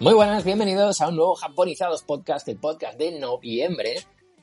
[0.00, 3.96] Muy buenas, bienvenidos a un nuevo Japonizados Podcast, el podcast de noviembre.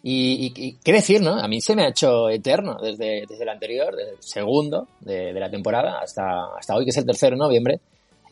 [0.04, 1.34] Y, y- y qué decir, ¿no?
[1.34, 5.34] A mí se me ha hecho eterno desde, desde el anterior, desde el segundo de,
[5.34, 7.80] de la temporada hasta, hasta hoy, que es el tercero de noviembre.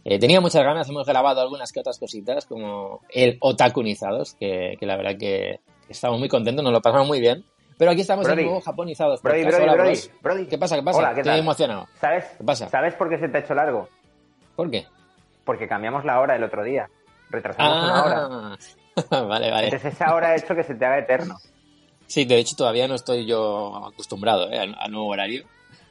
[0.05, 4.85] Eh, tenía muchas ganas, hemos grabado algunas que otras cositas, como el Otakunizados, que, que
[4.85, 7.43] la verdad que estamos muy contentos, nos lo pasamos muy bien.
[7.77, 8.37] Pero aquí estamos Brody.
[8.37, 9.43] de nuevo Japonizados Brody.
[9.43, 9.99] Brody, Hola, Brody.
[10.21, 10.45] Brody.
[10.47, 10.75] ¿Qué pasa?
[10.75, 10.97] ¿Qué pasa?
[10.99, 11.39] Hola, ¿qué Estoy tal?
[11.39, 11.87] emocionado.
[12.01, 12.25] ¿Sabes?
[12.37, 12.69] ¿Qué pasa?
[12.69, 13.87] ¿Sabes por qué se te ha hecho largo?
[14.55, 14.87] ¿Por qué?
[15.43, 16.89] Porque cambiamos la hora el otro día.
[17.29, 18.57] Retrasamos una hora.
[19.11, 19.65] Ah, vale, vale.
[19.65, 21.35] Entonces esa hora ha hecho que se te haga eterno.
[22.07, 24.57] Sí, de hecho todavía no estoy yo acostumbrado ¿eh?
[24.59, 25.43] al, al nuevo horario.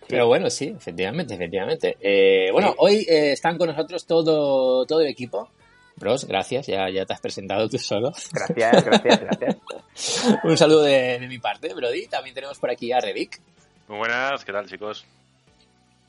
[0.09, 1.97] Pero bueno, sí, efectivamente, efectivamente.
[2.01, 2.75] Eh, bueno, Sí.
[2.79, 5.49] hoy eh, están con nosotros todo, todo el equipo.
[5.97, 8.13] Bros, gracias, ya, ya te has presentado tú solo.
[8.33, 9.57] Gracias, gracias, gracias.
[10.45, 12.07] Un saludo de, de mi parte, Brody.
[12.07, 13.41] También tenemos por aquí a Revic.
[13.89, 15.07] Muy buenas, ¿qué tal chicos?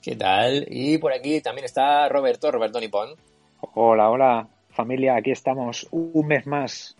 [0.02, 0.66] ¿Qué tal?
[0.70, 3.16] Y por aquí también está Roberto, Roberto Nipón.
[3.76, 6.96] Hola, hola, familia, aquí estamos un mes más.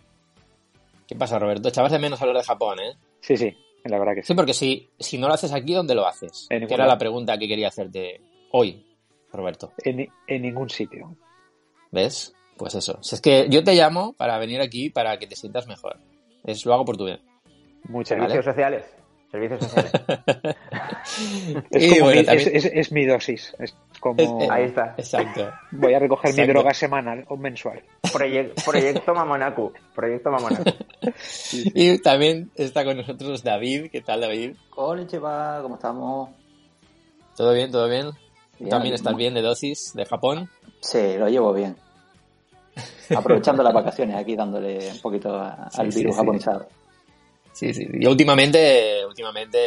[1.06, 1.68] ¿Qué pasa, Roberto?
[1.68, 2.96] Echabas de menos hablar de Japón, ¿eh?
[3.20, 4.28] Sí, sí, la verdad que sí.
[4.28, 6.46] Sí, porque si, si no lo haces aquí, ¿dónde lo haces?
[6.50, 8.20] En Que era la pregunta que quería hacerte
[8.52, 8.84] hoy,
[9.32, 9.72] Roberto.
[9.84, 11.16] En, en ningún sitio.
[11.90, 12.34] ¿Ves?
[12.58, 12.98] Pues eso.
[13.02, 15.96] Si es que yo te llamo para venir aquí para que te sientas mejor.
[16.44, 17.20] Es, lo hago por tu bien.
[17.84, 18.44] Muchas Servicios gracias.
[18.44, 18.84] sociales.
[19.30, 19.92] Servicios sociales.
[21.70, 23.54] Es, como bueno, mi, también- es, es- es mi dosis.
[23.58, 24.94] Es como Es- es- Ahí está.
[24.96, 25.50] Exacto.
[25.72, 27.82] voy a recoger mi droga semanal o mensual.
[28.12, 29.72] Proye- proyecto Mamonaku.
[29.94, 30.64] Proyecto Mamonaku.
[31.52, 33.90] Y también está con nosotros David.
[33.90, 34.56] ¿Qué tal, David?
[34.70, 36.30] Konnichiwa, ¿cómo estamos?
[37.36, 37.70] ¿Todo bien?
[37.70, 38.10] ¿Todo bien?
[38.58, 40.48] Bien, ¿También estás bien de dosis de Japón?
[40.80, 41.76] Sí, lo llevo bien.
[43.16, 46.66] Aprovechando las vacaciones aquí dándole un poquito a- al virus sí, japonizado.
[47.52, 47.86] Sí, sí.
[48.00, 49.58] Yo últimamente, últimamente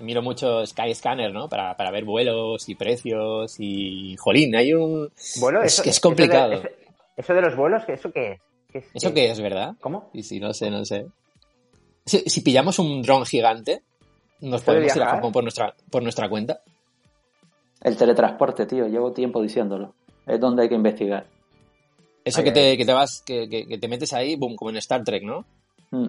[0.00, 1.48] miro mucho Skyscanner, ¿no?
[1.48, 4.16] Para, para ver vuelos y precios y...
[4.16, 5.10] Jolín, hay un...
[5.40, 6.52] Vuelo, Es eso- que es eso de- complicado.
[6.54, 6.68] Eso,
[7.16, 8.40] eso de los vuelos, ¿eso qué es?
[8.72, 8.84] ¿Qué es?
[8.94, 9.74] ¿Eso qué es, verdad?
[9.80, 10.10] ¿Cómo?
[10.12, 11.06] Y si no sé, no sé.
[12.06, 13.82] Si, si pillamos un dron gigante,
[14.40, 15.06] nos ¿Puede podemos ir a?
[15.10, 16.60] Japón por nuestra, por nuestra cuenta.
[17.82, 19.94] El teletransporte, tío, llevo tiempo diciéndolo.
[20.26, 21.26] Es donde hay que investigar.
[22.24, 24.76] Eso que, te, que te vas, que, que- que te metes ahí, boom, como en
[24.78, 25.44] Star Trek, ¿no?
[25.90, 26.06] Mm.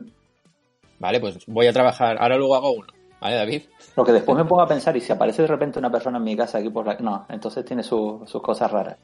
[1.00, 2.18] Vale, pues voy a trabajar.
[2.20, 2.88] Ahora luego hago uno.
[3.20, 3.64] ¿Vale, David?
[3.96, 6.24] Lo que después me pongo a pensar, y si aparece de repente una persona en
[6.24, 6.96] mi casa aquí por la...
[6.96, 8.98] No, entonces tiene su- sus cosas raras.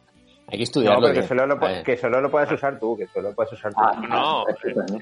[0.47, 1.11] Hay que estudiarlo.
[1.13, 1.83] que solo, lo, pu- Vale.
[1.83, 3.79] que solo lo puedes usar tú, que solo lo puedes usar tú.
[3.81, 4.99] Ah, No, estupendo.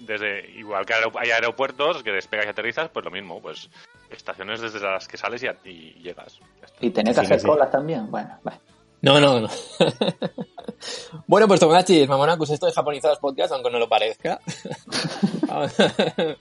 [0.00, 3.68] Desde, igual que hay aeropuertos que despegas y aterrizas, pues lo mismo, pues
[4.10, 6.40] estaciones desde las que sales y, a- y llegas.
[6.80, 7.46] Y tener que Sí, hacer sí.
[7.46, 8.10] colas también.
[8.10, 8.58] Bueno, bueno.
[9.02, 9.48] No, no, no.
[11.26, 14.40] bueno, pues Tomodachi, Mamonacus, esto de Japonizados Podcast, aunque no lo parezca.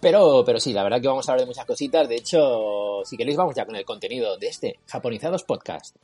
[0.00, 2.08] pero, pero sí, la verdad que vamos a hablar de muchas cositas.
[2.08, 5.96] De hecho, si queréis, vamos ya con el contenido de este Japonizados Podcast.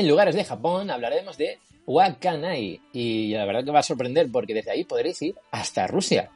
[0.00, 4.54] En lugares de Japón hablaremos de Wakanai y la verdad que va a sorprender porque
[4.54, 6.30] desde ahí podréis ir hasta Rusia.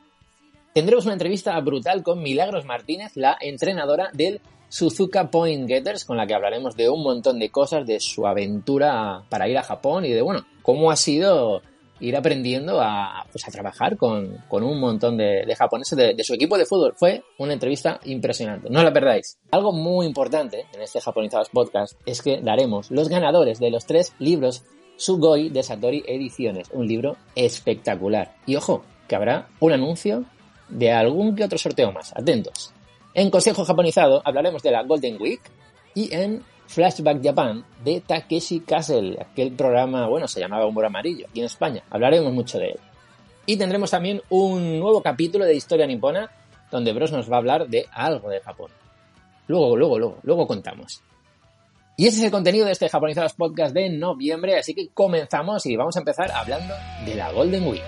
[0.74, 6.26] Tendremos una entrevista brutal con Milagros Martínez, la entrenadora del Suzuka Point Getters, con la
[6.26, 10.10] que hablaremos de un montón de cosas, de su aventura para ir a Japón y
[10.10, 11.62] de, bueno, cómo ha sido
[12.04, 16.24] ir aprendiendo a, pues, a trabajar con, con un montón de, de japoneses de, de
[16.24, 16.94] su equipo de fútbol.
[16.96, 19.38] Fue una entrevista impresionante, no la perdáis.
[19.50, 24.12] Algo muy importante en este Japonizados Podcast es que daremos los ganadores de los tres
[24.18, 24.64] libros
[24.96, 28.36] Sugoi de Satori Ediciones, un libro espectacular.
[28.46, 30.24] Y ojo, que habrá un anuncio
[30.68, 32.12] de algún que otro sorteo más.
[32.16, 32.72] Atentos.
[33.14, 35.40] En Consejo Japonizado hablaremos de la Golden Week
[35.94, 41.40] y en Flashback Japan de Takeshi Castle, aquel programa, bueno, se llamaba Humor Amarillo aquí
[41.40, 41.82] en España.
[41.90, 42.80] Hablaremos mucho de él.
[43.46, 46.30] Y tendremos también un nuevo capítulo de Historia Nipona
[46.70, 48.70] donde Bros nos va a hablar de algo de Japón.
[49.46, 51.02] Luego, luego, luego, luego contamos.
[51.96, 55.76] Y ese es el contenido de este Japonizados Podcast de noviembre, así que comenzamos y
[55.76, 56.74] vamos a empezar hablando
[57.06, 57.82] de la Golden Week.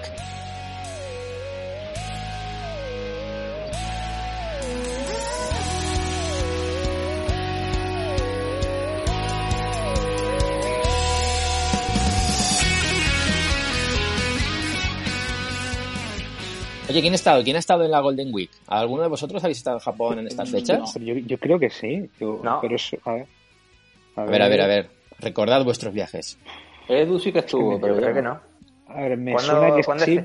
[16.89, 17.43] Oye, ¿quién ha estado?
[17.43, 18.51] ¿Quién ha estado en la Golden Week?
[18.69, 20.91] ¿Alguno de vosotros habéis estado en Japón en estas fechas?
[20.95, 22.09] Pero yo, yo creo que sí.
[22.21, 22.61] yo- No.
[22.61, 23.27] Pero es, a ver,
[24.15, 24.89] A ver, a ver, a ver.
[25.19, 26.39] Recordad vuestros viajes.
[26.89, 28.35] Edu sí que estuvo, Yo pero creo que no.
[28.35, 28.41] no.
[28.95, 30.17] A ver, me ¿Cuándo- suena que cuándo sí.
[30.17, 30.25] es-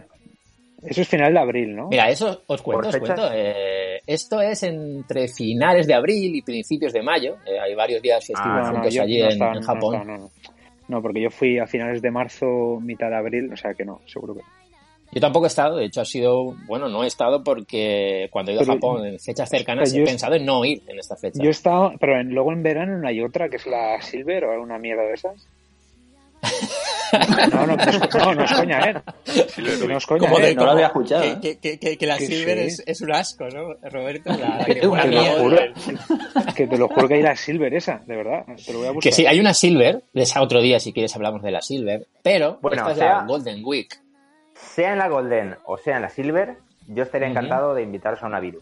[0.84, 1.88] Eso es final de abril, ¿no?
[1.90, 3.20] Mira, eso os cuento, ¿Por os fechas?
[3.20, 3.36] cuento.
[3.36, 7.36] Eh, esto es entre finales de abril y principios de mayo.
[7.46, 9.96] Eh, hay varios días festivos Ah, no, no, allí no en, estaba- en no Japón.
[9.96, 10.32] estaba, no, no.
[10.88, 14.02] No, porque yo fui a finales de marzo, mitad de abril, o sea que no,
[14.08, 14.42] seguro que.
[15.14, 18.56] Yo tampoco he estado, de hecho ha sido, bueno, no he estado porque cuando he
[18.56, 21.40] ido Pero- a Japón en fechas cercanas he pensado en no ir en esta fecha.
[21.42, 24.46] Yo he estado, pero en- luego en verano no hay otra que es la Silver
[24.46, 25.48] o alguna mierda de esas.
[27.52, 28.94] No, no, no, es, no, no es coña, ¿eh?
[29.84, 30.44] No es coña, Como ¿eh?
[30.48, 31.24] de- no lo había escuchado.
[31.26, 31.38] ¿eh?
[31.42, 32.64] Que, que- que- que la Que Silver sí.
[32.68, 33.74] es, es un asco, ¿no?
[33.90, 34.96] Roberto, la, la Que te lo
[35.42, 35.58] juro.
[36.56, 38.46] Que te lo juro que hay la Silver esa, de verdad.
[38.66, 39.10] Te lo voy a buscar.
[39.10, 42.08] Que sí, hay una Silver, de esa otro día si quieres hablamos de la Silver,
[42.24, 44.00] pero Bueno, esta es o sea- la Golden Week.
[44.76, 46.58] Sea en la Golden o sea en la Silver,
[46.88, 48.62] yo estaría encantado de invitaros a una Viru.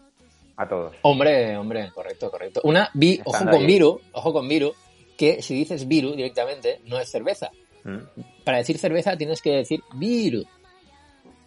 [0.58, 0.96] A todos.
[1.04, 2.62] Hombre, hombre, correcto, correcto.
[2.64, 3.66] Una, vi, ojo con ahí.
[3.66, 4.74] Viru, ojo con Viru,
[5.18, 7.50] que si dices Viru directamente no es cerveza.
[7.84, 7.98] ¿Mm?
[8.44, 10.44] Para decir cerveza tienes que decir Viru.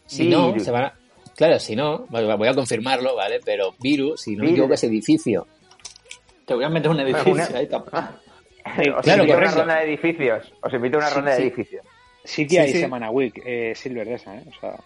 [0.07, 0.95] Si no, se van a...
[1.37, 3.41] Claro, si no, voy a confirmarlo, ¿vale?
[3.45, 5.47] Pero Viru, si no me equivoco, es edificio.
[6.47, 7.69] Te voy a meter un edificio Una- ahí.
[8.97, 10.53] Os claro, invito a una ronda de edificios.
[10.63, 11.43] Os invito a una ronda sí.
[11.43, 11.85] de edificios.
[12.25, 12.81] Sí que Sí, hay sí.
[12.81, 14.43] Semana Week, eh, Silver de esa, ¿eh?
[14.49, 14.77] O sea,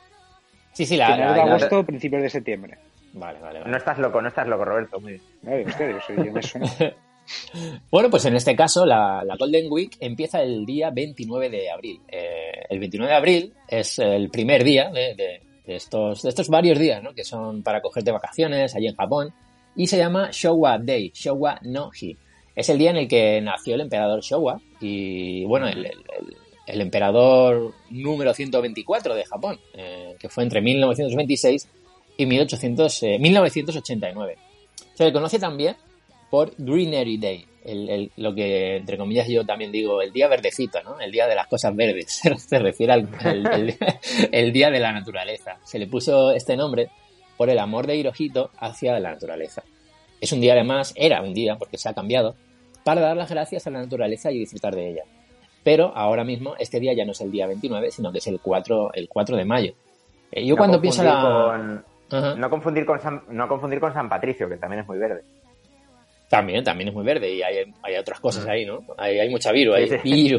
[0.73, 1.13] Sí, sí, la...
[1.17, 2.77] de la- agosto, principios de septiembre.
[3.15, 3.71] Vale, vale, vale.
[3.71, 5.01] No estás loco, no estás loco, Roberto.
[5.01, 5.13] Muy
[5.43, 5.67] bien.
[5.67, 6.67] Yo soy- yo me suena.
[7.91, 12.01] Bueno, pues en este caso la, la Golden Week empieza el día 29 de abril.
[12.07, 16.49] Eh, el 29 de abril es el primer día de, de- de estos, de estos
[16.49, 17.13] varios días, ¿no?
[17.15, 19.33] Que son para cogerte vacaciones allí en Japón.
[19.75, 22.17] Y se llama Showa Day, Showa no Hi.
[22.55, 26.37] Es el día en el que nació el emperador Showa y, bueno, el, el- el-
[26.67, 31.69] el emperador número 124 de Japón, eh, que fue entre 1926
[32.17, 34.37] y 1800, eh, 1989.
[34.95, 35.77] Se le conoce también
[36.31, 40.83] por Greenery Day, el- el- lo que entre comillas yo también digo el día verdecito,
[40.83, 40.99] ¿no?
[41.01, 43.09] El día de las cosas verdes, se refiere al
[44.33, 45.59] el día de la naturaleza.
[45.65, 46.89] Se le puso este nombre
[47.37, 49.63] por el amor de Hirohito hacia la naturaleza.
[50.21, 52.35] Es un día además, era un día, porque se ha cambiado,
[52.83, 55.03] para dar las gracias a la naturaleza y disfrutar de ella.
[55.67, 58.39] Pero ahora mismo este día ya no es el día 29, sino que es el
[58.39, 59.75] 4, el 4 de mayo.
[60.31, 61.83] Eh, yo No cuando pienso la...
[62.09, 62.41] con-.
[62.41, 65.25] No confundir, con San, no confundir con San Patricio, que también es muy verde.
[66.29, 68.79] También, también es muy verde y hay, hay otras cosas ahí, ¿no?
[68.97, 70.39] Hay, hay mucha viru, hay sí.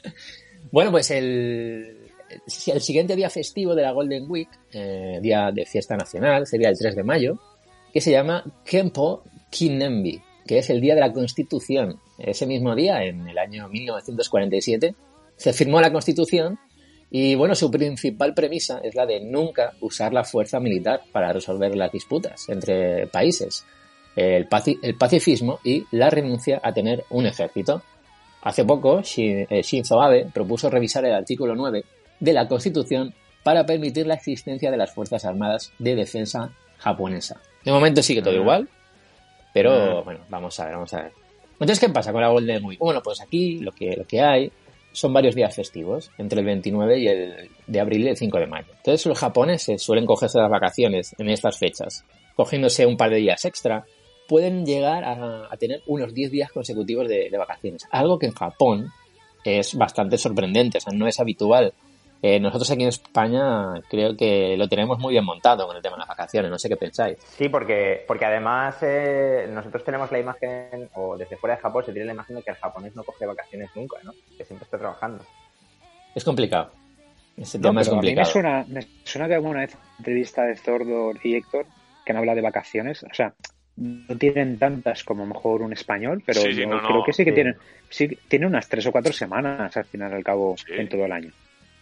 [0.72, 2.08] bueno, pues el,
[2.66, 6.78] el siguiente día festivo de la Golden Week, eh, día de fiesta nacional, sería el
[6.78, 7.38] 3 de mayo,
[7.92, 12.00] que se llama Kempo Kinembi, que es el día de la Constitución.
[12.18, 14.94] Ese mismo día, en el año 1947,
[15.36, 16.58] se firmó la Constitución
[17.10, 21.74] y, bueno, su principal premisa es la de nunca usar la fuerza militar para resolver
[21.76, 23.64] las disputas entre países
[24.16, 27.82] el, paci- el pacifismo y la renuncia a tener un ejército.
[28.42, 31.84] Hace poco, eh, Shinzo Abe propuso revisar el artículo 9
[32.18, 33.14] de la Constitución
[33.44, 37.40] para permitir la existencia de las Fuerzas Armadas de Defensa japonesa.
[37.64, 38.40] De momento sigue todo Mm.
[38.40, 38.68] igual,
[39.54, 40.04] pero Mm.
[40.04, 41.12] bueno, vamos a ver, vamos a ver.
[41.60, 42.78] Entonces, ¿qué pasa con la Golden Week?
[42.78, 44.52] Bueno, pues aquí lo que, lo que hay
[44.92, 48.46] son varios días festivos, entre el 29 y el de abril y el 5 de
[48.46, 48.68] mayo.
[48.76, 52.04] Entonces los japoneses suelen cogerse las vacaciones en estas fechas,
[52.36, 53.84] cogiéndose un par de días extra,
[54.28, 57.86] pueden llegar a, tener unos 10 días consecutivos de, de vacaciones.
[57.90, 58.92] Algo que en Japón
[59.44, 61.72] es bastante sorprendente, o sea, no es habitual.
[62.20, 65.94] Eh, nosotros aquí en España creo que lo tenemos muy bien montado con el tema
[65.96, 67.16] de las vacaciones, no sé qué pensáis.
[67.36, 71.92] Sí, porque, porque además eh, nosotros tenemos la imagen, o desde fuera de Japón se
[71.92, 74.12] tiene la imagen de que el japonés no coge vacaciones nunca, ¿no?
[74.36, 75.24] Que siempre está trabajando.
[76.14, 76.72] Es complicado.
[77.36, 78.32] Ese No, tema es pero a mí me complicado.
[78.32, 81.66] suena, me suena que alguna vez entrevista de Zordor y Héctor
[82.04, 83.32] que han hablado de vacaciones, o sea,
[83.76, 86.88] no tienen tantas como a lo mejor un español, pero Sí, sí, yo no, no,
[86.88, 87.34] creo que sí que sí.
[87.34, 87.56] tienen,
[87.88, 90.72] sí, tienen unas tres o cuatro semanas al final al cabo Sí.
[90.76, 91.30] en todo el año.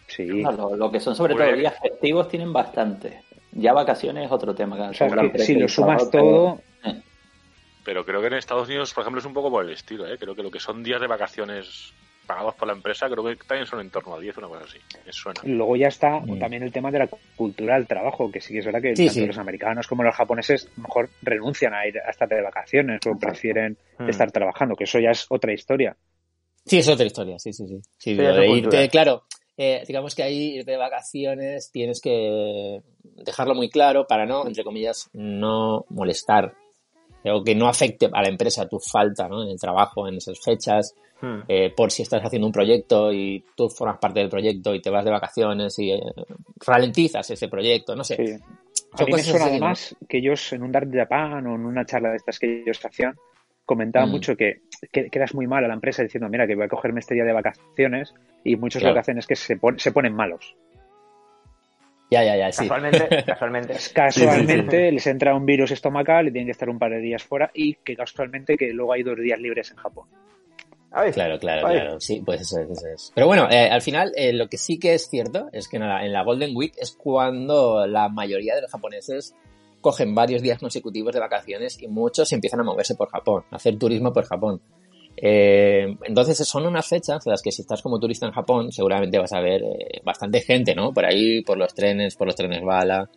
[0.09, 3.23] Sí, lo, lo que son sobre Pues- todo días festivos tienen bastante.
[3.53, 4.77] Ya vacaciones es otro tema.
[4.77, 6.61] que o sea, es sobran que si lo sumas todo, todo,
[7.85, 10.17] pero- creo que en Estados Unidos, por ejemplo, es un poco por el estilo, ¿eh?
[10.19, 11.93] Creo que lo que son días de vacaciones
[12.27, 14.79] pagados por la empresa, creo que también son en torno a 10, una cosa así.
[15.07, 15.41] Me suena.
[15.45, 16.39] luego ya está Mm.
[16.41, 19.07] también el tema de la cultura del trabajo, que sí que es verdad que Sí,
[19.07, 19.27] tanto sí.
[19.29, 22.99] los americanos como los japoneses a lo mejor renuncian a ir a estar de vacaciones
[23.07, 24.09] o prefieren Mm.
[24.09, 25.97] estar trabajando, que eso ya es otra historia.
[26.65, 27.65] Sí, es otra historia, sí, sí,
[28.01, 28.15] sí.
[28.17, 29.23] De irte, claro,
[29.57, 34.65] eh, digamos que ahí irte de vacaciones tienes que dejarlo muy claro para no, entre
[34.65, 36.55] comillas, no molestar
[37.25, 39.43] eh, o que no afecte a la empresa tu falta ¿no?
[39.43, 41.41] en el trabajo, en esas fechas, Hmm.
[41.49, 44.91] eh, por si estás haciendo un proyecto y tú formas parte del proyecto y te
[44.91, 46.01] vas de vacaciones y eh,
[46.65, 48.17] ralentizas ese proyecto, no sé.
[48.17, 48.33] Sí.
[48.93, 52.11] A mí me suena además que ellos en un Dart Japan o en una charla
[52.11, 53.15] de estas que ellos hacían,
[53.67, 54.11] comentaba Mm.
[54.11, 57.01] mucho que, que quedas muy mal a la empresa diciendo, mira, que voy a cogerme
[57.01, 58.93] este día de vacaciones y muchos Claro.
[58.93, 60.57] lo que hacen es que se, pon- se ponen malos.
[62.11, 62.69] Ya, ya, ya, sí.
[62.69, 63.75] Casualmente, casualmente.
[63.93, 67.51] Casualmente les entra un virus estomacal y tienen que estar un par de días fuera
[67.53, 70.09] y que casualmente que luego hay dos días libres en Japón.
[70.93, 71.75] Ay, Claro, claro, ay.
[71.81, 72.01] claro.
[72.01, 72.71] Sí, pues eso es.
[72.71, 73.13] Eso es.
[73.15, 76.05] Pero bueno, eh, al final, eh, lo que sí que es cierto es que nada,
[76.05, 79.35] en la Golden Week es cuando la mayoría de los japoneses
[79.87, 83.79] cogen varios días consecutivos de vacaciones y muchos empiezan a moverse por Japón, a hacer
[83.79, 84.61] turismo por Japón.
[85.17, 89.17] Eh, entonces son unas fechas en las que si estás como turista en Japón seguramente
[89.17, 90.93] vas a ver eh, bastante gente, ¿no?
[90.93, 93.09] Por ahí, por los trenes, por los trenes bala,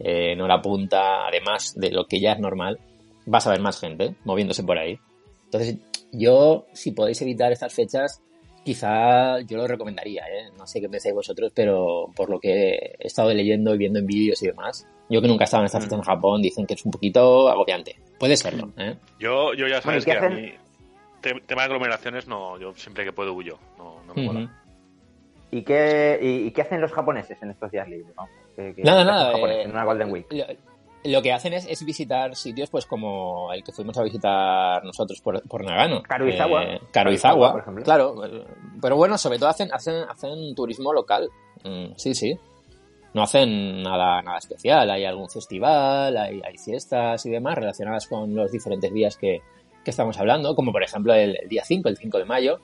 [0.00, 2.80] eh, en punta, además de lo que ya es normal,
[3.24, 4.98] vas a ver más gente moviéndose por ahí.
[5.44, 5.76] Entonces
[6.10, 8.20] yo, si podéis evitar estas fechas,
[8.64, 10.50] quizá yo lo recomendaría, ¿eh?
[10.58, 14.06] No sé qué pensáis vosotros, pero por lo que he estado leyendo y viendo en
[14.06, 16.74] vídeos y demás, yo que nunca he estado en esta fecha en Japón, dicen que
[16.74, 17.96] es un poquito agobiante.
[18.18, 18.96] Puede serlo, ¿eh?
[19.18, 20.34] Yo, yo ya Bueno, ¿y sabes que a hacen?
[20.34, 20.52] mí,
[21.20, 23.58] te- tema de aglomeraciones, no, yo siempre que puedo huyo.
[23.78, 24.50] No, no me mola.
[25.50, 28.14] ¿Y qué, y, y qué hacen los japoneses en estos días libres?
[28.16, 28.26] ¿no?
[28.56, 30.26] ¿Qué- qué- Nada, nada, eh, en una Golden Week.
[30.32, 30.44] Lo,
[31.04, 35.20] lo que hacen es, es visitar sitios pues como el que fuimos a visitar nosotros
[35.20, 36.02] por, por Nagano.
[36.02, 36.64] Karuizawa.
[36.64, 37.84] Eh, Karuizawa, Karuizawa, por ejemplo.
[37.84, 38.24] claro.
[38.26, 38.44] eh,
[38.82, 41.30] Pero bueno, sobre todo hacen, hacen, hacen turismo local.
[41.64, 42.36] Mm, sí, sí.
[43.16, 44.90] No hacen nada, nada especial.
[44.90, 49.40] Hay algún festival, hay, hay fiestas y demás relacionadas con los diferentes días que,
[49.84, 52.60] que estamos hablando, como por ejemplo el, el día 5, el 5 de mayo,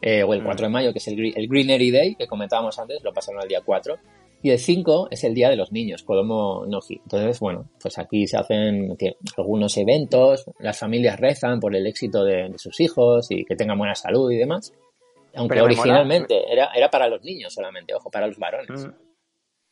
[0.00, 0.44] eh, o el Mm.
[0.44, 3.42] 4 de mayo, que es el, Gre- el Greenery Day, que comentábamos antes, lo pasaron
[3.42, 3.96] al día 4.
[4.42, 7.00] Y el 5 es el día de los niños, Kodomo Noji.
[7.02, 12.22] Entonces, bueno, pues aquí se hacen que, algunos eventos, las familias rezan por el éxito
[12.22, 14.72] de, de sus hijos y que tengan buena salud y demás.
[15.34, 18.86] Aunque originalmente era, era para los niños solamente, ojo, para los varones.
[18.86, 19.05] Mm.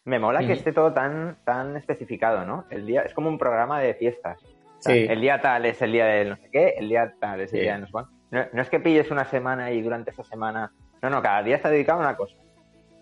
[0.05, 2.65] Me mola que esté todo tan, tan especificado, ¿no?
[2.71, 4.39] El día, es como un programa de fiestas.
[4.43, 5.07] O sea, Sí.
[5.09, 7.59] El día tal es el día de no sé qué, el día tal es el
[7.59, 7.63] Sí.
[7.63, 7.93] día de no sé.
[8.31, 10.71] No, no es que pilles una semana y durante esa semana.
[11.01, 12.35] No, no, cada día está dedicado a una cosa.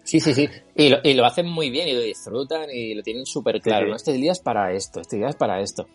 [0.04, 0.48] Sí, sí, sí.
[0.76, 3.86] Y lo, y lo hacen muy bien y lo disfrutan y lo tienen súper claro.
[3.86, 3.90] sí.
[3.90, 3.96] ¿no?
[3.96, 5.86] Este día es para esto, este día es para esto.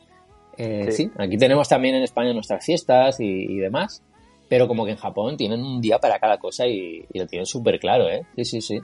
[0.57, 1.03] Eh, Sí.
[1.05, 1.11] sí.
[1.17, 4.03] aquí tenemos también en España nuestras fiestas y, y demás,
[4.49, 7.45] pero como que en Japón tienen un día para cada cosa y, y lo tienen
[7.45, 8.25] súper claro, ¿eh?
[8.35, 8.79] Sí, sí, sí.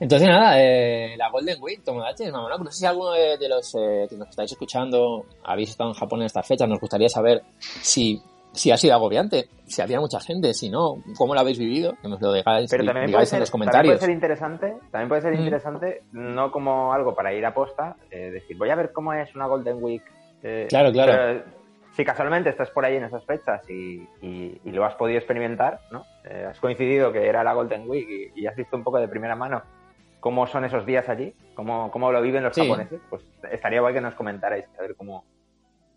[0.00, 3.74] Entonces, nada, eh, la Golden Week, Tomodachi, Mamonaku, no sé si alguno de, de los
[3.74, 7.42] eh, que nos estáis escuchando habéis estado en Japón en esta fecha, nos gustaría saber
[7.58, 11.94] si, si ha sido agobiante, si había mucha gente, si no, cómo lo habéis vivido,
[12.00, 13.94] que nos lo digáis, Pero también digáis ser, en los también comentarios.
[13.94, 15.38] puede ser interesante, también puede ser Mm.
[15.40, 19.34] interesante, no como algo para ir a posta, eh, decir, voy a ver cómo es
[19.34, 20.02] una Golden Week.
[20.44, 21.12] eh, Claro, claro.
[21.12, 21.42] pero
[21.96, 25.80] si casualmente estás por ahí en esas fechas y, y- y lo has podido experimentar,
[25.90, 26.04] ¿no?
[26.24, 29.08] Eh, has coincidido que era la Golden Week y, y has visto un poco de
[29.08, 29.60] primera mano
[30.20, 32.62] cómo son esos días allí, cómo, cómo lo viven los Sí.
[32.62, 35.24] japoneses, pues estaría guay que nos comentarais, a ver cómo,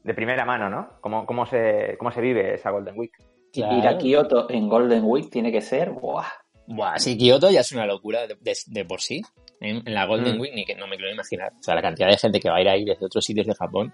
[0.04, 0.90] de primera mano, ¿no?
[1.02, 3.14] Cómo, cómo, se, cómo se vive esa Golden Week.
[3.54, 3.78] Claro.
[3.78, 6.26] Ir a Kioto en Golden Week tiene que ser, ¡buah!
[6.68, 9.22] Buah, sí, Kioto ya es una locura de, de- de por sí.
[9.60, 10.42] En, en la Golden Mm.
[10.42, 11.52] Week ni que no me quiero imaginar.
[11.60, 13.54] O sea, la cantidad de gente que va a ir ahí desde otros sitios de
[13.56, 13.94] Japón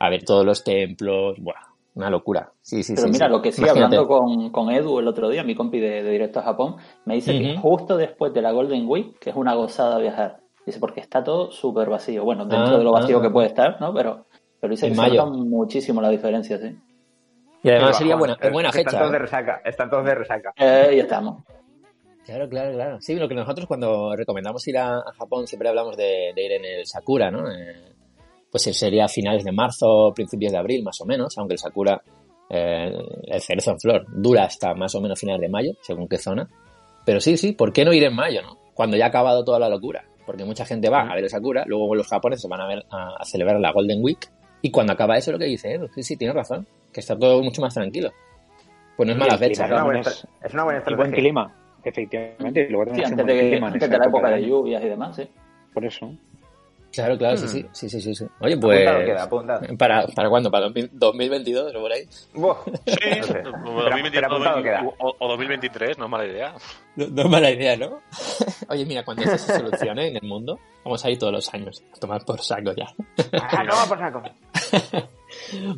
[0.00, 1.38] a ver todos los templos.
[1.38, 1.54] Buah,
[1.98, 2.52] una locura.
[2.62, 3.12] Sí, sí, Pero sí.
[3.12, 3.32] mira, sí.
[3.32, 3.96] lo que sí, Imagínate.
[3.96, 7.14] hablando con, con Edu el otro día, mi compi de, de Directo a Japón, me
[7.14, 10.40] dice que justo después de la Golden Week, que es una gozada viajar.
[10.64, 12.24] Dice, porque está todo súper vacío.
[12.24, 13.22] Bueno, dentro Ah, de lo vacío ah.
[13.22, 13.92] que puede estar, ¿no?
[13.94, 14.26] Pero,
[14.60, 15.24] pero dice que se mayo.
[15.26, 16.76] nota muchísimo la diferencia, sí.
[17.62, 18.98] Y además sería buena, es buena Están fecha.
[18.98, 19.20] todos de ¿eh?
[19.20, 20.52] resaca, están todos de resaca.
[20.56, 21.42] Eh, ya estamos.
[22.24, 22.98] Claro, claro, claro.
[23.00, 26.52] Sí, lo que nosotros cuando recomendamos ir a, a Japón siempre hablamos de, de ir
[26.52, 27.50] en el Sakura, ¿no?
[27.50, 27.94] Eh,
[28.50, 32.00] pues sería a finales de marzo, principios de abril, más o menos, aunque el Sakura,
[32.50, 32.92] eh,
[33.26, 36.48] el cerezo en flor, dura hasta más o menos finales de mayo, según qué zona.
[37.04, 38.58] Pero sí, sí, ¿por qué no ir en mayo, no?
[38.74, 40.04] Cuando ya ha acabado toda la locura.
[40.26, 43.14] Porque mucha gente va a ver el Sakura, luego los japoneses van a ver a,
[43.18, 44.18] a celebrar la Golden Week,
[44.60, 47.42] y cuando acaba eso lo que dice, Edu, sí, sí, tienes razón, que está todo
[47.42, 48.10] mucho más tranquilo.
[48.96, 49.84] Pues no es mala fecha, Es una ¿no?
[49.86, 51.16] buena, es- una buena Y buen estrategia.
[51.16, 52.66] clima, efectivamente.
[52.68, 55.28] Y luego Sí, antes de, clima antes de la época de lluvias y demás, sí.
[55.72, 56.10] Por eso.
[56.90, 57.68] Claro, claro, sí, Hmm.
[57.72, 58.24] sí, sí, sí, sí, sí.
[58.40, 58.80] Oye, pues...
[58.86, 59.76] Apuntado queda, apuntado.
[59.76, 60.50] ¿Para, ¿Para cuándo?
[60.50, 62.02] ¿Para 2000 2022 o por ahí?
[62.34, 62.56] Buah.
[62.86, 63.38] Sí, No sé.
[63.40, 64.82] o Pero- 2022 pero apuntado queda.
[64.98, 66.54] o, o 2023, no es mala idea.
[66.96, 68.00] No, no es mala idea, ¿no?
[68.70, 71.82] Oye, mira, cuando esto se solucione en el mundo, vamos a ir todos los años
[71.94, 72.86] a tomar por saco ya.
[73.32, 74.22] Ah, no, por saco.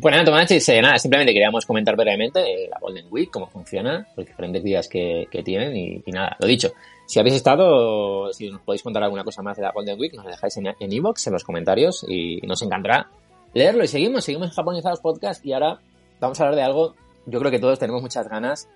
[0.01, 4.07] Pues nada, Tomachis, eh, nada, simplemente queríamos comentar brevemente eh, la Golden Week, cómo funciona,
[4.17, 6.73] los diferentes días que, que tienen y, y nada, lo dicho.
[7.11, 10.25] Si habéis estado, si nos podéis contar alguna cosa más de la Golden Week, nos
[10.25, 13.11] lo dejáis en en iVoox, en los comentarios y nos encantará
[13.53, 13.83] leerlo.
[13.83, 15.81] Y seguimos, seguimos en Japonizados Podcast y ahora
[16.21, 16.95] vamos a hablar de algo,
[17.27, 18.69] yo creo que todos tenemos muchas ganas,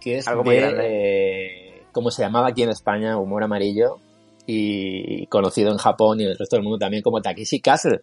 [0.00, 0.82] que es Algo muy de, grande.
[0.86, 3.98] eh, como se llamaba aquí en España, humor amarillo
[4.46, 8.02] y conocido en Japón y en el resto del mundo también como Takeshi Castle.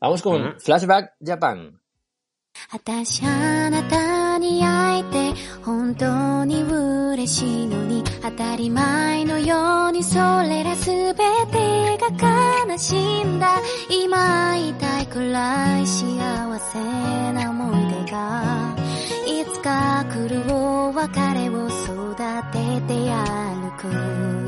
[0.00, 0.60] Vamos con Ujú.
[0.60, 1.80] Flashback Japan.
[4.44, 11.22] に会えて本当に嬉しいのに当たり前のようにそれら全て
[11.98, 13.56] が悲しんだ
[13.88, 18.76] 今会いたいくらい幸せな思い出が
[19.26, 22.14] いつか来るお別れを育
[22.52, 24.43] てて歩く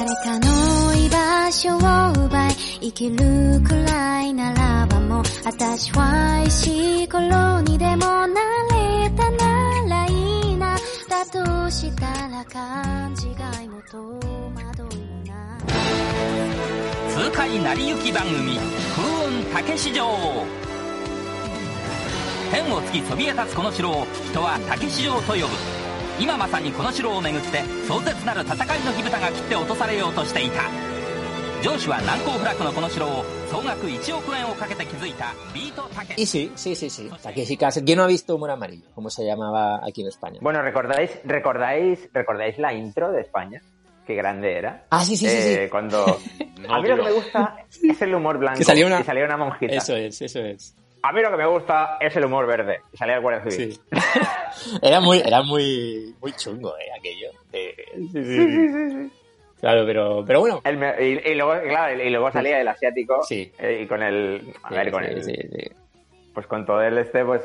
[0.00, 8.28] 誰かの居場所を奪い生きるくらいならばもう私は石ころにでもな
[8.72, 15.62] れたならいいなだとしたら勘違いも戸惑いもない
[17.10, 18.56] 痛快成り行き番組
[18.96, 20.06] 風雲竹市場
[22.50, 25.79] 天を突きそびえ立つこの城を人は竹市場と呼ぶ。
[26.20, 30.62] 今まさにこの城をめぐって壮絶なる戦いの火蓋が切って落とされようとしていた
[31.62, 37.10] 上司は難攻不落のこの城を総額1億円をかけて築いたビートたけ Y sí, sí, sí, sí.
[37.22, 37.84] Takeshi Castle.
[37.84, 38.84] ¿Quién no ha visto Humor Amarillo?
[38.94, 40.38] Como se llamaba aquí en España.
[40.40, 43.60] Bueno, ¿recordáis, recordáis, ¿recordáis la intro de España?
[44.06, 44.84] Qué grande era.
[44.90, 45.70] Ah, sí, sí, sí, Eh, sí.
[45.70, 46.18] Cuando...
[46.60, 47.10] No, a mí lo que tío.
[47.10, 48.58] me gusta es el humor blanco.
[48.58, 49.74] Que salía una- Y salía una monjita.
[49.74, 50.74] Eso es, eso es.
[51.02, 52.80] A mí lo que me gusta es el humor verde.
[52.92, 53.72] Y salía el guardia civil.
[53.74, 53.80] Sí.
[54.82, 57.30] era muy, era muy, muy chungo, eh, aquello.
[57.52, 57.74] Eh,
[58.12, 59.10] sí, sí, sí.
[59.60, 60.60] Claro, pero, pero bueno.
[60.64, 63.22] El y, y luego, claro, y luego salía el asiático.
[63.22, 63.50] Sí.
[63.58, 64.52] eh, y con el...
[64.62, 65.24] A ver, con Sí, el...
[65.24, 65.70] sí, sí.
[66.34, 67.42] Pues con todo el este, pues...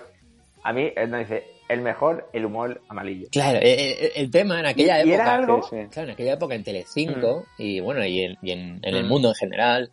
[0.63, 3.27] A mí, él nos dice, el mejor, el humor amarillo.
[3.31, 5.23] Claro, eh, eh, el tema en aquella Y- y época.
[5.23, 5.61] era algo-.
[5.91, 9.07] Claro, en aquella época en Telecinco y bueno, y en, y en, en el Mm.
[9.07, 9.91] mundo en general,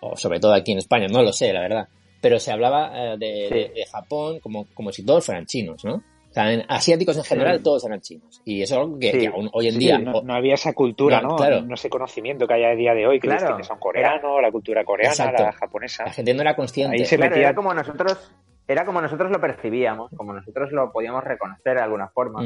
[0.00, 1.88] o sobre todo aquí en España, no lo sé, la verdad,
[2.26, 3.54] pero se hablaba eh, de, Sí.
[3.54, 5.94] de- de Japón como, como si todos fueran chinos, ¿no?
[6.28, 8.42] O sea, en asiáticos en general todos eran chinos.
[8.44, 9.18] Y eso es algo que, Sí.
[9.20, 9.98] que aún hoy en Sí, día...
[9.98, 11.36] no, había esa cultura, No, ¿no?
[11.36, 11.62] claro.
[11.62, 13.54] No ese conocimiento que hay a día de hoy, que Claro.
[13.56, 15.42] a un coreano, la cultura coreana, Exacto.
[15.44, 16.04] la japonesa.
[16.04, 16.96] la gente no era consciente.
[16.96, 18.32] Ahí se Claro, metía- era como nosotros...
[18.68, 22.42] Era como nosotros lo percibíamos, como nosotros lo podíamos reconocer de alguna forma.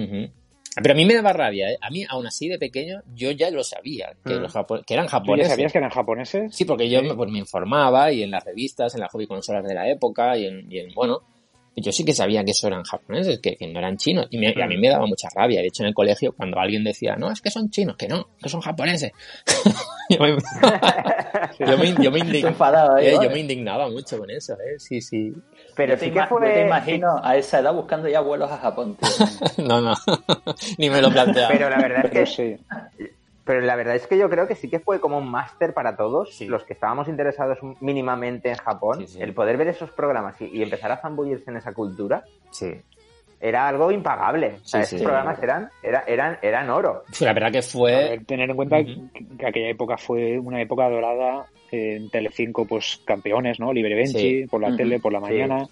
[0.76, 1.76] Pero a mí me daba rabia, ¿eh?
[1.80, 4.42] A mí, aún así, de pequeño, yo ya lo sabía, que, Mm.
[4.42, 4.52] los
[4.86, 5.48] que eran ¿Tú ya japoneses.
[5.52, 6.54] sabías que eran japoneses?
[6.54, 7.08] Sí, porque yo Sí.
[7.08, 10.36] me- pues, me informaba y en las revistas, en las hobby consolas de la época
[10.36, 11.22] y en, y en, bueno,
[11.76, 14.26] yo sí que sabía que eso eran japoneses, que, que no eran chinos.
[14.30, 15.60] Y, me- y a mí me daba mucha rabia.
[15.60, 18.28] De hecho, en el colegio, cuando alguien decía, no, es que son chinos, que no,
[18.40, 19.10] que son japoneses.
[20.10, 20.36] yo, me,
[21.66, 23.28] yo, me, yo me Estoy indig- enfadado ahí, eh, ¿vale?
[23.28, 24.78] yo me indignaba mucho con eso, ¿eh?
[24.78, 25.32] Sí, sí.
[25.86, 26.48] Pero yo, te sí que fue...
[26.48, 29.08] yo te imagino a esa edad buscando ya vuelos a Japón, tío.
[29.66, 29.94] No, no,
[30.78, 31.48] ni me lo planteaba.
[31.50, 32.56] Pero la verdad es que sí.
[33.44, 35.96] Pero la verdad es que yo creo que sí que fue como un máster para
[35.96, 36.46] todos Sí.
[36.46, 38.98] los que estábamos interesados mínimamente en Japón.
[39.00, 39.22] Sí, sí.
[39.22, 42.80] El poder ver esos programas y, y empezar a zambullirse en esa cultura Sí.
[43.40, 44.56] Era algo impagable.
[44.62, 45.04] O sea, Sí, esos sí.
[45.04, 47.04] programas eran, era- eran, eran oro.
[47.12, 47.92] Fue la verdad que fue...
[47.92, 53.58] ver, tener en cuenta que aquella época fue una época dorada en Telecinco, pues campeones,
[53.60, 53.72] ¿no?
[53.72, 54.46] Libre Benchi, Sí.
[54.46, 55.66] por la tele, por la mañana.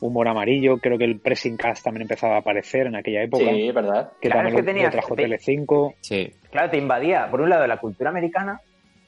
[0.00, 3.44] Humor amarillo, creo que el pressing cast también empezaba a aparecer en aquella época.
[3.48, 4.10] Sí, ¿verdad?
[4.20, 5.94] Que Claro, también es que tenías- lo trajo te- Telecinco.
[6.00, 6.30] Sí.
[6.50, 8.60] Claro, te invadía, por un lado, la cultura americana,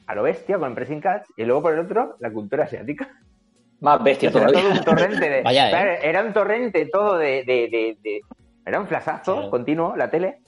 [0.07, 3.09] a lo bestia, con Pressing Catch, y luego por el otro, la cultura asiática.
[3.79, 4.61] Más bestia Era todavía.
[4.61, 5.41] todo un torrente de.
[5.43, 5.99] Vaya, ¿eh?
[6.03, 7.43] Era un torrente todo de.
[7.43, 8.21] de- de- de-
[8.65, 9.49] Era un flashazo Claro.
[9.51, 10.39] continuo, la tele.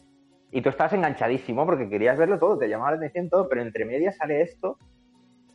[0.52, 3.86] Y tú estabas enganchadísimo porque querías verlo todo, te llamaba la atención todo, pero entre
[3.86, 4.78] medias sale esto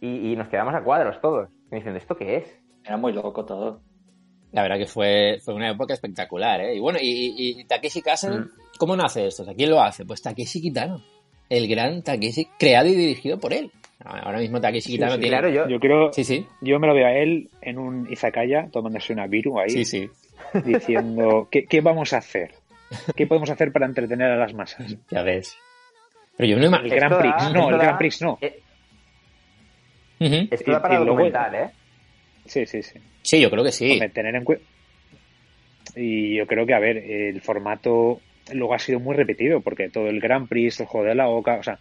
[0.00, 1.48] y, y nos quedamos a cuadros todos.
[1.72, 2.58] Y diciendo, ¿esto qué es?
[2.84, 3.80] Era muy loco todo.
[4.52, 6.76] La verdad que fue, fue una época espectacular, ¿eh?
[6.76, 7.06] Y bueno, y,
[7.36, 8.50] y- y Takeshi Castle, Mm.
[8.78, 9.42] ¿cómo nace esto?
[9.42, 10.04] O sea, ¿Quién lo hace?
[10.04, 11.02] Pues Takeshi Kitano.
[11.50, 13.72] El gran Takeshi, creado y dirigido por él.
[14.02, 15.38] Ahora mismo Takeshi Sí, Kitano sí, tiene...
[15.38, 15.68] Claro, yo.
[15.68, 16.46] Yo creo, Sí, sí.
[16.60, 20.10] yo me lo veo a él en un izakaya tomándose una viru ahí, Sí, sí.
[20.64, 22.52] diciendo, ¿qué, ¿qué vamos a hacer?
[23.16, 24.96] ¿Qué podemos hacer para entretener a las masas?
[25.10, 25.56] Ya ves.
[26.36, 28.22] Pero yo no me El Esto Gran da- Prix, no, esto el da- Gran Prix
[28.22, 28.38] no.
[28.40, 28.60] eh,
[30.20, 30.34] Ujú.
[30.50, 31.70] Esto Y- da para y luego- documental, ¿eh?
[32.46, 32.98] Sí, sí, sí.
[33.22, 33.90] Sí, yo creo que sí.
[33.92, 34.64] Hombre, tener en cuenta.
[35.96, 38.20] Y yo creo que, a ver, el formato
[38.52, 41.54] luego ha sido muy repetido, porque todo el Grand Prix, el juego de la Oca,
[41.56, 41.78] o sea,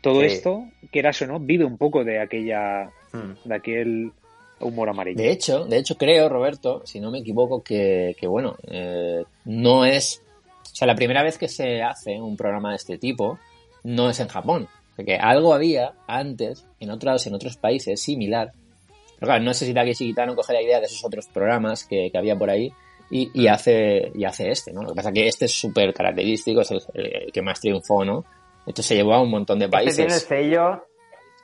[0.00, 0.26] todo Sí.
[0.26, 3.48] esto, quieras o no, vive un poco de aquella, Mm.
[3.48, 4.12] de aquel
[4.60, 5.18] humor amarillo.
[5.22, 9.84] De hecho, de hecho creo, Roberto, si no me equivoco, que, que bueno, eh, no
[9.84, 10.22] es...
[10.72, 13.38] O sea, la primera vez que se hace un programa de este tipo
[13.84, 14.68] no es en Japón.
[14.96, 18.52] Porque algo había antes en otros, en otros países similar.
[19.18, 22.10] Pero claro, no sé si Takeshi Kitano coge la idea de esos otros programas que,
[22.10, 22.70] que había por ahí
[23.10, 24.82] y, y hace, y hace este, ¿no?
[24.82, 28.04] Lo que pasa es que este es súper característico, es el, el que más triunfó,
[28.04, 28.24] ¿no?
[28.70, 29.96] Esto se llevó a un montón de Este países.
[29.96, 30.84] tiene el sello.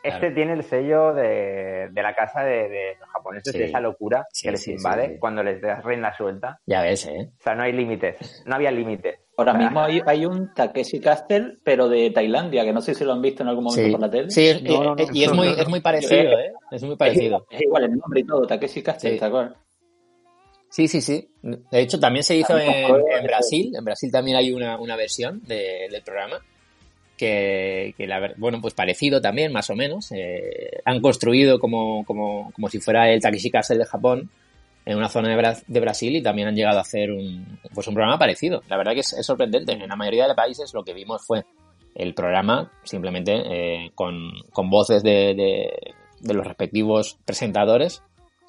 [0.03, 0.35] Este Claro.
[0.37, 3.59] tiene el sello de, de la casa de, de los japoneses, Sí.
[3.59, 5.19] de esa locura Sí, que les sí, invade sí.
[5.19, 6.61] cuando les das reina suelta.
[6.65, 7.31] Ya ves, ¿eh?
[7.37, 8.45] O sea, no hay límites.
[8.47, 9.19] No había límites.
[9.37, 13.13] Ahora mismo hay, hay un Takeshi Castle, pero de Tailandia, que no sé si lo
[13.15, 14.31] han visto en algún momento Sí, por la tele.
[14.31, 15.05] sí es- No, no, no.
[15.13, 16.53] y es muy, es muy parecido, ¿eh?
[16.71, 17.45] Es muy parecido.
[17.51, 19.19] Es igual el nombre y todo, Takeshi Castle, Sí.
[19.19, 19.57] ¿te acuerdas?
[20.71, 21.29] Sí, sí, sí.
[21.43, 23.73] De hecho, también se hizo en, Brasil.
[23.77, 26.39] En Brasil también hay una, una versión de- del programa
[27.17, 30.13] que, que la, bueno, pues parecido también, más o menos.
[30.13, 34.31] Eh, han construido como, como, como si fuera el Takeshi Castle de Japón
[34.85, 37.89] en una zona de, Bra- de Brasil y también han llegado a hacer un, pues
[37.89, 38.63] un programa parecido.
[38.69, 39.73] La verdad que es, sorprendente.
[39.73, 41.45] En la mayoría de países lo que vimos fue
[41.95, 45.35] el programa simplemente eh, con, con voces de,
[46.21, 48.03] de los respectivos presentadores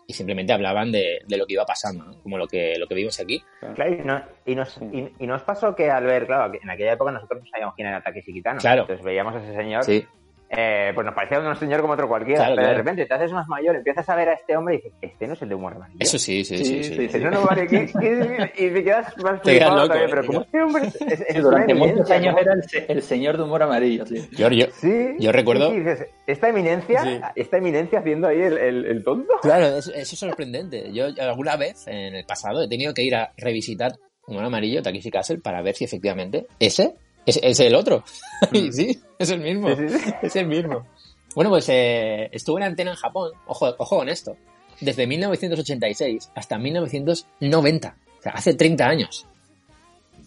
[0.10, 2.24] y simplemente hablaban de, de lo que iba pasando, ¿no?
[2.24, 3.44] como lo que, lo que vimos aquí.
[3.76, 6.70] Claro, y, no, y, nos, y, y nos pasó que al ver, claro, que en
[6.70, 8.62] aquella época nosotros no sabíamos quién era Takeshi Kitano.
[8.62, 8.84] Claro.
[8.84, 10.08] Entonces veíamos a ese señor, Sí,
[10.50, 12.40] eh, pues nos parecía un señor como otro cualquiera.
[12.40, 14.78] Claro, pero de repente te haces más mayor, empiezas a ver a este hombre y
[14.78, 15.98] dices, este no es el de humor amarillo.
[16.00, 16.64] eso sí, sí, sí.
[16.66, 19.94] Sí, sí, sí, Ese no vale, ¿qué- qué- y te quedas más Te quedas loco,
[19.96, 20.84] eh, pero quedas- este hombre
[21.28, 22.40] es, durante muchos años ¿no?
[22.40, 24.06] era el, se- el señor de humor amarillo.
[24.06, 24.28] Sí.
[24.38, 24.68] Yo, yo-.
[25.20, 29.34] Yo recuerdo- dices, esta eminencia, esta eminencia haciendo ahí el, el, el tonto.
[29.42, 30.92] Claro, eso, eso es sorprendente.
[30.94, 33.94] Yo alguna vez en el pasado he tenido que ir a revisitar
[34.28, 36.96] Humor Amarillo, Takeshi Castle, para ver si efectivamente ese
[37.28, 38.04] es, es el otro.
[38.52, 39.76] Y sí, es el mismo.
[39.76, 40.12] Sí, sí, sí.
[40.24, 40.88] Es el mismo.
[41.36, 44.36] Bueno, pues eh, estuvo en antena en Japón, ojo, ojo con esto,
[44.82, 47.96] desde 1986 hasta 1990.
[48.20, 49.26] O sea, hace 30 años.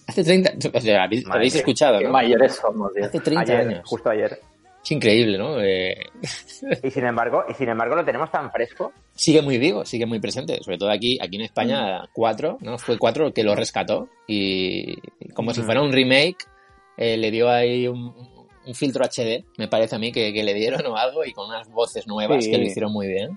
[0.06, 2.10] Hace 30, o sea, habéis, Madre escuchado, ¿no?
[2.10, 2.90] mayores somos.
[3.00, 3.82] Hace 30 Ayer, años.
[3.84, 4.40] justo ayer.
[4.82, 5.60] Es increíble, ¿no?
[5.60, 5.94] Eh,
[6.82, 8.92] Y sin embargo, y sin embargo lo tenemos tan fresco.
[9.14, 10.58] sigue muy vivo, sigue muy presente.
[10.62, 12.78] Sobre todo aquí, aquí en España, cuatro, ¿no?
[12.78, 14.96] Fue cuatro que lo rescató y
[15.34, 15.66] como si Ujú.
[15.66, 16.38] fuera un remake,
[17.00, 18.14] eh, le dio ahí un,
[18.66, 21.48] un filtro HD, me parece a mí, que, que le dieron o algo y con
[21.48, 22.50] unas voces nuevas Sí.
[22.52, 23.30] que lo hicieron muy bien.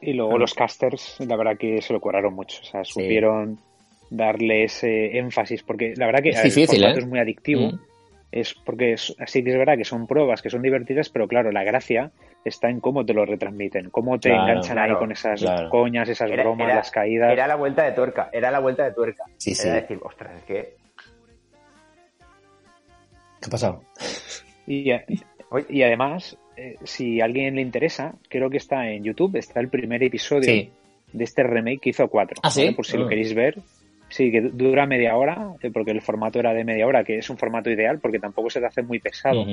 [0.00, 2.58] Y luego los casters, la verdad que se lo curaron mucho.
[2.60, 2.92] O sea, Sí.
[2.94, 3.60] supieron
[4.10, 6.92] darle ese énfasis, porque la verdad que Es difícil, ¿eh?
[6.96, 7.68] es muy adictivo.
[7.70, 7.80] Mm.
[8.32, 11.52] Es porque es, así que es verdad que son pruebas que son divertidas, pero claro,
[11.52, 12.12] la gracia
[12.46, 15.68] está en cómo te lo retransmiten, cómo te Claro, enganchan ahí con esas claro.
[15.68, 17.30] coñas, esas Era- bromas, era- las caídas.
[17.30, 19.24] Era la vuelta de tuerca, era la vuelta de tuerca.
[19.36, 19.68] Sí, sí.
[19.68, 20.74] Decir, ostras, es que.
[23.42, 23.82] ¿Qué ha pasado?
[24.66, 24.90] Y,
[25.68, 29.68] y además, eh, si a alguien le interesa, creo que está en YouTube, está el
[29.68, 30.70] primer episodio Sí.
[31.12, 32.36] de este remake que hizo cuatro.
[32.42, 32.70] ¿Ah, sí?
[32.70, 33.00] Por si Ah.
[33.00, 33.58] lo queréis ver.
[34.08, 37.28] Sí, que dura media hora, eh, porque el formato era de media hora, que es
[37.30, 39.44] un formato ideal, porque tampoco se te hace muy pesado.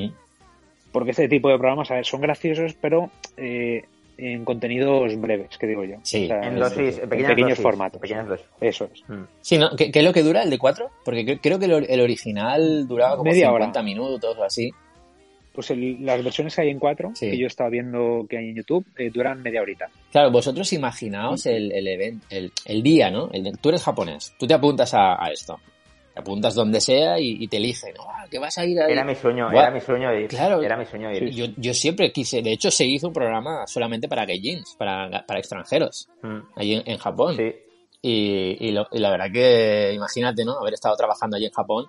[0.91, 3.85] Porque este tipo de programas, a ver, son graciosos, pero eh,
[4.19, 5.95] en contenidos breves, que digo yo.
[6.03, 6.25] Sí.
[6.25, 8.01] O sea, En en- dosis, en en pequeñas pequeños dosis, formatos.
[8.01, 8.45] Pequeñas dosis.
[8.61, 9.03] Eso es.
[9.09, 9.23] Mm.
[9.41, 9.75] Sí, ¿no?
[9.75, 10.89] ¿Qué, qué es lo que dura el de cuatro?
[11.05, 13.83] Porque cre- creo que el, or- el original duraba como Media 50 hora.
[13.83, 14.71] minutos o así.
[15.53, 17.31] Pues el- las versiones que hay en cuatro, Sí.
[17.31, 19.87] que yo estaba viendo que hay en YouTube, eh, duran media horita.
[20.11, 23.29] Claro, vosotros imaginaos el, el, event- el, el día, ¿no?
[23.59, 25.59] Tú eres japonés, tú te apuntas a, a esto.
[26.19, 27.93] Apuntas donde sea y, y te eligen.
[27.99, 28.91] "Ah, que vas a ir ahí.
[28.91, 30.27] Era mi sueño, era mi sueño de ir.
[30.27, 30.61] Claro.
[30.61, 31.29] Era mi sueño de ir.
[31.31, 35.39] Yo, yo siempre quise, de hecho se hizo un programa solamente para gaijins, para, para
[35.39, 36.39] extranjeros, Mm.
[36.55, 37.35] allí en, en Japón.
[37.37, 37.51] Sí.
[38.01, 40.57] Y, y lo- y la verdad que, imagínate, ¿no?
[40.59, 41.85] Haber estado trabajando allí en Japón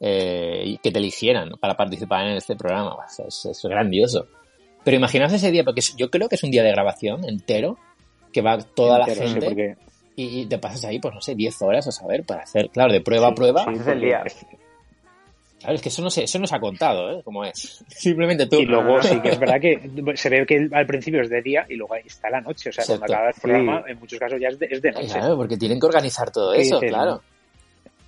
[0.00, 2.96] eh, y que te eligieran para participar en este programa.
[3.26, 4.26] Es, es grandioso.
[4.84, 7.76] Pero imaginaos ese día, porque yo creo que es un día de grabación entero,
[8.32, 9.76] que va toda Entero, la sí, gente porque
[10.22, 13.00] y, te pasas ahí, pues no sé, 10 horas a saber, para hacer, claro, de
[13.00, 13.64] prueba a prueba.
[13.64, 14.24] sí, es el día.
[15.60, 17.22] Claro, es que eso no se, eso no se ha contado, ¿eh?
[17.24, 17.84] Cómo es.
[17.88, 18.60] Simplemente tú.
[18.60, 19.80] Y luego sí que es verdad que
[20.16, 22.70] se ve que al principio es de día y luego ahí está la noche.
[22.70, 23.14] O sea, cuando Exacto.
[23.14, 25.06] acaba el programa, en muchos casos ya es de, es de noche.
[25.08, 27.22] Claro, porque tienen que organizar todo ¿Qué eso, claro.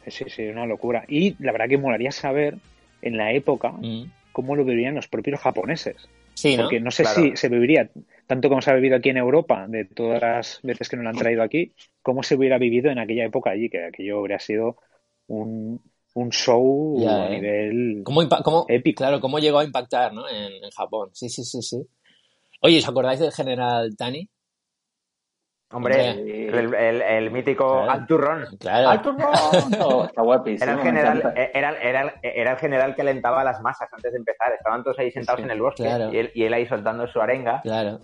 [0.06, 1.04] Sí, sí, una locura.
[1.08, 2.56] Y la verdad que molaría saber
[3.02, 4.04] en la época Mm.
[4.32, 5.96] cómo lo vivirían los propios japoneses.
[6.34, 6.62] Sí, ¿no?
[6.64, 7.20] Porque no sé Claro.
[7.22, 7.88] si se viviría
[8.30, 11.10] tanto como se ha vivido aquí en Europa, de todas las veces que nos lo
[11.10, 14.76] han traído aquí, cómo se hubiera vivido en aquella época allí, que aquello habría sido
[15.26, 15.80] un,
[16.14, 17.36] un show a ¿eh?
[17.36, 18.98] nivel ¿Cómo, cómo- épico.
[18.98, 20.28] Claro, cómo llegó a impactar, ¿no?
[20.28, 21.10] En, en Japón.
[21.12, 21.82] Sí, sí, sí, sí.
[22.62, 24.28] Oye, ¿os acordáis del general Tani?
[25.72, 26.48] Hombre, Hombre.
[26.48, 27.90] el, el- el mítico Claro.
[27.92, 28.44] Alturrón.
[28.58, 28.88] Claro.
[28.88, 29.12] ¡Alto
[29.78, 30.04] no!
[30.04, 30.64] Está guapísimo.
[30.64, 31.42] Era el, general, encanta.
[31.54, 34.52] era, era, era el general que alentaba a las masas antes de empezar.
[34.52, 36.12] Estaban todos ahí sentados Sí, en el bosque claro.
[36.12, 37.60] y, él, y él ahí soltando su arenga.
[37.62, 38.00] Claro.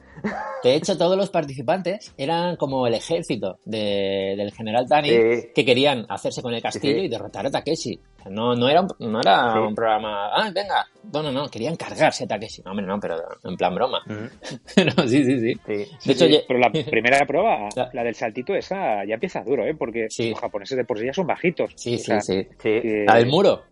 [0.63, 5.49] De hecho, todos los participantes eran como el ejército de- del general Tani Sí.
[5.55, 7.07] que querían hacerse con el castillo Sí, sí.
[7.07, 8.01] y derrotar a Takeshi.
[8.31, 9.59] No, no era, un, no era Sí.
[9.61, 12.61] un programa, ah, venga, no, no, no, querían cargarse a Takeshi.
[12.65, 14.01] No, hombre, no, pero en plan broma.
[14.07, 14.27] Mm,
[14.75, 15.55] Pero sí, sí, sí.
[15.65, 16.09] Sí.
[16.09, 17.56] De hecho, ye- Pero la primera prueba,
[17.93, 19.75] La del saltito esa, ya empieza duro, ¿eh?
[19.75, 20.31] Porque Sí.
[20.31, 21.73] los japoneses de por sí ya son bajitos.
[21.77, 22.43] sí, O sí, sea, sí.
[22.43, 22.49] Sí.
[22.59, 23.63] que- La del muro.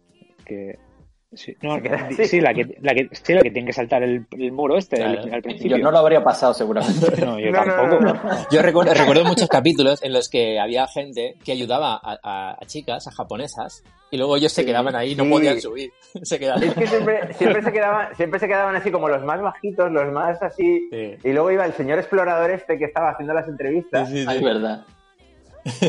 [0.45, 0.79] que-
[1.37, 1.77] Sí, no,
[2.25, 4.97] sí, la que, la que, sí, la que tiene que saltar el, el muro este
[4.97, 5.23] Claro.
[5.23, 5.77] al, al principio.
[5.77, 7.25] Yo no lo habría pasado seguramente.
[7.25, 8.01] No, yo No, tampoco.
[8.05, 8.21] no, no.
[8.51, 12.67] Yo recuerdo, recuerdo muchos capítulos en los que había gente que ayudaba a, a- a
[12.67, 15.31] chicas, a japonesas, y luego ellos se quedaban ahí, no Sí.
[15.31, 15.91] podían subir.
[16.23, 16.63] Se quedaban.
[16.63, 20.13] Es que siempre, siempre, se quedaban, siempre se quedaban así como los más bajitos, los
[20.13, 20.89] más así.
[20.93, 21.17] Sí.
[21.25, 24.43] Y luego iba el señor explorador este que estaba haciendo las entrevistas Sí, sí, Es
[24.43, 24.85] verdad.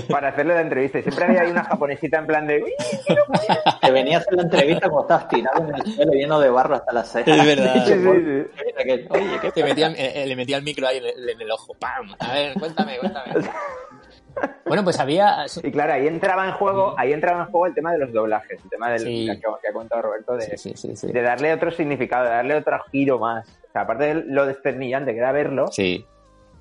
[0.09, 0.99] Para hacerle la entrevista.
[0.99, 2.63] Y siempre había ahí una japonesita en plan de.
[2.63, 2.73] "Uy,
[3.81, 6.75] Que venía a hacer la entrevista cuando estabas tirado en el suelo lleno de barro
[6.75, 7.38] hasta las cejas.
[7.38, 7.85] Es verdad.
[7.85, 8.63] Sí, sí, sí.
[8.65, 11.41] Mira que, Oye, ¿qué Te eh, eh, le metía el micro ahí en el, en
[11.41, 11.73] el ojo.
[11.75, 12.15] ¡Pam!
[12.19, 13.33] A ver, cuéntame, cuéntame.
[14.65, 15.45] Bueno, pues había.
[15.63, 18.59] Y claro, ahí entraba en juego, ahí entraba en juego el tema de los doblajes,
[18.63, 19.27] el tema del Sí.
[19.27, 21.11] que, que ha contado Roberto de, Sí, sí, sí, sí.
[21.11, 23.47] de darle otro significado, de darle otro giro más.
[23.47, 26.05] O sea, aparte de lo desternillante que era verlo, Sí.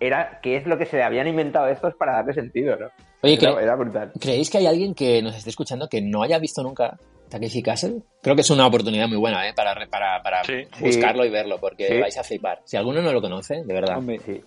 [0.00, 2.86] Era qué es lo que se le habían inventado estos para darle sentido, ¿no?
[3.22, 4.12] Oye, era, era brutal.
[4.20, 6.98] ¿creéis que hay alguien que nos esté escuchando que no haya visto nunca
[7.30, 8.02] Takeshi Castle?
[8.22, 9.52] Creo que es una oportunidad muy buena, ¿eh?
[9.54, 10.62] Para, re- para, para Sí.
[10.80, 11.98] buscarlo y verlo, porque Sí.
[12.00, 12.60] vais a flipar.
[12.64, 14.40] Si alguno no lo conoce, de verdad, Hombre, Sí.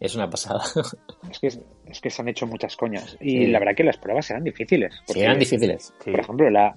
[0.00, 0.62] es una pasada.
[1.30, 1.46] es que,
[1.86, 3.16] es que se han hecho muchas coñas.
[3.20, 3.46] Y Sí.
[3.46, 4.92] la verdad que las pruebas eran difíciles.
[5.06, 5.94] Sí, eran difíciles.
[6.02, 6.10] Sí.
[6.10, 6.74] Por ejemplo, la-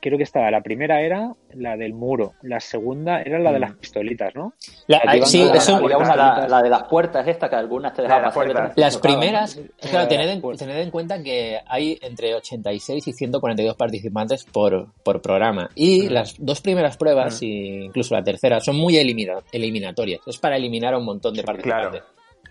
[0.00, 3.62] creo que estaba la primera era la del muro, la segunda era la de Mm.
[3.62, 4.52] las pistolitas, ¿no?
[4.86, 8.14] La- van sí, eso, la, la de las puertas, esta, que algunas te La de
[8.14, 8.74] dejaban las pasar.
[8.74, 13.08] te Las primeras, Eh, claro, tened en, pues- tened en cuenta que hay entre 86
[13.08, 15.68] y 142 participantes por, por programa.
[15.74, 20.20] Y las dos primeras pruebas, y incluso la tercera, son muy elimina- eliminatorias.
[20.26, 22.02] Es para eliminar a un montón de participantes.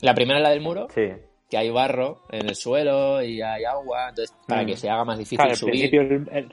[0.02, 1.10] La primera es la del muro, Sí.
[1.50, 4.66] que hay barro en el suelo y hay agua, entonces para Mm.
[4.66, 5.72] que se haga más difícil Claro, subir.
[5.72, 6.50] principio, el- el-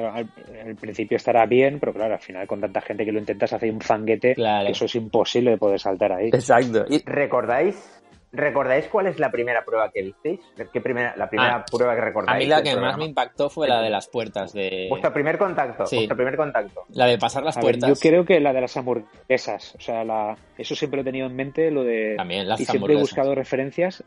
[0.00, 0.28] claro, al,
[0.66, 3.70] al principio estará bien, pero claro, al final con tanta gente que lo intentas hacer
[3.72, 4.66] un fanguete, Claro.
[4.66, 6.28] que eso es imposible de poder saltar ahí.
[6.28, 6.84] Exacto.
[6.88, 7.98] Y- ¿Recordáis?
[8.34, 10.40] ¿Recordáis cuál es la primera prueba que visteis?
[10.72, 12.38] ¿Qué primera, la primera Ah, prueba que a recordáis?
[12.42, 15.84] mí la que más me impactó fue la de las puertas, de Vuestro primer contacto.
[15.84, 15.96] Sí.
[15.96, 16.84] Vuestro primer contacto.
[16.94, 17.90] la de pasar las A ver, puertas.
[17.90, 21.26] yo creo que la de las hamburguesas, o sea, la, eso siempre lo he tenido
[21.26, 22.14] en mente, lo de...
[22.16, 24.02] También, las y siempre he buscado referencias,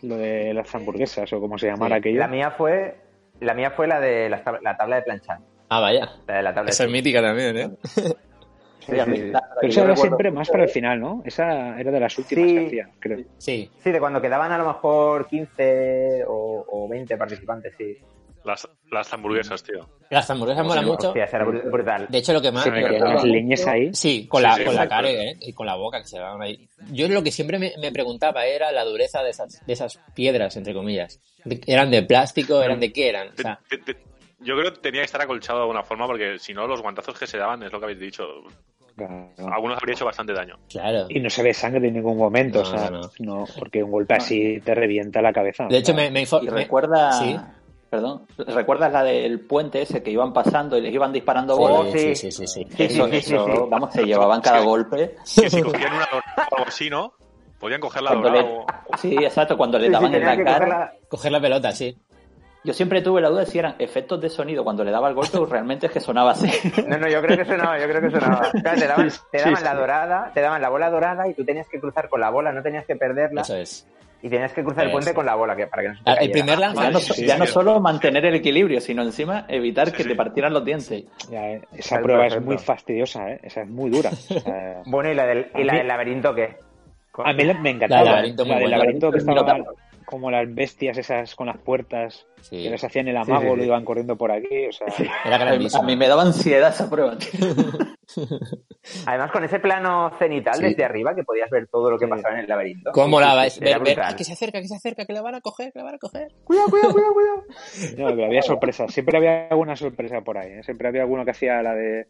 [0.00, 2.18] lo de las hamburguesas, o como se llamara Sí, aquello.
[2.20, 2.94] La mía fue
[3.40, 5.38] la mía fue la de la, tab- la tabla de planchar.
[5.68, 6.08] Ah, vaya.
[6.26, 7.70] La de la tabla Esa es mítica también, ¿eh?
[8.80, 11.22] Sí, sí, Pero esa era siempre más para el final, ¿no?
[11.24, 12.54] Esa era de las últimas Sí.
[12.56, 13.18] que hacía, creo.
[13.36, 13.70] Sí.
[13.78, 17.98] Sí, de cuando quedaban a lo mejor 15 o, o 20 participantes, sí.
[18.44, 19.86] Las, las hamburguesas, tío.
[20.08, 21.08] Las hamburguesas molan mucho.
[21.08, 22.06] Hostia, br- brutal.
[22.08, 22.64] De hecho, lo que más...
[22.66, 23.92] Lo que las leñas ahí.
[23.92, 25.36] Sí, con Sí, la, sí, con la cara ¿eh?
[25.40, 26.66] y con la boca que se daban ahí.
[26.90, 30.56] Yo lo que siempre me, me preguntaba era la dureza de esas, de esas piedras,
[30.56, 31.20] entre comillas.
[31.66, 32.62] ¿Eran de plástico?
[32.62, 33.28] ¿Eran de qué eran?
[33.28, 34.00] O sea, Te- te- te-
[34.40, 37.18] Yo creo que tenía que estar acolchado de alguna forma porque si no, los guantazos
[37.18, 38.24] que se daban, es lo que habéis dicho,
[38.96, 39.30] Claro.
[39.52, 40.58] algunos habría hecho bastante daño.
[40.68, 41.06] claro.
[41.08, 43.90] Y no se ve sangre en ningún momento, No, o sea, no, no, porque un
[43.90, 45.66] golpe así te revienta la cabeza.
[45.68, 47.36] De hecho, me, me me- recuerda, Sí.
[47.90, 51.90] Perdón, ¿recuerdas la del puente ese que iban pasando y les iban disparando Sí, bolas?
[51.90, 52.14] Sí, sí.
[52.14, 52.66] sí, sí, sí.
[52.70, 55.16] Sí, Eso, eso, vamos, se llevaban cada golpe.
[55.34, 57.12] Que si cogían una dorada o algo así, ¿no?
[57.58, 58.96] Podían cogerla Cuando dorada le- o...
[58.96, 60.92] sí, exacto, cuando le Sí, sí, daban en la cara.
[61.08, 61.98] Coger la pelota, sí.
[62.62, 65.14] Yo siempre tuve la duda de si eran efectos de sonido cuando le daba el
[65.14, 66.48] golpe o realmente es que sonaba así.
[66.86, 68.50] No, no, yo creo que sonaba, yo creo que sonaba.
[68.52, 71.66] Claro, te daban, te daban la dorada, te daban la bola dorada y tú tenías
[71.68, 73.86] que cruzar con la bola, no tenías que perderla Eso es.
[74.22, 76.10] Y tenías que cruzar el puente con la bola que, para que no se te
[76.10, 77.00] Ah, El primer Ya no, lanzamiento.
[77.14, 77.52] sí, ya no sí.
[77.52, 80.08] solo mantener el equilibrio, sino encima evitar Sí, que sí.
[80.10, 81.04] te partieran los dientes.
[81.30, 83.40] ya, eh, esa prueba es muy fastidiosa, ¿eh?
[83.42, 84.10] Esa es muy dura.
[84.86, 86.56] Bueno, ¿y la del, y la del laberinto qué?
[87.24, 88.02] a mí me encantaba.
[88.04, 89.58] La del laberinto muy la del laberinto que estaba.
[90.10, 92.62] Como las bestias esas con las puertas, Sí.
[92.64, 93.56] que les hacían el amago, Sí, sí, sí.
[93.58, 94.86] lo iban corriendo por aquí, o sea...
[95.24, 95.82] Era A mí, grandísimo.
[95.82, 97.16] a mí me daba ansiedad esa prueba.
[97.16, 97.28] tío.
[99.06, 100.62] Además, con ese plano cenital Sí.
[100.64, 102.10] desde arriba que podías ver todo lo que Sí.
[102.10, 102.90] pasaba en el laberinto.
[102.92, 103.52] ¿Cómo Sí, la sí, vais?
[103.52, 105.40] sí, era Ver, ver, ah, que se acerca, que se acerca, que la van a
[105.40, 106.28] coger, que la van a coger.
[106.44, 107.44] Cuidado, cuidado, cuidado, cuidado.
[107.98, 110.62] No, pero había sorpresas, siempre había alguna sorpresa por ahí, ¿eh?
[110.64, 112.06] siempre había alguno que hacía la de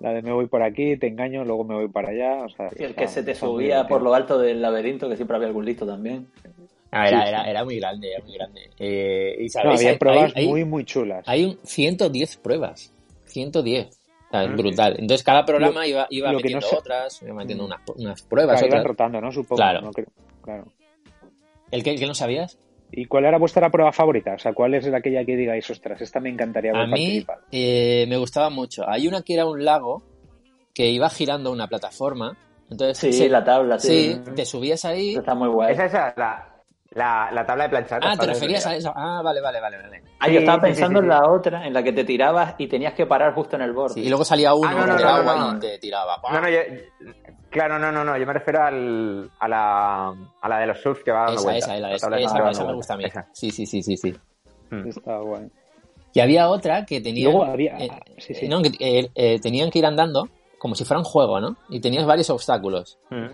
[0.00, 2.68] la de me voy por aquí, te engaño, luego me voy para allá, o sea...
[2.78, 5.48] Y el que está- se te subía por lo alto del laberinto, que siempre había
[5.48, 6.28] algún listo también.
[6.90, 7.50] Ah, era, Sí, era, sí.
[7.50, 8.70] era muy grande, era muy grande.
[8.78, 11.24] Eh, y No, sabéis, había hay, pruebas hay- hay- muy, muy chulas.
[11.28, 12.92] hay un 110 pruebas.
[13.26, 13.88] 110.
[14.28, 14.56] O sea, es Mm.
[14.56, 14.96] brutal.
[14.98, 17.66] Entonces cada programa iba, iba metiendo no sé- otras, iba metiendo Mm.
[17.66, 19.32] unas, unas pruebas, Claro, iban rotando, ¿no?
[19.32, 19.56] Supongo.
[19.56, 19.80] Claro.
[19.82, 20.08] no creo-
[20.42, 20.64] claro.
[21.70, 22.58] ¿El que, el que no sabías?
[22.90, 24.32] ¿Y cuál era vuestra prueba favorita?
[24.34, 27.22] O sea, ¿cuál es aquella que digáis, ostras, esta me encantaría A mí
[27.52, 28.88] eh, me gustaba mucho.
[28.88, 30.02] Hay una que era un lago
[30.72, 32.34] que iba girando una plataforma.
[32.70, 34.14] Entonces, Sí, la tabla, sí.
[34.24, 35.10] sí, te subías ahí.
[35.10, 35.72] Eso está muy guay.
[35.74, 36.57] Esa es la,
[36.90, 38.00] la, la tabla de planchar.
[38.02, 38.92] Ah, la ¿te referías a eso?
[38.94, 40.02] Ah, vale, vale, vale, vale.
[40.20, 42.04] Ah, Sí, yo estaba sí, sí, pensando sí, en la otra, en la que te
[42.04, 43.94] tirabas y tenías que parar justo en el borde.
[43.94, 45.56] Sí, y luego salía uno Ah, no, no, del no, agua no, no.
[45.56, 46.20] y te tiraba.
[46.30, 46.58] No, no, yo,
[47.50, 50.08] claro, no, no, no, yo me refiero al, a, la,
[50.40, 51.68] a la de los surf que va dando esa, vueltas.
[51.70, 53.04] esa, la de- tabla que esa, dando esa me gusta a mí.
[53.04, 53.28] Esa.
[53.32, 54.14] Sí, sí, sí, sí, sí.
[54.70, 54.88] Mm.
[54.88, 55.50] Está guay.
[56.14, 57.24] Y había otra que tenía...
[57.24, 57.76] Luego había...
[57.78, 58.48] eh, sí, sí.
[58.48, 61.56] no, que, eh, eh, tenían que ir andando como si fuera un juego, ¿no?
[61.68, 62.98] Y tenías varios obstáculos.
[63.10, 63.26] Mm.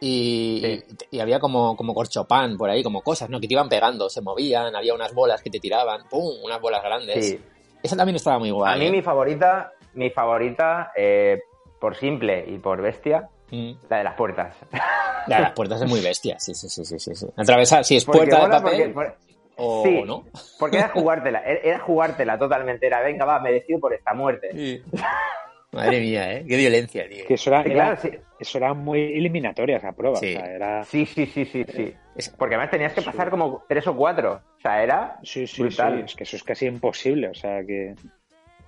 [0.00, 0.84] Y, Sí.
[1.10, 3.40] y- y había como, como corchopán por ahí, como cosas, ¿no?
[3.40, 6.36] Que te iban pegando, se movían, había unas bolas que te tiraban, ¡pum!
[6.44, 7.24] Unas bolas grandes.
[7.26, 7.40] Sí.
[7.82, 8.74] Esa también estaba muy guay.
[8.74, 8.90] A mí ¿eh?
[8.92, 11.40] mi favorita, mi favorita, eh,
[11.80, 13.72] por simple y por bestia, Mm.
[13.88, 14.54] la de las puertas.
[15.26, 17.14] La de las puertas es muy bestia, sí, sí, sí, sí, sí.
[17.14, 17.26] sí.
[17.36, 19.16] Atravesar, si es Porque puerta de papel porque- por-
[19.60, 20.02] o sí.
[20.06, 20.24] no.
[20.60, 22.86] Porque era jugártela, era jugártela totalmente.
[22.86, 24.82] Era, venga, va, me decido por esta muerte.
[25.72, 26.44] Madre mía, ¿eh?
[26.48, 27.24] Qué violencia, tío.
[27.26, 28.10] Que eso era, Sí, era- claro, sí.
[28.40, 30.16] eso era muy eliminatoria esa prueba.
[30.16, 30.34] Sí.
[30.34, 30.84] O sea, era...
[30.84, 31.94] Sí, sí, sí, sí, sí.
[32.36, 34.40] Porque además tenías que pasar como tres o cuatro.
[34.58, 35.98] O sea, era Sí, sí, brutal.
[35.98, 37.28] sí, es que eso es casi imposible.
[37.28, 37.94] O sea, que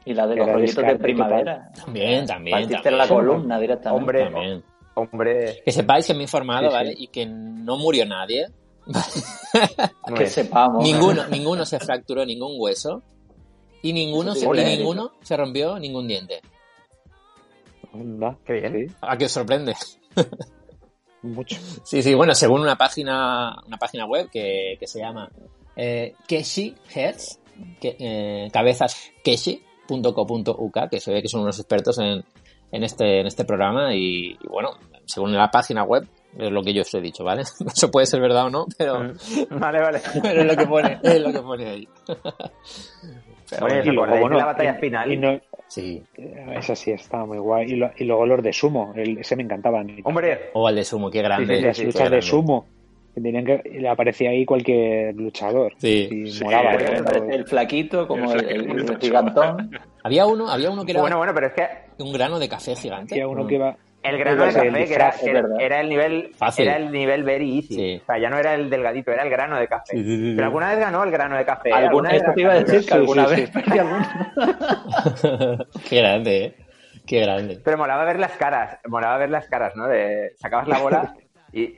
[0.05, 1.71] Y la de los rollitos de primavera.
[1.75, 2.99] También, también, Partiste también.
[2.99, 4.01] la columna directamente.
[4.01, 4.63] Hombre, También.
[4.95, 6.75] hombre, Que sepáis que me he informado, Sí, sí.
[6.75, 6.95] ¿vale?
[6.97, 8.47] Y que no murió nadie.
[8.87, 8.95] no
[10.17, 10.85] Que sepamos.
[10.85, 13.03] ninguno, ninguno se fracturó ningún hueso.
[13.83, 14.77] Y ninguno, se, y ole.
[14.77, 16.41] ninguno se rompió ningún diente.
[17.93, 18.89] Anda, Qué bien.
[18.89, 19.75] sí, ¿A qué os sorprende?
[21.23, 21.57] mucho.
[21.85, 25.29] Sí, sí, bueno, según una página, una página web que, que se llama
[25.77, 27.41] eh, Keshi Heads,
[27.81, 32.25] que, eh, cabezas keshi.co.uk, que se ve que son unos expertos en,
[32.73, 34.71] en, este, en este programa y, y bueno,
[35.05, 36.07] según la página web,
[36.39, 37.43] es lo que yo os he dicho, ¿vale?
[37.67, 39.59] Eso puede ser verdad o no, pero, Mm.
[39.61, 40.01] Vale, vale.
[40.23, 41.89] pero es lo que pone, es lo que pone ahí.
[43.51, 45.13] Pero Oye, bueno, ¿os Y luego, acordáis de bueno, la batalla y- final?
[45.13, 45.41] y no-
[45.71, 46.03] sí.
[46.57, 47.71] esa sí estaba muy guay.
[47.73, 49.83] Y, lo- y luego los de sumo, el- ese me encantaba.
[50.05, 51.55] Hombre, O al de sumo, qué grande.
[51.55, 52.23] Sí, sí, las sí, luchas de grande.
[52.27, 52.67] sumo.
[53.15, 55.73] Que tenían que, aparecía ahí cualquier luchador.
[55.79, 56.09] Sí.
[56.11, 56.71] Y Sí, molaba.
[56.73, 56.91] porque ¿eh?
[56.99, 59.71] Me parece el flaquito, como el, el- el gigantón.
[60.05, 62.77] Había uno, había uno que era bueno, bueno, pero es que un grano de café
[62.77, 63.15] gigante.
[63.15, 63.77] Había uno que iba.
[64.03, 65.11] El grano de café que era,
[65.59, 66.67] que el nivel Fácil.
[66.69, 67.75] era el nivel very easy.
[67.75, 68.01] Sí.
[68.03, 69.93] O sea, ya no era el delgadito, era el grano de café.
[69.97, 70.33] Sí, sí, sí, sí.
[70.35, 71.73] Pero alguna vez ganó el grano de café.
[71.73, 73.51] Alguna, esto te iba a decir que alguna sí, vez.
[73.55, 73.63] sí.
[73.71, 76.55] que alguna- qué grande, ¿eh?
[77.07, 77.61] Qué grande.
[77.65, 79.87] Pero molaba ver las caras, molaba ver las caras, ¿no?
[79.89, 81.15] De, sacabas la bola
[81.53, 81.75] y,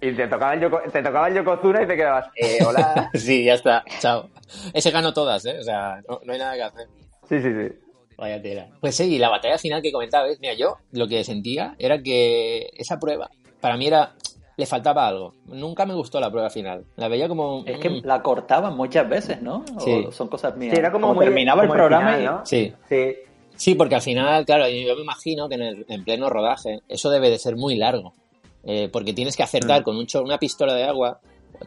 [0.00, 3.10] y te tocaba el Yoko, te tocaba el Yokozuna y te quedabas, eh, hola.
[3.14, 3.84] Sí, ya está.
[4.00, 4.28] Chao.
[4.74, 5.56] Ese ganó todas, ¿eh?
[5.60, 6.86] O sea, no, no hay nada que hacer.
[7.28, 7.74] Sí, sí, sí.
[8.16, 8.68] Vaya tela.
[8.80, 12.70] Pues sí, y la batalla final que comentabas, mira, yo lo que sentía era que
[12.76, 14.14] esa prueba, para mí era.
[14.54, 15.34] Le faltaba algo.
[15.46, 16.84] Nunca me gustó la prueba final.
[16.96, 17.64] La veía como.
[17.66, 19.64] Es que mm, la cortaban muchas veces, ¿no?
[19.76, 20.06] O Sí.
[20.12, 20.74] son cosas mías.
[20.74, 22.46] Sí, era como, muy, terminaba el programa final, y ¿no?
[22.46, 22.72] Sí.
[22.88, 23.14] Sí.
[23.56, 27.08] Sí, porque al final, claro, yo me imagino que en, el, en pleno rodaje eso
[27.08, 28.12] debe de ser muy largo.
[28.64, 29.84] Eh, porque tienes que acertar Mm.
[29.84, 31.18] con un chor- una pistola de agua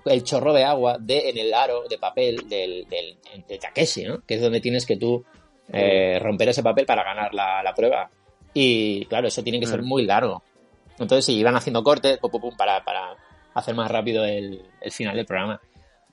[0.06, 4.22] el chorro de agua de en el aro de papel del, del de Takeshi, ¿no?
[4.28, 5.24] Que es donde tienes que tú
[5.72, 8.10] eh, romper ese papel para ganar la, la prueba.
[8.54, 9.86] Y claro, eso tiene que ser Mm.
[9.88, 10.42] muy largo.
[11.00, 13.16] Entonces, sí, iban haciendo cortes pum, pum, pum, para, para
[13.54, 15.60] hacer más rápido el, el final del programa.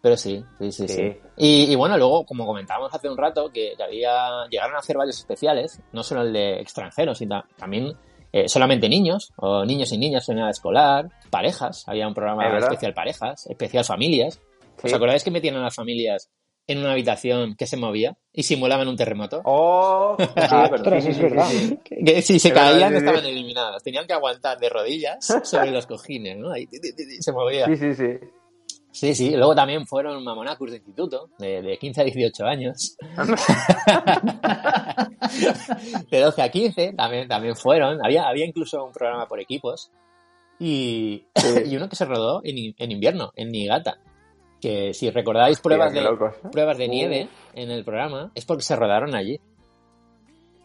[0.00, 0.94] Pero sí, sí, sí, sí.
[0.94, 1.16] Sí.
[1.36, 4.96] Y, y bueno, luego, como comentábamos hace un rato, que, que había llegaron a hacer
[4.96, 7.92] varios especiales, no solo el de extranjeros, sino también
[8.32, 12.94] eh, solamente niños, o niños y niñas en edad escolar, parejas, había un programa especial
[12.94, 14.40] parejas, especial familias.
[14.82, 16.28] ¿Os acordáis que metían a las familias
[16.66, 19.40] en una habitación que se movía y simulaban un terremoto?
[19.44, 21.48] Oh, Ostras, sí, es sí, sí, verdad.
[21.48, 21.78] sí.
[22.04, 23.82] Que si se caían estaban eliminadas.
[23.82, 26.52] Tenían que aguantar de rodillas sobre los cojines, ¿no?
[26.52, 26.68] Ahí
[27.20, 27.66] se movía.
[27.66, 28.18] sí, sí, sí.
[28.92, 29.30] Sí, sí.
[29.30, 32.96] Luego también fueron mamonacus de instituto, de, de 15 a 18 años.
[36.10, 38.04] de 12 a 15 también, también fueron.
[38.04, 39.90] Había, había incluso un programa por equipos.
[40.58, 41.24] Y,
[41.66, 43.98] y uno que se rodó en, en invierno, en Niigata.
[44.62, 46.08] Que si recordáis pruebas de,
[46.52, 49.38] pruebas de nieve en el programa, es porque se rodaron allí.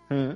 [0.10, 0.32] Mm.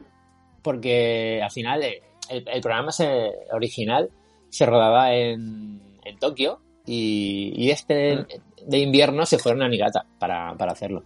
[0.62, 4.10] porque al final eh, el, el programa se, original
[4.50, 8.26] se rodaba en, en Tokio y, y este
[8.67, 11.04] de invierno se fueron a Niigata para, para hacerlo.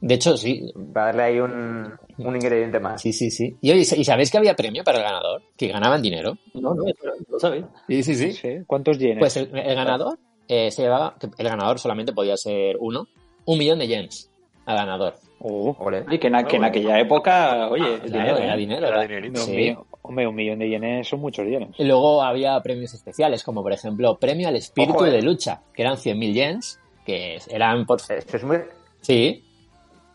[0.00, 3.00] De hecho, sí, Para darle ahí un, un ingrediente más.
[3.02, 3.54] sí, sí, sí.
[3.60, 5.42] Y, oye, ¿y sabéis que había premio para el ganador?
[5.56, 6.36] Que ganaban dinero.
[6.54, 6.84] No, no,
[7.28, 7.68] lo sabía.
[7.86, 8.48] Sí, sí, Sí.
[8.66, 9.18] ¿Cuántos yenes?
[9.18, 10.18] Pues el, el ganador
[10.52, 13.06] eh, se llevaba, que el ganador solamente podía ser uno,
[13.46, 14.30] un millón de yens
[14.66, 15.14] al ganador.
[15.42, 16.04] Ole.
[16.10, 18.58] Y que en, que en aquella época, oye, Claro, dinero, era ¿eh?
[18.58, 18.86] dinero.
[18.88, 19.52] Era un Sí.
[19.56, 21.70] millón- hombre, un millón de yenes son muchos yenes.
[21.78, 25.10] Y luego había premios especiales, como por ejemplo premio al espíritu Ojo, eh.
[25.12, 28.00] de lucha, que eran 100.000 yens, que eran por...
[28.00, 28.58] Eso es muy,
[29.00, 29.42] Sí,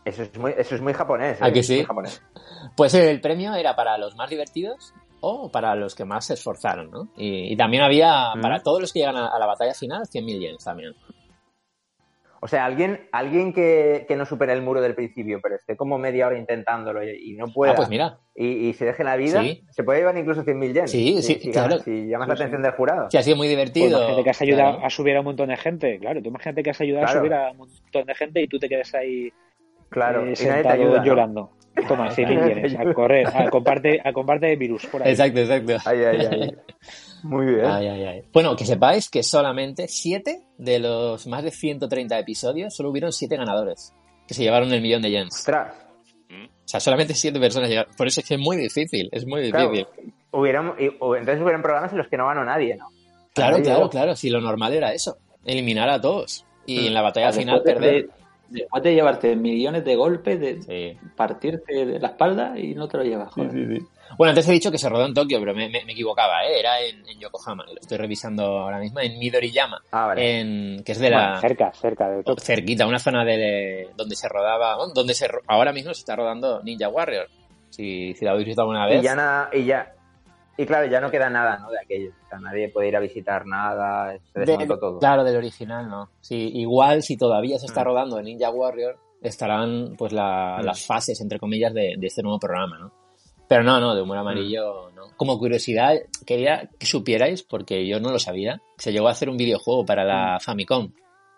[0.04, 1.42] eso es muy, eso es muy japonés.
[1.42, 1.52] ¿A ¿eh?
[1.52, 1.76] que sí?
[1.78, 2.22] Muy japonés.
[2.76, 6.90] pues el premio era para los más divertidos o para los que más se esforzaron,
[6.90, 7.08] ¿no?
[7.16, 8.40] Y, y también había, Mm.
[8.40, 10.92] para todos los que llegan a, a la batalla final, 100.000 yens también.
[12.38, 15.98] O sea, alguien, alguien que, que no supere el muro del principio, pero esté como
[15.98, 19.16] media hora intentándolo y, y no pueda, Ah, pues mira, y, y se deje la
[19.16, 19.64] vida, Sí.
[19.70, 20.90] se puede llevar incluso 100.000 yens.
[20.90, 21.78] Sí, Si- sí, si, claro.
[21.78, 23.10] si llamas la atención del jurado.
[23.10, 23.98] si ha sido muy Pues divertido...
[23.98, 24.86] imagínate que has ayudado claro.
[24.86, 25.98] a subir a un montón de gente.
[25.98, 27.18] Claro, tú imagínate que has ayudado Claro.
[27.18, 29.32] a subir a un montón de gente y tú te quedas ahí
[29.88, 31.50] Claro, eh, y nadie te sentado ayuda, ¿no?
[31.88, 35.10] Toma, 100 yenes, a correr, a comparte, a comparte virus por ahí.
[35.10, 35.76] Exacto, exacto.
[35.84, 36.54] Ay, ay, ay.
[37.22, 37.64] Muy bien.
[37.66, 38.22] Ay, ay, ay.
[38.32, 43.36] Bueno, que sepáis que solamente 7 de los más de 130 episodios solo hubieron 7
[43.36, 43.92] ganadores
[44.26, 45.34] que se llevaron el millón de yens.
[45.34, 45.74] Ostras.
[46.30, 47.92] O sea, solamente 7 personas llegaron.
[47.96, 50.12] Por eso es que es muy difícil, es muy Claro, difícil.
[50.32, 52.88] hubieran, y- o- entonces hubieran programas en los que no ganó nadie, ¿no?
[53.34, 53.90] Claro, Nadie claro, llegó.
[53.90, 54.16] claro.
[54.16, 56.44] Si lo normal era eso, eliminar a todos.
[56.66, 56.86] Y Mm.
[56.86, 58.08] en la batalla Después final de- perder.
[58.48, 60.98] Después de llevarte millones de golpes, de Sí.
[61.16, 63.32] partirte de la espalda y no te lo llevas.
[63.32, 63.80] joder.
[64.16, 66.60] Bueno, antes he dicho que se rodó en Tokio, pero me, me- me equivocaba, ¿eh?
[66.60, 70.40] Era en, en Yokohama, lo estoy revisando ahora mismo, en Midoriyama, Ah, vale.
[70.40, 71.40] en, que es de Bueno, la...
[71.40, 72.44] cerca, cerca de Tokio.
[72.44, 76.62] cerquita, una zona de donde se rodaba, donde se ro- ahora mismo se está rodando
[76.62, 77.26] Ninja Warrior.
[77.70, 79.00] Si, si la habéis visto alguna vez.
[79.00, 79.92] Y ya nada, y ya.
[80.58, 81.70] Y claro, ya no queda nada, ¿no?
[81.70, 82.12] De aquello.
[82.24, 84.98] O sea, nadie puede ir a visitar nada, se De- todo.
[84.98, 86.08] Claro, del original, ¿no.
[86.20, 87.84] Sí, igual si todavía se está Mm.
[87.84, 90.64] rodando en Ninja Warrior, estarán pues la- Mm.
[90.64, 92.90] las fases, entre comillas, de, de este nuevo programa, ¿no?
[93.48, 95.02] Pero no, no, de humor amarillo, no.
[95.16, 95.94] Como curiosidad,
[96.26, 100.04] quería que supierais, porque yo no lo sabía, se llegó a hacer un videojuego para
[100.04, 100.90] la Famicom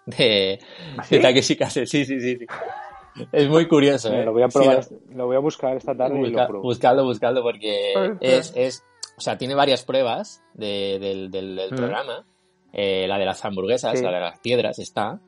[0.06, 0.58] de,
[0.96, 1.16] ¿Ah, sí?
[1.16, 1.86] de Takeshi Kase.
[1.86, 2.46] Sí, sí, sí, sí.
[3.32, 4.24] Es muy curioso, ¿eh?
[4.24, 4.76] lo voy a Sí, probar,
[5.10, 6.62] lo- lo voy a buscar esta tarde y Busca- lo pruebo.
[6.62, 8.84] buscadlo, buscadlo, porque es, es,
[9.18, 11.76] o sea, tiene varias pruebas de- del, del- del Mm.
[11.76, 12.24] programa.
[12.72, 14.04] Eh, la de las hamburguesas, Sí.
[14.04, 15.18] la de las piedras está,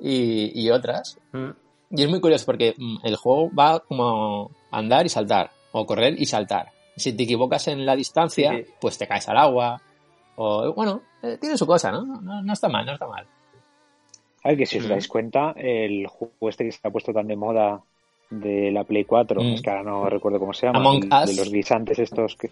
[0.00, 1.18] y, y otras.
[1.32, 1.50] Mm.
[1.96, 6.14] Y es muy curioso porque mm, el juego va como andar y saltar, o correr
[6.20, 6.70] y saltar.
[6.96, 9.80] Si te equivocas en la distancia, Sí, pues te caes al agua.
[10.36, 12.02] O, bueno, eh, tiene su cosa, ¿no?
[12.04, 12.42] ¿no?
[12.42, 13.26] No está mal, no está mal.
[14.42, 14.88] A ver, que si os Mm.
[14.88, 17.80] dais cuenta, el juego este que se ha puesto tan de moda
[18.30, 19.46] de la Play 4, Mm.
[19.54, 21.26] es que ahora no recuerdo cómo se llama, Among el- Us.
[21.30, 22.50] de los guisantes estos que...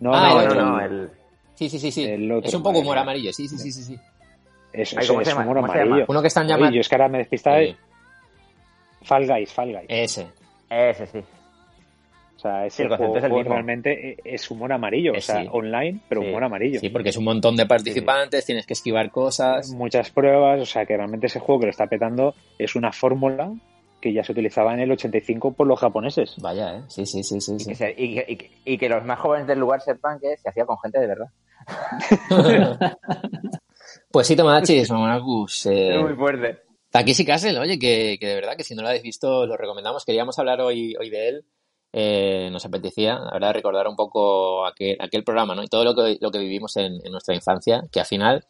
[0.00, 0.62] No, Ah, no, el No, otro.
[0.64, 1.10] no, no, el...
[1.54, 2.04] Sí, sí, sí, sí.
[2.04, 3.82] El otro, es un poco humor amarillo, sí, sí, sí, sí.
[3.82, 3.98] sí.
[4.72, 5.44] Eso, Ay, eso ¿cómo se es llama?
[5.44, 5.86] humor ¿Cómo se llama?
[5.90, 6.06] amarillo.
[6.08, 6.74] Uno que están llamando...
[6.74, 7.76] yo es que ahora me despistaba Sí, de
[9.02, 9.84] Fall Guys, Fall Guys.
[9.88, 10.26] Ese.
[10.68, 11.18] Ese sí.
[11.18, 13.52] O sea, ese Sí, el concepto juego es el mismo.
[13.54, 15.48] realmente es humor amarillo, Eh, o sea, sí.
[15.50, 16.28] online, pero Sí.
[16.28, 16.80] humor amarillo.
[16.80, 19.70] Sí, porque es un montón de participantes, tienes que esquivar cosas.
[19.70, 23.50] Muchas pruebas, o sea, que realmente ese juego que lo está petando es una fórmula
[24.06, 26.34] que ya se utilizaba en el 85 por los japoneses.
[26.40, 26.82] Vaya, ¿eh?
[26.88, 27.54] Sí, sí, sí, sí.
[27.56, 27.68] Y, sí.
[27.70, 30.64] que se- y y y que los más jóvenes del lugar sepan que se hacía
[30.64, 31.26] con gente de verdad.
[34.10, 35.66] pues sí, Tomodachis, Mamonakus.
[35.66, 36.60] Eh, Es muy fuerte.
[36.90, 40.04] Takeshi Castle, oye, que, que de verdad que si no lo habéis visto, lo recomendamos.
[40.04, 41.44] Queríamos hablar hoy, hoy de él.
[41.92, 45.62] Eh, nos apetecía, la verdad, recordar un poco aquel, aquel programa, ¿no?
[45.62, 48.44] Y todo lo que, lo que vivimos en, en nuestra infancia, que al final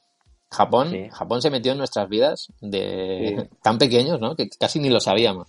[0.51, 1.09] Japón, Sí.
[1.11, 3.57] Japón se metió en nuestras vidas de Sí.
[3.62, 4.36] tan pequeños, ¿no?
[4.36, 5.49] Que casi ni lo sabíamos.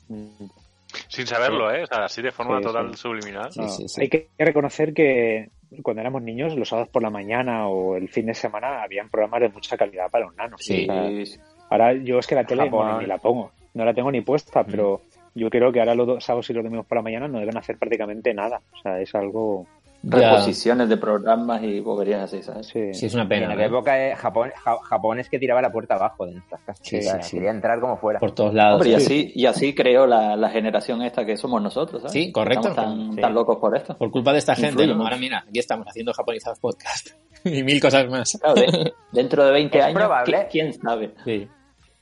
[1.10, 1.84] Sin saberlo, ¿eh?
[1.84, 3.02] O sea, así de forma Sí, total sí.
[3.02, 3.52] subliminal.
[3.52, 4.02] Sí, No, sí, sí.
[4.02, 5.50] Hay que reconocer que
[5.84, 9.42] cuando éramos niños, los sábados por la mañana o el fin de semana, habían programas
[9.42, 10.62] de mucha calidad para los nanos.
[10.64, 10.88] Sí.
[10.90, 13.00] O sea, ahora yo es que la tele Japón.
[13.00, 15.02] ni la pongo, no la tengo ni puesta, pero
[15.36, 17.58] yo creo que ahora los dos sábados y los domingos por la mañana no deben
[17.58, 18.62] hacer prácticamente nada.
[18.74, 19.68] O sea, es algo...
[20.04, 22.68] Reposiciones de programas y boberías así, ¿sabes?
[22.68, 22.94] Sí.
[22.94, 23.48] Sí, es una En pena.
[23.48, 26.88] aquella época eh, Japón, Ja- Japón es que tiraba la puerta abajo de nuestras casas.
[26.88, 27.38] Sí, O sea, sí, sí.
[27.38, 28.20] Quería entrar como fuera.
[28.20, 28.76] Por todos lados.
[28.76, 28.98] Hombre, y ¿eh?
[28.98, 32.14] así, y así creó la, la generación esta que somos nosotros, ¿sabes?
[32.14, 32.70] Sí, correcto.
[32.70, 33.22] Estamos tan, Sí.
[33.22, 33.98] tan locos por esto.
[33.98, 34.84] Por culpa de esta gente.
[34.86, 37.10] Ahora mira, aquí estamos haciendo japonizados podcast
[37.44, 38.38] y mil cosas más.
[38.40, 40.38] Claro, de- dentro de 20 Es años, probable.
[40.38, 41.14] ¿qui- ¿quién sabe?
[41.26, 41.48] Sí.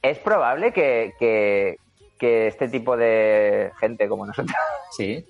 [0.01, 1.77] Es probable que, que,
[2.19, 4.55] que este tipo de gente como nosotros
[4.95, 5.25] Sí.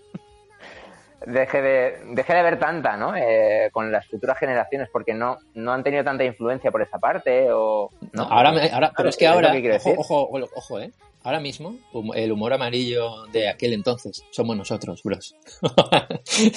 [1.25, 3.15] Deje de, deje de ver tanta, ¿no?
[3.15, 7.47] Eh, con las futuras generaciones, porque no, no han tenido tanta influencia por esa parte
[7.51, 7.89] o...
[8.13, 9.53] No, ahora, me- ahora, pero es que ahora,
[9.97, 10.91] ojo, ojo, ojo, ¿eh?
[11.23, 11.75] Ahora mismo,
[12.13, 15.35] el humor amarillo de aquel entonces somos nosotros, bros.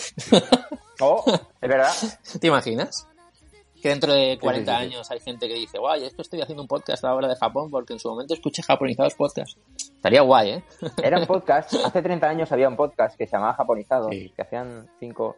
[1.01, 1.25] Oh,
[1.61, 1.93] es verdad.
[2.41, 3.07] ¿Te imaginas?
[3.83, 4.85] Que dentro de 40 sí, sí.
[4.95, 7.71] años hay gente que dice, guay, es que estoy haciendo un podcast ahora de Japón
[7.71, 9.57] porque en su momento escuché japonizados podcast.
[9.79, 10.63] Estaría guay, ¿eh?
[11.03, 14.33] Era un podcast, hace 30 años había un podcast que se llamaba Japonizado, Sí.
[14.35, 15.37] que hacían cinco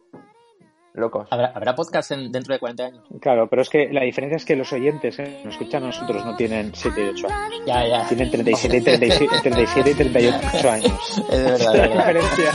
[0.93, 1.28] locos.
[1.30, 3.05] ¿Habrá, habrá podcast en- dentro de 40 años?
[3.20, 6.24] Claro, pero es que la diferencia es que los oyentes que nos escuchan a nosotros
[6.24, 7.62] no tienen 7 y 8 años.
[7.66, 8.09] Ya, ya.
[8.09, 11.22] Tienen 37 y 37, 37 y 38 años.
[11.30, 12.07] Es de verdad, La de verdad.
[12.12, 12.53] diferencia.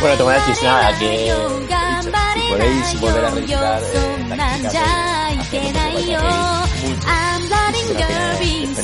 [0.00, 1.71] Bueno, Tomodachis, nada, que he dicho, si
[2.52, 4.28] podéis volver a revisar eh,
[7.48, 8.08] Táctica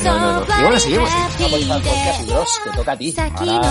[0.03, 0.59] no, no, no.
[0.59, 3.13] Y bueno, seguimos en Japonizados podcast Bros, te toca a ti.
[3.17, 3.65] Ahora, ahora,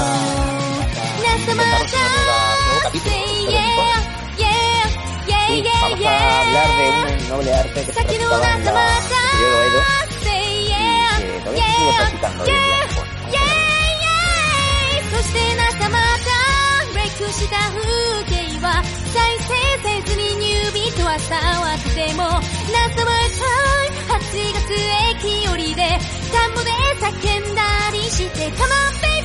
[2.67, 3.15] nuevo capítulo.
[5.49, 6.85] Sí, vamos a hablar de
[7.23, 8.73] un noble arte que se practicaba en la
[9.33, 9.81] periodo Edo
[10.11, 13.19] y que todavía se sigue practicando hoy en día en Japón.
[15.11, 16.29] そして仲間た
[16.93, 17.81] ブレイクした風
[18.29, 18.83] 景は
[19.13, 21.17] 再生せずにニュービートは
[21.75, 22.25] っても
[22.69, 24.21] Not the my time 8
[24.53, 24.77] 月
[25.17, 25.99] 駅寄りで
[26.33, 26.71] 田んぼで
[27.01, 29.18] 叫んだりして Come on baby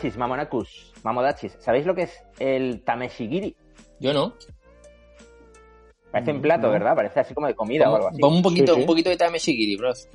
[0.00, 1.56] Mamodachis, Mamonakus, Mamodachis.
[1.60, 3.54] ¿Sabéis lo que es el tameshigiri?
[3.98, 4.34] Yo no.
[6.10, 6.72] Parece un plato, No.
[6.72, 6.96] ¿verdad?
[6.96, 8.18] Parece así como de comida o algo así.
[8.20, 8.80] Pon un poquito, Sí, sí.
[8.80, 10.08] un poquito de tameshigiri, bros.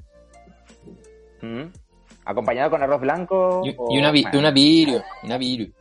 [1.42, 1.64] Mm.
[2.26, 3.62] Acompañado con arroz blanco.
[3.64, 5.02] Y, o- y una, viru, una viru.
[5.24, 5.72] una viru,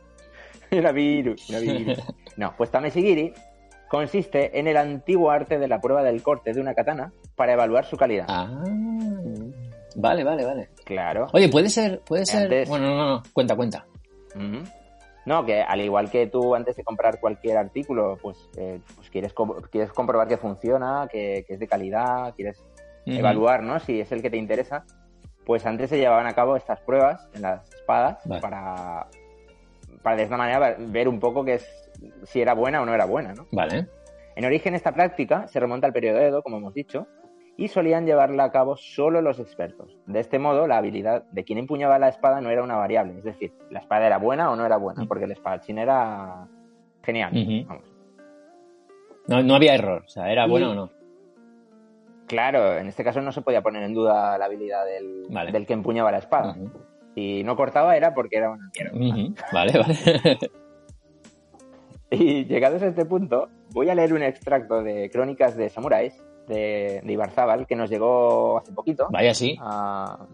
[1.49, 1.95] una viru.
[2.37, 3.33] No, pues tameshigiri
[3.89, 7.85] consiste en el antiguo arte de la prueba del corte de una katana para evaluar
[7.85, 8.25] su calidad.
[8.29, 8.63] Ah.
[9.97, 10.69] Vale, vale, vale.
[10.83, 11.27] Claro.
[11.33, 12.43] Oye, puede ser, puede ser.
[12.43, 13.23] Antes- Bueno, no, no, no.
[13.33, 13.85] Cuenta, cuenta.
[15.25, 19.33] No, que al igual que tú antes de comprar cualquier artículo, pues, eh, pues quieres,
[19.33, 22.61] co- quieres comprobar que funciona, que, que es de calidad, quieres
[23.17, 23.79] evaluar, ¿no?
[23.79, 24.85] Si es el que te interesa.
[25.45, 28.41] Pues antes se llevaban a cabo estas pruebas en las espadas Vale.
[28.41, 29.07] para,
[30.01, 31.91] para de esta manera ver un poco que es,
[32.23, 33.45] si era buena o no era buena, ¿no?
[33.51, 33.87] Vale.
[34.35, 37.07] En origen esta práctica se remonta al periodo Edo, como hemos dicho,
[37.57, 39.97] y solían llevarla a cabo solo los expertos.
[40.07, 43.23] De este modo, la habilidad de quien empuñaba la espada no era una variable, es
[43.23, 46.47] decir, la espada era buena o no era buena, porque el espadachín era
[47.03, 47.31] genial.
[47.67, 47.83] Vamos.
[49.27, 50.03] No, no había error.
[50.05, 50.89] O sea, ¿era Y- bueno o no?
[52.27, 55.51] Claro, en este caso no se podía poner en duda la habilidad del, Vale.
[55.51, 56.55] del que empuñaba la espada.
[56.59, 56.71] Ujú.
[57.13, 59.43] Si no cortaba era porque era una mierda.
[59.53, 60.39] Vale, vale.
[62.11, 67.01] Y llegados a este punto, voy a leer un extracto de Crónicas de Samuráis de,
[67.03, 69.07] de Ibarzábal que nos llegó hace poquito.
[69.11, 69.55] Vaya, sí.
[69.59, 70.25] Ah,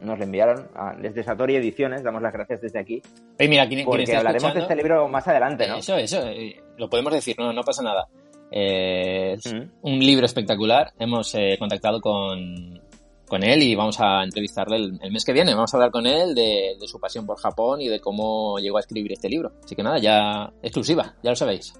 [0.00, 3.02] nos lo enviaron ah, desde Satori Ediciones, damos las gracias desde aquí,
[3.38, 5.76] Oye, mira, ¿quién, quién porque hablaremos de este libro más adelante, ¿no?
[5.76, 6.20] Eso, eso.
[6.26, 8.06] eh, Lo podemos decir, no, no pasa nada.
[8.50, 9.70] Eh, es Mm.
[9.82, 10.92] un libro espectacular.
[10.98, 12.80] Hemos eh, contactado con,
[13.26, 15.54] con él y vamos a entrevistarle el, el mes que viene.
[15.54, 18.76] Vamos a hablar con él de, de su pasión por Japón y de cómo llegó
[18.76, 19.52] a escribir este libro.
[19.64, 21.74] Así que nada, ya exclusiva, ya lo sabéis.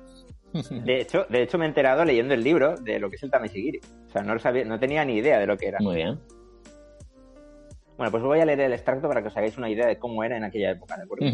[0.54, 3.30] De hecho, de hecho, me he enterado leyendo el libro de lo que es el
[3.30, 3.80] Tameshigiri.
[4.06, 5.78] O sea, no, lo sabía, no tenía ni idea de lo que era.
[5.80, 6.20] Muy bien.
[7.96, 10.22] Bueno, pues voy a leer el extracto para que os hagáis una idea de cómo
[10.24, 11.26] era en aquella época, ¿de acuerdo?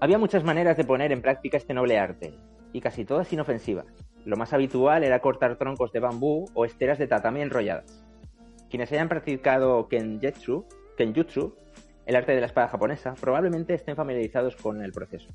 [0.00, 2.34] Había muchas maneras de poner en práctica este noble arte,
[2.72, 3.86] y casi todas inofensivas.
[4.24, 8.04] Lo más habitual era cortar troncos de bambú o esteras de tatami enrolladas.
[8.68, 10.66] Quienes hayan practicado kenjutsu,
[10.96, 11.54] kenjutsu,
[12.06, 15.28] el arte de la espada japonesa, probablemente estén familiarizados con el proceso.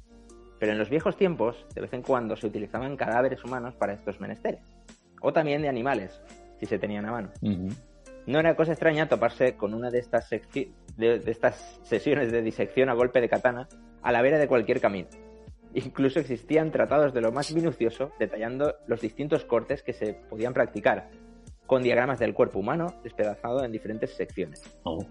[0.60, 4.20] Pero en los viejos tiempos, de vez en cuando se utilizaban cadáveres humanos para estos
[4.20, 4.62] menesteres,
[5.22, 6.22] o también de animales,
[6.60, 7.32] si se tenían a mano.
[8.26, 12.90] No era cosa extraña toparse con una de estas, de, de estas sesiones de disección
[12.90, 13.68] a golpe de katana
[14.02, 15.10] a la vera de cualquier camino.
[15.74, 21.10] Incluso existían tratados de lo más minucioso detallando los distintos cortes que se podían practicar,
[21.66, 24.64] con diagramas del cuerpo humano despedazado en diferentes secciones.
[24.84, 25.06] Oh.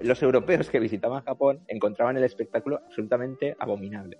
[0.00, 4.18] Los europeos que visitaban Japón encontraban el espectáculo absolutamente abominable.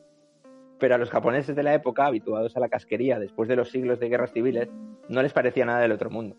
[0.78, 4.00] Pero a los japoneses de la época, habituados a la casquería después de los siglos
[4.00, 4.68] de guerras civiles,
[5.08, 6.36] no les parecía nada del otro mundo.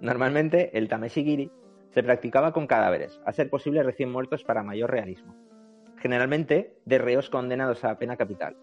[0.00, 1.50] Normalmente, el tameshigiri
[1.90, 5.34] se practicaba con cadáveres, a ser posible recién muertos para mayor realismo.
[5.96, 8.56] Generalmente, de reos condenados a pena capital.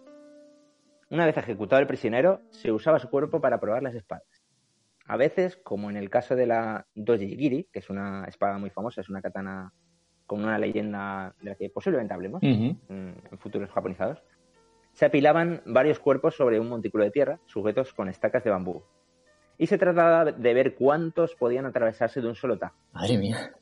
[1.10, 4.26] Una vez ejecutado el prisionero, se usaba su cuerpo para probar las espadas.
[5.06, 9.00] A veces, como en el caso de la dojigiri, que es una espada muy famosa,
[9.00, 9.72] es una katana
[10.26, 14.22] con una leyenda de la que posiblemente hablemos en futuros japonizados,
[14.98, 18.82] se apilaban varios cuerpos sobre un montículo de tierra, sujetos con estacas de bambú.
[19.56, 22.76] Y se trataba de ver cuántos podían atravesarse de un solo tajo.
[22.92, 23.52] Madre mía.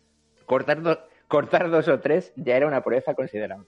[0.47, 3.67] Cortar, do- cortar dos o tres ya era una proeza considerable.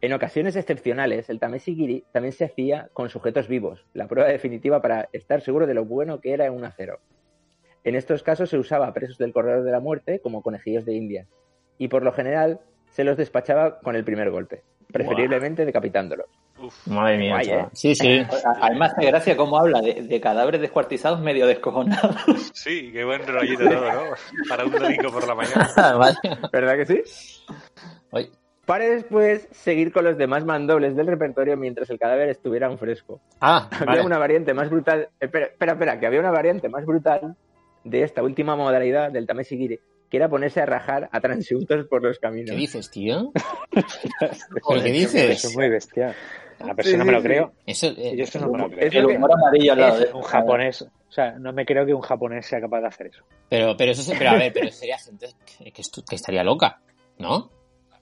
[0.00, 5.08] En ocasiones excepcionales, el tameshigiri también se hacía con sujetos vivos, la prueba definitiva para
[5.12, 7.00] estar seguro de lo bueno que era un acero.
[7.82, 10.92] En estos casos se usaba a presos del corredor de la muerte como conejillos de
[10.94, 11.26] India,
[11.78, 14.62] y por lo general se los despachaba con el primer golpe,
[14.94, 16.26] preferiblemente decapitándolos.
[16.58, 17.34] Uf, Madre mía.
[17.34, 17.50] Guay.
[17.50, 17.66] ¿eh?
[17.72, 18.22] Sí, sí.
[18.62, 22.16] Además, hace gracia cómo habla de, de cadáveres descuartizados medio descojonados.
[22.54, 24.00] sí, qué buen rollito todo, ¿no?
[24.48, 25.68] Para un domingo por la mañana.
[25.98, 26.16] Vale.
[26.52, 27.02] ¿Verdad que sí?
[28.10, 28.30] Oye,
[28.64, 33.20] Para después seguir con los demás mandobles del repertorio mientras el cadáver estuviera aún fresco.
[33.40, 34.02] Ah, Había vale.
[34.06, 35.08] una variante más brutal.
[35.18, 37.36] Espera, espera, espera, que había una variante más brutal
[37.82, 39.78] de esta última modalidad del Tameshigiri,
[40.14, 42.50] que era ponerse a rajar a transeúntes por los caminos.
[42.50, 43.32] ¿Qué dices, tío?
[44.62, 45.30] Joder, qué eso- dices?
[45.30, 46.14] Eso es muy bestial.
[46.60, 47.52] A la Sí, persona sí, me lo creo.
[47.66, 48.86] Eso, eh, Yo eso no me lo creo.
[48.86, 50.82] Es El humor amarillo al lado de Un japonés.
[50.82, 53.24] O sea, no me creo que un japonés sea capaz de hacer eso.
[53.48, 55.26] pero, pero eso se- pero a ver, pero sería gente
[55.58, 56.80] que, que estu- que estaría loca,
[57.18, 57.50] ¿no?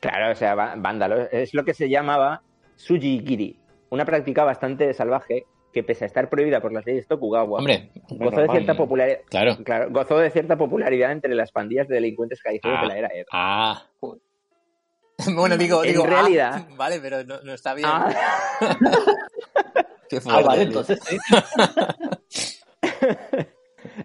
[0.00, 1.28] Claro, o sea, vándalo.
[1.30, 2.42] Es lo que se llamaba
[2.76, 3.58] Sujigiri,
[3.90, 8.41] una práctica bastante salvaje que, pese a estar prohibida por las leyes Tokugawa, Hombre, gozó
[8.41, 9.18] de cierta popularidad.
[9.29, 9.57] claro.
[9.64, 12.83] Claro, gozó de cierta popularidad entre las pandillas de delincuentes callejeros Ah.
[12.83, 13.27] de la era Edo.
[13.33, 13.83] Ah.
[14.01, 14.20] Joder.
[15.37, 17.89] Bueno, digo, En digo, ah, realidad- vale, pero no, no está bien.
[17.91, 18.12] Ah,
[20.09, 21.16] Qué Ah, fuerte, vale, entonces sí.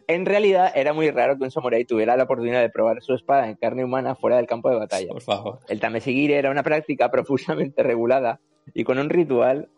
[0.07, 3.47] en realidad era muy raro que un samurái tuviera la oportunidad de probar su espada
[3.49, 5.07] en carne humana fuera del campo de batalla.
[5.09, 5.59] Por favor.
[5.67, 8.39] El tameshigiri era una práctica profusamente regulada
[8.73, 9.69] y con un ritual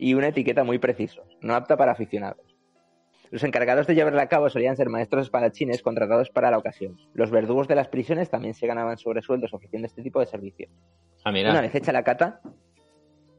[0.00, 2.44] y una etiqueta muy precisos, no apta para aficionados.
[3.30, 6.96] Los encargados de llevarla a cabo solían ser maestros espadachines contratados para la ocasión.
[7.14, 10.68] Los verdugos de las prisiones también se ganaban sobresueldos ofreciendo este tipo de servicio.
[11.24, 11.50] Ah, mira.
[11.50, 12.40] Una vez hecha la cata,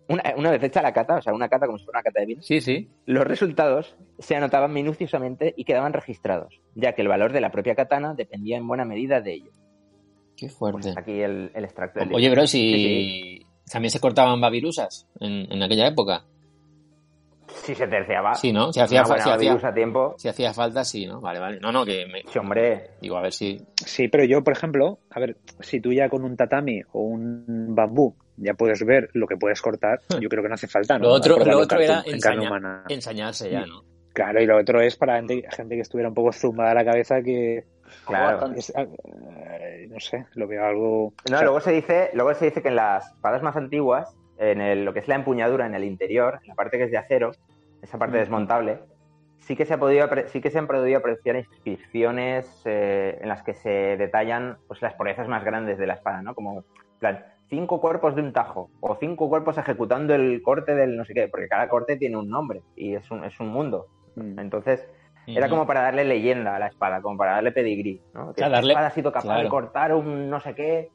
[0.07, 2.21] una, una vez hecha la cata, o sea, una cata como si fuera una cata
[2.21, 2.89] de vino, Sí, sí.
[3.05, 7.75] los resultados se anotaban minuciosamente y quedaban registrados, ya que el valor de la propia
[7.75, 9.51] katana dependía en buena medida de ello.
[10.37, 10.93] Qué Pues fuerte.
[10.95, 12.41] aquí el, el extracto del Oye, libro.
[12.41, 16.25] bro, si Sí, también se cortaban babirusas en, en aquella época.
[17.63, 18.33] Si se terciaba.
[18.35, 18.73] Sí, ¿no?
[18.73, 20.15] Si hacía, si hacía, a tiempo.
[20.17, 21.21] si hacía falta, sí, ¿no?
[21.21, 21.59] Vale, vale.
[21.59, 22.23] No, no, que me...
[22.23, 22.91] Sí, hombre.
[23.01, 23.61] Digo, a ver si...
[23.75, 27.75] Sí, pero yo, por ejemplo, a ver, si tú ya con un tatami o un
[27.75, 31.05] bambú ya puedes ver lo que puedes cortar, yo creo que no hace falta, ¿no?
[31.05, 32.83] Lo otro, lo era en carne ensaña- humana.
[32.89, 33.83] ensañarse ya, ¿no?
[34.13, 37.21] Claro, y lo otro es para gente, gente que estuviera un poco zumbada la cabeza
[37.21, 37.65] que...
[38.05, 38.51] Claro.
[38.55, 38.73] es-
[39.89, 41.13] no sé, lo veo algo...
[41.29, 44.15] No, o sea, luego se dice, luego se dice que en las espadas más antiguas,
[44.41, 46.91] en el- lo que es la empuñadura en el interior, en la parte que es
[46.91, 47.31] de acero,
[47.81, 48.79] esa parte desmontable,
[49.39, 53.43] sí que se ha podido sí que se han podido apreciar inscripciones eh, en las
[53.43, 56.35] que se detallan pues las proezas más grandes de la espada, ¿no?
[56.35, 56.63] Como
[56.99, 61.13] plan cinco cuerpos de un tajo o cinco cuerpos ejecutando el corte del no sé
[61.13, 63.87] qué, porque cada corte tiene un nombre y es un, es un mundo.
[64.15, 64.39] mm.
[64.39, 64.87] Entonces,
[65.27, 65.55] era Ujú.
[65.55, 68.33] como para darle leyenda a la espada, como para darle pedigrí, ¿no?
[68.33, 69.43] Que darle- espada ha sido capaz claro.
[69.43, 70.89] de cortar un no sé qué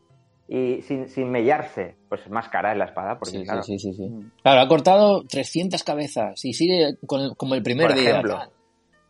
[0.49, 1.97] y sin, sin mellarse.
[2.09, 4.09] Pues más cara es la espada, porque Sí, claro, sí, sí, sí, sí.
[4.11, 4.31] Mm.
[4.43, 8.21] Claro, ha cortado 300 cabezas y sigue con- como el primer Por día.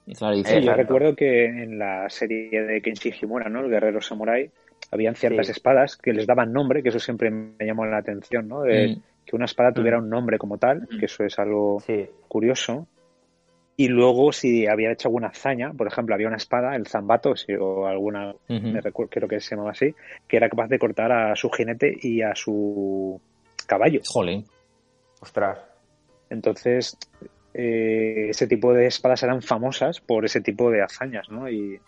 [0.07, 3.61] Y claro, Sí, yo recuerdo que en la serie de Kenshi Himura, ¿no?
[3.61, 4.51] El guerrero samurai,
[4.93, 5.53] habían ciertas Sí.
[5.53, 8.63] espadas que les daban nombre, que eso siempre me llamó la atención, ¿no?
[8.63, 9.03] De Mm.
[9.27, 12.07] que una espada tuviera un nombre como tal, que eso es algo sí.
[12.29, 12.87] curioso.
[13.79, 17.53] Y luego, si había hecho alguna hazaña, por ejemplo, había una espada, el zambato, si-
[17.55, 18.69] o alguna, Ujú.
[18.69, 19.95] me recuerdo, creo que se llamaba así,
[20.27, 23.21] que era capaz de cortar a su jinete y a su
[23.67, 24.01] caballo.
[24.07, 24.45] Jolín.
[25.21, 25.59] Ostras.
[26.31, 26.97] Entonces,
[27.55, 31.49] eh, ese tipo de espadas eran famosas por ese tipo de hazañas, ¿no?
[31.49, 31.79] Y,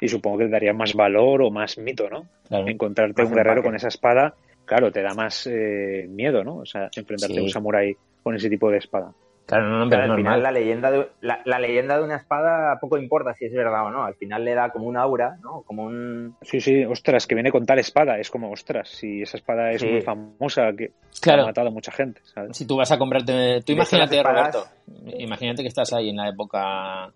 [0.00, 2.26] y supongo que le daría más valor o más mito, ¿no?
[2.48, 2.68] Claro.
[2.68, 4.34] Encontrarte Más un guerrero con esa espada,
[4.64, 6.56] claro, te da más eh, miedo, ¿no?
[6.58, 7.40] O sea, enfrentarte Sí.
[7.40, 9.12] a un samurái con ese tipo de espada.
[9.50, 12.16] Claro, no, no, pero Claro, al final la leyenda, de, la, la leyenda de una
[12.16, 14.04] espada poco importa si es verdad o no.
[14.04, 15.62] Al final le da como un aura, ¿no?
[15.62, 16.36] Como un...
[16.42, 19.80] Sí, sí, ostras, que viene con tal espada, es como, ostras, si esa espada es
[19.80, 19.88] Sí.
[19.88, 21.42] muy famosa, que Claro.
[21.42, 22.56] ha matado a mucha gente, ¿sabes?
[22.56, 23.60] Si tú vas a comprarte...
[23.66, 24.70] Tú imagínate, espadas- Roberto,
[25.18, 27.12] imagínate que estás ahí en la época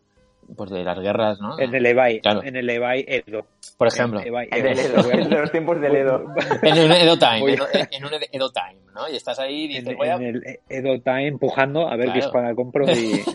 [0.57, 1.59] pues de las guerras, ¿no?
[1.59, 2.43] En el Claro.
[2.43, 3.47] en el Ebai Edo.
[3.77, 4.21] Por ejemplo.
[4.21, 6.25] En El Edo, de los tiempos del Edo.
[6.63, 9.09] En un Edo Time, en, en un Edo Time, ¿no?
[9.11, 10.15] Y estás ahí y En, dices, voy a...
[10.15, 13.21] en el Edo Time empujando a ver qué espada compro y...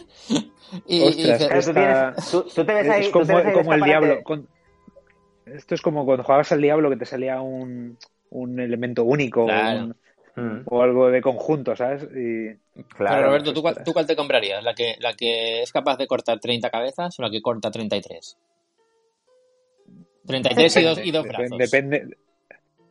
[0.85, 3.01] Y, y Ostras, dices, Claro, tú, Esta- tienes- tú- tú te ves ahí...
[3.05, 4.23] es como, ahí el diablo.
[4.23, 4.47] con-
[5.45, 7.97] Esto es como cuando jugabas al diablo que te salía un,
[8.29, 9.79] un elemento único Claro.
[9.85, 9.95] un-
[10.39, 12.03] Mm, o algo de conjunto, ¿sabes?
[12.03, 12.55] Y
[12.95, 13.15] claro.
[13.15, 13.85] Pero Roberto, ¿tú cuál, ostras.
[13.85, 14.63] tú cuál te comprarías?
[14.63, 18.37] ¿La que, ¿La que es capaz de cortar 30 cabezas o la que corta 33?
[20.25, 21.57] 33 y dos, y dos brazos.
[21.57, 22.17] Depende.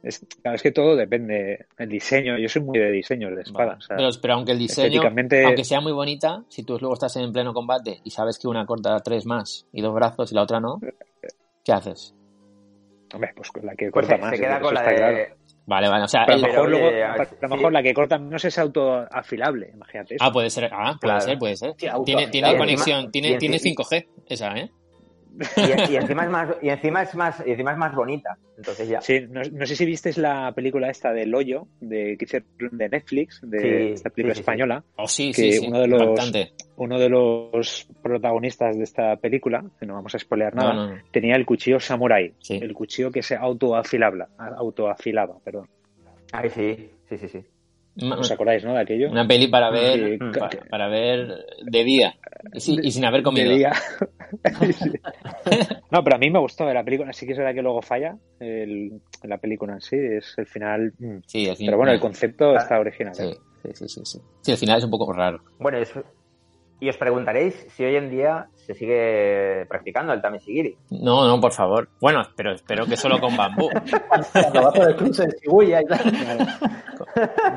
[0.02, 1.66] Es, claro, es que todo depende.
[1.76, 3.70] El diseño, yo soy muy de diseños de espada.
[3.72, 3.78] Vale.
[3.78, 6.94] o sea, pero, pero aunque el diseño, estéticamente- aunque sea muy bonita, si tú luego
[6.94, 10.34] estás en pleno combate y sabes que una corta tres más y dos brazos y
[10.36, 10.80] la otra no,
[11.64, 12.14] ¿qué haces?
[13.14, 14.36] hombre, pues con la que Pues corta se, más.
[14.36, 14.94] se queda con la de...
[14.96, 15.18] claro.
[15.68, 17.54] Vale, vale, o sea, Pero a el- lo mejor, Pero, luego- oye, a lo sí.
[17.56, 20.14] mejor la que corta menos es autoafilable, imagínate.
[20.14, 20.24] eso.
[20.24, 21.20] ah, puede ser, ah, puede Claro.
[21.20, 21.74] ser, puede ser.
[21.76, 24.70] Sí, tiene tiene conexión, tiene, tiene y- 5G, esa, ¿eh?
[25.56, 28.36] Y, y encima es más, y encima es más, y encima es más bonita.
[28.56, 29.00] Entonces ya.
[29.00, 33.40] Sí, no, no sé si visteis la película esta del hoyo de, que de Netflix,
[33.42, 34.50] de Sí, esta película sí, sí, sí.
[34.50, 34.84] española.
[34.96, 36.52] Oh, sí, Que sí, sí, uno de los- impactante.
[36.76, 40.94] Uno de los protagonistas de esta película, que no vamos a spoilear nada, No, no,
[40.96, 41.02] no.
[41.10, 42.32] tenía el cuchillo samurai.
[42.40, 42.56] Sí.
[42.62, 45.68] El cuchillo que se autoafilaba, autoafilaba, perdón.
[46.32, 47.44] Ay, sí, sí, sí, sí.
[48.18, 48.74] ¿Os acordáis, no?
[48.74, 49.10] De aquello.
[49.10, 52.14] Una peli para ver, Sí, para, ver de día
[52.52, 53.48] y, si- y sin haber comido.
[53.48, 53.72] de día.
[54.78, 54.92] Sí.
[55.90, 57.12] No, pero a mí me gustó de la película.
[57.14, 59.96] Sí que es verdad que luego falla el, la película en sí.
[59.96, 60.92] Es el final.
[60.98, 61.16] mm.
[61.26, 63.14] Sí, al fin- Pero bueno, el concepto Ah, está original.
[63.14, 63.36] Sí, ¿eh?
[63.64, 64.18] sí, sí, sí, sí.
[64.42, 65.40] Sí, al final es un poco raro.
[65.58, 65.92] Bueno, y os,
[66.80, 70.76] y os preguntaréis si hoy en día se sigue practicando el Tameshigiri.
[70.90, 71.88] No, no, por favor.
[71.98, 73.70] Bueno, pero espero que solo con bambú.
[74.32, 76.48] Cuando va por el cruce de Shibuya y tal.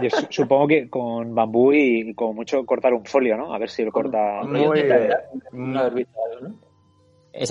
[0.01, 3.53] Yo su- supongo que con bambú y como mucho cortar un folio, ¿no?
[3.53, 4.41] A ver si lo corta.
[4.43, 5.09] Muy bien.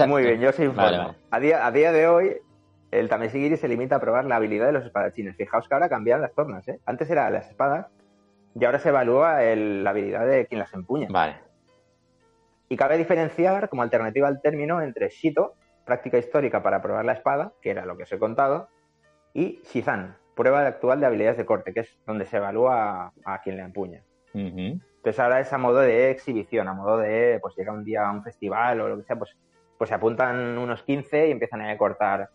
[0.08, 0.84] Muy bien, yo soy informo.
[0.90, 1.14] Vale, vale.
[1.30, 2.36] A, día, a día de hoy,
[2.90, 5.36] el Tameshigiri se limita a probar la habilidad de los espadachines.
[5.36, 6.80] Fijaos que ahora cambian las tornas, ¿eh?
[6.86, 7.86] Antes eran las espadas
[8.54, 11.08] y ahora se evalúa el- la habilidad de quien las empuña.
[11.10, 11.36] Vale.
[12.68, 15.54] Y cabe diferenciar como alternativa al término entre Shito,
[15.84, 18.68] práctica histórica para probar la espada, que era lo que os he contado,
[19.34, 23.58] y Shizan, prueba actual de habilidades de corte, que es donde se evalúa a quien
[23.58, 24.02] le empuña.
[24.32, 28.10] Entonces ahora es a modo de exhibición, a modo de, pues llega un día a
[28.10, 29.36] un festival o lo que sea, pues,
[29.76, 32.30] pues se apuntan unos 15 y empiezan a cortar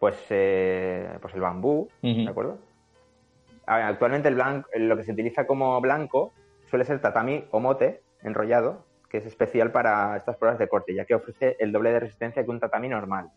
[0.00, 1.90] pues, eh, pues el bambú.
[2.00, 2.58] ¿de acuerdo?
[3.66, 6.32] Actualmente el blanco, lo que se utiliza como blanco
[6.70, 11.04] suele ser tatami o mote enrollado, que es especial para estas pruebas de corte, ya
[11.04, 13.28] que ofrece el doble de resistencia que un tatami normal.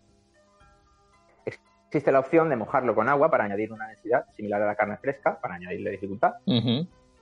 [1.96, 4.98] Existe la opción de mojarlo con agua para añadir una densidad similar a la carne
[4.98, 6.34] fresca, para añadirle dificultad.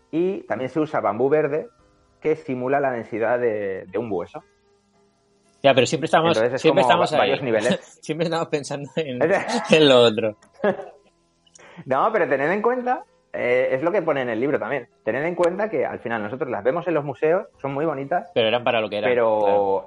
[0.09, 1.67] Y también se usa bambú verde,
[2.19, 4.43] que simula la densidad de, de un hueso.
[5.61, 7.19] Ya, pero siempre estamos, es siempre estamos ahí.
[7.19, 7.79] varios niveles.
[8.01, 9.19] siempre estamos pensando en,
[9.69, 10.37] en lo otro.
[11.85, 15.23] No, pero tened en cuenta, eh, es lo que pone en el libro también, tened
[15.23, 18.47] en cuenta que al final nosotros las vemos en los museos, son muy bonitas, Pero
[18.47, 19.11] eran para lo que eran.
[19.11, 19.85] pero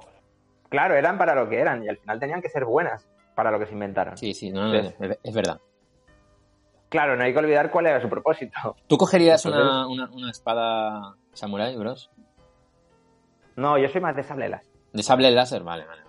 [0.69, 0.95] claro.
[0.95, 3.05] eran para lo que eran y al final tenían que ser buenas
[3.37, 4.17] para lo que se inventaron.
[4.17, 5.61] Sí, sí, no, es, es verdad.
[6.89, 8.75] Claro, no hay que olvidar cuál era su propósito.
[8.87, 12.09] ¿Tú cogerías Entonces- una, una, una espada samurai, bros?
[13.55, 14.73] No, yo soy más de sable láser.
[14.91, 16.01] De sable láser, vale, vale.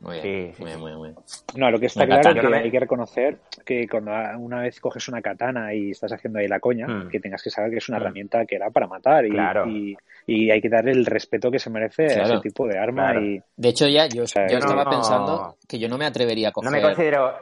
[0.00, 0.80] Muy bien, Sí, sí, muy bien, sí.
[0.82, 1.24] muy bien, muy bien.
[1.56, 2.42] No, lo que está Una claro katana.
[2.42, 6.38] no que hay que reconocer que cuando una vez coges una katana y estás haciendo
[6.38, 7.08] ahí la coña, Mm.
[7.08, 8.02] que tengas que saber que es una Mm.
[8.02, 9.66] herramienta que era para matar y, Claro.
[9.68, 9.96] y,
[10.26, 13.24] y hay que darle el respeto que se merece a ese tipo de arma Claro.
[13.24, 16.06] y De hecho, ya yo, sea, yo yo estaba no- pensando que yo no me
[16.06, 16.70] atrevería a No coger.
[16.72, 17.34] me considero...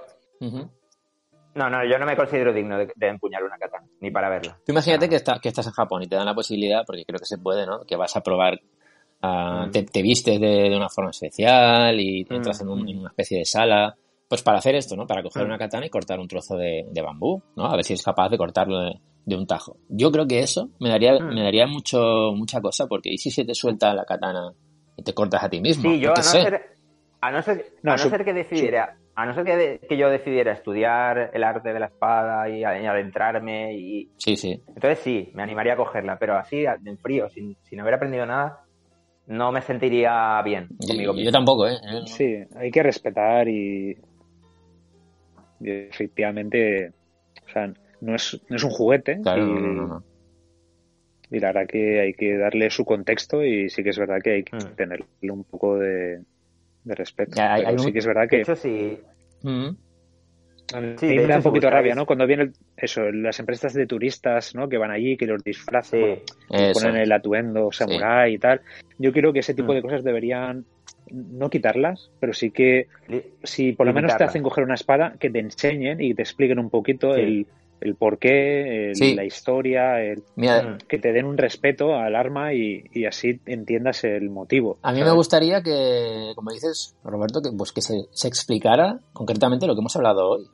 [1.54, 4.58] No, no, yo no me considero digno de, de empuñar una katana, ni para verla.
[4.66, 7.18] Tú imagínate que, está- que estás en Japón y te dan la posibilidad, porque creo
[7.18, 7.80] que se puede, ¿no?
[7.86, 8.60] Que vas a probar,
[9.66, 9.70] Mm.
[9.70, 12.88] te, te vistes de, de una forma especial y Mm, entras en, un- mm.
[12.88, 13.96] en una especie de sala,
[14.28, 15.06] pues para hacer esto, ¿no?
[15.06, 15.46] Para coger Mm.
[15.46, 17.66] una katana y cortar un trozo de, de bambú, ¿no?
[17.66, 19.76] A ver si eres capaz de cortarlo de, de un tajo.
[19.88, 23.44] Yo creo que eso me daría, me daría mucho, mucha cosa, porque ¿y si se
[23.44, 24.52] te suelta la katana
[24.96, 25.90] y te cortas a ti mismo?
[25.90, 26.42] Sí, yo Yo a no, sé.
[26.42, 26.62] ser,
[27.20, 29.78] a no ser, No, a no su- ser que decidiera, a no ser que, de-
[29.88, 34.60] que yo decidiera estudiar el arte de la espada y, y adentrarme y Sí, sí.
[34.68, 38.60] entonces sí, me animaría a cogerla, pero así en frío, sin, sin haber aprendido nada,
[39.26, 41.78] no me sentiría bien Yo, conmigo yo tampoco, ¿eh?
[42.06, 43.96] Sí, hay que respetar y,
[45.60, 46.92] y efectivamente,
[47.46, 50.04] o sea, no es, no es un juguete Claro, y, no, no, no, no.
[51.30, 54.30] y la verdad que hay que darle su contexto y sí que es verdad que
[54.32, 54.74] hay que Mm.
[54.76, 56.24] tenerle un poco de,
[56.84, 57.36] de respeto.
[57.36, 59.00] Ya, hay- Pero hay sí un- que es verdad De que hecho, sí,
[59.42, 59.76] Ujú.
[60.74, 62.06] A mí Sí, me da un poquito rabia, ¿no?
[62.06, 64.68] Cuando vienen eso, las empresas de turistas, ¿no?
[64.68, 66.00] Que van allí, que los disfrazan,
[66.50, 68.60] sí, ponen el atuendo samurái y tal.
[68.98, 69.76] Yo creo que ese tipo Mm.
[69.76, 70.64] de cosas deberían
[71.10, 72.88] no quitarlas, pero sí que
[73.44, 76.58] si por lo menos te hacen coger una espada, que te enseñen y te expliquen
[76.58, 77.20] un poquito Sí.
[77.20, 77.46] el,
[77.80, 79.14] el porqué, el- Sí.
[79.14, 84.02] la historia, el- Mira, que te den un respeto al arma y, y así entiendas
[84.04, 84.78] el motivo.
[84.82, 89.66] A mí me gustaría que, como dices, Roberto, que, pues que se, se explicara concretamente
[89.66, 90.46] lo que hemos hablado hoy.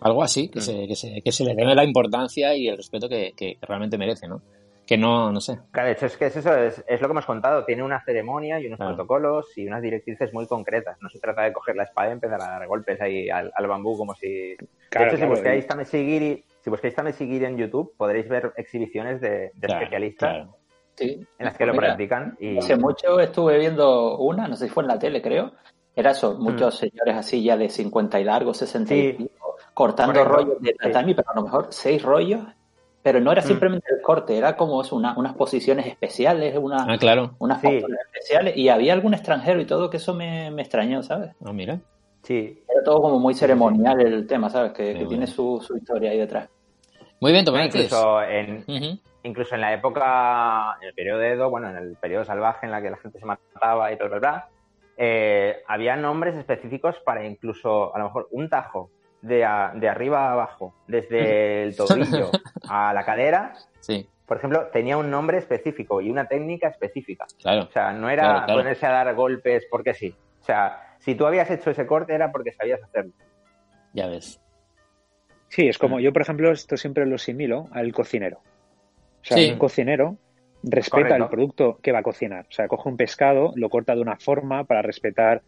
[0.00, 0.62] Algo así, que, Mm.
[0.62, 3.98] se, que, se, que se le dé la importancia y el respeto que, que realmente
[3.98, 4.42] merece, ¿no?
[4.88, 5.58] Que no, no sé.
[5.70, 7.64] Claro, de hecho es que es eso, es, es lo que hemos contado.
[7.66, 8.94] Tiene una ceremonia y unos Claro.
[8.96, 10.96] protocolos y unas directrices muy concretas.
[11.02, 13.66] No se trata de coger la espada y empezar a dar golpes ahí al, al
[13.66, 14.56] bambú como si...
[14.88, 17.92] Claro, de hecho, claro, si buscáis y- Tame Sigiri, si buscáis Tame Sigiri en YouTube,
[17.98, 20.56] podréis ver exhibiciones de, de Claro, especialistas claro.
[20.96, 21.26] Sí.
[21.38, 22.36] en las que lo Mira, practican.
[22.40, 22.56] Y...
[22.56, 25.52] Hace mucho estuve viendo una, no sé si fue en la tele, creo.
[25.94, 29.10] Era eso, muchos señores así ya de 50 y largos, 60 y Mm.
[29.10, 29.12] Sí.
[29.24, 32.40] pico, cortando Correcto, rollos de tatami, pero a lo mejor seis rollos.
[33.08, 33.44] Pero no era Mm.
[33.46, 37.30] simplemente el corte, era como eso, una- unas posiciones especiales, una, Ah, claro.
[37.38, 37.80] unas Sí.
[38.12, 38.54] especiales.
[38.54, 41.30] Y había algún extranjero y todo que eso me, me extrañó, ¿sabes?
[41.42, 41.80] Ah, mira.
[42.22, 44.72] Sí, Era todo como muy ceremonial el tema, ¿sabes?
[44.72, 46.50] Que, que tiene su, su historia ahí detrás.
[47.18, 47.66] Muy bien, No, Tomás.
[47.68, 48.98] incluso en, Ujú.
[49.22, 52.72] incluso en la época, en el periodo de Edo, bueno, en el periodo salvaje en
[52.72, 54.48] la que la gente se mataba y todo, bla, bla,
[54.98, 58.90] eh, había nombres específicos para incluso, a lo mejor, un tajo
[59.22, 62.30] de, a- de arriba a abajo, desde el tobillo
[62.68, 67.26] a la cadera, Sí, por ejemplo, tenía un nombre específico y una técnica específica.
[67.40, 67.62] claro.
[67.64, 68.60] O sea, no era Claro, claro.
[68.60, 70.14] ponerse a dar golpes porque sí.
[70.40, 73.12] O sea, si tú habías hecho ese corte era porque sabías hacerlo.
[73.94, 74.40] Ya ves.
[75.48, 78.38] Sí, es como yo, por ejemplo, esto siempre lo similo al cocinero.
[79.22, 79.50] O sea, Sí.
[79.50, 80.16] un cocinero
[80.62, 81.24] respeta Correcto.
[81.24, 82.46] el producto que va a cocinar.
[82.48, 85.40] O sea, coge un pescado, lo corta de una forma para respetar,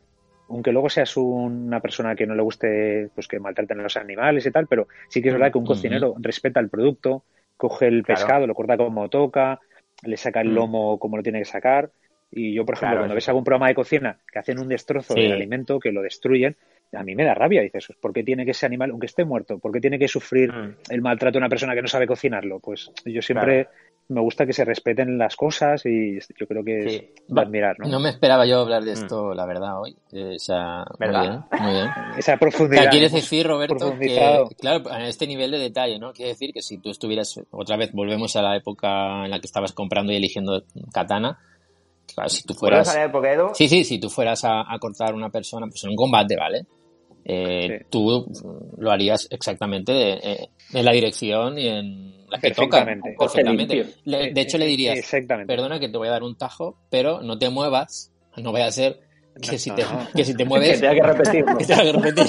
[0.51, 4.45] aunque luego seas una persona que no le guste, pues que maltraten a los animales
[4.45, 7.25] y tal, pero sí que es verdad que un cocinero respeta el producto,
[7.57, 8.19] coge el Claro.
[8.19, 9.61] pescado, lo corta como toca,
[10.05, 10.55] le saca el Mm.
[10.55, 11.91] lomo como lo tiene que sacar.
[12.33, 15.15] Y yo, por ejemplo, Claro, cuando ves algún programa de cocina que hacen un destrozo
[15.15, 15.21] Sí.
[15.23, 16.57] del alimento, que lo destruyen,
[16.93, 17.61] a mí me da rabia.
[17.61, 20.53] Dices, ¿por qué tiene que ese animal, aunque esté muerto, por qué tiene que sufrir
[20.53, 20.77] Mm.
[20.91, 22.61] el maltrato de una persona que no sabe cocinarlo?
[22.61, 23.67] Pues yo siempre
[24.11, 27.09] me gusta que se respeten las cosas y yo creo que es Sí.
[27.29, 27.89] de admirar, ¿no?
[27.89, 29.97] No me esperaba yo hablar de esto, la verdad, hoy.
[30.13, 31.23] Eh, o sea, muy ¿Verdad?
[31.51, 31.87] bien, muy bien.
[32.19, 32.83] Esa profundidad.
[32.83, 36.13] sea, quieres decir, Roberto, que, claro, a este nivel de detalle, ¿no?
[36.13, 39.47] Quiere decir que si tú estuvieras, otra vez volvemos a la época en la que
[39.47, 41.39] estabas comprando y eligiendo katana,
[42.15, 42.89] claro, si tú ¿Puedes fueras...
[42.89, 43.57] salir de Pokédex?
[43.57, 46.37] Sí, sí, si tú fueras a, a cortar a una persona, pues en un combate,
[46.37, 46.67] ¿vale?
[47.33, 47.87] Eh, Sí.
[47.91, 48.27] Tú
[48.79, 52.85] lo harías exactamente eh, en la dirección y en la que toca.
[53.19, 53.87] Perfectamente.
[54.05, 54.99] Le- de hecho, le dirías,
[55.47, 58.73] perdona que te voy a dar un tajo, pero no te muevas, no vaya a
[58.73, 58.99] ser
[59.41, 60.09] que, No, si, te, no.
[60.15, 60.81] que si te Que mueves...
[60.81, 61.55] tenga que repetirlo.
[61.55, 62.27] repetir.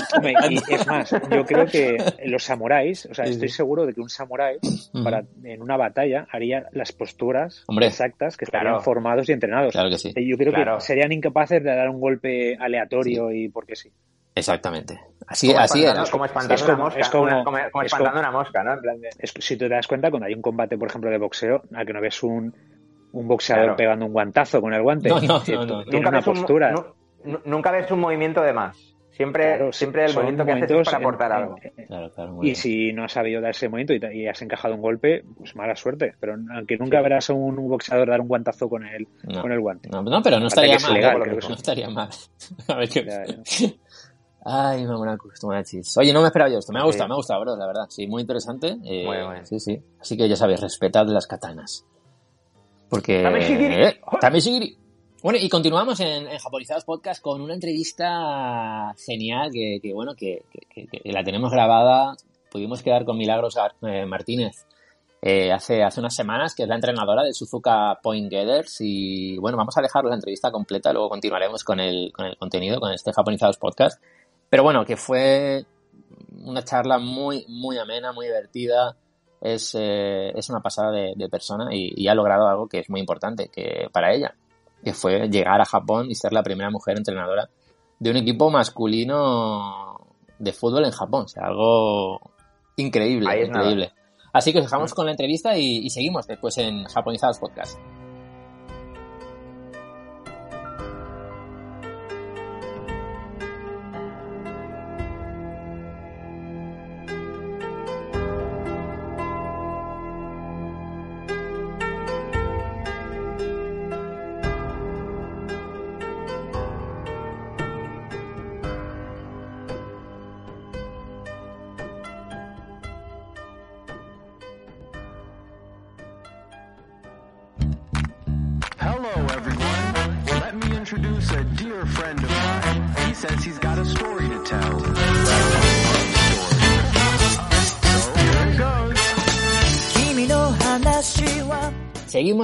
[0.69, 4.09] Y es más, yo creo que los samuráis, o sea, estoy seguro de que un
[4.09, 4.57] samurái
[5.03, 7.87] para, en una batalla haría las posturas Hombre.
[7.87, 8.83] exactas que estarían Claro.
[8.83, 9.71] formados y entrenados.
[9.73, 10.09] Claro que sí.
[10.15, 10.75] Eh, Yo creo Claro.
[10.77, 13.89] que serían incapaces de dar un golpe aleatorio y porque sí.
[14.35, 14.99] Exactamente.
[15.27, 16.03] Así, Como así era.
[16.09, 16.99] Como espantando Es como- una mosca.
[16.99, 18.73] es como- una- como, como es espantando como- una mosca, ¿no?
[18.73, 21.09] En plan de- Es si tú te das cuenta, cuando hay un combate, por ejemplo,
[21.09, 22.53] de boxeo, a que no ves un,
[23.13, 23.77] un boxeador Claro.
[23.77, 25.83] pegando un guantazo con el guante, No, no, que no, tú- no.
[25.83, 26.71] tiene Nunca una ves, un, postura.
[26.71, 26.85] nu-
[27.25, 28.87] nu- nunca ves un movimiento de más.
[29.11, 31.55] Siempre, Claro, siempre el movimiento que haces es para en- aportar en- algo.
[31.85, 32.55] Claro, claro, muy Y bien.
[32.55, 35.53] si no has sabido dar ese momento y, te- y has encajado un golpe, pues
[35.55, 36.13] mala suerte.
[36.19, 39.41] Pero aunque nunca verás a un, un boxeador dar un guantazo con el, No.
[39.41, 39.89] con el guante.
[39.89, 41.27] No, no, pero no Aparte estaría mal.
[41.27, 41.39] ¿eh?
[41.49, 42.09] no estaría mal.
[42.69, 43.05] A ver qué...
[44.43, 45.95] Ay, mamonacos, tomachis.
[45.97, 46.73] Oye, no me esperaba yo esto.
[46.73, 46.87] Me ha Sí.
[46.87, 47.85] gustado, me ha gustado, bro, la verdad.
[47.89, 48.77] Sí, muy interesante.
[48.83, 49.45] Eh, Muy bien.
[49.45, 49.79] Sí, sí.
[49.99, 51.85] Así que ya sabéis, respetad las katanas.
[52.89, 53.21] Porque...
[53.21, 54.77] Eh, Tameshigiri.
[55.23, 60.43] Bueno, y continuamos en, en Japonizados Podcast con una entrevista genial que, que, bueno, que,
[60.51, 62.15] que- que- que la tenemos grabada.
[62.51, 64.65] Pudimos quedar con Milagros eh, Martínez
[65.21, 68.77] eh, hace, hace unas semanas, que es la entrenadora de Suzuka Point Getters.
[68.81, 72.79] Y bueno, vamos a dejar la entrevista completa, luego continuaremos con el, con el contenido,
[72.79, 74.01] con este Japonizados Podcast.
[74.51, 75.65] Pero bueno, que fue
[76.43, 78.97] una charla muy, muy amena, muy divertida.
[79.39, 82.89] Es, eh, es una pasada de, de persona y, y ha logrado algo que es
[82.89, 84.35] muy importante que para ella,
[84.83, 87.49] que fue llegar a Japón y ser la primera mujer entrenadora
[87.97, 89.99] de un equipo masculino
[90.37, 91.23] de fútbol en Japón.
[91.23, 92.19] O sea, algo
[92.75, 93.45] increíble, nada.
[93.45, 93.93] increíble.
[94.33, 97.79] Así que os dejamos con la entrevista y, y seguimos después en Japonizados Podcast.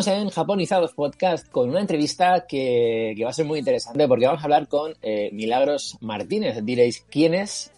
[0.01, 4.41] Seguimos en Japonizados Podcast con una entrevista que, va a ser muy interesante porque vamos
[4.41, 6.63] a hablar con eh, Milagros Martínez.
[6.63, 7.71] Diréis, ¿quién es?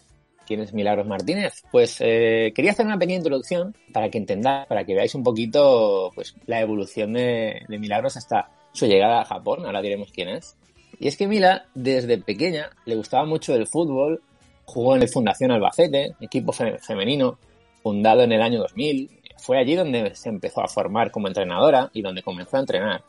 [0.46, 1.62] ¿Quién es Milagros Martínez?
[1.72, 6.10] Pues eh, quería hacer una pequeña introducción para que entendáis, para que veáis un poquito
[6.14, 9.64] pues, la evolución de, de Milagros hasta su llegada a Japón.
[9.64, 10.56] Ahora diremos quién es.
[10.98, 14.20] Y es que Mila, desde pequeña, le gustaba mucho el fútbol,
[14.66, 17.38] jugó en el Fundación Albacete, equipo fe- femenino,
[17.82, 19.19] fundado en el año 2000.
[19.40, 23.02] Fue allí donde se empezó a formar como entrenadora y donde comenzó a entrenar.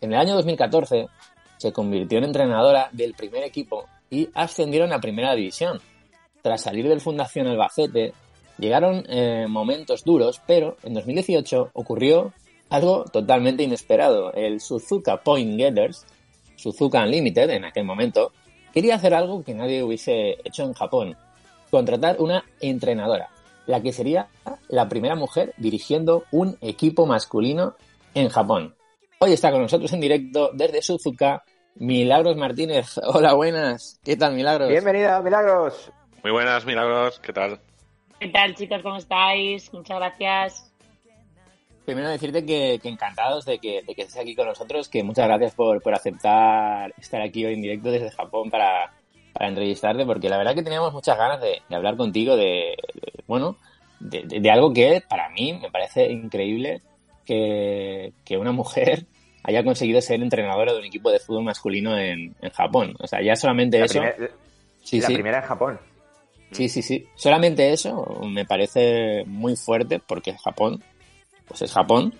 [0.00, 1.08] En el año 2014
[1.56, 5.80] se convirtió en entrenadora del primer equipo y ascendieron a primera división.
[6.42, 8.12] Tras salir del Fundación Albacete,
[8.58, 12.32] llegaron eh, momentos duros, pero en 2018 ocurrió
[12.70, 14.32] algo totalmente inesperado.
[14.32, 16.06] El Suzuka Point Getters,
[16.56, 18.32] Suzuka Unlimited en aquel momento,
[18.72, 21.16] quería hacer algo que nadie hubiese hecho en Japón,
[21.70, 23.30] contratar una entrenadora,
[23.68, 24.26] la que sería
[24.68, 27.76] la primera mujer dirigiendo un equipo masculino
[28.14, 28.74] en Japón.
[29.20, 31.44] Hoy está con nosotros en directo desde Suzuka
[31.76, 32.98] Milagros Martínez.
[33.04, 34.00] Hola, buenas.
[34.02, 34.68] ¿Qué tal, Milagros?
[34.70, 35.92] Bienvenida, Milagros.
[36.22, 37.60] Muy buenas, Milagros, ¿qué tal?
[38.18, 38.80] ¿Qué tal, chicos?
[38.82, 39.72] ¿Cómo estáis?
[39.72, 40.72] Muchas gracias.
[41.84, 45.26] Primero decirte que, que encantados de que, de que estés aquí con nosotros, que muchas
[45.26, 48.92] gracias por, por aceptar estar aquí hoy en directo desde Japón para,
[49.32, 53.17] para entrevistarte, porque la verdad que teníamos muchas ganas de, de hablar contigo de, de-
[53.28, 53.56] bueno,
[54.00, 56.82] de, de- de algo que para mí me parece increíble
[57.24, 59.06] que, que una mujer
[59.44, 62.94] haya conseguido ser entrenadora de un equipo de fútbol masculino en, en Japón.
[62.98, 64.00] O sea, ya solamente La, eso.
[64.00, 64.32] primer-
[64.82, 65.14] sí, la sí.
[65.14, 65.78] primera en Japón.
[66.50, 67.06] Sí, sí, sí.
[67.14, 70.82] Solamente eso me parece muy fuerte porque Japón,
[71.46, 72.14] pues es Japón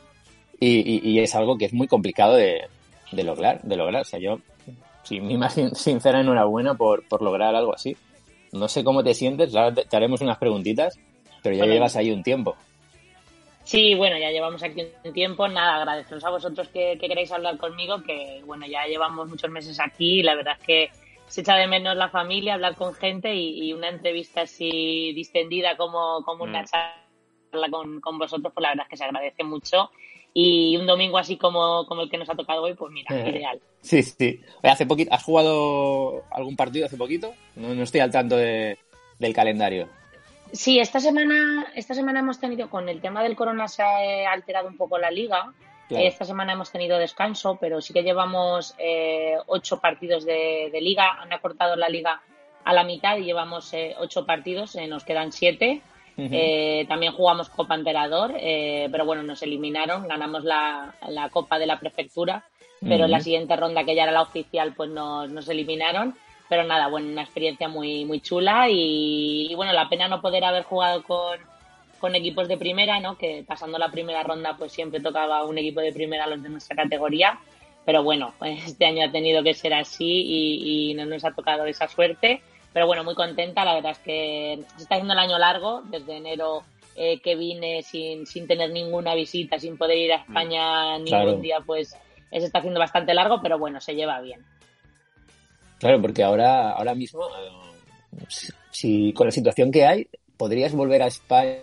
[0.60, 2.62] y, y- y es algo que es muy complicado de,
[3.12, 4.02] de lograr, de lograr.
[4.02, 4.40] O sea, yo,
[5.04, 7.96] sí, mi más sin- sincera enhorabuena por, por lograr algo así.
[8.52, 10.98] No sé cómo te sientes, ahora te, haremos unas preguntitas,
[11.42, 12.56] pero ya llevas ahí un tiempo.
[13.64, 15.46] Sí, bueno, ya llevamos aquí un tiempo.
[15.46, 19.78] Nada, agradeceros a vosotros que, que queréis hablar conmigo, que bueno, ya llevamos muchos meses
[19.78, 20.90] aquí y la verdad es que
[21.26, 25.76] se echa de menos la familia, hablar con gente y, y una entrevista así distendida
[25.76, 26.64] como, como una Mm.
[26.64, 29.90] charla con, con vosotros, pues la verdad es que se agradece mucho.
[30.40, 33.30] Y un domingo así como, como el que nos ha tocado hoy, pues mira, Eh.
[33.36, 33.60] ideal.
[33.80, 34.40] Sí, sí.
[34.62, 37.34] Oye, hace poquito, ¿has jugado algún partido hace poquito?
[37.56, 38.78] No, no estoy al tanto de-
[39.18, 39.88] del calendario.
[40.52, 44.26] Sí, esta semana, esta semana hemos tenido, con el tema del corona se ha eh,
[44.26, 45.52] alterado un poco la liga.
[45.88, 46.04] Claro.
[46.04, 51.18] Esta semana hemos tenido descanso, pero sí que llevamos eh, ocho partidos de, de liga.
[51.20, 52.20] Han acortado la liga
[52.64, 55.80] a la mitad y llevamos eh, ocho partidos, eh, nos quedan siete.
[56.18, 56.28] Ujú.
[56.32, 61.66] Eh, también jugamos Copa Emperador, eh, pero bueno, nos eliminaron, ganamos la, la Copa de
[61.66, 62.44] la Prefectura,
[62.80, 63.24] pero en la Ujú.
[63.24, 66.14] siguiente ronda, que ya era la oficial, pues nos, nos eliminaron.
[66.48, 70.44] Pero nada, bueno, una experiencia muy, muy chula y, y bueno, la pena no poder
[70.44, 71.38] haber jugado con,
[72.00, 73.18] con equipos de primera, ¿no?
[73.18, 76.48] Que pasando la primera ronda, pues siempre tocaba un equipo de primera a los de
[76.48, 77.38] nuestra categoría.
[77.84, 81.64] Pero bueno, este año ha tenido que ser así y, y no nos ha tocado
[81.66, 82.40] esa suerte.
[82.72, 83.64] Pero bueno, muy contenta.
[83.64, 85.82] La verdad es que se está haciendo el año largo.
[85.84, 86.64] Desde enero
[86.94, 91.36] eh, que vine sin, sin tener ninguna visita, sin poder ir a España ningún Claro.
[91.38, 91.96] día, pues
[92.30, 94.44] se está haciendo bastante largo, pero bueno, se lleva bien.
[95.78, 97.22] Claro, porque ahora, ahora mismo,
[98.28, 101.60] si, si con la situación que hay, ¿podrías volver a España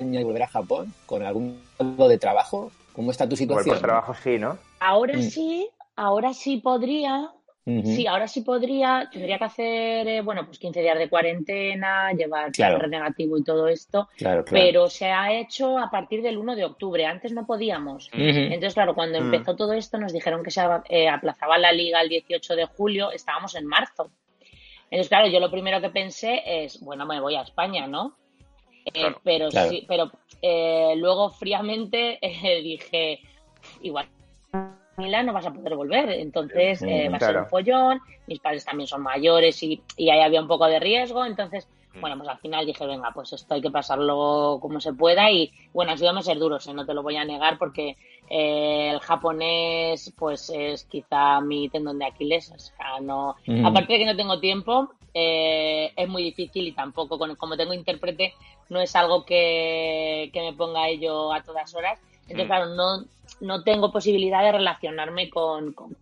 [0.00, 2.70] y volver a Japón con algún tipo de trabajo?
[2.94, 3.76] ¿Cómo está tu Igual situación?
[3.76, 4.58] por trabajo sí, ¿no?
[4.80, 5.22] Ahora Mm.
[5.22, 7.30] sí, ahora sí podría,
[7.64, 12.50] Sí, ahora sí podría, tendría que hacer, eh, bueno, pues 15 días de cuarentena, llevar
[12.50, 12.78] Claro.
[12.78, 14.64] PCR negativo y todo esto, Claro, claro.
[14.66, 18.10] pero se ha hecho a partir del 1 de octubre, antes no podíamos.
[18.12, 19.32] Entonces, claro, cuando Mm.
[19.34, 23.12] empezó todo esto nos dijeron que se eh, aplazaba la liga el 18 de julio,
[23.12, 24.10] estábamos en marzo.
[24.90, 28.16] Entonces, claro, yo lo primero que pensé es, bueno, me voy a España, ¿no?
[28.86, 29.20] Eh, Claro.
[29.22, 29.70] pero Claro.
[29.70, 30.10] sí, pero
[30.42, 33.20] eh, luego fríamente eh, dije,
[33.82, 34.08] igual
[34.96, 38.64] Milán no vas a poder volver, entonces eh, va a ser un follón, mis padres
[38.64, 42.00] también son mayores y, y ahí había un poco de riesgo, entonces, Mm.
[42.00, 45.52] bueno, pues al final dije, venga, pues esto hay que pasarlo como se pueda y,
[45.74, 46.72] bueno, ha sido meses duros, ¿eh?
[46.72, 47.98] no te lo voy a negar porque
[48.30, 53.66] eh, el japonés, pues es quizá mi tendón de Aquiles, o sea, no, Mm.
[53.66, 57.74] aparte de que no tengo tiempo, eh, es muy difícil y tampoco, con- como tengo
[57.74, 58.32] intérprete,
[58.70, 61.98] no es algo que, que me ponga ello a todas horas.
[62.32, 62.48] Entonces, Mm.
[62.48, 63.04] claro, no,
[63.40, 65.96] no tengo posibilidad de relacionarme con, con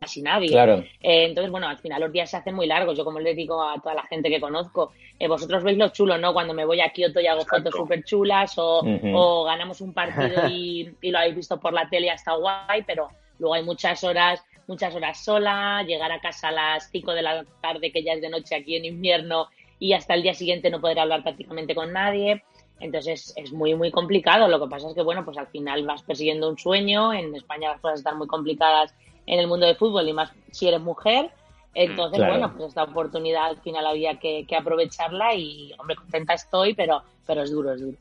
[0.00, 0.48] casi nadie.
[0.48, 0.84] Claro.
[1.00, 2.96] Eh, entonces, bueno, al final los días se hacen muy largos.
[2.96, 6.18] Yo, como les digo a toda la gente que conozco, eh, vosotros veis lo chulo,
[6.18, 6.32] ¿no?
[6.32, 7.70] Cuando me voy a Kioto y hago Exacto.
[7.70, 12.06] fotos súper chulas o, ganamos un partido y, y lo habéis visto por la tele
[12.06, 13.08] y está guay, pero
[13.38, 17.44] luego hay muchas horas, muchas horas sola, llegar a casa a las 5 de la
[17.62, 19.48] tarde, que ya es de noche aquí en invierno,
[19.78, 22.44] y hasta el día siguiente no poder hablar prácticamente con nadie.
[22.84, 24.46] Entonces es muy, muy complicado.
[24.46, 27.14] Lo que pasa es que, bueno, pues al final vas persiguiendo un sueño.
[27.14, 30.68] En España las cosas están muy complicadas en el mundo del fútbol y más si
[30.68, 31.30] eres mujer.
[31.72, 32.34] Entonces, Claro.
[32.34, 37.02] bueno, pues esta oportunidad al final había que, que aprovecharla y, hombre, contenta estoy, pero,
[37.26, 37.96] pero es duro, es duro.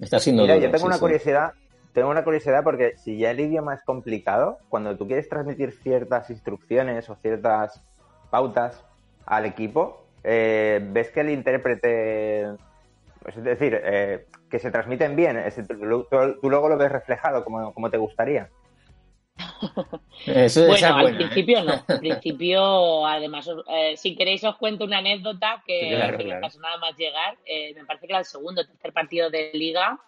[0.00, 1.00] Está siendo Mira, duro, yo tengo sí, una sí.
[1.00, 1.52] curiosidad.
[1.92, 6.30] Tengo una curiosidad porque si ya el idioma es complicado, cuando tú quieres transmitir ciertas
[6.30, 7.80] instrucciones o ciertas
[8.28, 8.84] pautas
[9.24, 12.48] al equipo, eh, ves que el intérprete,
[13.26, 17.44] es decir, eh, que se transmiten bien, es tú, tú- tú luego lo ves reflejado
[17.44, 18.48] como, como te gustaría.
[20.26, 21.14] Eso, Bueno, es al buena, ¿eh?
[21.18, 21.72] principio no.
[21.88, 26.30] Al principio, además, os- eh, si queréis os cuento una anécdota que, Claro, que me
[26.30, 26.40] claro.
[26.42, 27.36] pasó nada más llegar.
[27.46, 29.98] Eh, me parece que era el segundo o tercer partido de liga.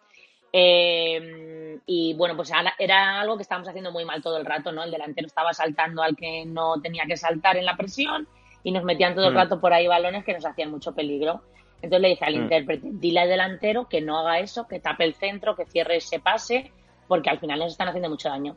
[0.53, 4.83] Eh, y bueno, pues era algo que estábamos haciendo muy mal todo el rato, ¿no?
[4.85, 8.29] El delantero estaba saltando al que no tenía que saltar en la presión
[8.63, 9.37] y nos metían todo el Mm.
[9.39, 11.43] rato por ahí balones que nos hacían mucho peligro.
[11.83, 12.43] Entonces le dije al Mm.
[12.43, 16.21] intérprete, dile al delantero que no haga eso, que tape el centro, que cierre ese
[16.21, 16.71] pase,
[17.09, 18.57] porque al final nos están haciendo mucho daño.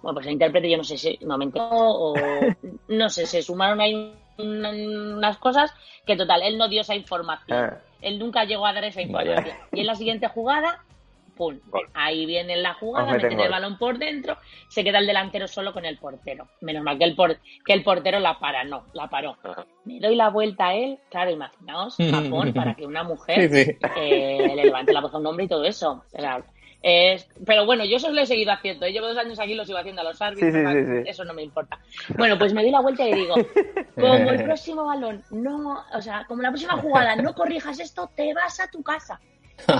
[0.00, 2.14] Bueno, pues el intérprete yo no sé si no me enteró o
[2.88, 3.94] no sé, se sumaron ahí
[4.38, 4.64] un-
[5.16, 5.72] unas cosas
[6.06, 7.58] que total, él no dio esa información.
[7.58, 7.78] Ah.
[8.00, 9.30] Él nunca llegó a dar esa Vaya.
[9.36, 9.56] información.
[9.72, 10.84] Y en la siguiente jugada,
[11.36, 11.58] ¡pum!
[11.66, 11.88] Gol.
[11.94, 14.36] Ahí viene la jugada, meten el balón por dentro,
[14.68, 16.48] se queda el delantero solo con el portero.
[16.60, 19.36] Menos mal que el, por- que el portero la para, no, la paró.
[19.42, 19.66] Ajá.
[19.84, 23.76] Me doy la vuelta a él, claro, imaginaos Japón para que una mujer Sí, sí.
[23.96, 26.04] eh, le levante la voz a un hombre y todo eso.
[27.46, 28.86] Pero bueno, yo eso lo he seguido haciendo.
[28.86, 28.92] ¿eh?
[28.92, 30.52] Llevo dos años aquí, lo sigo haciendo a los árbitros.
[30.52, 31.08] Sí, sí, tal, sí, sí.
[31.10, 31.78] Eso no me importa.
[32.16, 33.34] Bueno, pues me doy la vuelta y digo,
[33.94, 38.34] como el próximo balón, no, o sea, como la próxima jugada, no corrijas esto, te
[38.34, 39.20] vas a tu casa.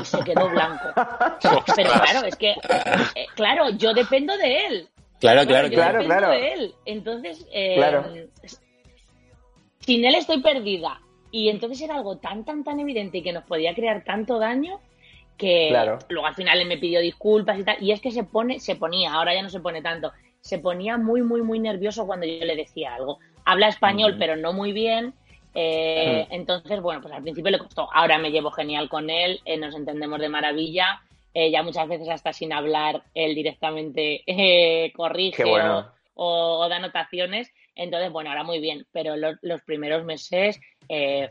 [0.01, 0.89] Y se quedó blanco.
[1.77, 4.89] Pero claro, es que, eh, claro, yo dependo de él.
[5.21, 6.03] Claro, claro, yo claro.
[6.03, 6.31] Claro, dependo claro.
[6.33, 6.75] de él.
[6.85, 8.05] Entonces, eh, Claro.
[9.81, 11.01] sin él estoy perdida.
[11.31, 14.81] Y entonces era algo tan, tan, tan evidente y que nos podía crear tanto daño
[15.39, 15.99] que Claro.
[16.09, 18.77] luego al final él me pidió disculpas y tal, y es que se pone, se
[18.77, 22.45] ponía, ahora ya no se pone tanto, se ponía muy, muy, muy nervioso cuando yo
[22.45, 23.19] le decía algo.
[23.45, 25.15] Habla español, pero no muy bien,
[25.55, 29.57] eh, entonces, bueno, pues al principio le costó, ahora me llevo genial con él, eh,
[29.57, 31.03] nos entendemos de maravilla,
[31.35, 35.91] eh, ya muchas veces hasta sin hablar, él directamente eh, corrige bueno.
[36.15, 40.61] o, da anotaciones, entonces, bueno, ahora muy bien, pero los, los primeros meses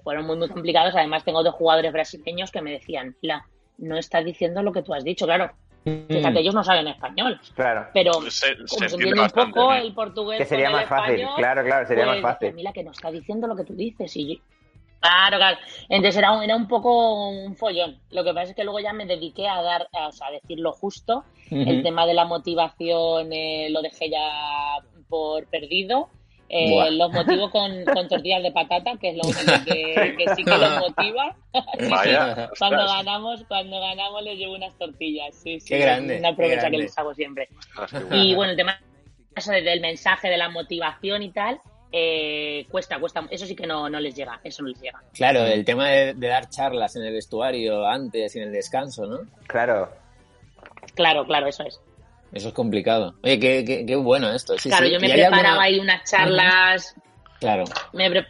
[0.03, 0.95] fueron muy, muy complicados.
[0.95, 3.45] Además, tengo dos jugadores brasileños que me decían, la,
[3.77, 5.51] no estás diciendo lo que tú has dicho, claro.
[5.83, 7.87] Fíjate, ellos no saben español, Claro.
[7.93, 10.81] pero Se, se como se entiende entiende un poco el portugués Que sería con el
[10.81, 11.15] más fácil.
[11.15, 12.53] español, Claro, claro, sería pues, más fácil.
[12.53, 14.15] Mira, que no está diciendo lo que tú dices.
[14.15, 14.41] Y yo-
[14.99, 15.57] Claro, claro.
[15.89, 17.99] Entonces era un, era un poco un follón.
[18.11, 21.23] Lo que pasa es que luego ya me dediqué a dar, a, decir lo justo.
[21.49, 24.77] El tema de la motivación eh, lo dejé ya
[25.09, 26.09] por perdido.
[26.53, 30.43] Eh, los motivo con, con tortillas de patata, que es lo único que, que sí
[30.43, 31.33] que los motiva.
[31.89, 35.33] Vaya, Cuando ganamos, cuando ganamos les llevo unas tortillas.
[35.33, 37.47] Sí, sí, Qué grande, Una promesa que les hago siempre.
[38.11, 38.81] Y bueno, el tema
[39.33, 43.25] eso del mensaje, de la motivación y tal, eh, cuesta, cuesta.
[43.29, 45.01] Eso sí que no, no les llega, eso no les llega.
[45.13, 49.05] Claro, el tema de, de dar charlas en el vestuario antes y en el descanso,
[49.05, 49.19] ¿no?
[49.47, 49.89] Claro.
[50.95, 51.79] Claro, claro, eso es.
[52.33, 53.15] Eso es complicado.
[53.23, 54.57] Oye, qué, qué, qué bueno esto.
[54.57, 54.93] Sí, claro, sí.
[54.93, 56.95] yo me ¿Y hay preparaba alguna- ahí unas charlas,
[57.39, 57.63] Claro.
[57.93, 58.27] me pre-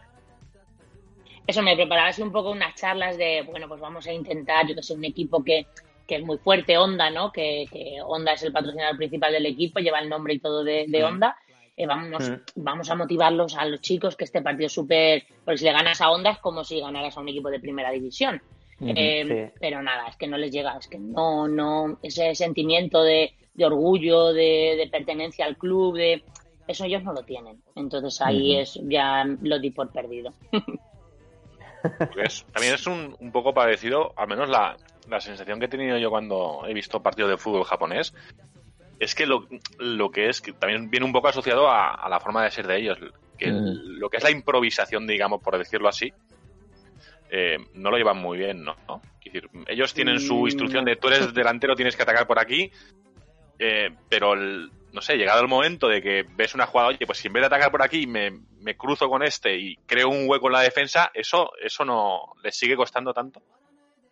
[1.47, 4.75] eso, me preparaba así un poco unas charlas de, bueno, pues vamos a intentar, yo
[4.75, 5.67] que sé, un equipo que,
[6.07, 7.31] que es muy fuerte, Honda, ¿no?
[7.31, 10.85] Que, que Honda es el patrocinador principal del equipo, lleva el nombre y todo de,
[10.87, 11.05] de Mm.
[11.05, 11.35] Honda.
[11.75, 12.33] Eh, vamos, Mm.
[12.55, 15.23] vamos a motivarlos a los chicos que este partido es súper...
[15.43, 17.91] Porque si le ganas a Honda es como si ganaras a un equipo de primera
[17.91, 18.41] división.
[18.83, 19.57] Eh, sí.
[19.59, 23.65] Pero nada, es que no les llega, es que no, no, ese sentimiento de, de
[23.65, 26.23] orgullo, de, de pertenencia al club, de
[26.67, 27.61] eso ellos no lo tienen.
[27.75, 30.33] Entonces ahí es ya lo di por perdido.
[31.97, 34.77] Porque es- también es un, un poco parecido, al menos la,
[35.09, 38.13] la sensación que he tenido yo cuando he visto partidos de fútbol japonés,
[38.99, 39.47] es que lo,
[39.79, 42.67] lo que es, que también viene un poco asociado a, a la forma de ser
[42.67, 42.97] de ellos,
[43.37, 46.13] que lo que es la improvisación, digamos, por decirlo así,
[47.31, 48.75] eh, no lo llevan muy bien, ¿no?
[48.87, 49.01] ¿No?
[49.23, 50.45] Es decir, ellos tienen su Mm.
[50.47, 52.69] instrucción de tú eres delantero, tienes que atacar por aquí,
[53.61, 57.19] eh, pero el- no sé, llegado el momento de que ves una jugada, oye, pues
[57.19, 60.29] si en vez de atacar por aquí me, me cruzo con este y creo un
[60.29, 63.41] hueco en la defensa, eso, eso no les sigue costando tanto.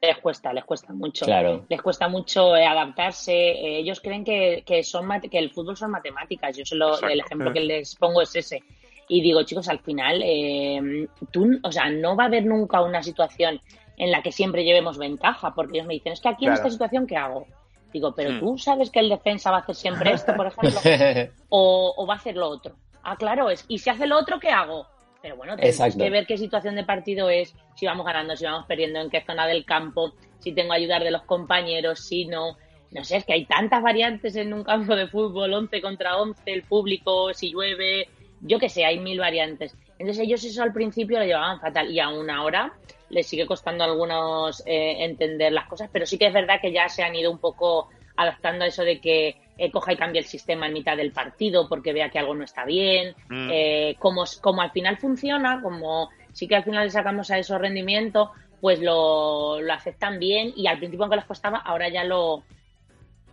[0.01, 1.25] Les cuesta, les cuesta mucho.
[1.25, 1.65] Claro.
[1.67, 3.33] Les cuesta mucho eh, adaptarse.
[3.33, 6.55] Eh, ellos creen que, que son mate- que el fútbol son matemáticas.
[6.55, 7.07] Yo solo, Exacto.
[7.09, 8.63] el ejemplo que les pongo es ese.
[9.09, 13.03] Y digo, chicos, al final, eh, tú, o sea, no va a haber nunca una
[13.03, 13.59] situación
[13.97, 16.69] en la que siempre llevemos ventaja, porque ellos me dicen, es que aquí en esta
[16.69, 17.45] situación, ¿qué hago?
[17.91, 18.39] Digo, pero Hmm.
[18.39, 20.79] tú sabes que el defensa va a hacer siempre esto, por ejemplo,
[21.49, 22.75] o, o va a hacer lo otro.
[23.03, 24.85] Ah, claro, es, y si hace lo otro, ¿qué hago?
[25.21, 26.03] Pero bueno, tenemos Exacto.
[26.03, 29.21] que ver qué situación de partido es, si vamos ganando, si vamos perdiendo, en qué
[29.21, 32.57] zona del campo, si tengo ayudar de los compañeros, si no.
[32.91, 36.41] No sé, es que hay tantas variantes en un campo de fútbol, 11 contra 11,
[36.45, 38.07] el público, si llueve,
[38.41, 39.75] yo qué sé, hay mil variantes.
[39.99, 42.73] Entonces ellos eso al principio lo llevaban fatal y aún ahora
[43.09, 46.71] les sigue costando a algunos eh, entender las cosas, pero sí que es verdad que
[46.71, 50.19] ya se han ido un poco adaptando a eso de que eh, coja y cambie
[50.21, 53.49] el sistema en mitad del partido porque vea que algo no está bien, Mm.
[53.51, 57.59] eh, como, como al final funciona, como sí que al final le sacamos a esos
[57.59, 58.29] rendimientos,
[58.61, 62.43] pues lo, lo aceptan bien y al principio aunque les costaba, ahora ya lo,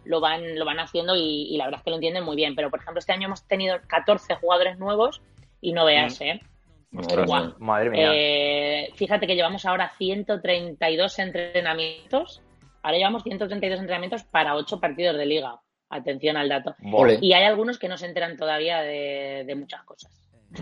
[0.04, 2.54] lo van, lo van haciendo y, y la verdad es que lo entienden muy bien.
[2.54, 5.20] Pero por ejemplo, este año hemos tenido 14 jugadores nuevos
[5.60, 6.40] y no veas, ¿eh?
[6.90, 7.44] Madre Guau.
[7.44, 7.54] mía.
[7.58, 8.10] Madre mía.
[8.14, 12.42] Eh, fíjate que llevamos ahora 132 entrenamientos.
[12.82, 15.60] Ahora llevamos 132 entrenamientos para 8 partidos de liga.
[15.88, 16.74] Atención al dato.
[17.20, 20.10] Y hay algunos que no se enteran todavía de, de muchas cosas.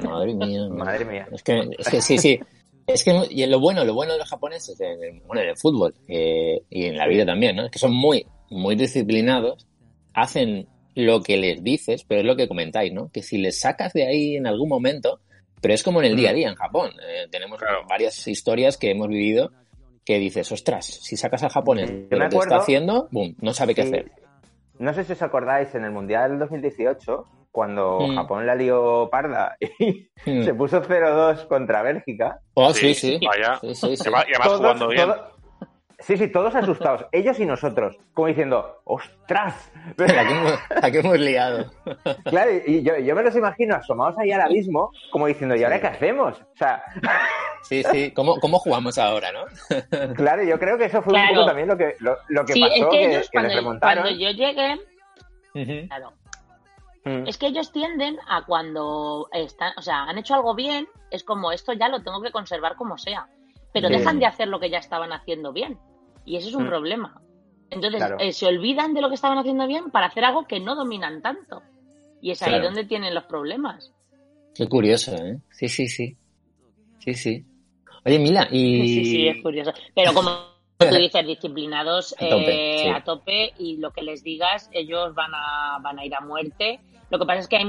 [0.03, 0.69] Madre mía.
[0.71, 1.29] Madre mía.
[1.33, 2.41] Es que, es que sí, sí.
[2.87, 5.57] Es que y lo bueno, lo bueno de los japoneses, en el, bueno, en el
[5.57, 7.65] fútbol eh, y en la vida también, ¿no?
[7.65, 9.67] Es que son muy, muy disciplinados,
[10.13, 13.11] hacen lo que les dices, pero es lo que comentáis, ¿no?
[13.11, 15.21] Que si les sacas de ahí en algún momento,
[15.61, 16.91] pero es como en el día a día en Japón.
[17.03, 17.83] eh, tenemos Claro.
[17.89, 19.51] varias historias que hemos vivido
[20.05, 23.55] que dices, ostras, si sacas al japonés Yo de lo que está haciendo, boom, no
[23.55, 23.89] sabe qué Sí.
[23.89, 24.13] hacer.
[24.79, 28.15] No sé si os acordáis, en el Mundial 2018, cuando Mm.
[28.17, 30.43] Japón la lió parda y Mm.
[30.45, 33.19] se puso 0-2 contra Bélgica, Oh, sí, sí.
[33.27, 33.59] Vaya.
[33.61, 34.09] Sí, sí, sí.
[34.11, 35.09] Y además- todos, jugando bien.
[36.07, 39.71] Sí, sí, todos asustados, ellos y nosotros, como diciendo, ¡ostras!
[39.97, 41.71] La que hemos, hemos liado.
[42.25, 45.77] claro, y yo, yo me los imagino asomados ahí al abismo, como diciendo, ¿y ahora
[45.77, 45.81] Sí.
[45.83, 46.41] qué hacemos?
[46.41, 46.83] O sea,
[47.63, 48.11] Sí, sí.
[48.13, 49.45] ¿Cómo, cómo jugamos ahora, no?
[50.15, 51.31] claro, yo creo que eso fue Claro.
[51.31, 53.33] un poco también lo que, lo, lo que sí, pasó, es que que, ellos que
[53.33, 54.03] cuando, les remontaron.
[54.05, 56.13] cuando yo llegué, claro,
[57.07, 57.27] Mm.
[57.27, 61.53] es que ellos tienden a cuando están, o sea, han hecho algo bien, es como
[61.53, 63.27] esto ya lo tengo que conservar como sea,
[63.75, 63.95] pero Sí.
[63.97, 65.79] dejan de hacer lo que ya estaban haciendo bien
[66.25, 66.69] y ese es un Mm.
[66.69, 67.21] problema.
[67.71, 68.17] Entonces Claro.
[68.21, 71.23] eh, se olvidan de lo que estaban haciendo bien para hacer algo que no dominan
[71.23, 71.63] tanto.
[72.21, 72.65] Y es ahí Claro.
[72.67, 73.93] donde tienen los problemas.
[74.55, 75.39] Qué curioso, ¿eh?
[75.51, 76.17] Sí, sí, sí.
[76.99, 77.45] Sí, sí.
[78.07, 78.87] Oye, Mila, y...
[78.89, 79.73] Sí, sí, es curioso.
[79.95, 80.31] Pero como
[80.79, 82.89] tú dices, disciplinados A tope, eh, sí.
[82.89, 86.81] a tope y lo que les digas, ellos van a, van a ir a muerte.
[87.11, 87.65] Lo que pasa es que hay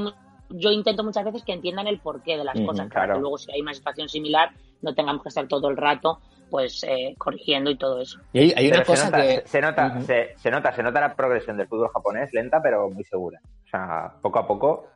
[0.57, 3.13] yo intento muchas veces que entiendan el porqué de las cosas, para claro.
[3.15, 4.51] que luego si hay una situación similar
[4.81, 6.19] no tengamos que estar todo el rato
[6.49, 8.19] pues eh, corrigiendo y todo eso.
[8.31, 9.41] y hay, hay una Pero cosa se nota, que...
[9.41, 12.89] se, se nota, se, se nota, se nota la progresión del fútbol japonés, lenta pero
[12.89, 13.41] muy segura.
[13.65, 14.87] O sea, poco a poco.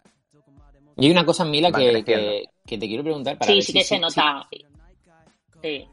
[0.95, 3.72] Y hay una cosa, Mila, que, que, que te quiero preguntar para Sí, ver sí
[3.72, 4.48] si- que se si- nota.
[5.61, 5.88] Sí.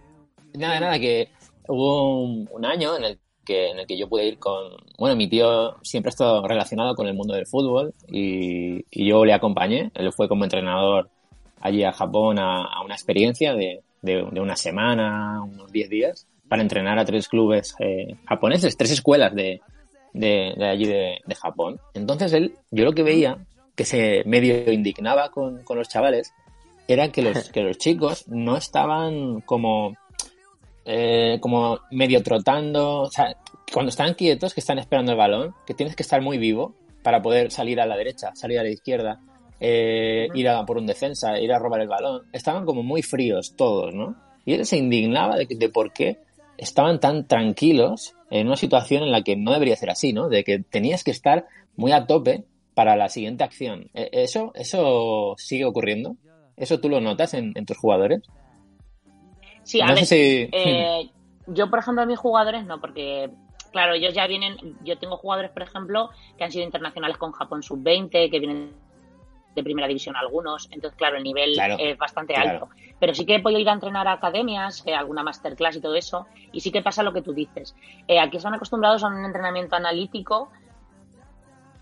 [0.54, 1.30] Nada, nada, que
[1.68, 5.16] hubo un, un año en el que en el que yo pude ir con, bueno,
[5.16, 9.90] mi tío siempre ha estado relacionado con el mundo del fútbol y, yo le acompañé,
[9.94, 11.08] él fue como entrenador
[11.60, 16.98] allí a Japón a, una experiencia de, de, una semana, unos 10 días, para entrenar
[16.98, 19.60] a tres clubes eh, japoneses, tres escuelas de,
[20.12, 21.80] de, de allí de, de Japón.
[21.94, 23.38] Entonces él, yo lo que veía,
[23.74, 26.32] que se medio indignaba con, con los chavales,
[26.88, 29.96] era que los, que los chicos no estaban como
[30.86, 33.36] eh, como medio trotando, o sea,
[33.72, 37.22] cuando están quietos, que están esperando el balón, que tienes que estar muy vivo para
[37.22, 39.20] poder salir a la derecha, salir a la izquierda,
[39.58, 42.22] eh, ir a por un defensa, ir a robar el balón.
[42.32, 44.16] Estaban como muy fríos todos, ¿no?
[44.44, 46.18] Y él se indignaba de, por qué
[46.56, 50.28] estaban tan tranquilos en una situación en la que no debería ser así, ¿no?
[50.28, 52.44] De que tenías que estar muy a tope
[52.74, 53.90] para la siguiente acción.
[53.94, 56.16] Eh, ¿Eso, eso sigue ocurriendo?
[56.56, 58.22] ¿Eso tú lo notas en, en tus jugadores?
[59.66, 61.10] Sí, a No ver, si- eh,
[61.48, 63.28] yo, por ejemplo, a mis jugadores no, porque,
[63.72, 67.64] claro, ellos ya vienen, yo tengo jugadores, por ejemplo, que han sido internacionales con Japón
[67.64, 68.70] sub-20, que vienen
[69.56, 72.50] de primera división algunos, entonces, claro, el nivel Claro, es bastante claro.
[72.50, 72.68] alto.
[73.00, 75.96] Pero sí que he podido ir a entrenar a academias, eh, alguna masterclass y todo
[75.96, 77.74] eso, y sí que pasa lo que tú dices.
[78.06, 80.52] Eh, aquí están acostumbrados a un entrenamiento analítico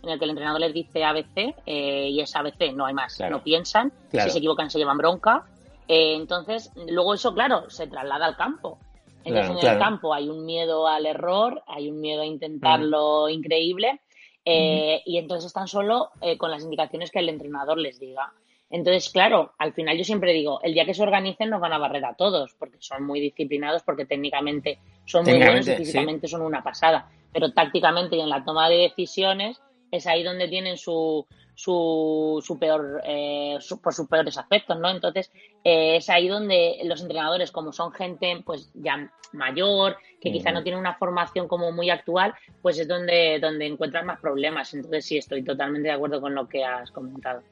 [0.03, 3.17] en el que el entrenador les dice ABC eh, y es ABC, no hay más,
[3.17, 3.37] Claro.
[3.39, 5.45] no piensan, si se equivocan se llevan bronca.
[5.89, 8.79] Eh, entonces, luego eso, claro, se traslada al campo.
[9.25, 9.77] Entonces, Claro, en claro.
[9.77, 12.29] el campo hay un miedo al error, hay un miedo a Mm.
[12.29, 14.01] intentarlo increíble,
[14.45, 18.33] eh, y entonces están solo eh, con las indicaciones que el entrenador les diga.
[18.71, 21.79] Entonces, claro, al final yo siempre digo, el día que se organicen nos van a
[21.79, 25.77] barrer a todos, porque son muy disciplinados, porque técnicamente son muy buenos y sí.
[25.77, 27.09] físicamente son una pasada.
[27.33, 29.61] Pero tácticamente y en la toma de decisiones
[29.97, 34.91] es ahí donde tienen su, su, su peor, eh, su- por sus peores aspectos, ¿no?
[34.91, 35.31] Entonces,
[35.63, 40.63] eh, es ahí donde los entrenadores, como son gente pues ya mayor, que quizá no
[40.63, 44.73] tiene una formación como muy actual, pues es donde, donde encuentran más problemas.
[44.75, 47.43] Entonces, sí, estoy totalmente de acuerdo con lo que has comentado.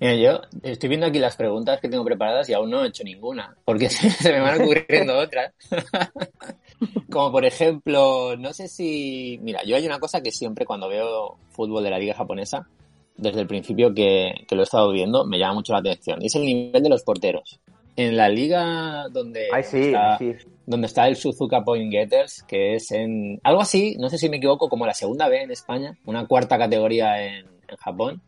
[0.00, 3.04] Mira, yo estoy viendo aquí las preguntas que tengo preparadas y aún no he hecho
[3.04, 5.54] ninguna, porque se, se me van ocurriendo otras.
[7.10, 9.38] Como por ejemplo, no sé si...
[9.42, 12.68] Mira, yo hay una cosa que siempre cuando veo fútbol de la liga japonesa,
[13.16, 16.20] desde el principio que, que lo he estado viendo, me llama mucho la atención.
[16.22, 17.60] Y es el nivel de los porteros.
[17.96, 20.32] En la liga donde, Ay, sí, está, sí.
[20.66, 24.38] donde está el Suzuka Point Getters, que es en algo así, no sé si me
[24.38, 28.20] equivoco, como la segunda B en España, una cuarta categoría en, en Japón.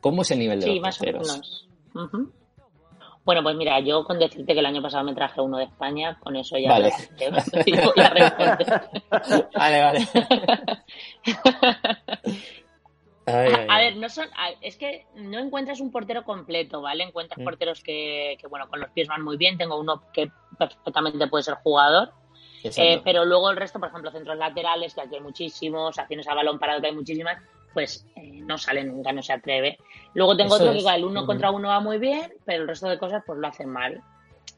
[0.00, 1.28] ¿Cómo es el nivel de Sí, los más o porteros?
[1.28, 1.68] menos.
[1.94, 2.32] Ujú.
[3.24, 6.18] Bueno, pues mira, yo con decirte que el año pasado me traje uno de España,
[6.20, 6.92] con eso ya Vale.
[7.16, 7.30] te-.
[9.54, 10.08] Vale, vale.
[13.26, 17.04] Ay, ay, A ver, no son, a- es que no encuentras un portero completo, ¿vale?
[17.04, 17.44] Encuentras Mm.
[17.44, 19.56] porteros que, que, bueno, con los pies van muy bien.
[19.56, 22.12] Tengo uno que perfectamente puede ser jugador.
[22.64, 26.34] Eh, pero luego el resto, por ejemplo, centros laterales, que aquí hay muchísimos, acciones a
[26.34, 27.42] balón parado, que hay muchísimas,
[27.72, 29.78] pues eh, no sale nunca, no se atreve.
[30.14, 30.84] Luego tengo Eso otro es.
[30.84, 33.46] que el uno contra uno va muy bien, pero el resto de cosas pues lo
[33.48, 34.00] hacen mal.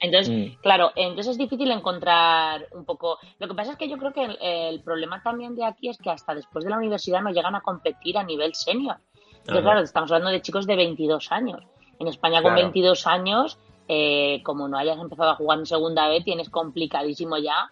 [0.00, 0.60] Entonces, Mm.
[0.60, 3.18] claro, entonces es difícil encontrar un poco...
[3.38, 5.98] Lo que pasa es que yo creo que el, el problema también de aquí es
[5.98, 8.96] que hasta después de la universidad no llegan a competir a nivel senior.
[9.38, 11.62] Entonces, claro, estamos hablando de chicos de 22 años.
[11.98, 12.62] En España con Claro.
[12.62, 13.58] 22 años,
[13.88, 17.68] eh, como no hayas empezado a jugar en segunda vez, tienes complicadísimo ya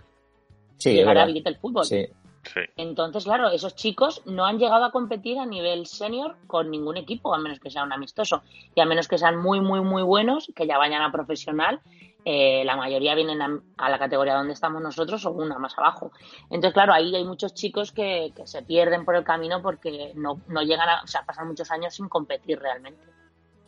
[0.78, 1.84] Sí, llegar a vivir del fútbol.
[1.84, 2.06] Sí.
[2.42, 2.60] Sí.
[2.76, 7.34] Entonces, claro, esos chicos no han llegado a competir a nivel senior con ningún equipo,
[7.34, 8.42] a menos que sea un amistoso.
[8.74, 11.80] Y a menos que sean muy, muy, muy buenos, que ya vayan a profesional,
[12.24, 16.12] eh, la mayoría vienen a, a la categoría donde estamos nosotros o una más abajo.
[16.50, 20.40] Entonces, claro, ahí hay muchos chicos que, que se pierden por el camino porque no,
[20.48, 23.02] no llegan a, o sea, pasan muchos años sin competir realmente.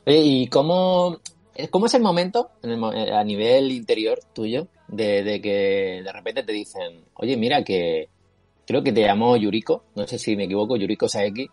[0.07, 1.19] Oye, ¿y cómo,
[1.55, 5.41] eh, cómo es el momento en el mo- eh, a nivel interior tuyo de, de
[5.41, 8.09] que de repente te dicen, oye, mira que
[8.67, 11.49] creo que te llamó Yuriko, no sé si me equivoco, Yuriko Saeki,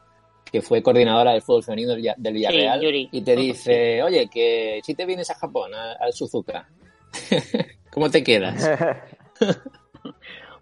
[0.52, 3.10] que fue coordinadora del fútbol femenino del, Villa- del Villarreal, Yuri.
[3.12, 6.68] y te dice, oye, que si te vienes a Japón, al Suzuka,
[7.92, 8.70] ¿cómo te quedas?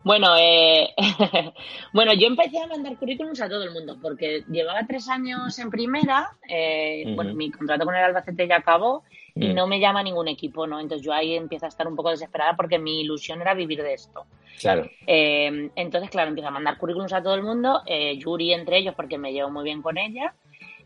[0.02, 0.88] Bueno, eh,
[1.94, 5.70] bueno, yo empecé a mandar currículums a todo el mundo porque llevaba tres años en
[5.70, 6.30] primera.
[6.50, 7.16] eh, Ujú.
[7.16, 9.04] Bueno, mi contrato con el Albacete ya acabó
[9.40, 9.56] y Mm.
[9.56, 10.80] no me llama ningún equipo, ¿no?
[10.80, 13.94] Entonces yo ahí empiezo a estar un poco desesperada porque mi ilusión era vivir de
[13.94, 14.26] esto.
[14.60, 14.90] Claro.
[15.08, 18.96] Eh, entonces, claro, empiezo a mandar currículums a todo el mundo, eh, Yuri entre ellos
[18.96, 20.34] porque me llevo muy bien con ella.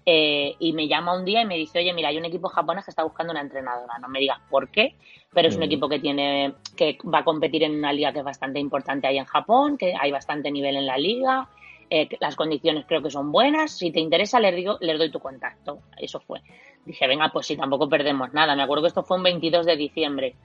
[0.06, 2.84] eh, y me llama un día y me dice, oye, mira, hay un equipo japonés
[2.84, 3.98] que está buscando una entrenadora.
[4.00, 4.96] No me digas por qué,
[5.34, 5.64] pero es un Mm.
[5.64, 9.18] equipo que tiene, que va a competir en una liga que es bastante importante ahí
[9.18, 11.48] en Japón, que hay bastante nivel en la liga,
[11.90, 13.72] eh, las condiciones creo que son buenas.
[13.78, 15.80] Si te interesa, les digo, les doy tu contacto.
[15.98, 16.42] Eso fue.
[16.86, 18.56] Dije, venga, pues sí, tampoco perdemos nada.
[18.56, 20.36] Me acuerdo que esto fue un 22 de diciembre.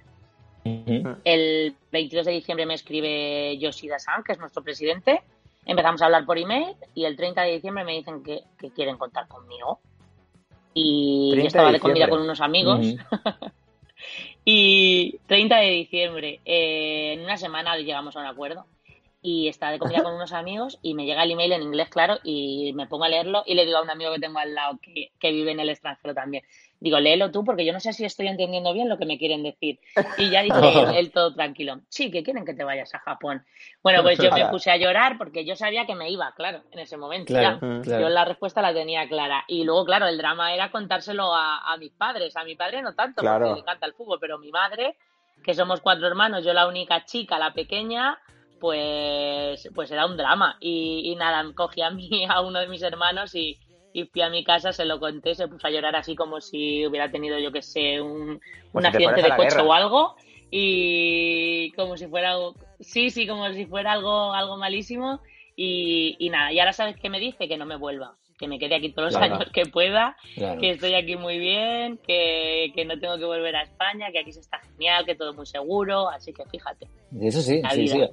[0.65, 1.17] Ujú.
[1.25, 5.23] El 22 de diciembre me escribe Yoshida-san, que es nuestro presidente.
[5.65, 8.97] Empezamos a hablar por email y el 30 de diciembre me dicen que, que quieren
[8.97, 9.81] contar conmigo.
[10.75, 12.87] Y 30 yo estaba de de comida con unos amigos.
[12.87, 12.99] Ujú.
[14.51, 18.65] Y 30 de diciembre, eh, en una semana llegamos a un acuerdo.
[19.21, 22.19] Y estaba de comida con unos amigos y me llega el email en inglés, claro,
[22.23, 24.79] y me pongo a leerlo y le digo a un amigo que tengo al lado
[24.81, 26.45] que, que vive en el extranjero también.
[26.79, 29.43] Digo, léelo tú porque yo no sé si estoy entendiendo bien lo que me quieren
[29.43, 29.81] decir.
[30.19, 31.81] Y ya dice él, él todo tranquilo.
[31.89, 33.45] Sí, que quieren que te vayas a Japón.
[33.83, 36.79] Bueno, pues yo me puse a llorar porque yo sabía que me iba, claro, en
[36.79, 37.35] ese momento.
[37.35, 37.67] Claro, ya.
[37.67, 37.83] Mm.
[37.83, 38.03] claro.
[38.03, 39.43] Yo la respuesta la tenía clara.
[39.49, 42.37] Y luego, claro, el drama era contárselo a, a mis padres.
[42.37, 43.47] A mi padre no tanto, Claro.
[43.47, 44.97] porque le encanta el fútbol, pero mi madre,
[45.43, 48.17] que somos cuatro hermanos, yo la única chica, la pequeña,
[48.61, 50.57] pues, pues era un drama.
[50.61, 53.59] Y, y nada, cogí a, mí, a uno de mis hermanos y,
[53.93, 56.87] y fui a mi casa, se lo conté, se puso a llorar así como si
[56.87, 58.41] hubiera tenido, yo que sé, un,
[58.73, 59.63] un si accidente de coche guerra.
[59.65, 60.17] o algo.
[60.51, 65.21] Y como si fuera algo, sí, sí, como si fuera algo, algo malísimo.
[65.57, 68.61] Y, y nada, y ahora sabes qué me dice, que no me vuelva, que me
[68.61, 69.35] quede aquí todos los Claro.
[69.35, 70.61] años que pueda, Claro.
[70.61, 74.33] que estoy aquí muy bien, que, que no tengo que volver a España, que aquí
[74.33, 76.87] se está genial, que todo muy seguro, así que fíjate.
[77.21, 77.95] Eso sí, La sí, vida.
[78.07, 78.13] sí.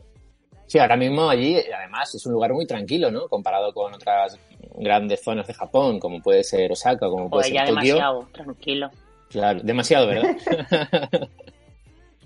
[0.68, 3.28] Sí, ahora mismo allí, además, es un lugar muy tranquilo, ¿no?
[3.28, 4.40] Comparado con otras
[4.78, 7.76] grandes zonas de Japón, como puede ser Osaka, como puede Pues ser ya Tokio.
[7.76, 8.90] demasiado, tranquilo.
[9.30, 10.36] Claro, demasiado, ¿verdad?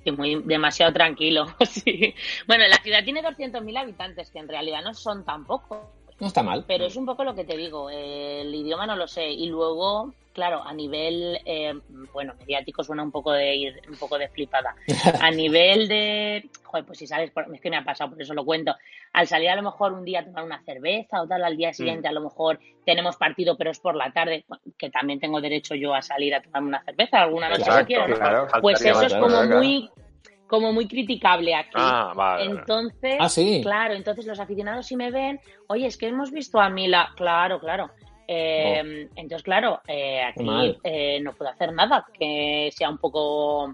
[0.02, 2.16] Sí, muy, demasiado tranquilo, sí.
[2.48, 5.80] Bueno, la ciudad tiene 200.000 habitantes, que en realidad no son tan pocos.
[6.22, 6.64] no está mal.
[6.66, 9.30] Pero es un poco lo que te digo, el idioma no lo sé.
[9.30, 11.74] Y luego, claro, a nivel, eh,
[12.14, 14.74] bueno, mediático suena un poco de ir, un poco de flipada.
[15.22, 18.34] A nivel de, joder, pues si sabes, por- es que me ha pasado, por eso
[18.34, 18.74] lo cuento.
[19.11, 21.74] Al salir a lo mejor un día a tomar una cerveza o tal, al día
[21.74, 24.45] siguiente a lo mejor tenemos partido, pero es por la tarde,
[24.78, 28.07] que también tengo derecho yo a salir a tomarme una cerveza alguna noche si quiero,
[28.07, 28.16] ¿no?
[28.16, 28.48] claro.
[28.61, 29.57] Pues eso es como claro.
[29.57, 29.90] muy,
[30.48, 31.70] como muy criticable aquí.
[31.76, 32.48] Ah, vale.
[32.48, 32.60] vale.
[32.60, 33.60] Entonces, Ah, sí.
[33.61, 37.60] claro, entonces los aficionados si me ven, oye, es que hemos visto a Mila, claro,
[37.60, 37.91] claro.
[38.31, 40.30] Eh, Entonces, claro, eh, Oh.
[40.30, 43.65] Aquí eh, no puedo hacer nada que sea un poco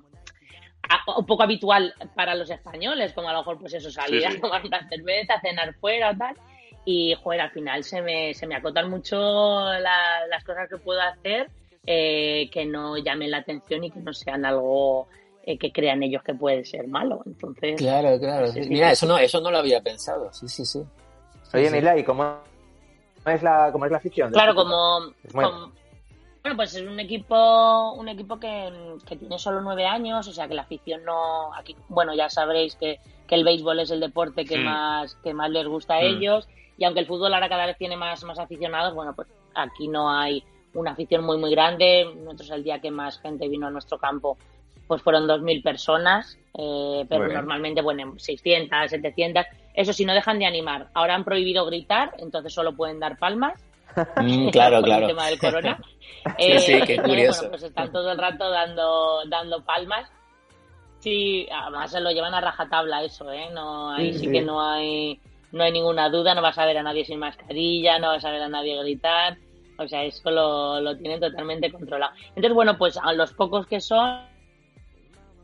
[0.87, 4.27] a- un poco habitual para los españoles, como a lo mejor pues eso, salir Sí,
[4.31, 4.37] sí.
[4.37, 6.35] a tomar una cerveza, cenar fuera o tal.
[6.85, 11.01] Y, joder, al final se me, se me acotan mucho la- las cosas que puedo
[11.01, 11.49] hacer
[11.87, 15.07] eh, que no llamen la atención y que no sean algo
[15.47, 17.21] eh, que crean ellos que puede ser malo.
[17.25, 18.47] Entonces, Claro, claro.
[18.47, 18.93] Sí, sí, Mira, sí.
[18.93, 20.31] eso no, eso no lo había pensado.
[20.33, 20.81] Sí, sí, sí.
[21.43, 21.75] Sí, Oye, sí.
[21.75, 22.39] Mila, ¿y cómo
[23.31, 24.31] es la, cómo es la afición?
[24.31, 24.99] Claro, como,
[25.33, 25.71] como-
[26.43, 28.71] bueno, pues es un equipo, un equipo que,
[29.07, 32.75] que tiene solo nueve años, o sea que la afición no, aquí, bueno, ya sabréis
[32.75, 34.63] que, que el béisbol es el deporte que Mm.
[34.63, 36.05] más, que más les gusta a Mm.
[36.05, 36.47] ellos,
[36.77, 40.11] y aunque el fútbol ahora cada vez tiene más, más aficionados, bueno, pues aquí no
[40.11, 40.43] hay
[40.75, 42.05] una afición muy muy grande.
[42.17, 44.37] Nosotros el día que más gente vino a nuestro campo,
[44.87, 49.45] pues fueron 2.000 personas, eh, pero normalmente, bueno, 600, 700.
[49.75, 50.87] Eso sí, no dejan de animar.
[50.93, 53.53] Ahora han prohibido gritar, entonces solo pueden dar palmas.
[54.21, 55.01] Mm, claro, por claro.
[55.03, 55.79] el tema del corona.
[56.39, 57.41] Sí, sí, qué curioso.
[57.43, 60.11] Bueno, pues están todo el rato dando, dando palmas.
[60.99, 63.49] Sí, además se lo llevan a rajatabla eso, ¿eh?
[63.53, 64.31] No, ahí Sí, sí, sí.
[64.31, 65.19] que no hay,
[65.51, 68.31] no hay ninguna duda, no vas a ver a nadie sin mascarilla, no vas a
[68.31, 69.37] ver a nadie gritar.
[69.77, 72.13] O sea, eso lo, lo tienen totalmente controlado.
[72.29, 74.21] Entonces, bueno, pues a los pocos que son,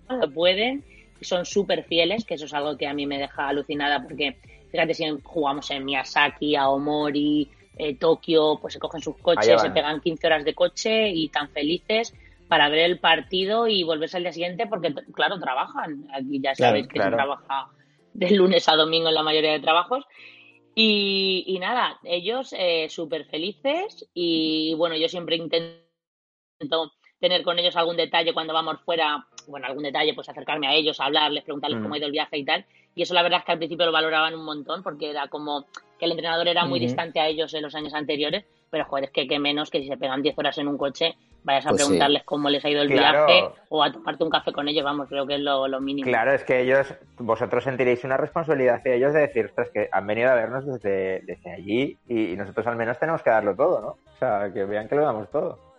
[0.09, 0.83] lo pueden,
[1.22, 4.38] son súper fieles, que eso es algo que a mí me deja alucinada porque,
[4.72, 10.02] fíjate, si jugamos en Miyazaki, Aomori, eh, Tokio, pues se cogen sus coches, se pegan
[10.02, 12.14] 15 horas de coche y tan felices
[12.48, 16.06] para ver el partido y volverse al día siguiente porque, claro, trabajan.
[16.14, 17.11] Aquí ya Claro, sabéis que claro.
[17.11, 17.68] se trabaja
[18.14, 20.06] de lunes a domingo en la mayoría de trabajos.
[20.76, 26.91] Y, y nada, ellos eh, súper felices y bueno, yo siempre intento
[27.22, 30.99] tener con ellos algún detalle cuando vamos fuera, bueno, algún detalle, pues acercarme a ellos,
[30.99, 31.84] hablarles, preguntarles Mm.
[31.84, 32.65] cómo ha ido el viaje y tal.
[32.95, 35.68] Y eso la verdad es que al principio lo valoraban un montón porque era como
[35.98, 39.11] que el entrenador era muy distante a ellos en los años anteriores, pero joder, es
[39.11, 41.81] que qué menos que si se pegan 10 horas en un coche, vayas a Pues
[41.81, 41.88] sí.
[41.88, 43.26] preguntarles cómo les ha ido el Claro.
[43.27, 46.07] viaje o a tomarte un café con ellos, vamos, creo que es lo, lo mínimo.
[46.10, 50.07] Claro, es que ellos, vosotros sentiréis una responsabilidad hacia ellos de decir, ostras, que han
[50.07, 53.80] venido a vernos desde, desde allí y, y nosotros al menos tenemos que darlo todo,
[53.81, 53.88] ¿no?
[53.89, 55.70] O sea, que vean que lo damos todo.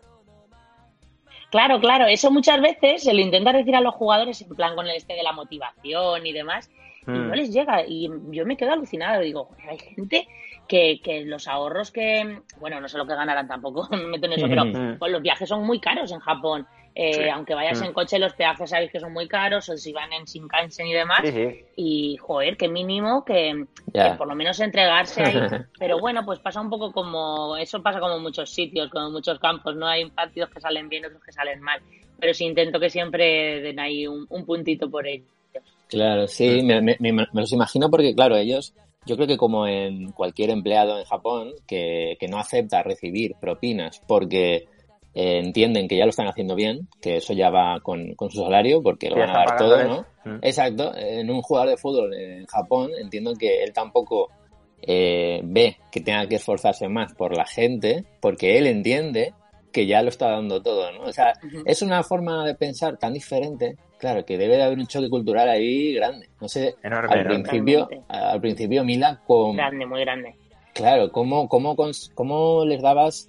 [1.52, 4.86] Claro, claro, eso muchas veces se lo intenta decir a los jugadores en plan con
[4.88, 6.70] el este de la motivación y demás,
[7.06, 7.84] y no les llega.
[7.86, 10.26] Y yo me quedo alucinado, digo, "Joder, hay gente
[10.66, 14.32] que, que los ahorros que, bueno, no sé lo que ganarán tampoco, me meto en
[14.32, 14.98] eso, pero Mm.
[14.98, 16.66] pues, los viajes son muy caros en Japón.
[16.94, 17.22] Eh, Sí.
[17.30, 17.84] Aunque vayas Mm.
[17.84, 20.92] en coche, los peajes sabéis que son muy caros, o si van en Shinkansen y
[20.92, 21.20] demás.
[21.24, 21.64] Sí, sí.
[21.76, 23.64] Y, joder, qué mínimo que,
[24.18, 25.34] por lo menos entregarse ahí.
[25.78, 29.12] Pero bueno, pues pasa un poco como, eso pasa como en muchos sitios, como en
[29.12, 29.86] muchos campos, ¿no?
[29.86, 31.80] Hay partidos que salen bien, otros que salen mal.
[32.20, 35.24] Pero sí intento que siempre den ahí un, un puntito por ello.
[35.88, 38.74] Claro, sí, me, me- me- me los imagino porque, claro, ellos,
[39.04, 44.00] yo creo que como en cualquier empleado en Japón que, que no acepta recibir propinas
[44.06, 44.68] porque
[45.14, 48.42] eh, entienden que ya lo están haciendo bien, que eso ya va con, con su
[48.42, 49.76] salario porque lo van a dar todo, ¿no?
[49.76, 50.06] pagándoles.
[50.24, 50.38] Mm.
[50.42, 54.28] Exacto, en un jugador de fútbol en Japón entiendo que él tampoco
[54.80, 59.34] eh, ve que tenga que esforzarse más por la gente porque él entiende
[59.72, 61.04] que ya lo está dando todo, ¿no?
[61.04, 61.32] O sea,
[61.64, 65.48] es una forma de pensar tan diferente, claro, que debe de haber un choque cultural
[65.48, 66.28] ahí grande.
[66.40, 70.34] No sé, Enorme, al principio, al principio Mila, con, Grande, muy grande.
[70.74, 71.74] claro, ¿cómo, cómo,
[72.14, 73.28] cómo les dabas,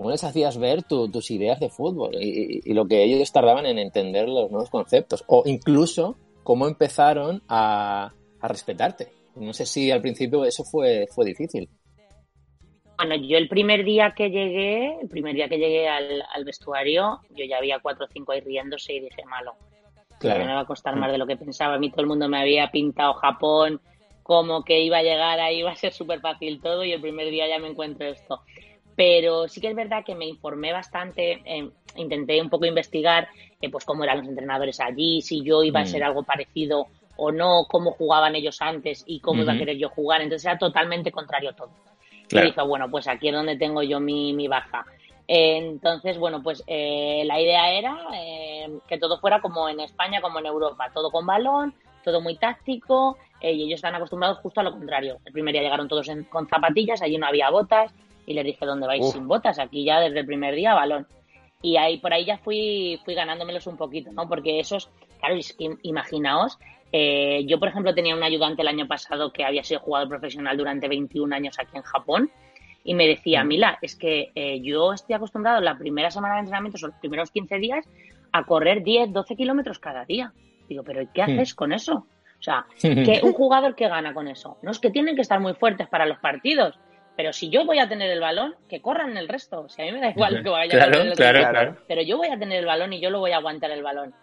[0.00, 3.30] cómo les hacías ver tu- tus ideas de fútbol y, y- y lo que ellos
[3.32, 5.24] tardaban en entender los nuevos conceptos?
[5.26, 9.08] O incluso cómo empezaron a, a respetarte.
[9.36, 11.68] No sé si al principio eso fue, fue difícil.
[12.96, 17.20] Bueno, yo el primer día que llegué, el primer día que llegué al, al vestuario,
[17.30, 19.54] yo ya había cuatro o cinco ahí riéndose y dije, malo.
[20.18, 20.44] Claro.
[20.44, 21.74] me va a costar más de lo que pensaba.
[21.74, 23.80] A mí todo el mundo me había pintado Japón
[24.22, 27.30] como que iba a llegar ahí, iba a ser súper fácil todo y el primer
[27.30, 28.40] día ya me encuentro esto.
[28.96, 33.28] Pero sí que es verdad que me informé bastante, eh, intenté un poco investigar
[33.62, 35.86] eh, pues cómo eran los entrenadores allí, si yo iba a Mm.
[35.86, 36.86] ser algo parecido
[37.16, 40.22] o no, cómo jugaban ellos antes y cómo iba a querer yo jugar.
[40.22, 41.70] Entonces era totalmente contrario a todo.
[42.28, 42.46] Claro.
[42.46, 44.84] Y dije, bueno, pues aquí es donde tengo yo mi, mi baja.
[45.28, 50.20] Eh, Entonces, bueno, pues eh, la idea era eh, que todo fuera como en España,
[50.20, 54.60] como en Europa, todo con balón, todo muy táctico, eh, y ellos están acostumbrados justo
[54.60, 55.18] a lo contrario.
[55.24, 57.92] El primer día llegaron todos en- con zapatillas, allí no había botas,
[58.30, 59.12] y les dije, ¿dónde vais Uf.
[59.12, 59.58] sin botas?
[59.58, 61.06] Aquí ya desde el primer día balón.
[61.62, 64.28] Y ahí por ahí ya fui, fui ganándomelos un poquito, ¿no?
[64.28, 64.88] Porque esos,
[65.18, 66.56] claro, es que imaginaos,
[66.92, 70.56] eh, yo por ejemplo tenía un ayudante el año pasado que había sido jugador profesional
[70.56, 72.30] durante 21 años aquí en Japón
[72.84, 76.78] y me decía, Mila, es que eh, yo estoy acostumbrado la primera semana de entrenamiento,
[76.80, 77.84] o los primeros 15 días,
[78.32, 80.32] a correr 10, 12 kilómetros cada día.
[80.68, 81.30] Digo, pero ¿y qué Hmm.
[81.32, 82.06] haces con eso?
[82.38, 84.56] O sea, que un jugador que gana con eso.
[84.62, 86.78] No es que tienen que estar muy fuertes para los partidos,
[87.20, 89.60] pero si yo voy a tener el balón, que corran el resto.
[89.60, 91.76] O sea, a mí me da igual que vaya a Claro, correr el claro, claro.
[91.86, 94.14] pero yo voy a tener el balón y yo lo voy a aguantar el balón.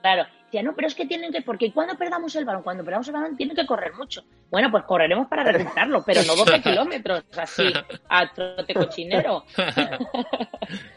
[0.00, 3.06] Claro, decía, no, pero es que tienen que, porque cuando perdamos el balón, cuando perdamos
[3.08, 4.22] el balón, tienen que correr mucho.
[4.50, 7.70] Bueno, pues correremos para recuperarlo, pero no 12 kilómetros, así,
[8.08, 9.44] a trote cochinero.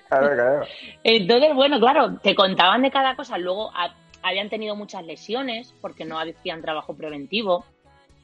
[0.10, 0.66] Claro, claro.
[1.04, 3.38] Entonces, bueno, claro, te contaban de cada cosa.
[3.38, 3.94] Luego ha-
[4.24, 7.64] habían tenido muchas lesiones porque no hacían trabajo preventivo.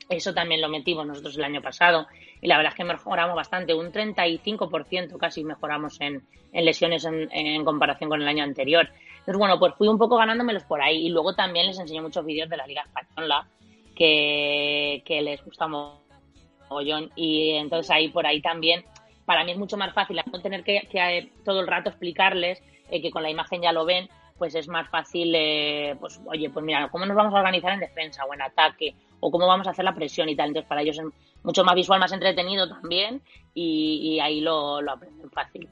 [0.10, 2.08] Eso también lo metimos nosotros el año pasado.
[2.46, 6.22] Y la verdad es que mejoramos bastante, un 35% casi mejoramos en,
[6.54, 8.88] lesiones en, comparación con el año anterior.
[9.18, 11.08] Entonces, bueno, pues fui un poco ganándomelos por ahí.
[11.08, 13.48] Y luego también les enseñé muchos vídeos de la Liga Española
[13.96, 17.10] que, que les gusta mogollón.
[17.16, 18.86] Y entonces ahí por ahí también,
[19.26, 22.62] para mí es mucho más fácil no tener que, que, eh, todo el rato explicarles
[22.92, 26.50] eh, que con la imagen ya lo ven, pues es más fácil, eh, pues oye,
[26.50, 28.96] pues mira, ¿cómo nos vamos a organizar en defensa o en ataque?
[29.20, 30.50] O cómo vamos a hacer la presión y tal.
[30.50, 31.06] Entonces para ellos es
[31.44, 33.22] mucho más visual, más entretenido también
[33.54, 35.70] y, ahí lo, lo aprenden fácil.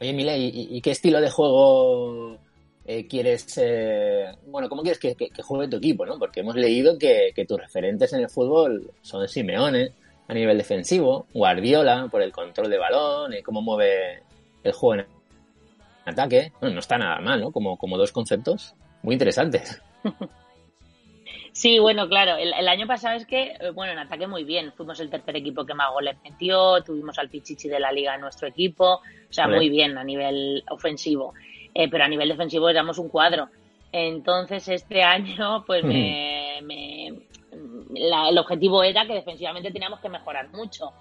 [0.00, 2.38] Oye, Mila, ¿y, qué estilo de juego
[2.84, 6.18] eh, quieres, eh, bueno, cómo quieres que, juegue tu equipo, ¿no?
[6.18, 9.92] Porque hemos leído que, que tus referentes en el fútbol son Simeone
[10.28, 14.22] a nivel defensivo, Guardiola por el control de balón, y cómo mueve
[14.62, 15.19] el juego en
[16.06, 16.52] ataque.
[16.60, 17.52] Bueno, no está nada mal, ¿no?
[17.52, 19.80] Como, como dos conceptos muy interesantes.
[21.52, 24.72] Sí, bueno, claro, el, el año pasado es que, eh, bueno, en ataque muy bien,
[24.72, 28.20] fuimos el tercer equipo que más goles metió, tuvimos al Pichichi de la liga en
[28.20, 29.56] nuestro equipo, o sea, Vale.
[29.56, 31.34] muy bien a nivel ofensivo,
[31.74, 33.48] Eh, pero a nivel defensivo éramos un cuadro.
[33.92, 37.12] Entonces este año, pues me, me-
[37.94, 40.92] la- el objetivo era que defensivamente teníamos que mejorar mucho.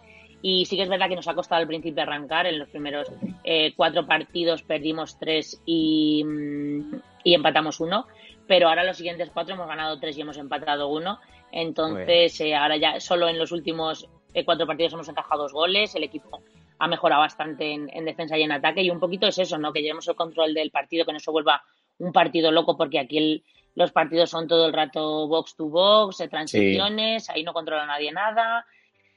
[0.41, 2.45] Y sí que es verdad que nos ha costado al principio arrancar.
[2.47, 3.11] En los primeros
[3.43, 6.95] eh, cuatro partidos perdimos tres y, mm,
[7.25, 8.07] y empatamos uno.
[8.47, 11.19] Pero ahora los siguientes cuatro hemos ganado tres y hemos empatado uno.
[11.51, 15.93] Entonces, eh, ahora ya solo en los últimos eh, cuatro partidos hemos encajado dos goles.
[15.95, 16.41] El equipo
[16.79, 18.81] ha mejorado bastante en, en defensa y en ataque.
[18.81, 19.73] Y un poquito es eso, ¿no?
[19.73, 21.61] Que llevemos el control del partido, que no se vuelva
[21.97, 23.43] un partido loco, porque aquí el-
[23.75, 28.11] los partidos son todo el rato box to box, de transiciones, ahí no controla nadie
[28.11, 28.65] nada.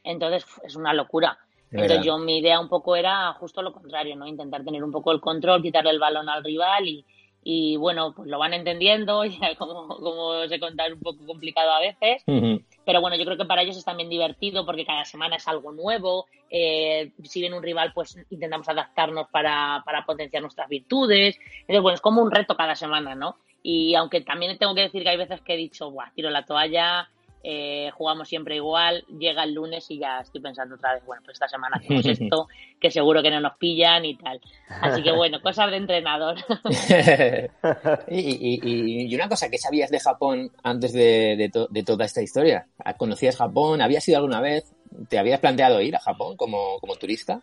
[0.04, 1.38] Entonces es una locura.
[1.70, 4.26] Es Entonces yo mi idea un poco era justo lo contrario, ¿no?
[4.26, 7.04] Intentar tener un poco el control, quitarle el balón al rival y,
[7.44, 11.26] y bueno, pues lo van entendiendo, ya como, como os he contado es un poco
[11.26, 12.62] complicado a veces, Ujú.
[12.84, 15.72] pero bueno, yo creo que para ellos es también divertido porque cada semana es algo
[15.72, 21.82] nuevo, eh, si viene un rival pues intentamos adaptarnos para, para potenciar nuestras virtudes, entonces
[21.82, 23.36] bueno, es como un reto cada semana, ¿no?
[23.62, 26.44] Y aunque también tengo que decir que hay veces que he dicho, Buah, tiro la
[26.44, 27.08] toalla,
[27.44, 31.34] eh, jugamos siempre igual, llega el lunes y ya estoy pensando otra vez, bueno, pues
[31.34, 32.48] esta semana hacemos esto,
[32.80, 34.40] que seguro que no nos pillan y tal.
[34.80, 36.36] Así que bueno, cosas de entrenador.
[38.08, 41.82] y, y- y- y una cosa, ¿qué sabías de Japón antes de, de to- de
[41.82, 42.66] toda esta historia?
[42.96, 43.80] ¿Conocías Japón?
[43.82, 44.72] ¿Habías ido alguna vez?
[45.08, 47.40] ¿Te habías planteado ir a Japón como, como turista?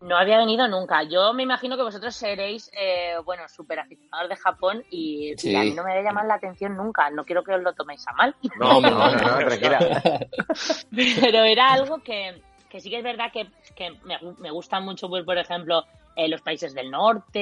[0.00, 1.02] No había venido nunca.
[1.04, 5.56] Yo me imagino que vosotros seréis, eh, bueno, súper aficionados de Japón y, y Sí.
[5.56, 7.10] a mí no me había llamado la atención nunca.
[7.10, 8.34] No quiero que os lo toméis a mal.
[8.58, 9.78] No, No, no, no, tranquila.
[11.20, 15.08] Pero era algo que, que sí que es verdad que, que me, me gustan mucho,
[15.08, 17.40] pues, por ejemplo, eh, los países del norte,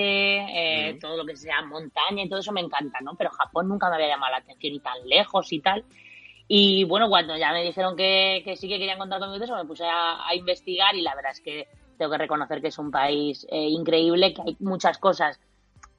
[0.90, 3.14] eh, todo lo que sea montaña y todo eso me encanta, ¿no?
[3.16, 5.84] Pero Japón nunca me había llamado la atención y tan lejos y tal.
[6.46, 9.64] Y bueno, cuando ya me dijeron que, que sí que querían contar conmigo, eso me
[9.64, 11.68] puse a, a investigar y la verdad es que
[12.04, 15.40] tengo que reconocer que es un país eh, increíble, que hay muchas cosas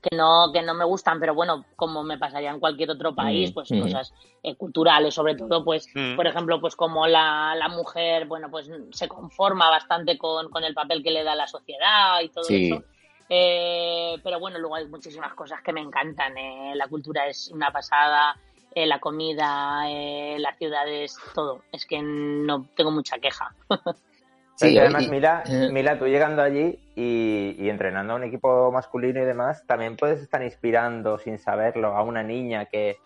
[0.02, 3.50] que no, que no me gustan, pero bueno, como me pasaría en cualquier otro país,
[3.50, 3.80] Mm, pues mm.
[3.82, 4.14] cosas
[4.44, 6.16] eh, culturales, sobre todo, pues, Mm.
[6.16, 10.76] por ejemplo, pues como la, la mujer, bueno, pues se conforma bastante con, con el
[10.76, 12.72] papel que le da la sociedad y todo Sí.
[12.72, 12.84] eso.
[13.30, 16.38] Eh, pero bueno, luego hay muchísimas cosas que me encantan.
[16.38, 18.36] eh, La cultura es una pasada,
[18.76, 21.64] eh, la comida, eh, las ciudades, todo.
[21.72, 23.56] Es que no tengo mucha queja.
[24.56, 25.70] Sí, y además, y- Mila, eh.
[25.70, 30.22] Mila, tú llegando allí y, y entrenando a un equipo masculino y demás, también puedes
[30.22, 32.98] estar inspirando, sin saberlo, a una niña que,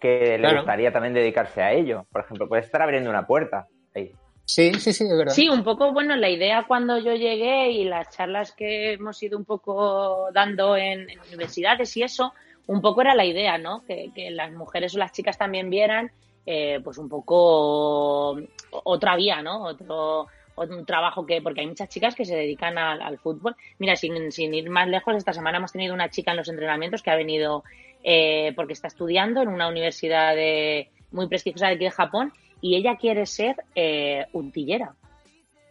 [0.00, 2.04] que le gustaría también dedicarse a ello.
[2.12, 3.66] Por ejemplo, puedes estar abriendo una puerta.
[3.94, 4.12] ahí.
[4.44, 5.32] Sí, sí, sí, es verdad.
[5.32, 9.36] Sí, un poco, bueno, la idea cuando yo llegué y las charlas que hemos ido
[9.38, 12.32] un poco dando en, en universidades y eso,
[12.66, 13.82] un poco era la idea, ¿no?
[13.86, 16.10] Que, que las mujeres o las chicas también vieran,
[16.46, 18.38] eh, pues un poco
[18.70, 19.64] otra vía, ¿no?
[19.64, 20.28] Otro,
[20.60, 23.56] un trabajo que, porque hay muchas chicas que se dedican al, al fútbol.
[23.78, 27.02] Mira, sin, sin ir más lejos, esta semana hemos tenido una chica en los entrenamientos
[27.02, 27.64] que ha venido
[28.04, 32.76] eh, porque está estudiando en una universidad de- muy prestigiosa de aquí de Japón y
[32.76, 34.94] ella quiere ser eh, utillera.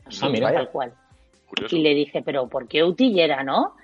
[0.06, 0.52] Así, Ah, mira.
[0.54, 0.94] tal cual.
[1.48, 1.76] Curioso.
[1.76, 3.76] Y le dije, pero ¿por qué utillera, no?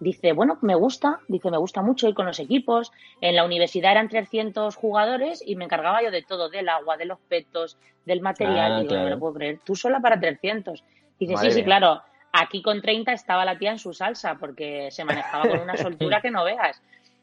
[0.00, 2.90] Dice, bueno, me gusta, dice, me gusta mucho ir con los equipos.
[3.20, 7.04] En la universidad eran 300 jugadores y me encargaba yo de todo, del agua, de
[7.04, 8.72] los petos, del material.
[8.72, 10.82] Ah, y digo, no me lo puedo creer, tú sola para 300.
[11.18, 12.02] Dice, Madre sí, sí, claro,
[12.32, 16.20] aquí con 30 estaba la tía en su salsa porque se manejaba con una soltura
[16.22, 16.80] que no veas.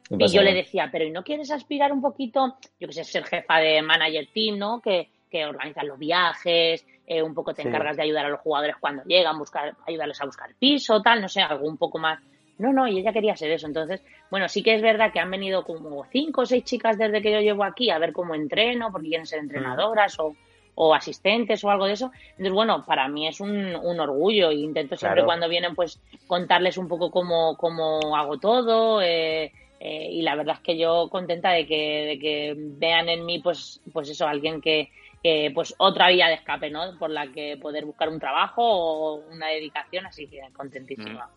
[0.08, 3.04] ¿Qué Y yo le decía, pero ¿y no quieres aspirar un poquito, yo que sé,
[3.04, 4.80] ser jefa de manager team, ¿no?
[4.80, 7.68] Que, que organizas los viajes, eh, un poco te Sí.
[7.68, 11.28] encargas de ayudar a los jugadores cuando llegan, buscar, ayudarles a buscar piso, tal, no
[11.28, 12.20] sé, algo un poco más.
[12.60, 13.68] No, no, y ella quería ser eso.
[13.68, 14.02] Entonces,
[14.32, 17.32] bueno, sí que es verdad que han venido como cinco o seis chicas desde que
[17.32, 20.36] yo llevo aquí a ver cómo entreno, porque quieren ser entrenadoras o,
[20.76, 22.12] o asistentes o algo de eso.
[22.32, 25.28] Entonces, bueno, para mí es un, un orgullo y intento siempre Claro.
[25.28, 29.02] cuando vienen, pues, contarles un poco cómo, cómo hago todo.
[29.02, 33.24] eh, eh, y la verdad es que yo contenta de que, de que vean en
[33.24, 34.90] mí, pues, pues eso, alguien que,
[35.22, 36.98] que, pues otra vía de escape, ¿no?
[36.98, 41.30] Por la que poder buscar un trabajo o una dedicación, así que contentísima.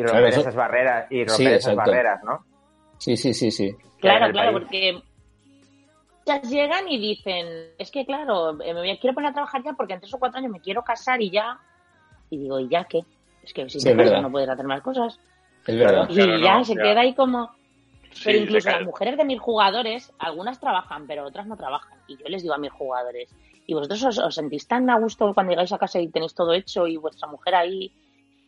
[0.00, 2.44] Y Claro, romper eso- esas barreras, y romper Sí, esas barreras, ¿no?
[2.98, 3.76] Sí, sí, sí, sí.
[4.00, 4.62] Claro, claro, país.
[4.62, 5.02] porque
[6.26, 7.46] muchas llegan y dicen,
[7.78, 10.14] es que claro, eh, me voy a- quiero poner a trabajar ya porque en tres
[10.14, 11.58] o cuatro años me quiero casar y ya.
[12.30, 13.00] Y digo, ¿y ya qué?
[13.42, 15.18] Es que si Sí, te casas no puedes hacer más cosas.
[15.66, 16.06] Es verdad.
[16.08, 16.82] Y Claro, ya no, se ya.
[16.82, 17.50] queda ahí como...
[18.24, 21.98] Pero incluso las mujeres de mis jugadores, algunas trabajan, pero otras no trabajan.
[22.06, 23.30] Y yo les digo a mis jugadores,
[23.66, 26.52] ¿y vosotros os, os sentís tan a gusto cuando llegáis a casa y tenéis todo
[26.52, 27.92] hecho y vuestra mujer ahí?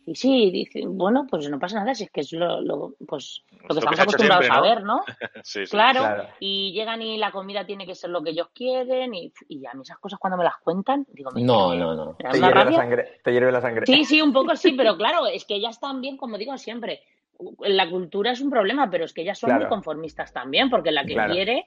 [0.05, 3.45] Y sí, dicen, bueno, pues no pasa nada, si es que es lo, lo- pues,
[3.53, 5.05] lo que Lo estamos acostumbrados siempre, a ver, ¿no?
[5.45, 5.71] Sí, sí.
[5.71, 6.29] Claro, Claro.
[6.41, 9.75] y llegan y la comida tiene que ser lo que ellos quieren y, y a
[9.75, 12.15] mí esas cosas cuando me las cuentan, digo, me, No, no, no.
[12.17, 13.21] Te hierve la sangre.
[13.23, 13.87] Te hierve la sangre.
[13.87, 17.03] Sí, sí, un poco sí, pero claro, es que ellas también, como digo siempre,
[17.61, 19.61] la cultura es un problema, pero es que ellas son Claro.
[19.63, 21.33] muy conformistas también, porque la que Claro.
[21.33, 21.67] quiere,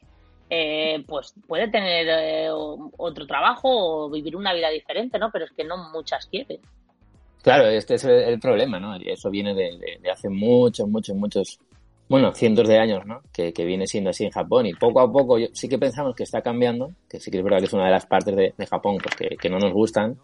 [0.50, 3.70] eh, pues puede tener eh, otro trabajo
[4.06, 5.32] o vivir una vida diferente, ¿no?
[5.32, 6.60] Pero es que no muchas quieren.
[7.46, 8.96] Claro, este es el, problema, ¿no?
[8.96, 11.60] Eso viene de, de- de hace muchos, muchos, muchos,
[12.10, 13.22] bueno, cientos de años, ¿no?
[13.32, 16.16] Que, que viene siendo así en Japón y poco a poco yo- sí que pensamos
[16.16, 18.56] que está cambiando, que sí que es verdad que es una de las partes de,
[18.58, 20.18] de Japón pues, que, que no nos gustan,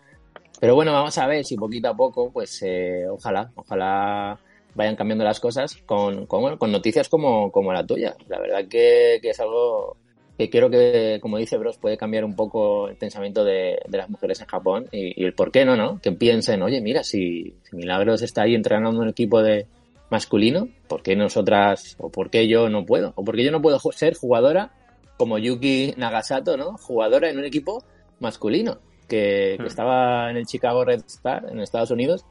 [0.62, 4.40] Pero bueno, vamos a ver si poquito a poco, pues eh, ojalá, ojalá
[4.76, 8.16] vayan cambiando las cosas con, con, con noticias como, como la tuya.
[8.30, 9.98] La verdad que, que es algo
[10.38, 14.10] que creo que, como dice Bros, puede cambiar un poco el pensamiento de, de las
[14.10, 16.00] mujeres en Japón y, y el por qué no, ¿no?
[16.02, 19.68] Que piensen, oye, mira, si, si Milagros está ahí entrenando un equipo de
[20.10, 23.14] masculino, ¿por qué nosotras, o por qué yo no puedo?
[23.16, 24.72] ¿O por qué yo no puedo ser jugadora
[25.18, 26.78] como Yuki Nagasato, ¿no?
[26.78, 27.84] Jugadora en un equipo
[28.20, 29.68] masculino, que, que Hmm.
[29.68, 32.26] estaba en el Chicago Red Star, en Estados Unidos,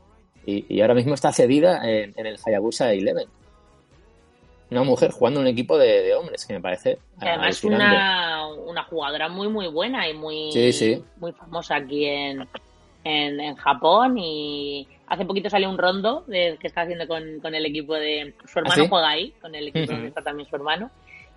[0.44, 3.28] y, y ahora mismo está cedida en, en el Hayabusa Eleven.
[4.70, 8.46] Una mujer jugando en un equipo de, de hombres, que me parece además es una,
[8.48, 11.02] una jugadora muy, muy buena y muy, Sí, sí.
[11.16, 12.48] muy famosa aquí en,
[13.04, 14.16] en, en Japón.
[14.16, 18.34] Y hace poquito salió un rondo de, que está haciendo con, con el equipo de.
[18.46, 18.88] Su hermano sí?
[18.88, 19.92] juega ahí, con el equipo Ujú.
[19.92, 20.90] donde está también su hermano.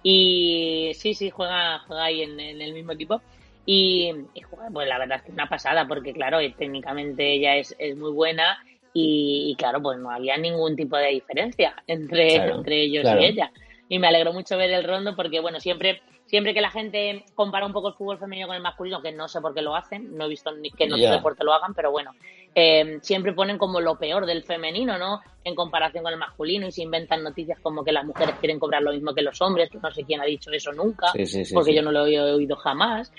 [0.03, 3.21] Y sí, sí, juega, juega ahí en, en el mismo equipo.
[3.65, 4.41] Y, y
[4.73, 7.95] pues la verdad es que es una pasada, porque claro, eh, técnicamente ella es, es
[7.95, 8.57] muy buena.
[8.93, 13.21] Y, y claro, pues no había ningún tipo de diferencia entre, Claro, entre ellos claro.
[13.21, 13.51] y ella
[13.89, 17.65] y me alegró mucho ver el rondo porque bueno siempre siempre que la gente compara
[17.65, 20.15] un poco el fútbol femenino con el masculino que no sé por qué lo hacen
[20.15, 21.11] no he visto ni que en otro Ya.
[21.11, 22.11] deporte lo hagan pero bueno
[22.55, 26.71] eh, siempre ponen como lo peor del femenino no en comparación con el masculino y
[26.71, 29.79] se inventan noticias como que las mujeres quieren cobrar lo mismo que los hombres que
[29.79, 32.19] no sé quién ha dicho eso nunca Sí, sí, sí, porque yo no lo he
[32.21, 33.11] oído jamás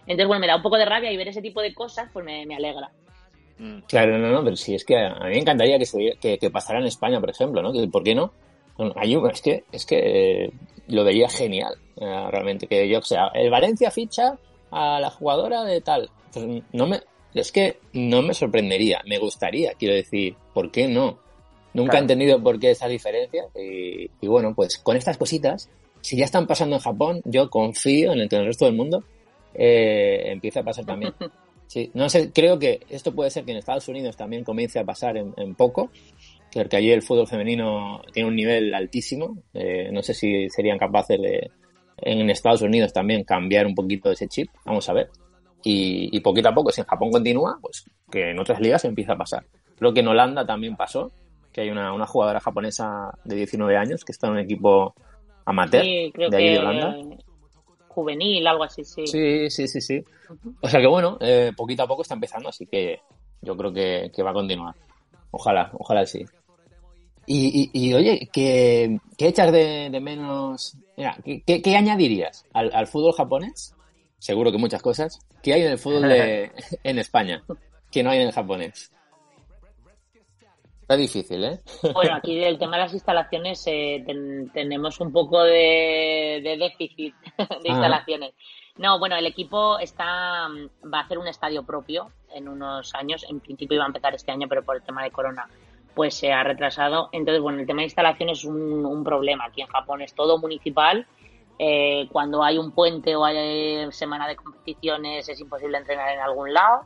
[0.00, 2.24] entonces bueno me da un poco de rabia y ver ese tipo de cosas pues
[2.24, 2.90] me, me alegra.
[3.88, 6.50] Claro, no, no, pero sí, es que a mí me encantaría que, se, que, que
[6.50, 7.72] pasara en España, por ejemplo, ¿no?
[7.90, 8.32] ¿Por qué no?
[8.76, 8.94] Bueno,
[9.30, 10.50] es que, es que eh,
[10.88, 14.38] lo vería genial, eh, realmente, que yo, o sea, el Valencia ficha
[14.70, 16.10] a la jugadora de tal.
[16.32, 17.00] Pues no me,
[17.34, 21.18] es que no me sorprendería, me gustaría, quiero decir, ¿por qué no?
[21.72, 21.96] Nunca Claro.
[21.96, 25.70] he entendido por qué esa diferencia y, y bueno, pues con estas cositas,
[26.02, 28.74] si ya están pasando en Japón, yo confío en el que en el resto del
[28.74, 29.04] mundo
[29.54, 31.14] eh, empiece a pasar también.
[31.66, 34.84] Sí, no sé, creo que esto puede ser que en Estados Unidos también comience a
[34.84, 35.90] pasar en, en poco,
[36.52, 39.42] porque allí el fútbol femenino tiene un nivel altísimo.
[39.52, 41.50] Eh, no sé si serían capaces de
[41.98, 44.48] en Estados Unidos también cambiar un poquito ese chip.
[44.64, 45.10] Vamos a ver.
[45.64, 49.14] Y, y poquito a poco, si en Japón continúa, pues que en otras ligas empieza
[49.14, 49.44] a pasar.
[49.76, 51.10] Creo que en Holanda también pasó,
[51.52, 54.94] que hay una, una jugadora japonesa de 19 años que está en un equipo
[55.44, 57.16] amateur Sí, creo de ahí que de Holanda.
[57.96, 60.04] Juvenil algo así sí, Sí, sí, sí, sí.
[60.60, 63.00] O sea que bueno, eh, poquito a poco está empezando, así que
[63.40, 64.74] yo creo que, que va a continuar.
[65.30, 66.24] Ojalá, ojalá sí.
[67.26, 70.76] Y, y, y, oye, ¿qué, qué echas de, de menos?
[70.96, 73.74] Mira, ¿qué, qué, qué añadirías al, al fútbol japonés?
[74.18, 75.18] Seguro que muchas cosas.
[75.42, 76.52] ¿Qué hay en el fútbol de,
[76.84, 77.42] en España
[77.90, 78.92] que no hay en el japonés?
[80.86, 81.60] Está difícil, ¿eh?
[81.94, 87.14] Bueno, aquí el tema de las instalaciones eh, ten- tenemos un poco de, de déficit
[87.38, 88.34] de instalaciones.
[88.76, 93.24] No, bueno, el equipo está mm, va a hacer un estadio propio en unos años.
[93.28, 95.48] En principio iba a empezar este año, pero por el tema de corona
[95.94, 97.08] pues se ha retrasado.
[97.10, 99.46] Entonces, bueno, el tema de instalaciones es un, un problema.
[99.46, 101.06] Aquí en Japón es todo municipal.
[101.58, 106.20] Eh, cuando hay un puente o hay eh, semana de competiciones es imposible entrenar en
[106.20, 106.82] algún lado.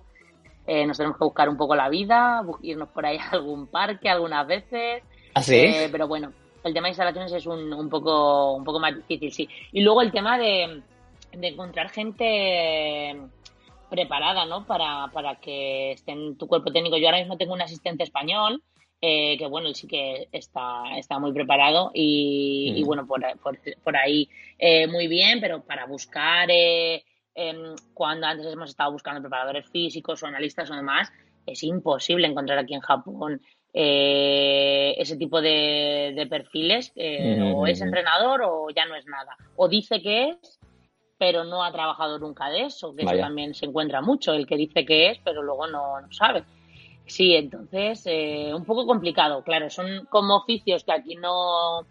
[0.67, 4.09] Eh, nos tenemos que buscar un poco la vida, irnos por ahí a algún parque
[4.09, 5.03] algunas veces.
[5.35, 5.57] ¿Ah, sí?
[5.57, 6.33] Eh, pero bueno,
[6.65, 9.49] el tema de instalaciones es un, un poco un poco más difícil, sí.
[9.73, 10.83] Y luego el tema de,
[11.33, 13.17] de encontrar gente
[13.89, 14.67] preparada, ¿no?
[14.67, 16.97] Para, para que esté en tu cuerpo técnico.
[16.97, 18.63] Yo ahora mismo tengo un asistente español,
[19.01, 22.87] eh, que bueno, él sí que está, está muy preparado y, y Mm.
[22.87, 24.29] bueno, por, por, por ahí
[24.59, 27.03] eh, muy bien, pero para buscar, eh,
[27.35, 31.13] em, cuando antes hemos estado buscando preparadores físicos o analistas o demás,
[31.47, 33.41] es imposible encontrar aquí en Japón
[33.73, 36.93] eh, ese tipo de, de perfiles.
[36.97, 39.37] eh, o es entrenador o ya no es nada.
[39.57, 40.61] O dice que es,
[41.19, 43.19] pero no ha trabajado nunca de eso, que Vaya.
[43.19, 46.45] eso también se encuentra mucho, el que dice que es, pero luego no, no sabe.
[47.07, 51.83] Sí, entonces, eh, un poco complicado, claro, son como oficios que aquí no,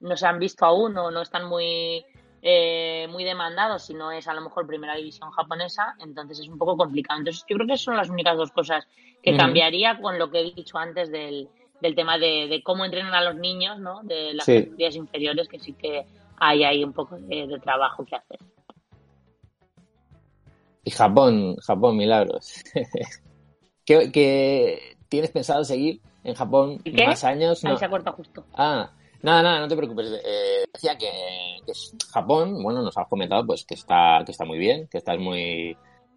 [0.00, 2.04] no se han visto aún o no están muy,
[2.42, 6.58] eh, muy demandados, si no es a lo mejor primera división japonesa, entonces es un
[6.58, 7.18] poco complicado.
[7.18, 8.86] Entonces, yo creo que son las únicas dos cosas
[9.22, 11.48] que cambiaría con lo que he dicho antes del,
[11.80, 14.02] del tema de, de cómo entrenan a los niños, ¿no?
[14.02, 14.54] De las Sí.
[14.60, 16.06] categorías inferiores, que sí que
[16.36, 18.38] hay ahí un poco de, de trabajo que hacer.
[20.84, 22.62] Y Japón, Japón, milagros.
[23.84, 27.64] ¿Qué, qué tienes pensado seguir en Japón más años?
[27.64, 27.78] Ahí No.
[27.78, 28.44] se ha cortado justo.
[28.54, 28.90] Ah,
[29.22, 30.20] nada, nada, no te preocupes.
[30.24, 31.10] Eh, decía que,
[31.64, 34.98] que es- Japón, bueno, nos has comentado pues que está, que está muy bien, que
[34.98, 35.76] estás muy,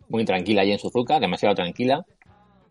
[0.09, 2.05] muy tranquila ahí en Suzuka, demasiado tranquila,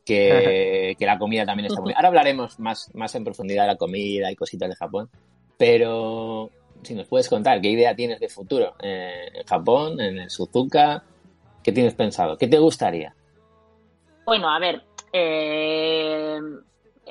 [0.04, 1.96] que, que la comida también está muy bien.
[1.96, 5.10] Ahora hablaremos más, más en profundidad de la comida y cositas de Japón,
[5.58, 6.50] pero
[6.82, 11.02] si nos puedes contar qué idea tienes de futuro eh, en Japón, en el Suzuka,
[11.62, 12.38] ¿qué tienes pensado?
[12.38, 13.14] ¿Qué te gustaría?
[14.24, 14.82] Bueno, a ver,
[15.12, 16.38] eh,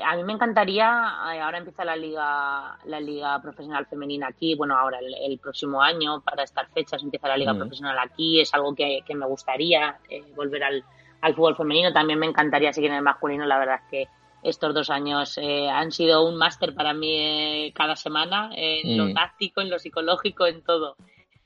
[0.03, 0.85] a mí me encantaría,
[1.34, 5.81] eh, ahora empieza la liga, la liga profesional femenina aquí, bueno, ahora el, el próximo
[5.81, 7.57] año, para estas fechas empieza la liga Mm.
[7.59, 10.84] profesional aquí, es algo que, que me gustaría, eh, volver al,
[11.21, 14.07] al fútbol femenino, también me encantaría seguir en el masculino, la verdad es que
[14.41, 19.05] estos dos años eh, han sido un máster para mí eh, cada semana, en lo
[19.07, 19.13] Mm.
[19.13, 20.95] táctico, en lo psicológico, en todo.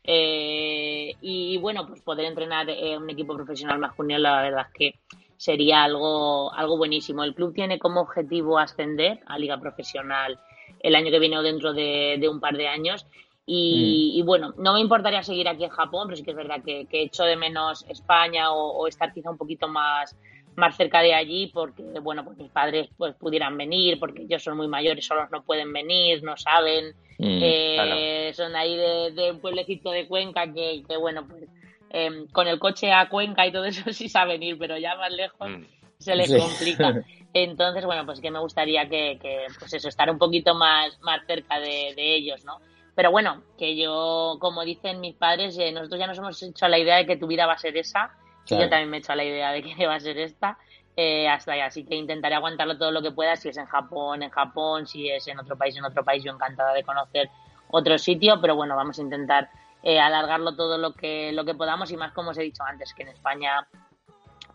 [0.03, 2.67] Eh, y bueno, pues poder entrenar
[2.99, 4.99] un equipo profesional masculino, la verdad es que
[5.38, 7.23] sería algo, algo buenísimo.
[7.23, 10.39] El club tiene como objetivo ascender a liga profesional
[10.80, 13.05] el año que viene o dentro de, de un par de años.
[13.45, 16.64] Y, y bueno, no me importaría seguir aquí en Japón, pero sí que es verdad
[16.64, 20.18] que, que echo de menos España o, o estar quizá un poquito más,
[20.55, 24.55] más cerca de allí porque, bueno, pues mis padres pues pudieran venir, porque ellos son
[24.55, 26.95] muy mayores, solos no pueden venir, no saben.
[27.19, 31.43] Mm, Eh, Son ahí de, de un pueblecito de Cuenca que, que bueno, pues
[31.94, 35.11] eh, con el coche a Cuenca y todo eso sí saben ir, pero ya más
[35.11, 35.64] lejos Mm.
[35.99, 36.38] se les Sí.
[36.38, 36.94] complica.
[37.34, 41.22] Entonces, bueno, pues que me gustaría que, que, pues eso, estar un poquito más, más
[41.26, 42.60] cerca de, de ellos, ¿no?
[42.95, 46.70] Pero bueno, que yo, como dicen mis padres, eh, nosotros ya nos hemos hecho a
[46.70, 48.11] la idea de que tu vida va a ser esa,
[48.45, 48.64] y Claro.
[48.65, 50.57] yo también me he hecho a la idea de que va a ser esta,
[50.95, 51.61] eh, hasta ahí.
[51.61, 55.10] Así que intentaré aguantarlo todo lo que pueda, si es en Japón, en Japón, si
[55.10, 57.30] es en otro país, en otro país, yo encantada de conocer
[57.70, 59.49] otro sitio, pero bueno, vamos a intentar
[59.84, 62.93] eh, alargarlo todo lo que, lo que podamos y más como os he dicho antes,
[62.93, 63.68] que en España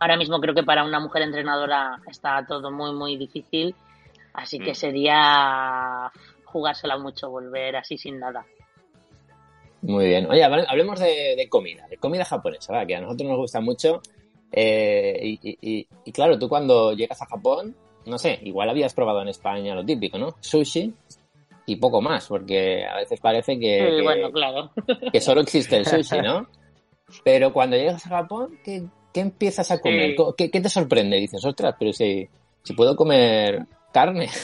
[0.01, 3.75] ahora mismo creo que para una mujer entrenadora está todo muy, muy difícil,
[4.35, 4.75] así que Mm.
[4.75, 6.13] sería
[6.45, 8.45] jugársela mucho, volver así sin nada.
[9.83, 10.29] Muy bien.
[10.31, 14.01] Oye, hable- hablemos de, de comida, de comida japonesa, que a nosotros nos gusta mucho.
[14.51, 17.77] Eh, y, y- y- y claro, tú cuando llegas a Japón,
[18.07, 20.35] no sé, igual habías probado en España lo típico, ¿no?
[20.41, 20.93] Sushi
[21.69, 24.71] y poco más, porque a veces parece que, Sí, que- bueno, claro.
[25.13, 26.47] que solo existe el sushi, ¿no?
[27.25, 28.83] Pero cuando llegas a Japón, ¿qué,
[29.15, 30.15] qué empiezas a comer?
[30.17, 30.23] Sí.
[30.37, 31.17] ¿Qué, qué te sorprende?
[31.17, 32.29] Dices, ostras, pero si,
[32.63, 34.29] si puedo comer carne.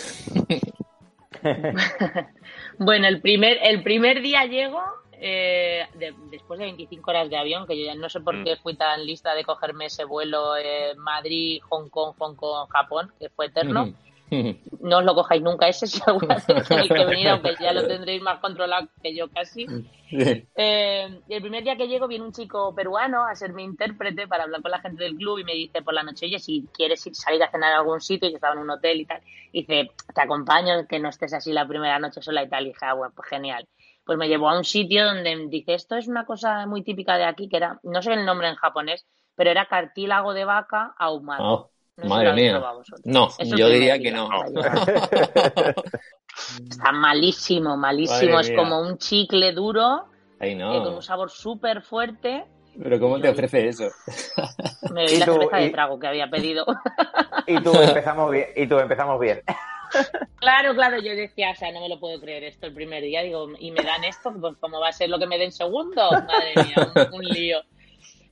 [2.78, 4.80] Bueno, el primer, el primer día llego,
[5.12, 8.44] eh, de- después de 25 horas de avión, que yo ya no sé por Mm.
[8.44, 13.12] qué fui tan lista de cogerme ese vuelo eh, Madrid, Hong Kong, Hong Kong, Japón,
[13.20, 13.92] que fue eterno.
[14.80, 15.86] No os lo cojáis nunca ese
[16.46, 19.72] vez tenéis que venir, aunque ya lo tendréis más controlado que yo casi.
[20.56, 24.44] Eh, el primer día que llego viene un chico peruano a ser mi intérprete para
[24.44, 27.04] hablar con la gente del club y me dice por la noche, oye, si quieres
[27.06, 29.20] ir- salir a cenar a algún sitio, yo estaba en un hotel y tal,
[29.52, 32.68] y dice, te acompaño, que no estés así la primera noche sola y tal, y
[32.68, 33.68] dije, ah, bueno, pues genial.
[34.04, 37.24] Pues me llevó a un sitio donde dice, esto es una cosa muy típica de
[37.24, 41.44] aquí, que era, no sé el nombre en japonés, pero era cartílago de vaca ahumado.
[41.44, 42.62] Oh, No madre mía.
[43.04, 44.28] No, Eso yo diría que no.
[46.68, 48.32] Está malísimo, malísimo.
[48.32, 48.58] Madre es mía.
[48.58, 50.06] como un chicle duro,
[50.40, 50.96] Ay, eh, con no.
[50.96, 52.44] un sabor súper fuerte.
[52.82, 53.88] Pero ¿cómo te ofrece eso?
[54.92, 56.66] Me bebí la cerveza de trago que había pedido.
[57.46, 58.48] Y tú empezamos bien.
[58.56, 59.42] Y tú empezamos bien.
[60.36, 63.22] claro, claro, yo decía, o sea, no me lo puedo creer esto el primer día,
[63.22, 66.10] digo, y me dan esto, pues como va a ser lo que me den segundo,
[66.10, 67.58] madre mía, un, un lío.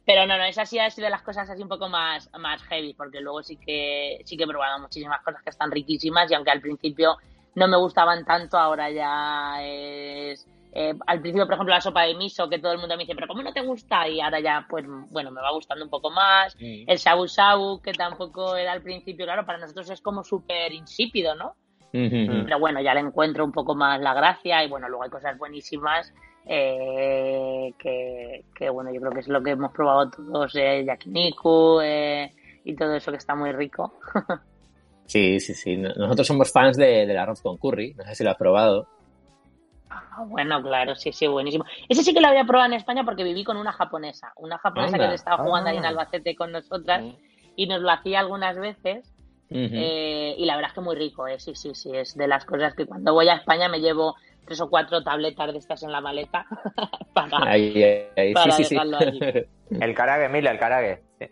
[0.05, 2.63] Pero no, no, esa sí ha sido de las cosas así un poco más, más
[2.65, 6.35] heavy, porque luego sí que, sí que he probado muchísimas cosas que están riquísimas y
[6.35, 7.17] aunque al principio
[7.55, 10.47] no me gustaban tanto, ahora ya es...
[10.73, 13.15] eh, al principio, por ejemplo, la sopa de miso, que todo el mundo me dice,
[13.15, 14.09] pero ¿cómo no te gusta?
[14.09, 16.57] Y ahora ya, pues, bueno, me va gustando un poco más.
[16.59, 21.35] El shabu shabu, que tampoco era al principio, claro, para nosotros es como súper insípido,
[21.35, 21.55] ¿no?
[21.93, 25.37] Pero bueno, ya le encuentro un poco más la gracia y bueno, luego hay cosas
[25.37, 26.13] buenísimas
[26.47, 31.81] eh, que, que, bueno, yo creo que es lo que hemos probado todos, eh, yakiniku
[31.83, 32.33] eh,
[32.65, 33.95] y todo eso que está muy rico.
[35.05, 35.77] Sí, sí, sí.
[35.77, 37.93] No- Nosotros somos fans de, del arroz con curry.
[37.95, 38.87] No sé si lo has probado.
[39.91, 41.67] Ah, bueno, claro, sí, sí, buenísimo.
[41.87, 44.95] Ese sí que lo había probado en España porque viví con una japonesa, una japonesa
[44.95, 45.09] Anda.
[45.11, 45.89] que estaba jugando ahí en Ah.
[45.89, 47.03] Albacete con nosotras
[47.57, 49.13] y nos lo hacía algunas veces.
[49.51, 51.39] Eh, y la verdad es que muy rico, ¿eh?
[51.39, 54.15] sí, sí, sí, es de las cosas que cuando voy a España me llevo
[54.45, 56.47] tres o cuatro tabletas de estas en la maleta
[57.15, 57.83] para, Ahí,
[58.17, 58.75] ahí, para Sí, sí, sí.
[58.75, 59.21] dejarlo allí.
[59.81, 61.03] El karage, mira, el karage.
[61.19, 61.27] Sí.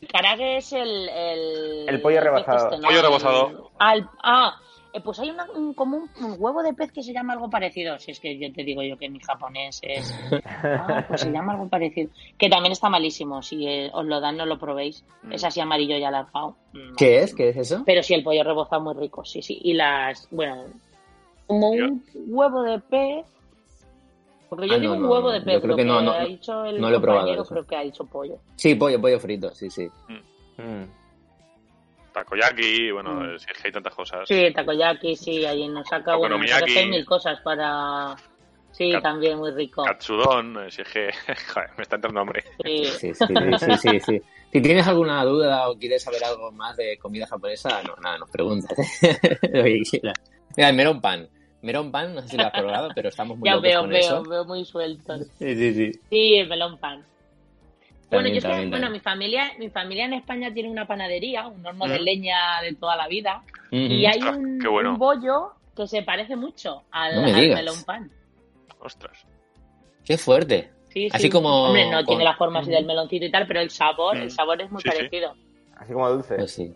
[0.00, 1.08] El karage es el...
[1.08, 2.76] El, El pollo rebozado.
[2.78, 2.86] ¿no?
[2.88, 3.70] Pollo rebozado.
[3.78, 4.56] Ah, el- ah,
[4.92, 7.50] eh, pues hay una- un, como un, un huevo de pez que se llama algo
[7.50, 7.98] parecido.
[7.98, 10.14] Si es que yo te digo yo que mi japonés es...
[10.62, 12.10] Ah, pues se llama algo parecido.
[12.36, 13.42] Que también está malísimo.
[13.42, 15.04] Si eh, os lo dan, no lo probéis.
[15.30, 16.56] Es así amarillo y alargado.
[16.72, 17.34] Mm, ¿Qué es?
[17.34, 17.82] ¿Qué es eso?
[17.84, 19.58] Pero sí, el pollo rebozado muy rico, sí, sí.
[19.62, 20.64] Y las, bueno,
[21.48, 23.26] como un huevo de pez.
[24.48, 25.32] Porque yo Ah, digo no, un huevo no.
[25.32, 27.00] de Yo pez, creo lo que que, no, no, ha dicho el no lo he
[27.00, 28.38] probado creo que ha dicho pollo.
[28.56, 29.88] Sí, pollo, pollo frito, sí, sí.
[30.58, 30.84] Mm.
[32.12, 33.38] Takoyaki, bueno, Mm.
[33.38, 34.20] si es que hay tantas cosas.
[34.26, 38.16] Sí, takoyaki, sí, ahí en Osaka, bueno, hay mil cosas para...
[38.70, 39.82] Sí, Kat- también muy rico.
[39.84, 41.10] Katsudon, eh, si es que,
[41.54, 42.44] joder, me está entrando hambre.
[42.64, 42.84] Sí.
[42.84, 44.22] Sí, sí, sí, sí, sí, sí.
[44.52, 48.30] Si tienes alguna duda o quieres saber algo más de comida japonesa, no, nada, nos
[48.30, 48.76] preguntas.
[49.52, 50.14] Lo que quieras.
[50.56, 51.28] Mira, el melón pan.
[51.62, 53.90] Melón pan, no sé si lo has probado, pero estamos muy Ya locos veo, con
[53.90, 54.22] veo, eso.
[54.24, 55.26] veo muy sueltos.
[55.38, 56.00] Sí, sí, sí.
[56.10, 57.04] Sí, el melón pan.
[58.10, 61.86] Bueno, yo también, bueno, mi familia, mi familia en España tiene una panadería, un horno
[61.86, 64.90] de leña de toda la vida, y hay Ostras, un, qué bueno.
[64.92, 67.58] un bollo que se parece mucho al, No me al digas.
[67.60, 68.10] melón pan.
[68.80, 69.26] Ostras.
[70.06, 70.70] Qué fuerte.
[70.88, 71.30] Sí, Así sí.
[71.30, 74.16] como Hombre, no con- tiene la forma así del meloncito y tal, pero el sabor,
[74.16, 74.22] Mm.
[74.22, 74.96] el sabor es muy Sí, sí.
[74.96, 75.34] parecido.
[75.76, 76.34] Así como dulce.
[76.36, 76.74] Pues sí.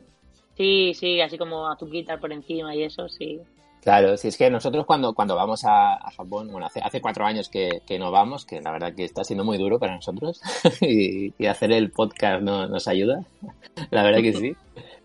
[0.55, 3.41] Sí, sí, así como azuquitar por encima y eso, sí.
[3.83, 7.49] Claro, si es que nosotros cuando, cuando vamos a, Japón, bueno, hace, hace cuatro años
[7.49, 10.41] que, que no vamos, que la verdad que está siendo muy duro para nosotros,
[10.81, 13.25] y, hacer el podcast no- nos ayuda,
[13.91, 14.55] la verdad que sí.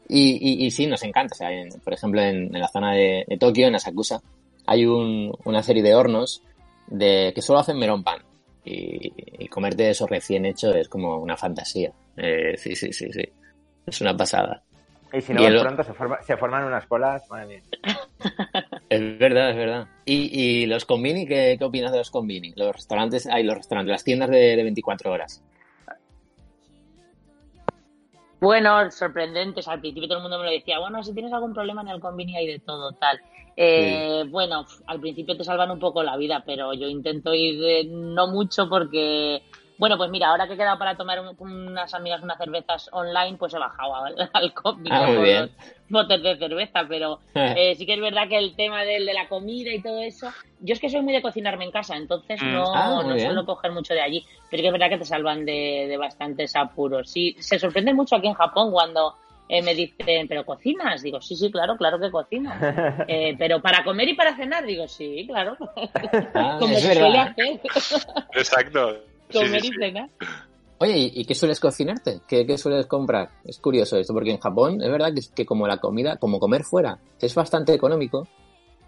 [0.10, 1.34] Y, y, sí, nos encanta.
[1.34, 4.22] O sea, en- por ejemplo, en, la zona de, de Tokio, en Asakusa,
[4.68, 6.44] hay un- una serie de hornos
[6.86, 8.22] de que solo hacen melón pan.
[8.64, 9.12] Y,
[9.44, 11.92] y comerte eso recién hecho es como una fantasía.
[12.16, 13.24] Eh, sí, sí, sí, sí.
[13.86, 14.62] Es una pasada.
[15.14, 17.62] Y si no, Y el- pronto se, forma- se forman unas colas, madre mía.
[18.90, 19.88] Es verdad, es verdad.
[20.06, 20.30] ¿Y,
[20.62, 21.26] y los convini?
[21.28, 22.54] ¿qué, ¿Qué opinas de los convini?
[22.56, 25.44] Los restaurantes, hay los restaurantes, las tiendas de, de 24 horas.
[28.40, 29.68] Bueno, sorprendentes.
[29.68, 32.00] Al principio todo el mundo me lo decía, bueno, si tienes algún problema en el
[32.00, 33.20] convini hay de todo, tal.
[33.56, 37.84] Eh, Bueno, al principio te salvan un poco la vida, pero yo intento ir eh,
[37.90, 39.42] no mucho porque,
[39.78, 43.38] bueno, pues mira, ahora que he quedado para tomar un- unas amigas unas cervezas online,
[43.38, 45.42] pues he bajado al, al convini Ah, muy bien.
[45.42, 45.52] los
[45.90, 49.28] botes de cerveza, pero eh, sí que es verdad que el tema del, de la
[49.28, 50.30] comida y todo eso,
[50.60, 52.52] yo es que soy muy de cocinarme en casa, entonces Mm.
[52.54, 55.06] no, Ah, no suelo coger mucho de allí, pero sí que es verdad que te
[55.06, 57.10] salvan de, de bastantes apuros.
[57.10, 59.16] Sí, se sorprende mucho aquí en Japón cuando
[59.50, 61.02] eh, me dicen, ¿pero cocinas?
[61.02, 62.52] Digo, sí, sí, claro, claro que cocino.
[63.10, 65.56] Eh, pero para comer y para cenar, digo, sí, claro.
[66.36, 67.62] Ah, Como se suele hacer,
[68.34, 69.07] Exacto.
[69.30, 70.10] Sí, comer sí, y cenar.
[70.80, 72.22] Oye, ¿y, qué sueles cocinarte?
[72.28, 73.30] ¿Qué, qué sueles comprar?
[73.44, 76.64] Es curioso esto, porque en Japón es verdad que, que como la comida, como comer
[76.64, 78.28] fuera, es bastante económico.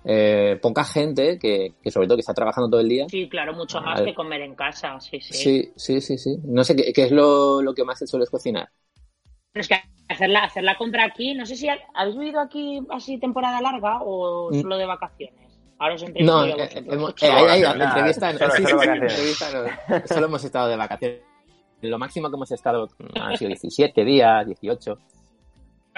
[0.06, 3.08] eh, poca gente que, que sobre todo que está trabajando todo el día.
[3.10, 5.34] Sí, claro, mucho más que comer en casa, sí, sí.
[5.34, 6.38] Sí, sí, sí, sí.
[6.44, 8.70] No sé qué, qué es lo, lo que más te sueles cocinar.
[9.52, 9.76] Pero es que
[10.08, 13.62] hacer la, hacer la compra aquí, no sé si ha- habéis vivido aquí así temporada
[13.62, 14.62] larga o Mm.
[14.62, 15.49] solo de vacaciones.
[15.80, 17.88] Ahora os entrevisto No, eh, hemos, eh, Solo ahí- ahí, vacaciones.
[17.88, 19.14] entrevista, Solo- sí, solo sí, sí, vacaciones.
[19.14, 19.46] entrevista
[20.02, 20.08] no.
[20.08, 21.20] Solo hemos estado de vacaciones.
[21.82, 24.98] Lo máximo que hemos estado han sido 17 días, 18.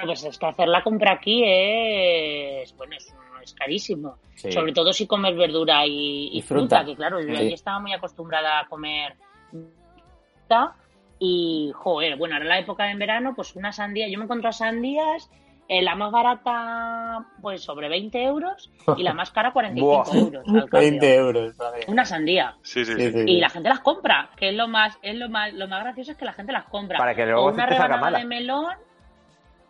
[0.06, 3.14] Pues es que hacer la compra aquí es, bueno, es,
[3.44, 4.18] es carísimo.
[4.36, 4.52] Sí.
[4.52, 6.86] Sobre todo si comes verdura y, y Y fruta, fruta.
[6.86, 7.42] que claro, yo Sí.
[7.42, 9.16] allí estaba muy acostumbrada a comer
[9.50, 10.76] fruta
[11.20, 14.52] y, joder, bueno, ahora la época de en verano, pues una sandía, yo me encuentro
[14.52, 15.30] sandías,
[15.74, 20.18] eh, la más barata, pues sobre 20 euros y la más cara 45 Buah.
[20.20, 20.46] euros.
[20.74, 21.56] al euros.
[21.88, 22.56] Una sandía.
[22.62, 23.12] Sí, sí, Sí, sí.
[23.14, 25.82] sí, Y la gente las compra, que es lo más, es lo más, lo más
[25.84, 26.98] gracioso es que la gente las compra.
[26.98, 28.18] Para que o luego una te salga rebanada mala.
[28.20, 28.76] de melón,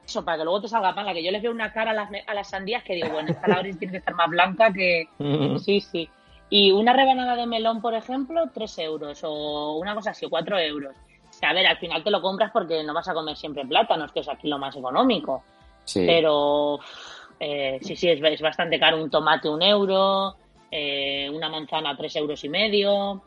[0.03, 2.09] eso, para que luego te salga mala, que yo les veo una cara a las,
[2.25, 5.07] a las sandías que digo, bueno, esta la tiene que estar más blanca que...
[5.59, 6.09] Sí, sí.
[6.49, 10.95] Y una rebanada de melón, por ejemplo, 3 euros, o una cosa así, 4 euros.
[11.29, 13.63] O sea, a ver, al final te lo compras porque no vas a comer siempre
[13.67, 15.43] plátanos, que es aquí lo más económico.
[15.85, 16.05] Sí.
[16.05, 16.79] Pero
[17.39, 19.01] eh, sí, sí, es, es bastante caro.
[19.03, 20.35] Un tomate, un euro,
[20.71, 23.21] eh, una manzana, tres euros y medio.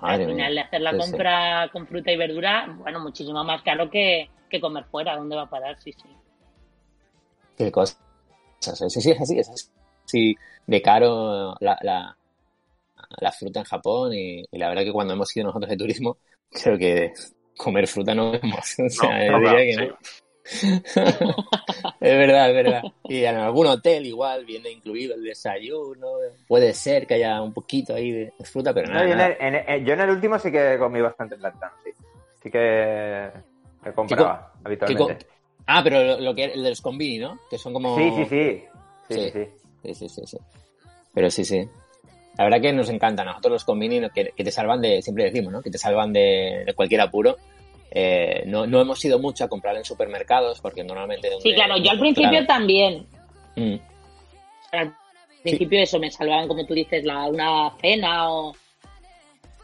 [0.00, 0.64] Madre Al final, mía.
[0.64, 0.98] hacer la sí.
[0.98, 5.16] compra con fruta y verdura, bueno, muchísimo más caro que, que comer fuera.
[5.16, 5.78] ¿Dónde va a parar?
[5.80, 6.08] Sí, sí.
[7.56, 7.98] Qué cosas.
[8.60, 10.36] Sí, sí, es así, es así
[10.66, 12.16] de caro la, la,
[13.20, 16.18] la fruta en Japón y, y la verdad que cuando hemos ido nosotros de turismo,
[16.50, 17.12] creo que
[17.56, 18.76] comer fruta no vemos.
[18.78, 19.98] O sea, No, no, diría que no.
[22.00, 22.84] es verdad, es verdad.
[23.08, 26.08] Y en algún hotel igual viene incluido el desayuno.
[26.46, 29.06] Puede ser que haya un poquito ahí de fruta, pero No, nada.
[29.06, 31.90] yo, en el, en el- yo en el último sí que comí bastante plátano, sí.
[32.42, 33.30] Sí que
[33.82, 35.26] me compraba ¿Qué habitualmente.
[35.66, 37.38] Ah, pero lo, lo que el de los convini, ¿no?
[37.48, 37.94] Que son como...
[37.96, 38.64] Sí, sí, sí.
[39.08, 39.20] Sí, Sí.
[39.20, 39.48] sí, sí.
[39.82, 40.38] Sí, sí, sí, sí.
[41.14, 41.68] Pero sí, sí.
[42.38, 43.22] La verdad que nos encanta.
[43.22, 45.60] A nosotros los convini que, que te salvan de, siempre decimos, ¿no?
[45.62, 47.36] Que te salvan de, de cualquier apuro.
[47.90, 51.28] Eh, no, no hemos ido mucho a comprar en supermercados porque normalmente...
[51.40, 52.46] Sí, claro, yo al principio Claro.
[52.46, 53.06] también.
[53.56, 53.74] Mm,
[54.72, 54.94] Al
[55.42, 58.54] principio eso, me salvaban, como tú dices, la, una cena o,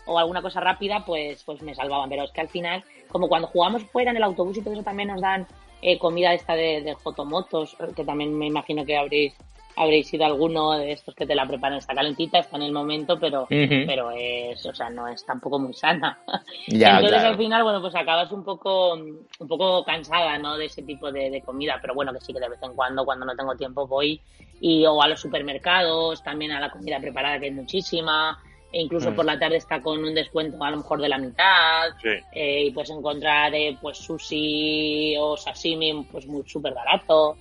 [0.07, 2.09] o alguna cosa rápida, pues, pues me salvaban.
[2.09, 4.82] Pero es que al final, como cuando jugamos fuera en el autobús y todo eso,
[4.82, 5.47] también nos dan
[5.82, 9.35] eh, comida esta de, de jotomotos, que también me imagino que habréis
[9.77, 13.19] habréis sido alguno de estos que te la preparan, está calentita, está en el momento,
[13.20, 13.47] pero,
[13.86, 16.19] pero es, o sea, no es tampoco muy sana.
[16.69, 17.28] Ya, Entonces claro.
[17.28, 20.57] al final, bueno, pues acabas un poco, un poco cansada, ¿no?
[20.57, 23.05] De ese tipo de, de comida, pero bueno, que sí que de vez en cuando,
[23.05, 24.20] cuando no tengo tiempo, voy
[24.61, 28.39] y o a los supermercados, también a la comida preparada que hay muchísima,
[28.73, 29.15] e incluso Mm.
[29.15, 32.09] por la tarde está con un descuento a lo mejor de la mitad Sí.
[32.32, 37.36] eh, y puedes encontrar eh, pues sushi o sashimi pues muy súper barato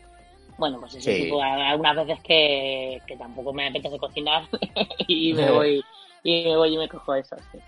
[0.57, 1.23] bueno pues ese Sí.
[1.23, 4.43] tipo algunas veces que, que tampoco me apetece cocinar
[5.07, 5.83] y me voy
[6.23, 7.59] y me voy y me cojo eso sí.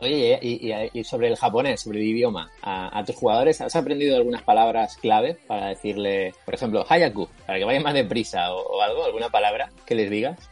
[0.00, 3.74] Oye, y, y- y sobre el japonés, sobre el idioma, a, a tus jugadores, ¿has
[3.76, 8.60] aprendido algunas palabras clave para decirle, por ejemplo, Hayaku, para que vayan más deprisa o,
[8.60, 10.50] o algo, alguna palabra que les digas?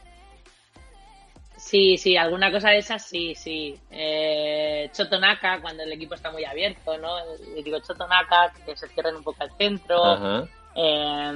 [1.57, 3.79] Sí, sí, alguna cosa de esas sí, sí.
[3.91, 7.11] Eh, Chotonaka, cuando el equipo está muy abierto, ¿no?
[7.55, 10.03] Le digo Chotonaka, que se cierren un poco al centro.
[10.05, 10.49] Ajá.
[10.75, 11.33] Eh,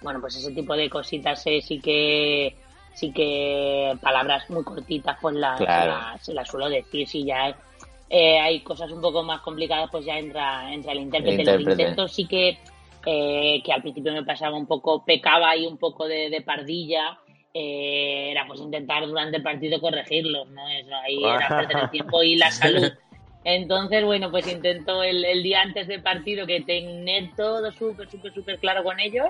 [0.00, 2.56] bueno, pues ese tipo de cositas eh, sí que
[2.94, 5.92] sí que palabras muy cortitas pues las, Claro.
[5.92, 7.56] las, se las suelo decir si ya
[8.10, 11.54] eh, hay cosas un poco más complicadas pues ya entra entra el intérprete, El Los
[11.60, 11.82] intérprete.
[11.82, 12.58] intentos sí que
[13.06, 17.18] eh, que al principio me pasaba un poco pecaba ahí un poco de, de pardilla
[17.54, 22.22] eh, era pues intentar durante el partido corregirlos no eso ahí era perder el tiempo
[22.22, 22.90] y la salud
[23.54, 28.32] entonces, bueno, pues intento el, el día antes del partido que tener todo súper, súper,
[28.34, 29.28] súper claro con ellos.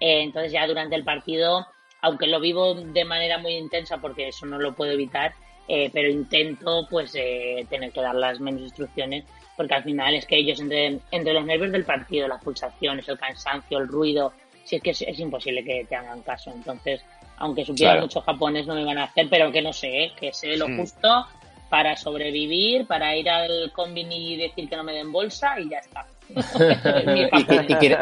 [0.00, 1.66] Eh, entonces ya durante el partido,
[2.00, 5.32] aunque lo vivo de manera muy intensa porque eso no lo puedo evitar,
[5.66, 9.24] eh, pero intento pues eh, tener que dar las menos instrucciones
[9.56, 13.18] porque al final es que ellos entre, entre los nervios del partido, las pulsaciones, el
[13.18, 14.32] cansancio, el ruido,
[14.62, 16.52] si es que es, es imposible que te hagan caso.
[16.54, 17.04] Entonces,
[17.38, 18.02] aunque supiera Claro.
[18.06, 20.76] mucho japonés no me van a hacer, pero que no sé, que sé lo Mm.
[20.78, 21.26] justo
[21.68, 25.78] para sobrevivir, para ir al combini y decir que no me den bolsa y ya
[25.78, 26.06] está.
[26.28, 27.70] Y, que- japonés.
[27.70, 27.98] y que-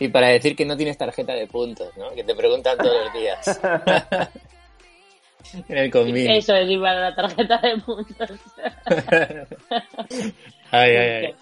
[0.00, 2.10] y- y para decir que no tienes tarjeta de puntos, ¿no?
[2.10, 3.60] Que te preguntan todos los días.
[5.68, 6.36] en el convite.
[6.36, 8.30] Eso es, y para la tarjeta de puntos.
[10.70, 10.96] Ay, ay,
[11.26, 11.34] ay.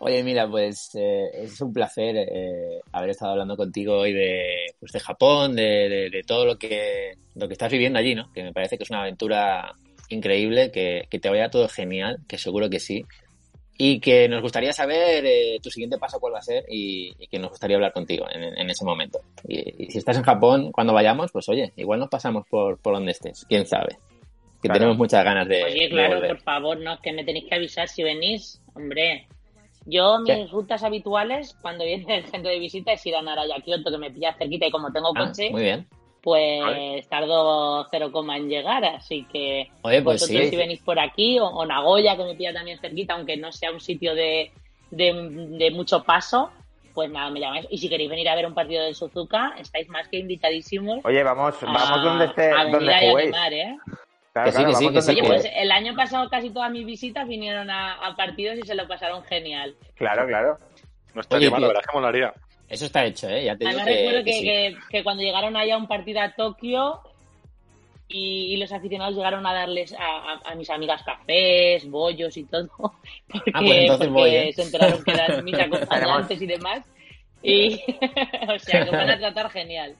[0.00, 4.92] Oye, mira, pues eh, es un placer eh, haber estado hablando contigo hoy de, pues,
[4.92, 8.30] de Japón, de, de- de todo lo que, lo que estás viviendo allí, ¿no?
[8.32, 9.72] Que me parece que es una aventura
[10.08, 13.04] increíble, que, que te vaya todo genial, que seguro que sí.
[13.80, 17.28] Y que nos gustaría saber eh, tu siguiente paso cuál va a ser y, y
[17.28, 19.20] que nos gustaría hablar contigo en, en ese momento.
[19.46, 22.94] Y, y si estás en Japón, cuando vayamos, pues oye, igual nos pasamos por, por
[22.94, 23.96] donde estés, quién sabe.
[24.60, 24.80] Que Claro.
[24.80, 26.30] tenemos muchas ganas de, Oye, de claro, volver.
[26.32, 29.28] por favor, no, que me tenéis que avisar si venís, hombre.
[29.86, 30.46] Yo, mis ¿Qué?
[30.48, 34.10] rutas habituales, cuando viene el centro de visita, es ir a Naraya Kyoto, que me
[34.10, 35.86] pilla cerquita, y como tengo Ah, coche, muy bien.
[36.22, 40.50] Pues tardo cero coma en llegar, así que Oye, pues vosotros sí.
[40.50, 43.70] si venís por aquí, o, o Nagoya, que me pilla también cerquita, aunque no sea
[43.70, 44.50] un sitio de,
[44.90, 45.12] de,
[45.58, 46.50] de mucho paso,
[46.94, 47.66] pues nada, me llamáis.
[47.70, 50.98] Y si queréis venir a ver un partido del Suzuka, estáis más que invitadísimos.
[51.04, 53.34] Oye, vamos, vamos a- donde esté, a venir donde a juguéis.
[53.34, 53.76] animar, ¿eh?
[54.32, 56.28] Claro, Que sí, claro, que sí, vamos que sí, donde Oye, pues el año pasado
[56.28, 59.74] casi todas mis visitas vinieron a, a partidos y se lo pasaron genial.
[59.94, 60.58] Claro, claro.
[61.14, 61.62] No estaría Oye, mal, tío.
[61.62, 62.34] la verdad es que molaría.
[62.68, 63.44] Eso está hecho, ¿eh?
[63.44, 64.44] Ya te digo Además que, recuerdo que que, sí.
[64.44, 67.00] que- que cuando llegaron allá a un partido a Tokio
[68.08, 72.44] y, y los aficionados llegaron a darles a, a- a mis amigas cafés, bollos y
[72.44, 72.68] todo,
[73.28, 74.52] porque, Ah, pues entonces porque voy, ¿eh?
[74.54, 76.84] se enteraron que eran mis acompañantes y demás.
[77.42, 77.74] Y,
[78.54, 79.94] o sea, que van a tratar genial.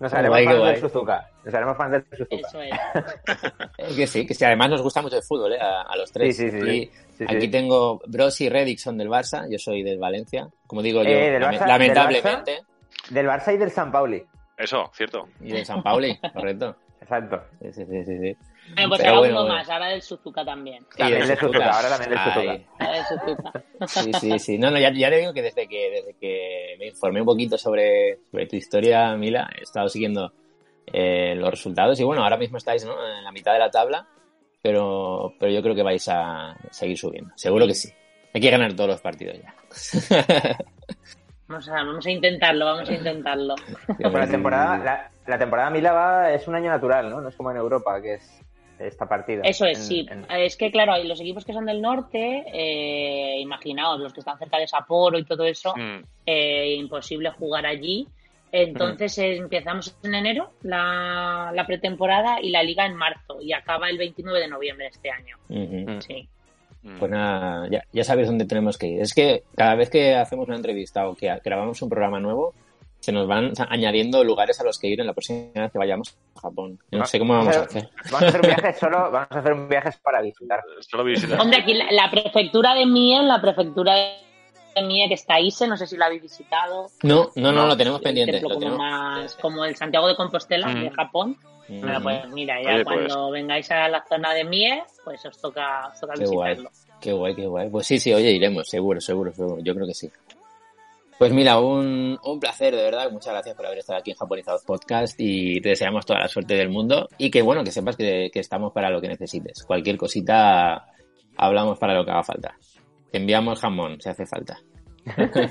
[0.00, 0.72] Nos haremos guay, fans guay.
[0.72, 1.30] del Suzuka.
[1.44, 2.36] Nos haremos fans del Suzuka.
[2.36, 3.94] Eso es.
[3.96, 4.44] Que sí, que sí.
[4.44, 5.60] Además nos gusta mucho el fútbol, ¿eh?
[5.60, 6.36] A, a los tres.
[6.36, 6.90] Sí, sí, sí.
[7.28, 7.50] Sí, aquí sí.
[7.50, 10.48] tengo Bros y Reddick son del Barça, yo soy del Valencia.
[10.66, 12.62] Como digo yo, Eh, lame- Barça- lamentablemente.
[13.10, 14.22] Del Barça y del San Pauli.
[14.56, 15.28] Eso, cierto.
[15.40, 16.76] Y del San Pauli, correcto.
[17.00, 17.42] Exacto.
[17.60, 18.36] Sí, sí, sí.
[18.74, 19.54] Bueno, pues Pero ahora bueno, uno bueno.
[19.56, 20.84] más, ahora del Suzuka también.
[20.90, 23.64] Sí, También del Suzuka, ahora también del Suzuka.
[23.88, 24.58] Sí, sí, sí.
[24.58, 27.58] No, no, ya, ya le digo que desde que desde que me informé un poquito
[27.58, 30.32] sobre, sobre tu historia, Mila, he estado siguiendo
[30.92, 32.92] eh, los resultados y bueno, ahora mismo estáis ¿no?
[32.92, 34.06] en la mitad de la tabla,
[34.62, 37.32] pero, pero yo creo que vais a seguir subiendo.
[37.36, 37.90] Seguro que sí.
[38.32, 39.54] Hay que ganar todos los partidos ya.
[41.48, 43.54] Vamos a, vamos a intentarlo, vamos a intentarlo.
[43.98, 47.20] La temporada, la, la temporada Mila va, es un año natural, ¿no?
[47.20, 48.40] No es como en Europa, que es
[48.78, 49.42] esta partida.
[49.44, 50.06] Eso es, En- sí.
[50.10, 54.20] en- Es que, claro, hay los equipos que son del norte, eh, imaginaos, los que
[54.20, 56.04] están cerca de Sapporo y todo eso, Mm.
[56.24, 58.08] eh, imposible jugar allí.
[58.52, 63.88] Entonces eh, empezamos en enero la, la pretemporada y la liga en marzo y acaba
[63.88, 65.38] el 29 de noviembre de este año.
[66.00, 66.28] Sí.
[66.98, 69.00] Pues nada, ya, ya sabéis dónde tenemos que ir.
[69.00, 72.54] Es que cada vez que hacemos una entrevista o que grabamos un programa nuevo,
[72.98, 76.16] se nos van añadiendo lugares a los que ir en la próxima vez que vayamos
[76.36, 76.78] a Japón.
[76.90, 77.88] No sé cómo vamos a hacer.
[78.10, 80.60] Vamos a hacer un viaje solo, vamos a hacer un viaje para visitar.
[80.80, 81.40] Solo visitar.
[81.40, 84.31] Hombre, aquí la, la prefectura de Mie, la prefectura de
[84.80, 86.86] Mie que está Ise, no sé si la habéis visitado.
[87.02, 88.40] No, no, no, No, lo tenemos El pendiente.
[88.40, 88.78] Lo como tenemos...
[88.78, 90.80] más, como el Santiago de Compostela Mm.
[90.84, 91.36] de Japón.
[91.68, 91.80] Ujú.
[91.80, 95.88] Bueno, pues mira, ya Oye, cuando vengáis a la zona de Mie, pues os toca,
[95.92, 96.54] os toca Qué guay.
[96.54, 96.70] visitarlo.
[97.00, 97.68] Qué guay, qué guay.
[97.68, 99.62] Pues sí, sí, oye, iremos, seguro, seguro, seguro.
[99.62, 100.10] Yo creo que sí.
[101.18, 103.10] Pues mira, un, un placer, de verdad.
[103.12, 106.54] Muchas gracias por haber estado aquí en Japonizados Podcast y te deseamos toda la suerte
[106.54, 107.08] del mundo.
[107.16, 109.62] Y que bueno, que sepas que, que estamos para lo que necesites.
[109.64, 110.86] Cualquier cosita
[111.36, 112.56] hablamos para lo que haga falta.
[113.12, 114.58] Enviamos jamón si hace falta.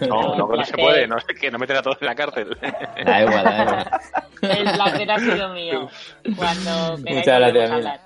[0.08, 2.58] No, no, no se puede, no sé qué, no meter a todos en la cárcel.
[3.06, 3.90] Da igual, da igual.
[4.42, 5.90] El placer ha sido mío.
[6.36, 8.02] Cuando Muchas gracias, Mila.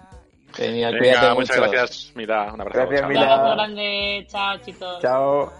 [0.53, 1.71] Genial, Venga, cuídate muchas mucho.
[1.71, 2.89] gracias, Mira, un abrazo.
[2.89, 3.07] Gracias, chao.
[3.07, 3.33] Un Mila.
[3.33, 4.27] abrazo grande.
[4.29, 4.99] Chao, chicos.
[5.01, 5.53] Chao.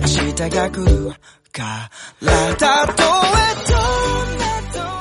[0.00, 1.12] 明日が来る
[1.52, 1.90] か
[2.22, 3.76] らたとえど
[4.26, 4.50] んな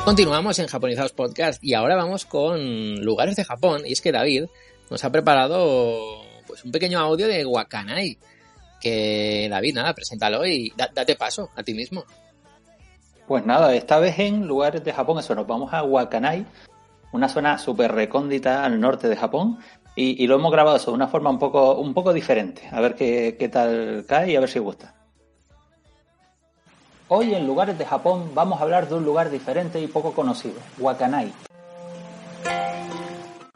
[0.05, 3.83] Continuamos en Japonizados Podcast y ahora vamos con lugares de Japón.
[3.85, 4.45] Y es que David
[4.89, 8.17] nos ha preparado pues un pequeño audio de Wakanai.
[8.81, 12.05] Que David, nada, preséntalo y da- date paso a ti mismo.
[13.27, 16.43] Pues nada, esta vez en lugares de Japón, eso, nos vamos a Wakanai,
[17.14, 19.58] una zona súper recóndita al norte de Japón,
[19.96, 22.68] y, lo hemos grabado eso de una forma un poco, un poco diferente.
[22.72, 24.92] A ver qué, qué tal cae y a ver si gusta.
[27.06, 30.56] Hoy en lugares de Japón vamos a hablar de un lugar diferente y poco conocido,
[30.80, 31.32] Wakanai.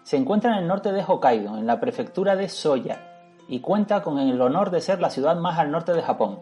[0.04, 4.20] Se encuentra en el norte de Hokkaido, en la prefectura de Soya, y cuenta con
[4.20, 6.38] el honor de ser la ciudad más al norte de Japón.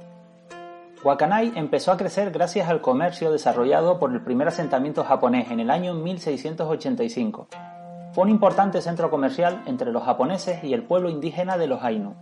[1.06, 5.70] Wakanai empezó a crecer gracias al comercio desarrollado por el primer asentamiento japonés en el
[5.70, 7.46] año 1685.
[8.10, 12.16] Fue un importante centro comercial entre los japoneses y el pueblo indígena de los Ainu.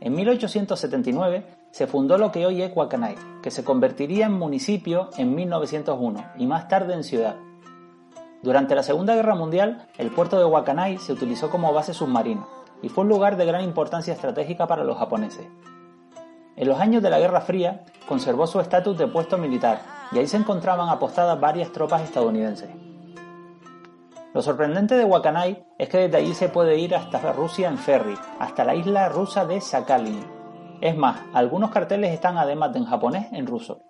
[0.00, 5.34] En 1879 se fundó lo que hoy es Wakanai, que se convertiría en municipio en
[5.34, 7.36] 1901 y más tarde en ciudad.
[8.42, 12.46] Durante la Segunda Guerra Mundial, el puerto de Wakanai se utilizó como base submarina
[12.82, 15.46] y fue un lugar de gran importancia estratégica para los japoneses.
[16.56, 19.80] En los años de la Guerra Fría conservó su estatus de puesto militar
[20.12, 22.68] y ahí se encontraban apostadas varias tropas estadounidenses.
[24.34, 28.16] Lo sorprendente de Wakanai es que desde allí se puede ir hasta Rusia en ferry,
[28.38, 30.24] hasta la isla rusa de Sakhalin.
[30.80, 33.80] Es más, algunos carteles están además de en japonés en ruso.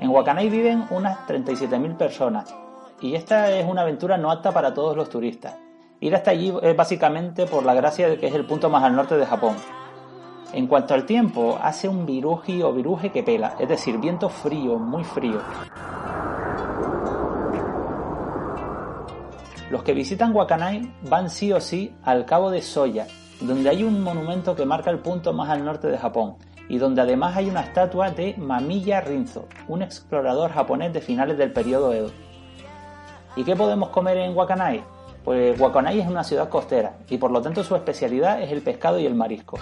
[0.00, 2.54] En Wakanai viven unas 37.000 personas
[3.00, 5.56] y esta es una aventura no apta para todos los turistas.
[6.00, 8.94] Ir hasta allí es básicamente por la gracia de que es el punto más al
[8.94, 9.56] norte de Japón.
[10.56, 14.78] En cuanto al tiempo, hace un viruji o viruje que pela, es decir, viento frío,
[14.78, 15.38] muy frío.
[19.70, 23.06] Los que visitan Wakanai van sí o sí al cabo de Soya,
[23.42, 26.36] donde hay un monumento que marca el punto más al norte de Japón,
[26.70, 31.52] y donde además hay una estatua de Mamiya Rinzo, un explorador japonés de finales del
[31.52, 32.12] periodo Edo.
[33.36, 34.82] ¿Y qué podemos comer en Wakanai?
[35.22, 38.98] Pues Wakanai es una ciudad costera y por lo tanto su especialidad es el pescado
[38.98, 39.58] y el marisco.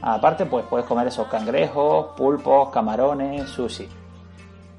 [0.00, 3.88] Aparte, pues puedes comer esos cangrejos, pulpos, camarones, sushi.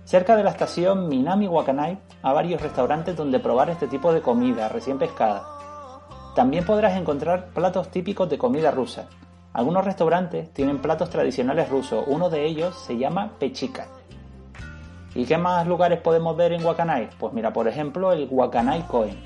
[0.05, 4.67] Cerca de la estación Minami Wakanai hay varios restaurantes donde probar este tipo de comida
[4.69, 5.43] recién pescada.
[6.35, 9.07] También podrás encontrar platos típicos de comida rusa.
[9.53, 13.87] Algunos restaurantes tienen platos tradicionales rusos, uno de ellos se llama pechika.
[15.15, 17.09] ¿Y qué más lugares podemos ver en Wakanai?
[17.19, 19.17] Pues mira, por ejemplo, el Wakanai Koen,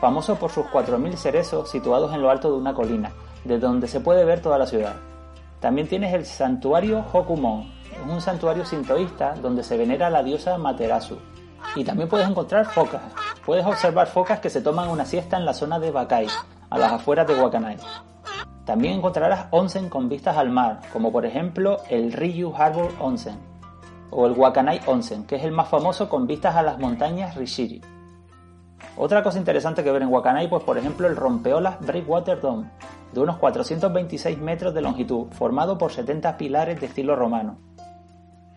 [0.00, 3.12] famoso por sus 4.000 cerezos situados en lo alto de una colina,
[3.44, 4.94] de donde se puede ver toda la ciudad.
[5.64, 7.72] También tienes el santuario Hokumon,
[8.06, 11.16] un santuario sintoísta donde se venera a la diosa Materasu.
[11.74, 13.00] Y también puedes encontrar focas.
[13.46, 16.26] Puedes observar focas que se toman una siesta en la zona de Bakai,
[16.68, 17.78] a las afueras de Wakanai.
[18.66, 23.38] También encontrarás onsen con vistas al mar, como por ejemplo el Ryu Harbor Onsen,
[24.10, 27.80] o el Wakanai Onsen, que es el más famoso con vistas a las montañas Rishiri.
[28.98, 32.68] Otra cosa interesante que ver en Wakanai, pues por ejemplo el rompeolas Breakwater Dome,
[33.14, 37.58] de unos 426 metros de longitud, formado por 70 pilares de estilo romano.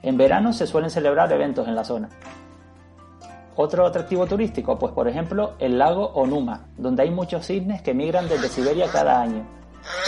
[0.01, 2.09] En verano se suelen celebrar eventos en la zona.
[3.55, 8.27] Otro atractivo turístico, pues por ejemplo el lago Onuma, donde hay muchos cisnes que migran
[8.27, 9.45] desde Siberia cada año.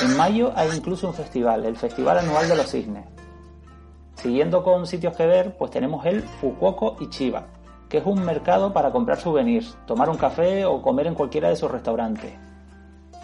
[0.04, 3.06] En mayo hay incluso un festival, el Festival Anual de los Cisnes.
[4.16, 7.46] Siguiendo con sitios que ver, pues tenemos el Fukuoko Ichiba,
[7.88, 11.56] que es un mercado para comprar souvenirs, tomar un café o comer en cualquiera de
[11.56, 12.49] sus restaurantes.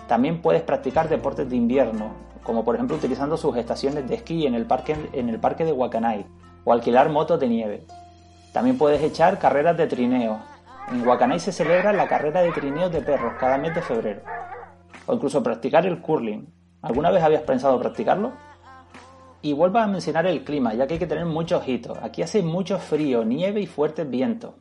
[0.08, 2.12] También puedes practicar deportes de invierno,
[2.44, 5.72] como por ejemplo utilizando sus estaciones de esquí en el parque, en el parque de
[5.72, 6.26] Wakanai,
[6.64, 7.86] o alquilar motos de nieve.
[8.54, 10.40] También puedes echar carreras de trineo.
[10.92, 14.22] En Wakanai se celebra la carrera de trineos de perros cada mes de febrero.
[15.08, 16.48] O incluso practicar el curling.
[16.82, 18.34] ¿Alguna vez habías pensado practicarlo?
[19.42, 21.98] Y vuelvo a mencionar el clima, ya que hay que tener mucho ojito.
[22.02, 24.54] Aquí hace mucho frío, nieve y fuertes vientos.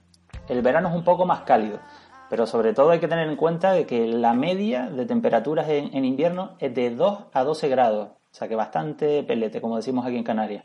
[0.48, 1.78] El verano es un poco más cálido,
[2.34, 6.56] pero sobre todo hay que tener en cuenta que la media de temperaturas en, invierno
[6.58, 10.24] es de 2 a 12 grados O sea que bastante pelete, como decimos aquí en
[10.24, 10.64] Canarias.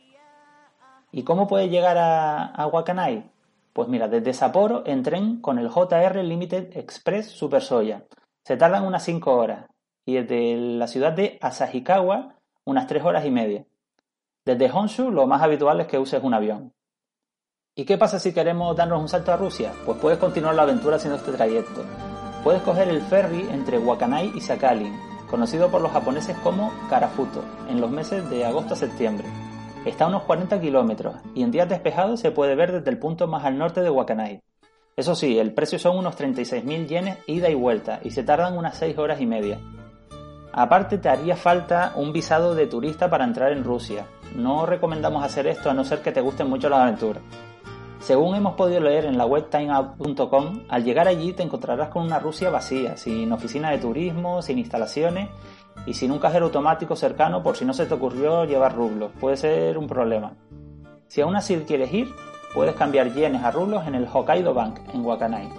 [1.12, 3.30] ¿Y cómo puedes llegar a, a Huacanay?
[3.72, 8.04] Pues mira, desde Sapporo en tren con el JR Limited Express Super Soya.
[8.44, 9.68] Se tardan unas 5 horas.
[10.06, 12.34] Y desde la ciudad de Asahikawa
[12.66, 13.64] unas 3 horas y media.
[14.44, 16.74] Desde Honshu lo más habitual es que uses un avión.
[17.80, 19.72] ¿Y qué pasa si queremos darnos un salto a Rusia?
[19.85, 21.85] Pues puedes continuar la aventura haciendo este trayecto.
[22.43, 24.93] Puedes coger el ferry entre Wakanai y Sakhalin,
[25.30, 29.30] conocido por los japoneses como Karafuto, en los meses de agosto a septiembre.
[29.85, 33.27] Está a unos 40 kilómetros y en días despejados se puede ver desde el punto
[33.27, 34.41] más al norte de Wakanai.
[34.97, 38.76] Eso sí, el precio son unos 36.000 yenes ida y vuelta y se tardan unas
[38.76, 39.57] 6 horas y media.
[40.51, 44.06] Aparte te haría falta un visado de turista para entrar en Rusia.
[44.35, 47.23] No recomendamos hacer esto a no ser que te gusten mucho las aventuras.
[47.99, 52.17] Según hemos podido leer en la web timeout.com, al llegar allí te encontrarás con una
[52.17, 55.30] Rusia vacía, sin oficina de turismo, sin instalaciones
[55.85, 59.11] y sin un cajero automático cercano por si no se te ocurrió llevar rublos.
[59.19, 60.34] Puede ser un problema.
[61.07, 62.07] Si aún así quieres ir,
[62.53, 65.49] puedes cambiar yenes a rublos en el Hokkaido Bank en Wakanai.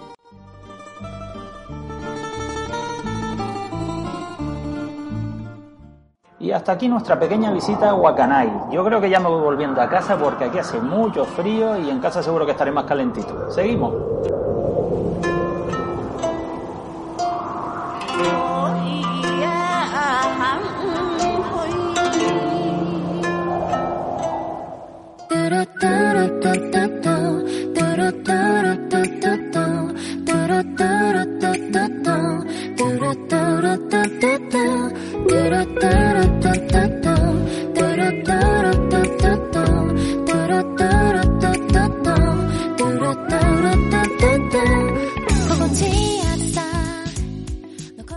[6.41, 8.71] Y hasta aquí nuestra pequeña visita a Wakanai.
[8.71, 11.87] Yo creo que ya me voy volviendo a casa porque aquí hace mucho frío y
[11.87, 13.51] en casa seguro que estaré más calentito.
[13.51, 13.93] Seguimos.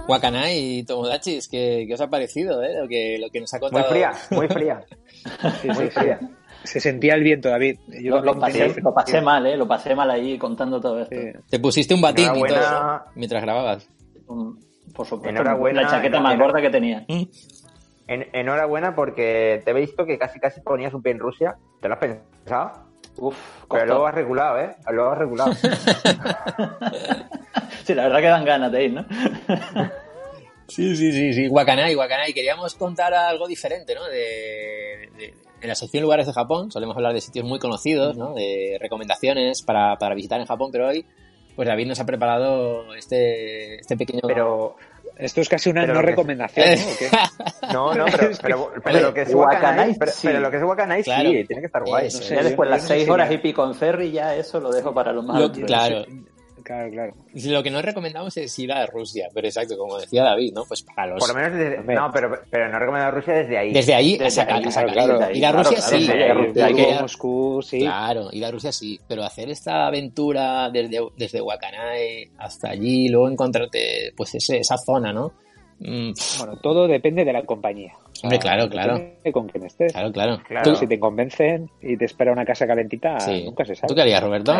[0.08, 2.74] Wakanai y Tomodachis, ¿qué, ¿qué os ha parecido eh?
[2.80, 3.90] lo, que, lo que nos ha Muy contado?
[3.90, 4.84] fría, muy fría.
[5.62, 5.90] Sí, Muy sí, sí.
[5.90, 6.20] fría.
[6.64, 7.78] Se sentía el viento, David.
[8.02, 9.56] Yo Lo, pasé, lo pasé mal, ¿eh?
[9.56, 11.14] Lo pasé mal allí contando todo esto.
[11.14, 11.28] Sí.
[11.48, 12.28] Te pusiste un batín
[13.14, 13.88] mientras grababas.
[14.28, 14.50] Mm,
[14.94, 17.04] Por supuesto, Enhorabuena, la chaqueta más gorda que tenía.
[17.08, 21.56] En- enhorabuena porque te he visto que casi casi ponías un pie en Rusia.
[21.80, 22.72] ¿Te lo has pensado?
[23.16, 23.36] Uf,
[23.70, 24.76] Pero luego has regulado, ¿eh?
[24.90, 25.52] Luego has regulado.
[27.84, 29.04] Sí, la verdad que dan ganas de ir, ¿no?
[30.66, 31.48] Sí, sí, sí, sí.
[31.48, 32.32] Wakanai, Wakanai.
[32.32, 34.02] Queríamos contar algo diferente, ¿no?
[34.06, 38.32] De, de- en la sección lugares de Japón solemos hablar de sitios muy conocidos, ¿no?
[38.32, 41.04] De recomendaciones para, para visitar en Japón, pero hoy,
[41.54, 44.22] pues David nos ha preparado este, este pequeño...
[44.26, 44.76] Pero
[45.16, 46.74] Esto es casi una Pero no recomendación, ¿no?
[46.74, 47.08] ¿O qué?
[47.72, 49.28] no, no, pero, pero, pero lo que es
[49.98, 50.26] pero, sí.
[50.26, 51.28] pero lo que es Wakanai Claro.
[51.30, 52.06] sí, tiene que estar guay.
[52.08, 54.10] Eso, No sé, ya yo- después las no sé seis horas y pico en ferry,
[54.10, 56.04] ya eso lo dejo para los más Lo- claro,
[56.64, 57.14] Claro, claro.
[57.34, 60.64] Lo que no recomendamos es ir a Rusia, pero exacto, como decía David, ¿no?
[60.64, 61.20] Pues para los...
[61.20, 61.94] Por lo menos desde, Hombre.
[61.94, 63.72] no, pero, pero no he recomendado Rusia desde ahí.
[63.74, 64.92] Desde ahí, Desde a sacar, ahí, a sacar.
[64.94, 66.06] claro, ir a Rusia claro, sí.
[66.06, 66.12] sí,
[66.82, 67.80] Eh, a Moscú, sí.
[67.80, 73.28] Claro, ir a Rusia sí, pero hacer esta aventura desde, desde Wakanai hasta allí, luego
[73.28, 75.34] encontrarte, pues ese, esa zona, ¿no?
[75.80, 77.92] Mm, Bueno, todo depende de la compañía.
[77.96, 79.00] O sea, Hombre, claro, claro.
[79.32, 79.92] Con quien estés.
[79.92, 80.40] claro, claro.
[80.46, 80.70] Claro.
[80.72, 83.44] ¿Tú, Si te convencen y te espera una casa calentita, sí.
[83.44, 83.88] nunca se sabe.
[83.88, 84.54] ¿Tú qué harías, Roberto?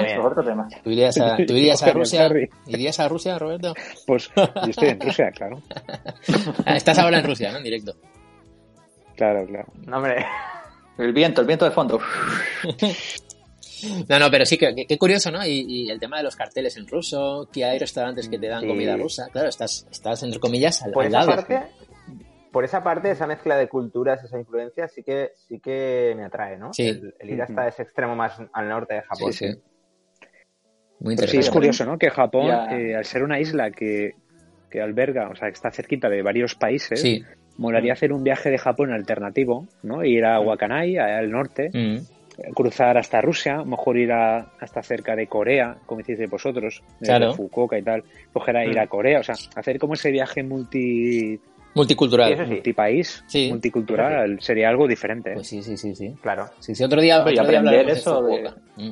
[0.83, 2.29] ¿Tú irías a, tú irías a Rusia?
[2.67, 3.75] ¿Irías a Rusia, Roberto?
[4.07, 5.63] Pues yo estoy en Rusia, claro.
[6.67, 7.59] Ah, Estás ahora en Rusia, ¿no?
[7.59, 7.95] En directo.
[9.17, 9.67] Claro, claro.
[9.87, 10.27] No, hombre.
[10.99, 11.99] El viento, el viento de fondo.
[14.09, 15.45] No, no, pero sí, que, que- qué curioso, ¿no?
[15.45, 18.63] Y, y el tema de los carteles en ruso, que hay restaurantes que te dan
[18.63, 18.67] Sí.
[18.69, 19.29] comida rusa.
[19.33, 21.31] Claro, estás, estás entre comillas al, Por al esa lado.
[21.37, 21.61] parte,
[22.53, 26.57] por esa parte, esa mezcla de culturas, esa influencia, sí que, sí que me atrae,
[26.57, 26.73] ¿no?
[26.73, 26.89] Sí.
[26.89, 29.33] El, el ir hasta ese extremo más al norte de Japón.
[29.33, 29.61] Sí, sí.
[31.01, 31.39] Muy Pero sí, interesante.
[31.41, 31.99] es curioso, ¿no?
[31.99, 32.67] Que Japón, Ya.
[32.79, 34.13] eh, al ser una isla que,
[34.71, 37.23] que alberga, o sea, que está cerquita de varios países, Sí.
[37.57, 40.05] molaría hacer un viaje de Japón alternativo, ¿no?
[40.05, 41.99] Ir a Wakanai, al norte, Mm.
[42.55, 46.83] Cruzar hasta Rusia, a lo mejor ir a- hasta cerca de Corea, como hicisteis vosotros,
[47.01, 47.33] de Claro.
[47.35, 48.03] Fukuoka y tal,
[48.33, 51.39] coger a ir a Corea, o sea, hacer como ese viaje multi,
[51.77, 52.37] Multicultural.
[52.37, 52.51] Sí, sí.
[52.53, 53.49] multipaís, Sí.
[53.51, 55.31] multicultural, sería algo diferente.
[55.31, 55.35] ¿eh?
[55.35, 56.15] Pues sí, sí, sí, sí.
[56.23, 56.47] Claro.
[56.61, 58.51] Sí, sí, otro día, Y otro día aprender de eso de-.
[58.77, 58.91] Mm.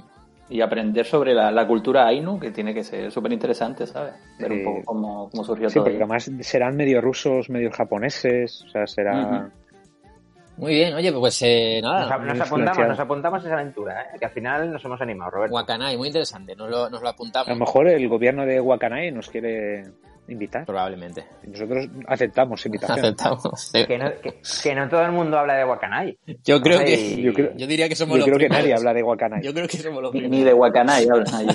[0.50, 4.14] Y aprender sobre la, la cultura Ainu, que tiene que ser súper interesante, ¿sabes?
[4.38, 4.58] Ver Sí.
[4.58, 5.84] un poco cómo, cómo surgió Sí, todo.
[5.84, 6.04] porque ello.
[6.04, 9.20] además serán medio rusos, medio japoneses, o sea, será...
[9.44, 9.50] Ujú.
[10.62, 14.18] Muy bien, oye, pues eh, Nos, nada, nos apuntamos, nos apuntamos a esa aventura, ¿eh?
[14.18, 15.54] que al final nos hemos animado, Roberto.
[15.56, 17.58] Wakanai, muy interesante, nos lo, nos lo A lo apuntamos.
[17.58, 19.84] mejor el gobierno de Wakanai nos quiere
[20.28, 20.64] invitar.
[20.64, 21.24] Probablemente.
[21.42, 22.98] Y Nosotros aceptamos invitación.
[23.00, 23.70] Aceptamos.
[23.72, 26.16] Que no, que, que no todo el mundo habla de Wakanai.
[26.44, 27.20] Yo creo que.
[27.20, 29.42] yo creo- Yo diría que somos Yo los creo que nadie habla de Wakanai.
[29.42, 30.38] Yo creo que somos los Ni- primeros.
[30.38, 31.46] Ni de Wakanai hablan.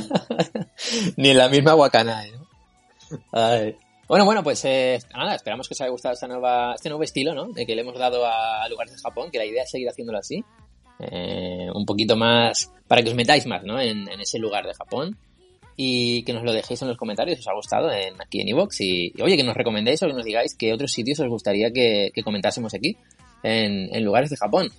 [1.15, 3.17] Ni en la misma Wakanai, ¿no?
[3.31, 3.77] Ay.
[4.07, 7.33] Bueno, bueno, pues eh, nada, esperamos que os haya gustado esta nueva, este nuevo estilo,
[7.35, 7.47] ¿no?
[7.47, 10.19] De que le hemos dado a lugares de Japón, que la idea es seguir haciéndolo
[10.19, 10.43] así.
[10.99, 13.79] Eh, un poquito más, para que os metáis más, ¿no?
[13.79, 15.17] En, en ese lugar de Japón.
[15.75, 18.47] Y que nos lo dejéis en los comentarios si os ha gustado en, aquí en
[18.47, 18.79] iVoox.
[18.79, 21.71] Y, y, oye, que nos recomendéis o que nos digáis qué otros sitios os gustaría
[21.71, 22.97] que, que comentásemos aquí
[23.43, 24.71] en, en lugares de Japón.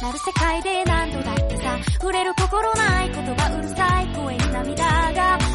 [0.00, 5.47] なる世界で何度だってさ触れる心ない言葉うるさい声に涙が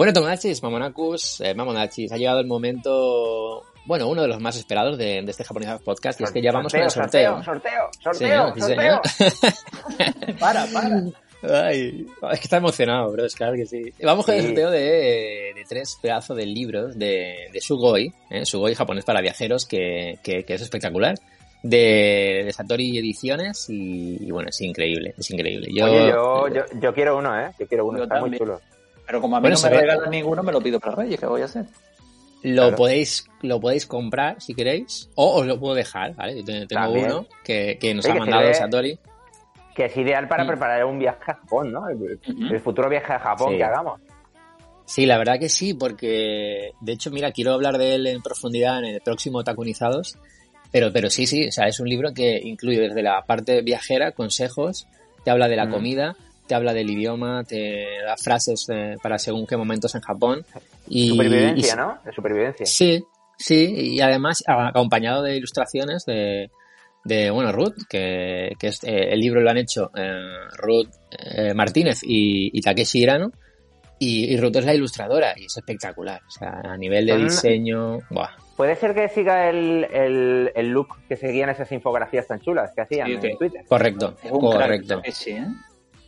[0.00, 4.96] Bueno, Tomonachis, Mamonacus, eh, Mamonachis, ha llegado el momento, bueno, uno de los más esperados
[4.96, 7.42] de, de este Japonizados Podcast, y es que ya vamos con el sorteo.
[7.44, 8.54] Sorteo, sorteo, sorteo.
[8.54, 9.02] sí, sorteo.
[10.40, 11.02] Para, para.
[11.66, 13.92] Ay, es que está emocionado, bro, es claro que sí.
[14.02, 14.46] Vamos con el Sí.
[14.46, 18.46] sorteo de, de tres pedazos de libros de, de Sugoi, ¿eh?
[18.46, 21.14] Sugoi japonés para viajeros, que, que, que es espectacular.
[21.62, 25.68] De, de Satori Ediciones y, y bueno, es increíble, es increíble.
[25.70, 27.50] Yo, Oye, yo, yo, yo quiero uno, ¿eh?
[27.58, 28.58] Yo quiero uno, está muy chulo.
[29.10, 31.18] Pero como a mí Bueno, no me ve- regalan ninguno, me lo pido para Reyes.
[31.18, 31.64] ¿Qué voy a hacer?
[32.44, 32.76] Lo Claro.
[32.76, 36.36] podéis, lo podéis comprar si queréis, o os lo puedo dejar, ¿vale?
[36.36, 37.06] Yo te- tengo También.
[37.06, 38.98] uno que, que nos Oye, ha que mandado sirve- Satori.
[39.74, 40.46] Que es ideal para Mm.
[40.46, 41.88] preparar un viaje a Japón, ¿no?
[41.88, 42.20] El,
[42.52, 43.56] el futuro viaje a Japón Sí.
[43.56, 44.00] que hagamos.
[44.84, 48.78] Sí, la verdad que sí, porque de hecho, mira, quiero hablar de él en profundidad
[48.78, 50.18] en el próximo Tacunizados,
[50.70, 54.12] pero, pero sí, sí, o sea, es un libro que incluye desde la parte viajera,
[54.12, 54.86] consejos,
[55.24, 55.70] te habla de la Mm.
[55.72, 56.16] comida,
[56.50, 60.44] te habla del idioma, te da frases eh, para según qué momentos en Japón.
[60.88, 61.98] Y, Supervivencia, y- ¿no?
[62.04, 62.66] De supervivencia.
[62.66, 63.04] Sí,
[63.38, 66.50] sí, y además acompañado de ilustraciones de,
[67.04, 70.10] de bueno, Ruth, que, que es, eh, el libro lo han hecho eh,
[70.56, 70.88] Ruth
[71.36, 73.30] eh, Martínez y, y Takeshi Hirano,
[74.00, 77.98] y, y Ruth es la ilustradora y es espectacular, o sea, a nivel de diseño,
[78.10, 78.30] buah.
[78.56, 82.80] Puede ser que siga el, el, el look que seguían esas infografías tan chulas que
[82.80, 83.62] hacían Sí, en Twitter.
[83.68, 84.96] correcto, correcto.
[84.96, 85.46] Takeshi, ¿eh?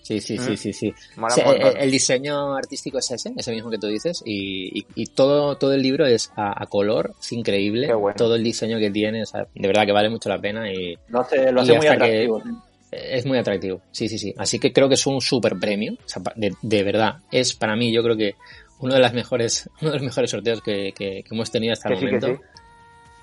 [0.02, 0.56] Sí, sí, sí, Mm.
[0.56, 0.94] sí, sí.
[1.16, 1.34] Mola
[1.78, 5.72] el, diseño artístico es ese, ese mismo que tú dices, y, y- y todo, todo
[5.74, 8.16] el libro es a, a color, es increíble, bueno.
[8.16, 10.96] todo el diseño que tiene, o sea, de verdad que vale mucho la pena y,
[11.08, 12.38] Lo hace, lo Y hace muy atractivo.
[12.40, 12.42] ¿eh?
[12.90, 14.34] Es muy atractivo, sí, sí, sí.
[14.36, 17.14] Así que creo que es un super premio, o sea, de, de verdad.
[17.30, 18.34] Es para mí, yo creo que
[18.80, 21.88] uno de las mejores, uno de los mejores sorteos que, que- que hemos tenido hasta
[21.88, 22.42] el Que sí, que momento.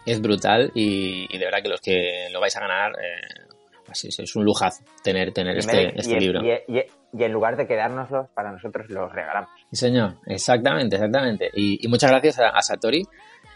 [0.05, 3.43] Es brutal y, y de verdad que los que lo vais a ganar, eh,
[3.89, 6.41] pues es, es un lujazo tener, tener este, este y- libro.
[6.43, 9.49] y- y- y en lugar de quedárnoslos, para nosotros los regalamos.
[9.71, 11.49] Sí, señor, exactamente, exactamente.
[11.55, 13.03] Y, muchas gracias a, a Satori,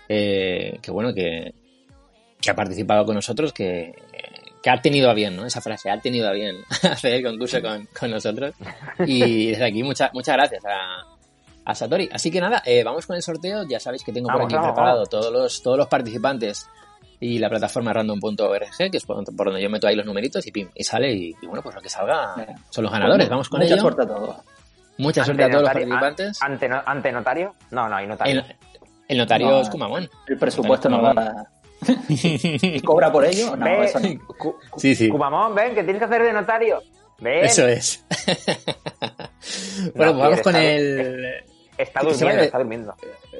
[0.09, 1.53] eh, que bueno, que,
[2.41, 3.93] que ha participado con nosotros, que,
[4.61, 5.45] que ha tenido a bien, ¿no?
[5.45, 8.55] Esa frase, ha tenido a bien hacer el concurso con, con nosotros.
[9.05, 11.05] Y desde aquí muchas muchas gracias a,
[11.65, 12.09] a Satori.
[12.11, 13.63] Así que nada, eh, vamos con el sorteo.
[13.69, 15.09] Ya sabéis que tengo por aquí vamos, preparado vamos.
[15.09, 16.67] todos los, todos los participantes
[17.25, 20.51] y la plataforma random.org, que es por, por donde yo meto ahí los numeritos y
[20.51, 22.35] pim, y sale y, y bueno, pues lo que salga
[22.69, 23.29] son los ganadores.
[23.29, 23.81] Vamos con Mucha ello.
[23.81, 24.35] suerte a todos.
[24.97, 26.41] Mucha suerte a todos los participantes.
[26.41, 27.55] an- ante, ante notario?
[27.71, 28.41] No, no hay notario.
[28.41, 28.55] El,
[29.07, 29.61] el notario No.
[29.61, 30.09] es Kumamon.
[30.27, 31.47] El presupuesto no da.
[32.09, 33.55] ¿Y cobra por ello?
[33.55, 34.09] No, Ve, eso no.
[34.77, 35.09] Sí, sí.
[35.09, 36.81] Cubamón, ven, que tienes que hacer de notario.
[37.19, 37.45] Ven.
[37.45, 38.05] Eso es.
[39.95, 41.25] bueno, pues vamos con el...
[41.77, 42.95] Está que se durmiendo, vaya- está durmiendo.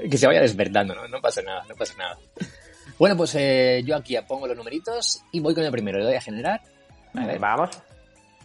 [0.10, 1.08] Que se vaya despertando, ¿no?
[1.08, 2.18] No pasa nada, no pasa nada.
[3.04, 5.98] Bueno, pues eh, yo aquí pongo los numeritos y voy con el primero.
[6.00, 6.62] Le doy a generar.
[7.14, 7.70] A ver, Vamos.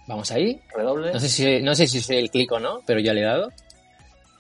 [0.08, 0.60] vamos ahí.
[0.74, 1.12] Redoble.
[1.12, 3.24] No sé si, no sé si es el clic o no, pero ya le he
[3.24, 3.52] dado.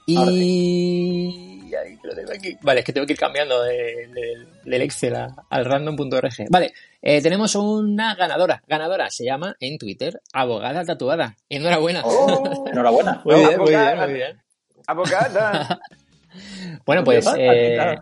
[0.06, 1.72] Y...
[1.72, 2.56] Ahí, lo tengo aquí.
[2.62, 6.32] Vale, es que tengo que ir cambiando de- de- del Excel a- al random.org.
[6.50, 8.60] Vale, eh, tenemos una ganadora.
[8.66, 11.36] Ganadora se llama en Twitter Abogada Tatuada.
[11.48, 12.02] Enhorabuena.
[12.04, 13.22] Oh, Enhorabuena.
[13.24, 14.04] Muy bien, muy bien, abogada.
[14.08, 14.42] muy bien.
[14.84, 15.80] abogada.
[16.84, 17.96] Bueno, Pues eh.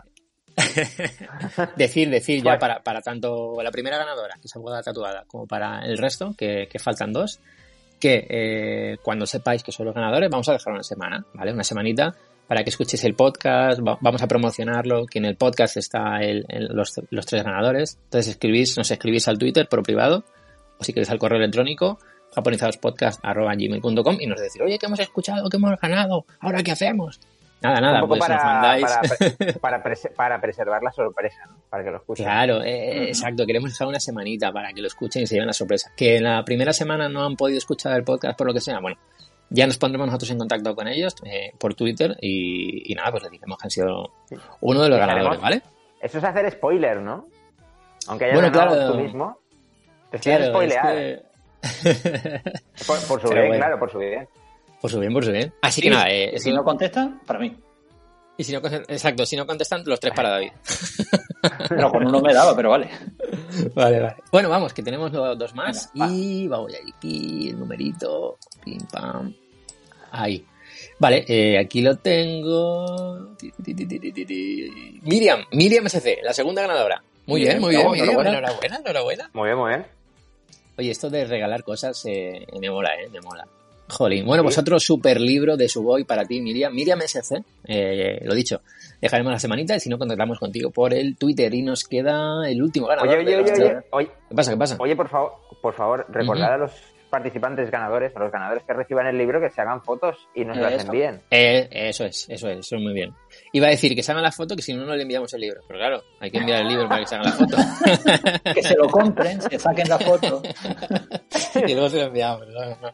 [1.77, 5.85] decir, decir ya para, para tanto la primera ganadora, que es abogada tatuada, como para
[5.85, 7.39] el resto, que, que faltan dos,
[7.99, 11.51] que eh, cuando sepáis que son los ganadores, vamos a dejar una semana, ¿vale?
[11.53, 12.15] Una semanita
[12.47, 16.45] para que escuchéis el podcast, va- vamos a promocionarlo, que en el podcast está el-
[16.47, 17.97] el- los, los tres ganadores.
[18.05, 20.23] Entonces escribís, nos escribís al Twitter por privado,
[20.79, 21.99] o si queréis al correo electrónico,
[22.35, 27.19] japonizadospodcast.gmail.com y nos decís, oye, que hemos escuchado, que hemos ganado, ¿ahora qué hacemos?
[27.61, 28.79] Nada, nada, un poco pues para, para,
[29.61, 31.55] para, prese- para preservar la sorpresa, ¿no?
[31.69, 32.25] Para que lo escuchen.
[32.25, 33.45] Claro, eh, exacto.
[33.47, 35.91] Queremos dejar una semanita para que lo escuchen y se lleven la sorpresa.
[35.97, 38.79] Que en la primera semana no han podido escuchar el podcast por lo que sea.
[38.79, 38.97] Bueno,
[39.49, 43.23] ya nos pondremos nosotros en contacto con ellos eh, por Twitter y, y nada, pues
[43.23, 44.11] les diremos que han sido
[44.61, 45.61] uno de los ganadores, ¿vale?
[45.99, 47.25] Eso es hacer spoiler, ¿no?
[48.07, 48.91] Aunque hayas Bueno, claro.
[48.93, 49.39] tú mismo.
[50.11, 50.95] Te Claro, es spoilear.
[50.95, 51.21] que-
[52.85, 53.55] Por, por su Pero bien, bueno.
[53.57, 54.27] claro, por su bien.
[54.81, 55.53] Por su bien, por su bien.
[55.61, 57.55] Así que Sí, nada, eh, si no contestan, para mí.
[58.37, 60.51] y si no, exacto, si no contestan, los tres para David.
[61.77, 62.89] No, con uno me daba, pero vale.
[63.75, 64.15] Vale, vale.
[64.31, 66.13] Bueno, vamos, que tenemos do- dos más Venga, va.
[66.13, 69.33] y vamos a ir aquí, el numerito, pim pam,
[70.11, 70.43] ahí.
[70.99, 73.35] Vale, eh, aquí lo tengo.
[75.03, 77.01] Miriam, Miriam SC, la segunda ganadora.
[77.27, 78.37] Muy bien, Bien, muy bien, oh, Miriam, enhorabuena.
[78.39, 79.29] enhorabuena, enhorabuena.
[79.33, 79.85] Muy bien, muy bien.
[80.77, 83.47] Oye, esto de regalar cosas eh, me mola, eh, me mola.
[83.89, 84.25] Jolín.
[84.25, 86.73] Bueno, pues otro super libro de Suboy para ti, Miriam.
[86.73, 88.61] Miriam SC, eh, lo dicho,
[89.01, 92.61] dejaremos la semanita y si no contactamos contigo por el Twitter y nos queda el
[92.61, 93.09] último ganador.
[93.09, 94.51] Oye, oye, oye, oye, oye, ¿Qué pasa?
[94.51, 94.77] ¿Qué pasa?
[94.79, 96.71] oye, por favor, por favor, recordad a los
[97.09, 100.57] participantes ganadores, a los ganadores que reciban el libro, que se hagan fotos y nos
[100.57, 101.21] las envíen.
[101.31, 103.13] Eh, eso es, eso es, eso es muy bien.
[103.53, 105.41] Iba a decir que se hagan la foto, que si no, no le enviamos el
[105.41, 105.61] libro.
[105.67, 107.57] Pero claro, hay que enviar el libro para que se hagan la foto.
[108.53, 110.41] Que se lo compren, se saquen la foto.
[111.67, 112.47] y luego se lo enviamos.
[112.47, 112.89] no.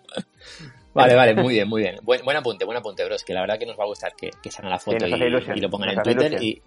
[0.94, 1.98] Vale, vale, muy bien, muy bien.
[2.04, 3.24] Buen, buen apunte, buen apunte, bros.
[3.24, 5.14] Que la verdad que nos va a gustar que, que se hagan la foto y,
[5.14, 6.62] hace ilusión, y lo pongan en Twitter y,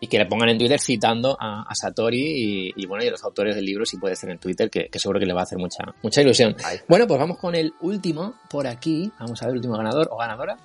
[0.00, 3.10] y que le pongan en Twitter citando a, a Satori y, y, bueno, y a
[3.10, 5.40] los autores del libro, si puede ser en Twitter, que, que seguro que le va
[5.40, 6.56] a hacer mucha, mucha ilusión.
[6.88, 9.10] Bueno, pues vamos con el último por aquí.
[9.18, 10.56] Vamos a ver el último ganador o ganadora.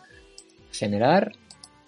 [0.72, 1.32] Generar.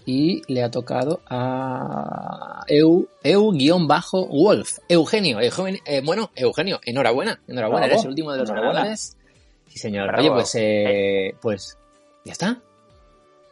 [0.04, 4.80] Y le ha tocado a Eu, Eu-Wolf.
[4.90, 5.40] Eugenio.
[5.40, 7.40] Eugenio eh, bueno, Eugenio, enhorabuena.
[7.48, 9.16] Enhorabuena, eres el último de los ganadores.
[9.72, 10.08] Sí, señor.
[10.08, 10.20] Bravo.
[10.22, 11.78] Oye, pues, eh, pues,
[12.26, 12.60] ya está.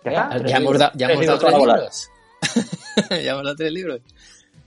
[0.04, 0.58] ¿Ya está?
[0.58, 2.10] Hemos, da- ya hemos dado tres libros.
[3.24, 4.02] ya hemos dado tres libros.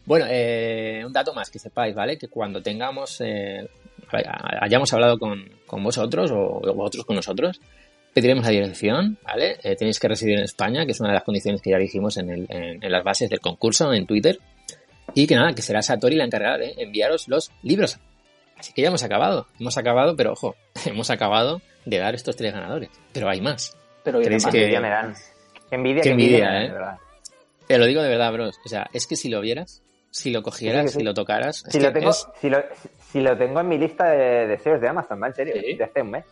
[0.07, 2.17] Bueno, eh, un dato más que sepáis, ¿vale?
[2.19, 3.69] Que cuando tengamos, eh,
[4.61, 7.61] hayamos hablado con, con vosotros o, o vosotros con nosotros,
[8.15, 9.59] pediremos la dirección, ¿vale?
[9.63, 12.17] Eh, tenéis que residir en España, que es una de las condiciones que ya dijimos
[12.17, 14.39] en, el- en- en las bases del concurso en Twitter.
[15.15, 17.99] Y que nada, que será Satori la encargada de enviaros los libros.
[18.59, 19.47] Así que ya hemos acabado.
[19.61, 20.57] Hemos acabado, pero ojo,
[20.91, 22.91] hemos acabado de dar estos tres ganadores.
[23.13, 23.77] Pero hay más.
[24.05, 25.15] Pero y ¿Creéis además, Qué que- envidia me dan.
[25.71, 26.73] Qué envidia, Qué envidia, envidia, me dan, ¿eh?
[26.73, 26.99] verdad.
[27.69, 28.59] Te lo digo de verdad, bros.
[28.65, 30.99] O sea, es que si lo vieras, si lo cogieras, Sí, sí, sí.
[30.99, 32.63] si lo tocaras, Si lo, tengo, es- si, lo,
[33.11, 35.75] si lo tengo en mi lista de deseos de Amazon, va en serio, Sí.
[35.75, 36.25] de hace un mes.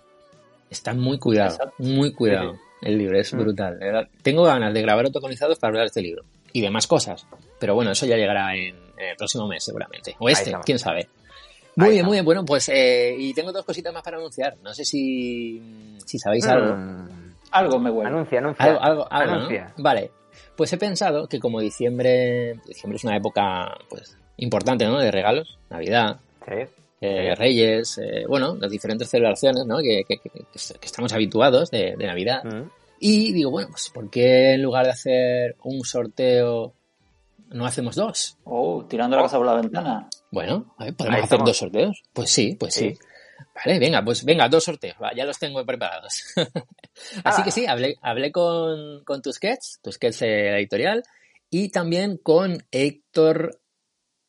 [0.68, 2.56] está muy cuidado, muy cuidado.
[2.82, 3.38] El libro es Mm.
[3.40, 4.08] brutal.
[4.22, 7.26] Tengo ganas de grabar autoconizados para hablar de este libro y de más cosas.
[7.58, 10.14] Pero bueno, eso ya llegará en, en el próximo mes seguramente.
[10.18, 11.08] O este, quién sabe.
[11.80, 12.24] Muy Ahí bien, muy bien.
[12.24, 14.56] Bueno, pues eh, y tengo dos cositas más para anunciar.
[14.62, 15.60] No sé si,
[16.04, 16.74] si sabéis algo.
[16.76, 17.08] Mm.
[17.52, 18.10] algo me huele.
[18.10, 18.64] Anuncia, anuncia.
[18.64, 19.36] Algo, algo, algo, ¿no?
[19.38, 19.74] Anuncia.
[19.78, 20.10] Vale.
[20.56, 24.98] Pues he pensado que como diciembre, diciembre es una época pues importante, ¿no?
[24.98, 26.54] De regalos, Navidad, Sí.
[27.00, 29.78] eh, Reyes, eh, bueno, las diferentes celebraciones, ¿no?
[29.78, 32.44] Que, que- que- que estamos habituados de, de Navidad.
[32.44, 32.70] Mm.
[33.00, 36.74] Y digo, bueno, pues ¿por qué en lugar de hacer un sorteo
[37.48, 38.36] no hacemos dos?
[38.44, 40.08] Oh, tirando la casa por la ventana.
[40.30, 41.46] Bueno, a ver, ¿podemos Ahí hacer estamos.
[41.48, 42.02] dos sorteos?
[42.12, 42.90] Pues sí, pues sí.
[42.94, 42.98] Sí.
[43.64, 44.96] Vale, venga, pues venga, dos sorteos.
[45.02, 46.22] Va, ya los tengo preparados.
[47.24, 47.44] Así Ah.
[47.44, 51.02] que sí, hablé, hablé con, con Tusquets, Tusquets eh, la editorial,
[51.50, 53.58] y también con Héctor,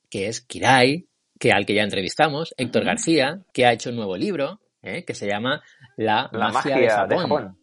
[0.09, 1.07] que es Kirai,
[1.39, 2.83] que al que ya entrevistamos, Héctor.
[2.85, 5.61] García, que ha hecho un nuevo libro, eh, que se llama
[5.97, 7.09] La, La magia, magia de Japón.
[7.09, 7.57] de Japón.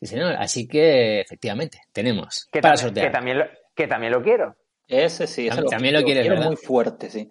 [0.00, 0.34] Sí, señor.
[0.38, 3.06] Así que, efectivamente, tenemos Que, para sortear.
[3.06, 4.56] que, también lo, que también lo quiero.
[4.86, 6.48] Ese sí, ese También- también lo quieres, quiero ¿verdad?
[6.48, 7.30] muy fuerte, sí.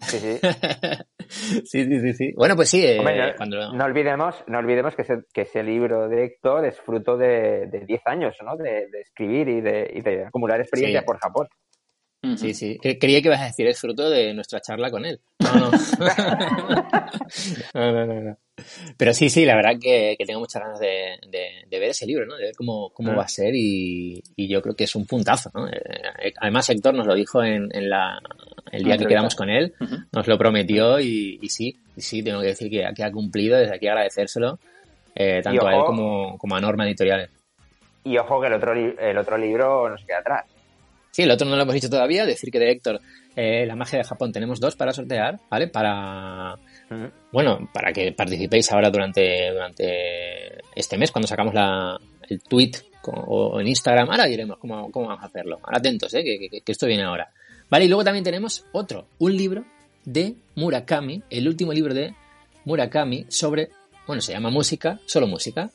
[0.00, 0.38] Sí, sí.
[1.64, 2.32] sí, sí, sí, sí.
[2.36, 3.72] Bueno, pues sí, eh, Hombre, no, cuando...
[3.72, 7.80] no olvidemos, no olvidemos que ese, que ese libro de Héctor es fruto de, de
[7.86, 8.56] 10 años, ¿no?
[8.56, 11.06] De, de escribir y de, y de acumular experiencia Sí.
[11.06, 11.48] por Japón.
[12.36, 12.78] Sí, sí.
[12.82, 15.20] Cre- Creía que ibas a decir es fruto de nuestra charla con él.
[15.40, 15.70] No, no.
[17.74, 18.38] no, no, no, no.
[18.96, 22.06] Pero sí, sí, la verdad que, que tengo muchas ganas de, de- de ver ese
[22.06, 22.36] libro, ¿no?
[22.36, 23.16] De ver cómo, cómo Mm.
[23.16, 25.66] va a ser y, y yo creo que es un puntazo, ¿no?
[25.68, 28.18] Eh, además, Héctor nos lo dijo en, en la,
[28.70, 29.08] el día que Entrevista.
[29.08, 29.96] quedamos con él, Ujú.
[30.12, 33.58] nos lo prometió y, y sí, y sí, tengo que decir que, que ha cumplido,
[33.58, 34.60] desde aquí agradecérselo,
[35.16, 37.30] eh, tanto a él ojo- como, como a Norma Editoriales.
[38.04, 40.44] Y ojo que el otro, el otro libro no se queda atrás.
[41.10, 43.00] Sí, el otro no lo hemos dicho todavía, decir que de Héctor,
[43.36, 45.68] eh, la magia de Japón, tenemos dos para sortear, ¿vale?
[45.68, 46.56] Para.
[47.32, 51.98] Bueno, para que participéis ahora durante, durante este mes, cuando sacamos la,
[52.28, 52.72] el tweet
[53.02, 54.10] con- o en Instagram.
[54.10, 55.58] Ahora diremos cómo, cómo vamos a hacerlo.
[55.62, 56.22] Ahora atentos, ¿eh?
[56.24, 57.30] que, que- que esto viene ahora.
[57.70, 59.64] Vale, y luego también tenemos otro, un libro
[60.04, 62.14] de Murakami, el último libro de
[62.64, 63.70] Murakami sobre,
[64.06, 65.70] bueno, se llama música, solo música.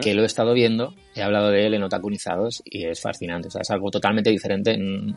[0.00, 3.48] que lo he estado viendo, he hablado de él en Otakunizados y es fascinante.
[3.48, 4.78] O sea, es algo totalmente diferente.
[4.78, 5.14] Mm,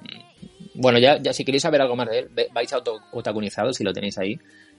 [0.73, 2.79] Bueno, ya, ya si queréis saber algo más de él, vais a
[3.13, 4.37] Otakunizados si lo tenéis ahí.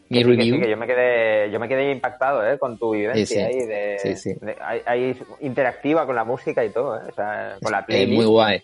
[0.08, 0.54] Mi Que sí, que review.
[0.56, 2.58] sí, que yo me quedé, yo me quedé impactado, ¿eh?
[2.58, 3.40] Con tu vivencia Sí, sí.
[3.40, 7.02] ahí de, ahí, ahí interactiva con la música y todo, ¿eh?
[7.10, 8.12] O sea, con la playlist.
[8.14, 8.62] muy guay.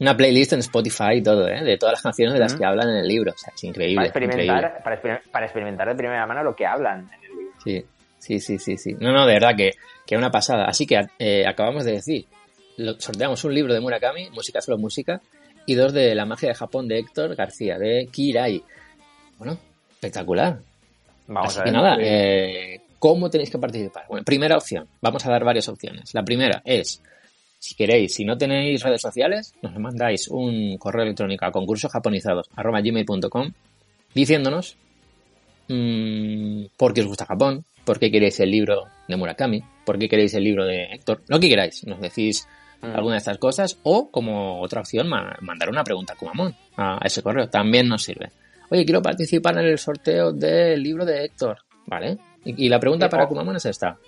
[0.00, 1.62] Una playlist en Spotify y todo, ¿eh?
[1.62, 3.32] De todas las canciones de las que hablan en el libro.
[3.32, 4.10] O sea, es increíble.
[4.10, 4.44] para increíble.
[4.44, 7.52] experimentar, para, exper- para experimentar de primera mano lo que hablan en el libro.
[7.64, 7.84] Sí,
[8.18, 8.96] sí, sí, sí, sí.
[9.00, 9.70] No, no, de verdad que,
[10.06, 10.64] que una pasada.
[10.66, 12.26] Así que eh, acabamos de decir,
[12.76, 15.20] lo- sorteamos un libro de Murakami, Música solo música,
[15.66, 18.62] y dos de La magia de Japón de Héctor García, de Kirai.
[19.38, 19.58] Bueno,
[19.92, 20.58] espectacular.
[21.26, 21.80] Vamos Así a que ver.
[21.80, 24.04] nada, eh, ¿cómo tenéis que participar?
[24.08, 26.12] Bueno, primera opción, vamos a dar varias opciones.
[26.14, 27.02] La primera es,
[27.58, 33.52] si queréis, si no tenéis redes sociales, nos mandáis un correo electrónico a concursojaponizados.gmail.com
[34.14, 34.76] diciéndonos
[35.68, 40.08] mm, por qué os gusta Japón, por qué queréis el libro de Murakami, por qué
[40.08, 41.84] queréis el libro de Héctor, lo que queráis.
[41.86, 42.46] Nos decís
[42.82, 42.96] Mm.
[42.96, 46.98] alguna de estas cosas o, como otra opción, ma- mandar una pregunta a Kumamon a
[47.02, 47.48] ese correo.
[47.48, 48.30] También nos sirve.
[48.70, 52.18] Oye, quiero participar en el sorteo del libro de Héctor, ¿vale?
[52.44, 53.98] Y, y la pregunta para Kumamon es esta.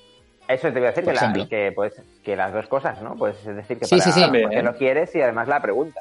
[0.48, 1.48] Eso te voy a decir Por que, la- ejemplo.
[1.48, 3.16] que, pues, que las dos cosas, ¿no?
[3.16, 4.20] Pues es decir, que Sí, para sí, sí.
[4.42, 6.00] por qué lo quieres y además la pregunta.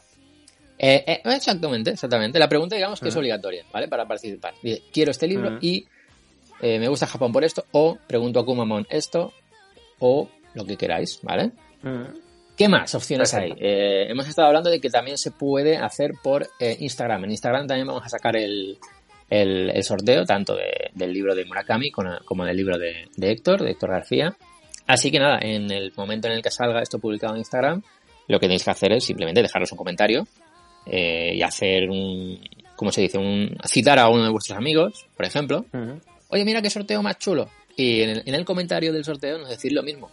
[0.78, 2.38] Eh, eh, exactamente, exactamente.
[2.38, 3.88] La pregunta, digamos, que es obligatoria, ¿vale?
[3.88, 4.54] Para participar.
[4.62, 5.88] Dice, quiero este libro y
[6.62, 9.32] eh, me gusta Japón por esto, o pregunto a Kumamon esto,
[10.00, 11.52] o lo que queráis, ¿vale?
[12.58, 13.52] ¿Qué más opciones hay?
[13.60, 17.26] Eh, hemos estado hablando de que también se puede hacer por eh, Instagram.
[17.26, 18.78] En Instagram también vamos a sacar el,
[19.30, 23.62] el- el sorteo, tanto de- del libro de Murakami como, del libro de, de Héctor,
[23.62, 24.38] de Héctor García.
[24.88, 27.82] Así que nada, en el momento en el que salga esto publicado en Instagram,
[28.28, 30.26] lo que tenéis que hacer es simplemente dejaros un comentario
[30.86, 32.40] eh, y hacer un,
[32.78, 33.18] ¿cómo se dice?
[33.18, 35.66] Un, citar a uno de vuestros amigos, por ejemplo.
[36.30, 37.50] Oye, mira qué sorteo más chulo.
[37.76, 40.10] Y en el, en el comentario del sorteo nos decís lo mismo.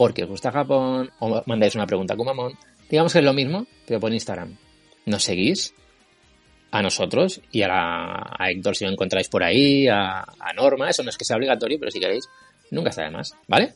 [0.00, 2.54] Porque os gusta Japón, o mandáis una pregunta a Kumamon.
[2.88, 4.56] Digamos que es lo mismo, pero por Instagram.
[5.04, 5.74] Nos seguís
[6.70, 10.88] a nosotros y a, la- a Héctor si lo encontráis por ahí, a, a Norma.
[10.88, 12.24] Eso no es que sea obligatorio, pero si queréis,
[12.70, 13.34] nunca está de más.
[13.46, 13.74] ¿Vale?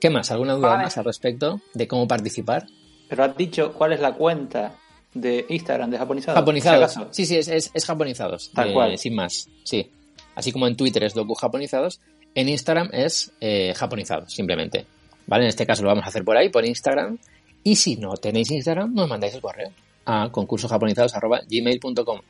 [0.00, 0.28] ¿Qué más?
[0.32, 0.82] ¿Alguna duda Vale.
[0.84, 2.66] más al respecto de cómo participar?
[3.08, 4.74] Pero has dicho cuál es la cuenta
[5.14, 6.36] de Instagram de Japonizado.
[6.36, 6.96] Japonizados.
[6.96, 7.08] Acaso.
[7.12, 8.50] Sí, sí, es, es, es japonizados.
[8.52, 8.98] Tal cual.
[8.98, 9.48] Sin más.
[9.62, 9.88] Sí.
[10.34, 12.00] Así como en Twitter es docu japonizados,
[12.34, 14.84] en Instagram es eh, japonizados, simplemente.
[15.28, 15.44] ¿Vale?
[15.44, 17.16] En este caso lo vamos a hacer por ahí, por Instagram.
[17.62, 19.70] Y si no tenéis Instagram, nos mandáis el correo
[20.06, 22.20] a concursojaponizados.gmail.com.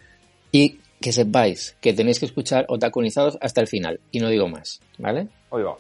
[0.53, 4.01] Y que sepáis que tenéis que escuchar otakunizados hasta el final.
[4.11, 5.29] Y no digo más, ¿vale?
[5.51, 5.79] Oigo.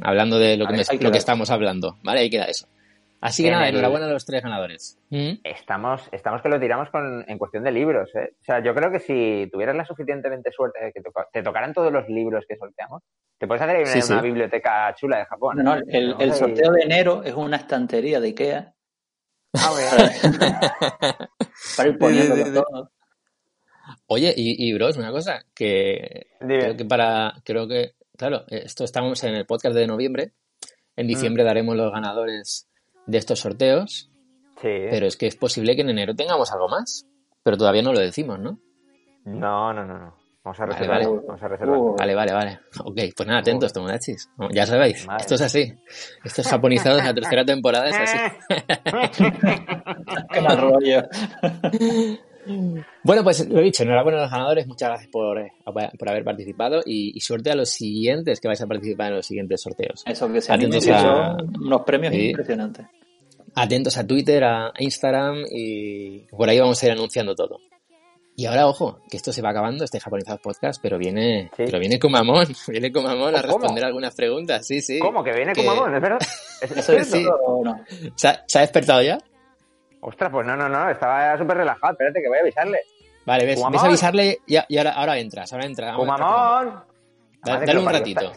[0.00, 2.20] Hablando de lo que, me- lo que estamos hablando, ¿vale?
[2.20, 2.66] Ahí queda eso.
[3.22, 4.98] Así que En nada, el- enhorabuena a los tres ganadores.
[5.10, 5.32] ¿Mm?
[5.44, 8.30] Estamos, estamos que lo tiramos con, en cuestión de libros, ¿eh?
[8.40, 11.74] O sea, yo creo que si tuvieras la suficientemente suerte de que toca- te tocaran
[11.74, 13.02] todos los libros que sorteamos,
[13.38, 14.26] te puedes hacer Sí, una sí.
[14.26, 15.56] biblioteca chula de Japón.
[15.58, 18.74] No, no, el, el sorteo de enero es una estantería de Ikea
[19.54, 20.32] Ah, bien.
[21.76, 22.90] para ir poniéndolo todo.
[24.06, 26.58] Oye, y, y bros, una cosa, que Dime.
[26.60, 30.32] creo que para, creo que, claro, esto estamos en el podcast de noviembre,
[30.96, 31.08] en Mm.
[31.08, 32.69] diciembre daremos los ganadores
[33.06, 34.10] de estos sorteos,
[34.60, 34.68] Sí.
[34.90, 37.06] pero es que es posible que en enero tengamos algo más,
[37.42, 38.58] pero todavía no lo decimos, ¿no?
[39.24, 40.14] No, no, no, no.
[40.42, 41.04] Vamos a Vale, reservar.
[41.04, 41.20] vale.
[41.26, 41.76] Vamos a reservar.
[41.78, 42.60] Uh, Vale, vale, vale.
[42.84, 44.30] Ok, pues nada, atentos, tomodachis.
[44.52, 45.20] Ya sabéis, Madre.
[45.20, 45.74] esto es así.
[46.24, 48.18] Esto es japonizado en la tercera temporada, es así.
[50.32, 51.02] Qué mal rollo.
[53.02, 55.52] Bueno, pues lo he dicho, enhorabuena a los ganadores, muchas gracias por, eh,
[55.98, 59.26] por haber participado y, y suerte a los siguientes que vais a participar en los
[59.26, 60.02] siguientes sorteos.
[60.06, 61.00] Eso que se anime, Atentos que a-
[61.38, 62.28] son unos premios Sí.
[62.30, 62.86] impresionantes.
[63.54, 67.58] Atentos a Twitter, a Instagram y por ahí vamos a ir anunciando todo.
[68.36, 71.64] Y ahora, ojo, que esto se va acabando, este Japonizados Podcast, pero viene, Sí.
[71.66, 73.58] pero viene Kumamon, viene Kumamon a ¿Cómo?
[73.58, 74.98] responder algunas preguntas, sí, sí.
[74.98, 75.22] ¿Cómo?
[75.22, 75.94] ¿Que viene Que- Kumamon?
[75.94, 76.18] ¿Es verdad?
[76.62, 77.16] ¿Es, es Eso es cierto?
[77.16, 77.24] sí.
[77.44, 77.84] todo, no.
[78.14, 79.18] ¿Se ha, se ha despertado ya?
[80.00, 80.90] Ostras, pues no, no, no.
[80.90, 81.92] Estaba súper relajado.
[81.92, 82.80] Espérate que voy a avisarle.
[83.26, 85.94] Vale, ves, ves a avisarle y, y ahora, ahora entras, ahora entras.
[85.96, 86.82] ¡Kumamon!
[87.42, 88.32] Da- dale un ratito.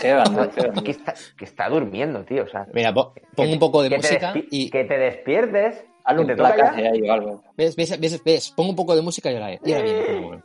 [0.00, 0.48] Qué banda,
[0.84, 2.44] Que está, que está durmiendo, tío.
[2.44, 4.70] O sea, Mira, po- pon que- un poco de música y...
[4.70, 5.84] Que te despiertes.
[6.04, 6.90] Hazle que un te toca placaje ya.
[6.90, 7.44] ahí o algo.
[7.56, 8.50] ¿Ves, ves, ves, ves?
[8.50, 10.44] Pon un poco de música y ahora, y ahora viene Kumamon.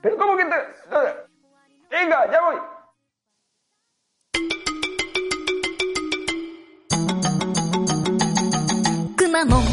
[0.00, 0.50] ¿Pero cómo que te...?
[1.90, 2.56] ¡Venga, ya voy!
[9.34, 9.66] Kumamon,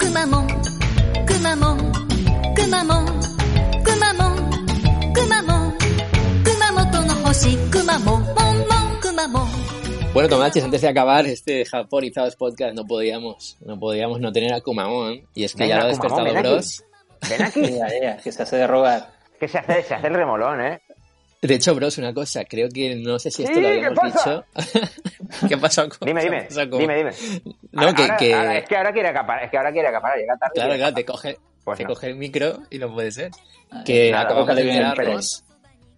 [0.00, 0.46] Kumamon,
[1.28, 1.78] Kumamon,
[2.56, 3.04] Kumamon,
[3.84, 4.34] Kumamon,
[5.12, 5.76] Kumamon,
[6.42, 9.48] Kumamoto no hoshi, Kumamon, Mon, Mon, Kumamon.
[10.14, 14.62] Bueno, Tomachis, antes de acabar este Japonizados Podcast no podíamos, no podíamos no tener a
[14.62, 16.48] Kumamon y es que Venga, ya lo ha Kumamon, despertado ven aquí.
[16.48, 16.84] Bros.
[17.28, 17.60] Ven aquí.
[17.74, 19.10] Mira, ella, que se hace de rogar.
[19.38, 20.80] que se hace, se hace el remolón, ¿eh?
[21.40, 23.98] De hecho, bros, una cosa, creo que no sé si esto Sí, lo ¿qué habíamos
[24.12, 24.44] pasa?
[24.56, 24.80] dicho.
[25.48, 27.10] ¿Qué ha pasado con Dime, dime, con- dime, dime.
[27.70, 29.88] No, Ahora- que, ahora- que- ahora- es que ahora quiere acaparar, es que ahora quiere
[29.88, 30.52] acaparar, llega tarde.
[30.54, 31.90] claro, claro, te coge, Pues te no.
[31.90, 33.30] coge el micro y no puede ser.
[33.84, 35.44] Que nada, acabamos de enterarnos.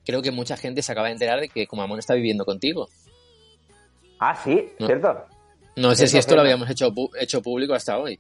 [0.05, 2.89] Creo que mucha gente se acaba de enterar de que Kumamon está viviendo contigo.
[4.19, 4.87] Ah, sí, No.
[4.87, 5.27] cierto.
[5.77, 8.19] No sé Cierto, si esto lo habíamos hecho, hecho público hasta hoy.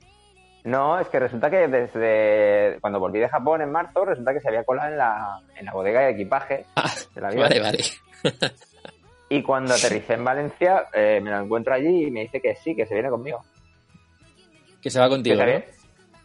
[0.64, 4.48] No, es que resulta que desde cuando volví de Japón en marzo, resulta que se
[4.48, 7.42] había colado en la, en la bodega de equipaje Ah, del avión.
[7.42, 7.78] vale, vale.
[9.30, 12.74] Y cuando aterricé en Valencia, eh, me lo encuentro allí y me dice que sí,
[12.74, 13.42] que se viene conmigo.
[14.82, 15.50] Que se va contigo, se ¿no?
[15.50, 15.64] había-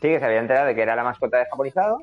[0.01, 1.99] Sí, que se había enterado de que era la mascota de japonizado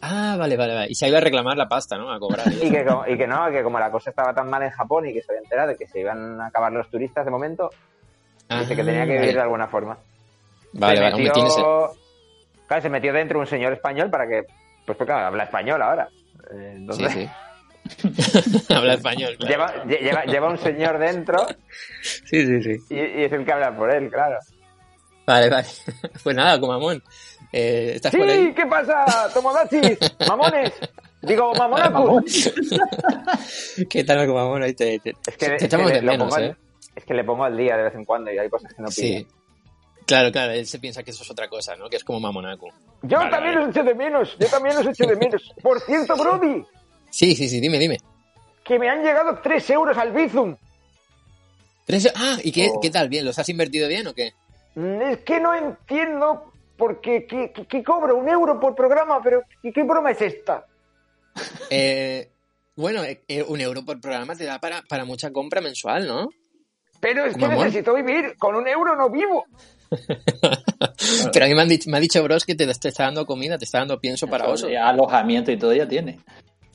[0.00, 0.86] Ah, vale, vale, vale.
[0.90, 2.12] Y se ido a reclamar la pasta, ¿no?
[2.12, 2.46] A cobrar.
[2.52, 5.06] y que, co- y que no, que como la cosa estaba tan mal en Japón
[5.08, 7.70] y que se había enterado de que se iban a acabar los turistas de momento,
[8.48, 9.98] dice que tenía que Ah, vivir de alguna forma.
[10.74, 11.32] Vale, se vale, hombre, metió...
[11.32, 11.54] tienes...
[12.66, 14.42] Claro, se metió dentro un señor español para que...
[14.86, 16.08] Pues porque claro, habla español ahora.
[16.52, 17.28] Eh, Sí, Entonces, sí.
[18.74, 19.50] Habla español, claro.
[19.52, 21.46] lleva, lle- lleva, lleva un señor dentro
[22.02, 22.76] Sí, sí, sí.
[22.90, 24.38] y, y es el que habla por él, claro.
[25.26, 25.66] Vale, vale.
[26.22, 27.02] Pues nada, Kumamon.
[27.52, 28.46] Eh, ¿Estás por ahí?
[28.46, 28.54] ¡Sí!
[28.54, 29.98] ¿Qué pasa, Tomodachis?
[30.28, 30.72] ¡Mamones!
[31.22, 32.52] Digo, mamonacus.
[33.90, 34.62] ¿Qué tal, Kumamon?
[34.62, 36.50] Ahí te, te, Es que, te es que echamos le- de lo menos, pongo al-
[36.50, 36.56] ¿eh?
[36.94, 38.88] es que le pongo al día de vez en cuando y hay cosas que no
[38.88, 39.18] pilla.
[39.20, 39.26] Sí.
[40.06, 41.88] Claro, claro, él se piensa que eso es otra cosa, ¿no?
[41.88, 42.68] Que es como Mamonaku.
[43.02, 43.66] Yo Vale, también vale.
[43.66, 45.52] los echo de menos, yo también los echo de menos.
[45.62, 46.64] Por cierto, Brody,
[47.10, 47.98] Sí, sí, sí, dime, dime.
[48.64, 50.56] que me han llegado 3 euros al Bizum.
[51.84, 52.80] Tres- Ah, ¿y qué, Oh.
[52.80, 53.08] qué tal?
[53.08, 53.24] ¿Bien?
[53.24, 54.32] ¿Los has invertido bien o qué?
[54.74, 59.72] Mm, Es que no entiendo por qué, qué, cobro un euro por programa, pero ¿qué,
[59.72, 60.64] qué broma es esta?
[61.70, 62.28] Eh,
[62.76, 66.28] bueno, eh, eh, un euro por programa te da para, para mucha compra mensual, ¿no?
[67.00, 69.44] Pero es que necesito vivir, con un euro no vivo.
[71.32, 73.26] Pero a mí me, han dicho, me ha dicho Bros que te, te está dando
[73.26, 74.68] comida, te está dando pienso para oso.
[74.68, 76.18] Eso, Alojamiento y todo ya tiene.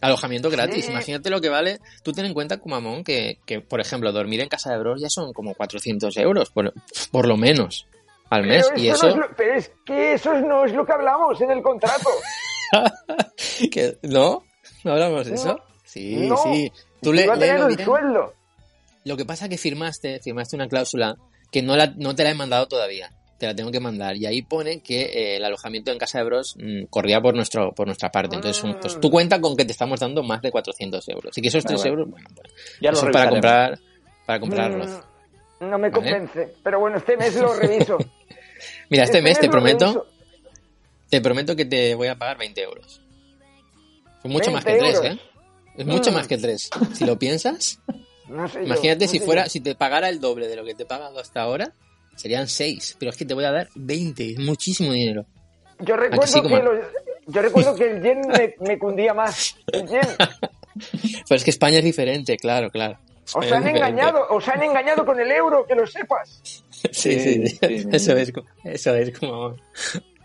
[0.01, 0.85] Alojamiento gratis.
[0.85, 0.91] Sí.
[0.91, 1.79] Imagínate lo que vale.
[2.03, 5.09] Tú ten en cuenta, Kumamon, que, que, por ejemplo, dormir en casa de Bros ya
[5.09, 6.73] son como 400 euros, por,
[7.11, 7.87] por lo menos,
[8.29, 8.67] al mes.
[8.69, 10.91] Pero, Y eso eso, no es lo- pero es que eso no es lo que
[10.93, 12.09] hablamos en el contrato.
[13.71, 14.43] que- ¿no?
[14.83, 15.59] ¿No hablamos de eso?
[15.83, 16.37] Sí, No.
[16.37, 16.71] sí.
[17.01, 17.85] Tú le, a tener bien.
[17.85, 18.33] sueldo.
[19.05, 21.15] Lo que pasa es que firmaste, firmaste una cláusula
[21.51, 23.11] que no, la, no te la he mandado todavía.
[23.37, 24.15] Te la tengo que mandar.
[24.17, 27.71] Y ahí pone que eh, el alojamiento en casa de Bros mm, corría por nuestro
[27.73, 28.35] por nuestra parte.
[28.35, 31.37] Entonces, pues, tú cuenta con que te estamos dando más de 400 euros.
[31.37, 31.89] Y que esos Vale, 3 vale.
[31.91, 32.51] euros, bueno, pues,
[32.81, 33.79] Ya lo para comprar,
[34.25, 34.89] para comprar arroz.
[35.59, 35.91] Mm, No me ¿Vale?
[35.91, 36.53] convence.
[36.63, 37.97] Pero bueno, este mes lo reviso.
[38.89, 40.05] Mira, este mes te prometo, reviso.
[41.09, 43.01] te prometo que te voy a pagar 20 euros.
[44.23, 45.11] Es mucho más que 20 3, euros.
[45.13, 45.21] ¿eh?
[45.77, 46.13] Es mucho Mm.
[46.15, 46.69] más que 3.
[46.93, 47.79] Si lo piensas,
[48.29, 49.49] No sé yo, imagínate no si sé fuera, yo.
[49.49, 51.71] si te pagara el doble de lo que te he pagado hasta ahora,
[52.15, 52.97] serían 6.
[52.99, 55.25] Pero es que te voy a dar 20, es muchísimo dinero.
[55.79, 56.59] Yo que recuerdo sí, que, Kuma?
[56.59, 56.85] los-
[57.27, 59.55] yo recuerdo que el yen me, me cundía más.
[59.71, 60.01] El yen.
[61.27, 62.97] Pero es que España es diferente, claro, claro.
[63.33, 66.63] Os España han engañado, os han engañado con el euro, que lo sepas.
[66.91, 67.57] Sí, sí, sí.
[67.59, 68.31] Sí, sí, Eso es,
[68.63, 69.55] eso es como...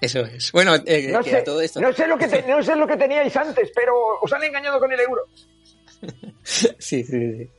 [0.02, 0.52] Eso es.
[0.52, 1.80] Bueno, eh, No que sé, a todo esto...
[1.80, 4.78] no sé lo que te- no sé lo que teníais antes, pero os han engañado
[4.78, 5.22] con el euro.
[6.42, 7.50] Sí, sí, sí.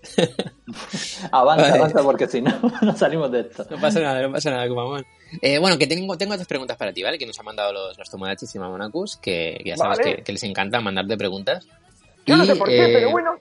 [1.31, 1.77] Avanza, Vale.
[1.80, 3.65] avanza, porque si no, no salimos de esto.
[3.69, 5.05] No pasa nada, no pasa nada, Kumamon.
[5.41, 7.17] Eh, bueno, que tengo, tengo otras preguntas para ti, ¿vale?
[7.17, 10.15] Que nos han mandado los, los Tomodachis y Mamonacus, que, que ya sabes Vale.
[10.17, 11.65] que, que les encanta mandarte preguntas.
[12.25, 13.35] Yo no sé por qué, eh, pero bueno.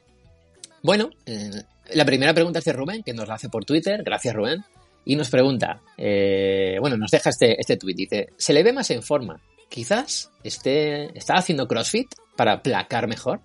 [0.82, 1.50] Bueno, eh,
[1.92, 4.02] la primera pregunta es de Rubén, que nos la hace por Twitter.
[4.04, 4.64] Gracias, Rubén.
[5.04, 7.94] Y nos pregunta, eh, bueno, nos deja este, este tweet.
[7.94, 9.40] Dice, se le ve más en forma.
[9.68, 13.40] Quizás esté, está haciendo CrossFit para placar mejor.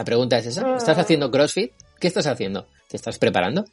[0.00, 0.76] La pregunta es esa.
[0.76, 1.74] ¿Estás haciendo CrossFit?
[2.00, 2.66] ¿Qué estás haciendo?
[2.88, 3.66] ¿Te estás preparando?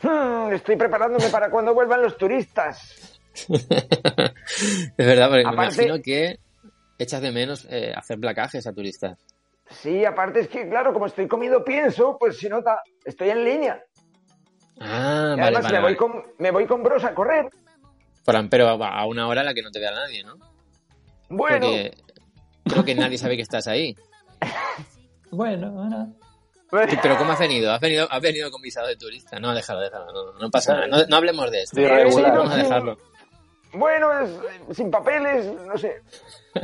[0.00, 3.20] Hmm, estoy preparándome para cuando vuelvan los turistas.
[3.50, 6.38] es verdad, porque me Aparte- imagino que
[6.98, 9.18] echas de menos eh, hacer placajes a turistas.
[9.68, 13.78] Sí, aparte es que, claro, como estoy comiendo pienso, pues se nota, estoy en línea.
[14.80, 15.74] Ah, Y vale, además vale.
[15.76, 15.96] me, voy vale.
[15.98, 17.46] con, me voy con bros a correr.
[18.24, 20.36] Pero- Pero a una hora a la que no te vea nadie, ¿no?
[21.28, 21.94] Bueno, Porque
[22.64, 23.94] creo que nadie sabe que estás ahí.
[25.30, 26.14] Bueno, bueno.
[26.88, 27.72] Sí, Pero ¿cómo has venido?
[27.72, 29.40] ¿Has venido, has venido con visado de turista?
[29.40, 30.12] No, déjalo, déjalo.
[30.12, 30.86] No, no pasa nada.
[30.86, 31.76] No, no hablemos de esto.
[31.76, 32.36] Sí, regular.
[32.36, 32.98] Vamos a dejarlo.
[33.72, 36.00] bueno, es, sin papeles, no sé.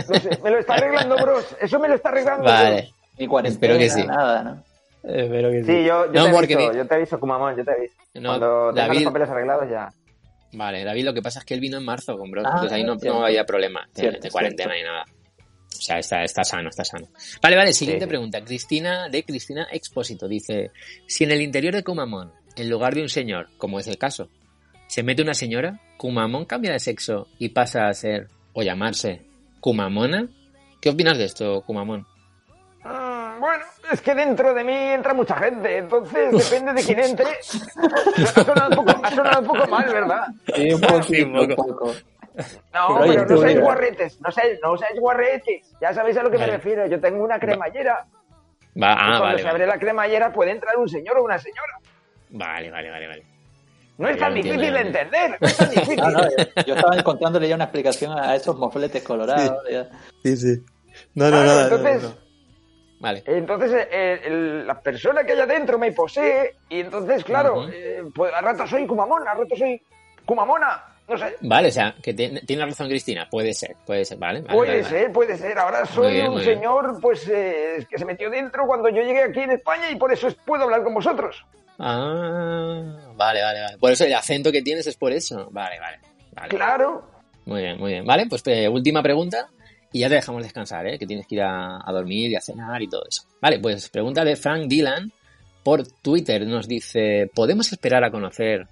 [0.09, 1.57] No sé, me lo está arreglando bros.
[1.61, 2.45] Eso me lo está arreglando.
[2.45, 2.93] Vale.
[3.19, 4.07] Ni cuarentena, Espero que sí.
[4.07, 4.62] nada, ¿no?
[5.03, 7.65] Espero que Sí, yo, yo No, te porque aviso, di- yo te aviso, Kumamon, yo
[7.65, 7.95] te aviso.
[8.15, 9.89] No, Cuando tenga David- los papeles arreglados ya.
[10.53, 12.45] Vale, David, lo que pasa es que él vino en marzo con Bros.
[12.47, 14.89] Ah, entonces ahí no, no había problema de, Cierto, de cuarentena cierto.
[14.91, 15.05] ni nada.
[15.79, 17.07] O sea, está, está sano, está sano.
[17.43, 18.09] Vale, vale, siguiente Sí.
[18.09, 18.41] pregunta.
[18.45, 20.71] Cristina, de Cristina Expósito, dice,
[21.07, 24.29] si en el interior de Kumamon, en lugar de un señor, como es el caso,
[24.89, 29.23] se mete una señora, Kumamon cambia de sexo y pasa a ser, o llamarse,
[29.61, 30.29] Kumamona.
[30.81, 32.07] ¿Qué opinas de esto, Kumamon?
[32.85, 37.27] Mm, bueno, Es que dentro de mí entra mucha gente, entonces depende de quién entre.
[37.27, 40.27] Ha sonado un poco, ha sonado un poco mal, ¿verdad?
[40.55, 41.93] Sí, un poquito, un un poco.
[42.75, 43.61] No, Pero no mira.
[43.61, 45.73] guarretes, no seáis, no seáis guarretes.
[45.81, 46.53] Ya sabéis a lo que Vale.
[46.53, 46.87] me refiero.
[46.87, 48.05] Yo tengo una cremallera.
[48.81, 49.51] Va, ah, cuando vale, se vale.
[49.55, 51.79] abre la cremallera puede entrar un señor o una señora.
[52.31, 53.27] Vale, vale, vale, vale.
[53.99, 55.39] No es tan difícil de entender.
[55.41, 55.97] No es tan difícil.
[55.97, 59.63] No, no, yo, yo estaba encontrándole ya una explicación a esos mofletes colorados.
[60.23, 60.65] Sí, sí.
[61.15, 62.15] No, Claro, entonces,
[63.01, 63.23] Vale.
[63.27, 68.33] entonces eh, el- la persona que hay adentro me posee y entonces, claro, eh, pues
[68.35, 69.81] a rato soy Kumamona, a rato soy
[70.27, 71.36] Kumamona, no sé.
[71.41, 73.28] Vale, o sea, que tiene, tiene razón Cristina.
[73.31, 74.41] Puede ser, puede ser, vale.
[74.41, 74.99] vale, Puede vale, vale.
[74.99, 75.59] ser, puede ser.
[75.59, 79.41] Ahora soy bien, un señor, pues, eh, que se metió dentro cuando yo llegué aquí
[79.41, 81.44] en España y por eso es- puedo hablar con vosotros.
[81.78, 82.83] Ah,
[83.17, 83.78] vale, vale, vale.
[83.78, 85.49] Por eso el acento que tienes es por eso.
[85.51, 85.99] Vale, vale.
[86.33, 86.49] vale.
[86.49, 87.07] Claro.
[87.44, 88.05] Muy bien, muy bien.
[88.05, 89.49] Vale, pues eh, última pregunta
[89.93, 90.99] y ya te dejamos descansar, ¿eh?
[90.99, 93.23] Que tienes que ir a, a dormir y a cenar y todo eso.
[93.41, 95.12] Vale, pues pregunta de Frank Dylan
[95.62, 96.44] por Twitter.
[96.47, 98.67] Nos dice, ¿podemos esperar a conocer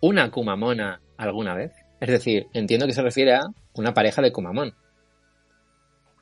[0.00, 1.72] una Kumamona alguna vez?
[2.00, 3.42] Es decir, entiendo que se refiere a
[3.74, 4.74] una pareja de Kumamon.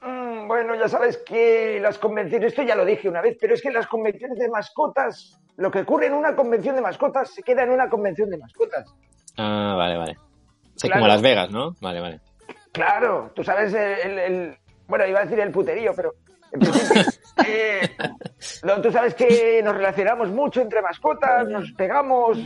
[0.03, 3.63] Mm, bueno, ya sabes que las convenciones, esto ya lo dije una vez, pero es
[3.63, 7.63] que las convenciones de mascotas, lo que ocurre en una convención de mascotas se queda
[7.65, 8.93] en una convención de mascotas.
[9.37, 10.17] Ah, vale, vale.
[10.81, 10.95] Claro.
[10.97, 11.75] como Las Vegas, ¿no?
[11.81, 12.21] Vale, vale.
[12.73, 16.13] Claro, tú sabes el, el- el- bueno, iba a decir el puterío, pero
[16.53, 17.03] en principio,
[17.47, 17.91] eh,
[18.63, 22.39] no, tú sabes que nos relacionamos mucho entre mascotas, nos pegamos,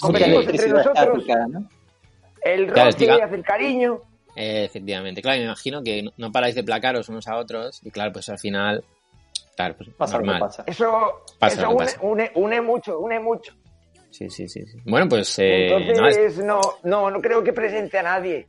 [0.00, 1.24] competimos entre nosotros.
[2.44, 4.00] El Claro, roce diga- hace el cariño.
[4.36, 5.20] Eh, efectivamente.
[5.22, 8.28] Claro, me imagino que no, no paráis de placaros unos a otros y claro, pues
[8.30, 8.82] al final,
[9.56, 10.40] claro, pues Pasa lo que normal.
[10.48, 10.64] pasa.
[10.66, 11.98] Eso, Pasa eso lo que une, pasa.
[12.02, 13.52] une, une mucho, une mucho.
[14.10, 14.78] Sí, sí, sí, sí.
[14.84, 18.46] Bueno, pues eh, no, es- Entonces, no, no, no creo que presente a nadie.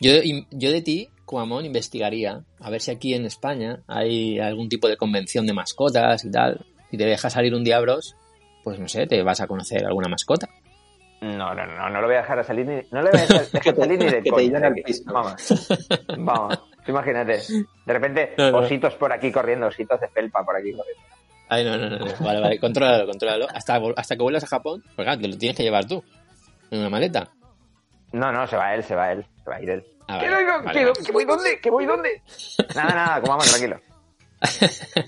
[0.00, 0.12] yo,
[0.50, 4.96] yo de ti, Cuamón, investigaría a ver si aquí en España hay algún tipo de
[4.96, 6.64] convención de mascotas y tal.
[6.90, 8.16] Si te dejas salir un diablos,
[8.64, 10.48] pues no sé, te vas a conocer alguna mascota.
[11.20, 13.22] No, no, no, no lo voy a dejar a salir ni, no le voy a
[13.26, 14.72] dejar, dejar salir ni de coña.
[15.06, 15.68] Vamos,
[16.18, 17.42] vamos, imagínate.
[17.84, 18.58] De repente, No, no.
[18.58, 21.02] ositos por aquí corriendo, ositos de felpa por aquí corriendo.
[21.50, 22.06] Ay, no, no, no, no.
[22.20, 23.46] Vale, vale, contrólalo, contrólalo.
[23.52, 26.02] Hasta, hasta que vuelvas a Japón, pues claro, te lo tienes que llevar tú.
[26.70, 27.28] En una maleta.
[28.12, 29.84] No, no, se va él, se va él, se va a ir él.
[30.08, 31.04] Ah, ¿Qué, vale, no, vale, ¿Que, vale.
[31.04, 31.60] que voy dónde?
[31.60, 32.22] ¿Que voy dónde?
[32.74, 33.78] Nada, nada, como vamos, tranquilo.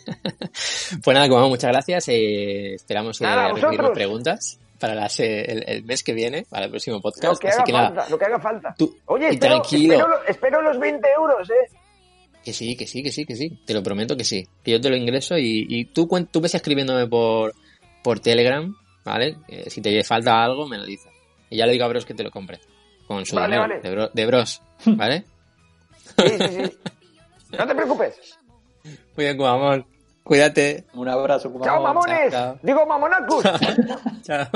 [1.03, 2.09] Pues nada, como muchas gracias.
[2.09, 3.89] eh, esperamos eh, Nada, recibir vosotros.
[3.89, 7.41] más preguntas para las, el, el mes que viene, para el próximo Lo podcast.
[7.41, 8.75] que Así haga que nada, falta, lo que haga falta.
[8.77, 9.95] Tú- Oye, espero, tranquilo.
[9.95, 11.71] espero, lo- espero los 20 euros, ¿eh?
[12.45, 13.51] que sí, que sí, que sí, que sí.
[13.65, 14.47] Te lo prometo que sí.
[14.65, 17.55] Que yo te lo ingreso y, y tú, tú ves escribiéndome por,
[18.03, 19.37] por Telegram, ¿vale?
[19.49, 21.11] Eh, si te falta algo, me lo dices.
[21.49, 22.59] Y ya le digo a Bros que te lo compre.
[23.07, 23.81] Con su Vale, dinero, vale.
[23.81, 25.25] De, bro- de Bros, ¿vale?
[26.19, 26.77] Sí, sí, sí.
[27.57, 28.39] No te preocupes.
[28.85, 29.87] Muy bien, amor.
[30.23, 30.85] Cuídate.
[30.95, 31.67] Un abrazo, Kumamon.
[31.75, 32.33] Chao, mamones.
[32.33, 32.59] chao.
[32.63, 33.45] Digo, mamonacus.
[34.23, 34.47] Chao.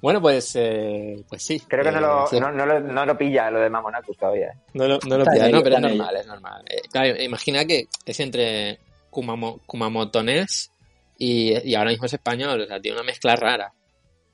[0.00, 1.60] Bueno, pues, eh, pues sí.
[1.60, 2.40] Creo que no Eh, lo, sí.
[2.40, 4.46] no, no lo, no lo pilla lo de mamonacus todavía.
[4.48, 4.54] ¿eh?
[4.74, 6.64] No lo, no lo pillas, ello, no, pero es normal, es normal.
[6.70, 8.78] Eh, claro, imagina que es entre
[9.10, 10.70] Kumamo, kumamotonés
[11.18, 13.72] y, y ahora mismo es español, o sea, tiene una mezcla rara.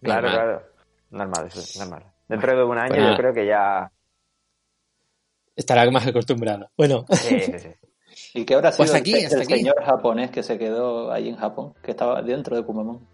[0.03, 0.45] Claro, Normal.
[0.47, 0.63] claro.
[1.11, 2.05] Normal, eso es normal.
[2.29, 3.91] Dentro de un año Pues yo creo que ya...
[5.57, 6.69] Estará más acostumbrado.
[6.77, 7.69] Bueno, Sí, sí, sí.
[8.35, 9.55] ¿Y qué habrá sido Pues el- aquí, el, hasta aquí.
[9.55, 13.07] señor japonés que se quedó ahí en Japón, que estaba dentro de Kumamon?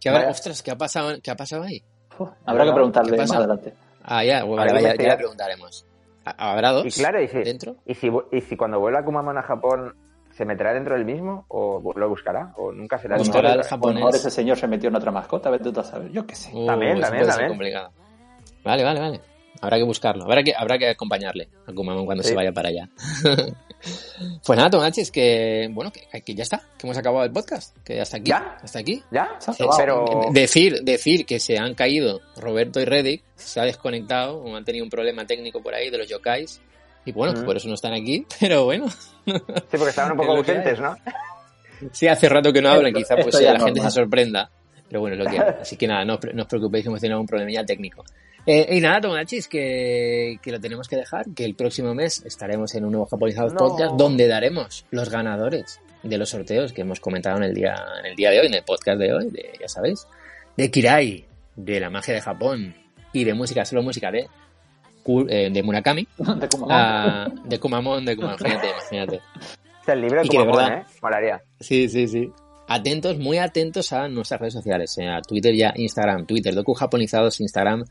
[0.00, 1.82] ¿qué habrá- ostras, ¿qué ha pasado, qué ha pasado ahí?
[2.18, 3.74] Uf, habrá que preguntarle ¿Qué más adelante.
[4.04, 5.84] Ah, ya, bueno, que vale, ya, le preguntaremos.
[6.26, 7.76] ¿Ha- ¿Habrá dos Y claro, y si, dentro?
[7.86, 9.96] y si, y si cuando vuelva Kumamon a Japón,
[10.30, 12.52] ¿se meterá dentro del mismo o lo buscará?
[12.56, 13.16] ¿O nunca será?
[13.16, 14.14] Buscará el A lo mejor japonés.
[14.14, 16.50] ese señor se metió en otra mascota, vete tú a saber, yo qué sé.
[16.54, 17.48] Uh, También, también, también.
[17.48, 17.90] complicado.
[18.62, 19.20] Vale, vale, vale.
[19.60, 20.24] Habrá que buscarlo.
[20.24, 22.30] Habrá que, habrá que acompañarle a Kumamon cuando Sí.
[22.30, 22.88] se vaya para allá.
[24.46, 28.00] pues nada, Tomachis, que bueno, que, que ya está, que hemos acabado el podcast, que
[28.00, 28.56] hasta aquí, ¿Ya?
[28.62, 29.02] hasta aquí.
[29.10, 29.36] ¿Ya?
[29.38, 29.78] Se ha acabado.
[29.78, 30.32] Pero...
[30.32, 34.84] Decir, decir que se han caído Roberto y Reddick, se ha desconectado, o han tenido
[34.84, 36.60] un problema técnico por ahí de los yokais,
[37.04, 37.44] y bueno, que Mm.
[37.44, 39.32] por eso no están aquí, pero bueno, Sí,
[39.70, 40.96] porque estaban un poco ausentes, ¿no?
[41.92, 44.50] sí, hace rato que no hablan, Esto- quizá pues ya la gente se sorprenda,
[44.88, 45.54] pero bueno, es lo que hay.
[45.60, 48.04] Así que nada, no, os pre- no os preocupéis que hemos tenido algún problemilla técnico.
[48.46, 52.74] Eh, y nada, Tomachis, que, que lo tenemos que dejar, que el próximo mes estaremos
[52.74, 53.58] en un nuevo Japonizados No.
[53.58, 58.06] Podcast donde daremos los ganadores de los sorteos que hemos comentado en el día, en
[58.06, 60.06] el día de hoy, en el podcast de hoy, de, ya sabéis,
[60.56, 61.24] de Kirai,
[61.56, 62.74] de la magia de Japón
[63.14, 64.28] y de música, solo música de,
[65.28, 66.68] eh, de Murakami, De Kumamon.
[66.70, 69.16] ah, de Kumamon, de Kumamon, imagínate, imagínate.
[69.82, 70.84] Es el libro de Y Kumamon, verdad- ¿eh?
[71.00, 71.42] Molaría.
[71.60, 72.30] Sí, sí, sí.
[72.68, 77.40] Atentos, muy atentos a nuestras redes sociales, eh, a Twitter ya, Instagram, Twitter, Doku Japonizados,
[77.40, 77.84] Instagram,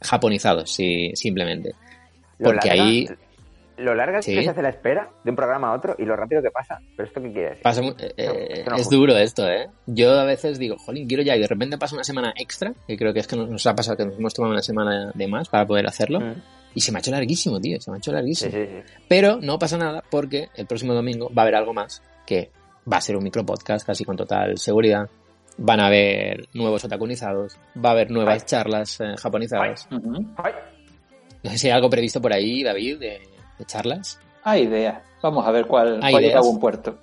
[0.00, 1.74] Japonizados, sí, simplemente.
[2.38, 3.08] Lo Porque larga- ahí,
[3.76, 4.34] lo larga Sí.
[4.34, 6.78] que se hace la espera de un programa a otro y lo rápido que pasa.
[6.96, 7.62] ¿Pero esto qué quiere decir?
[7.62, 8.96] Pasa eh, eh, no es justo.
[8.96, 9.68] duro esto, ¿eh?
[9.86, 12.96] Yo a veces digo, jolín, quiero ya, y de repente pasa una semana extra, que
[12.96, 15.28] creo que es que nos, nos ha pasado que nos hemos tomado una semana de
[15.28, 16.34] más para poder hacerlo, Mm.
[16.74, 18.50] y se me ha hecho larguísimo, tío, se me ha hecho larguísimo.
[18.52, 18.92] sí, sí.
[19.08, 22.50] Pero no pasa nada porque el próximo domingo va a haber algo más que
[22.90, 25.08] va a ser un micropodcast casi con total seguridad.
[25.58, 28.46] Van a haber nuevos otacunizados, va a haber nuevas Ay.
[28.46, 29.88] charlas eh, japonizadas.
[29.90, 33.20] No sé si hay algo previsto por ahí, David, de,
[33.58, 34.18] de charlas.
[34.42, 35.02] Hay ideas.
[35.22, 36.98] Vamos a ver cuál, Hay cuál llega a buen puerto.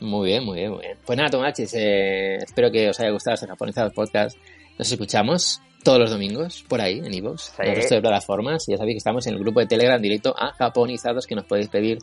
[0.00, 0.98] Muy bien, muy bien, muy bien.
[1.06, 4.36] Pues nada, Tomachis, eh, espero que os haya gustado este Japonizados Podcast.
[4.78, 7.52] Nos escuchamos todos los domingos por ahí, en iVoox, Sí.
[7.60, 8.68] en el resto de plataformas.
[8.68, 11.44] Y ya sabéis que estamos en el grupo de Telegram directo a Japonizados, que nos
[11.44, 11.98] podéis pedir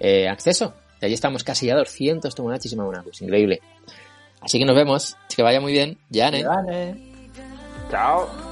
[0.00, 0.74] eh, acceso.
[1.00, 3.22] Y allí estamos casi a 200 Tomachis y Mamonacos.
[3.22, 3.60] Increíble.
[4.40, 5.16] Así que nos vemos.
[5.34, 5.98] Que vaya muy bien.
[6.10, 6.44] Yane.
[6.44, 6.96] Vale.
[7.90, 8.50] Chao.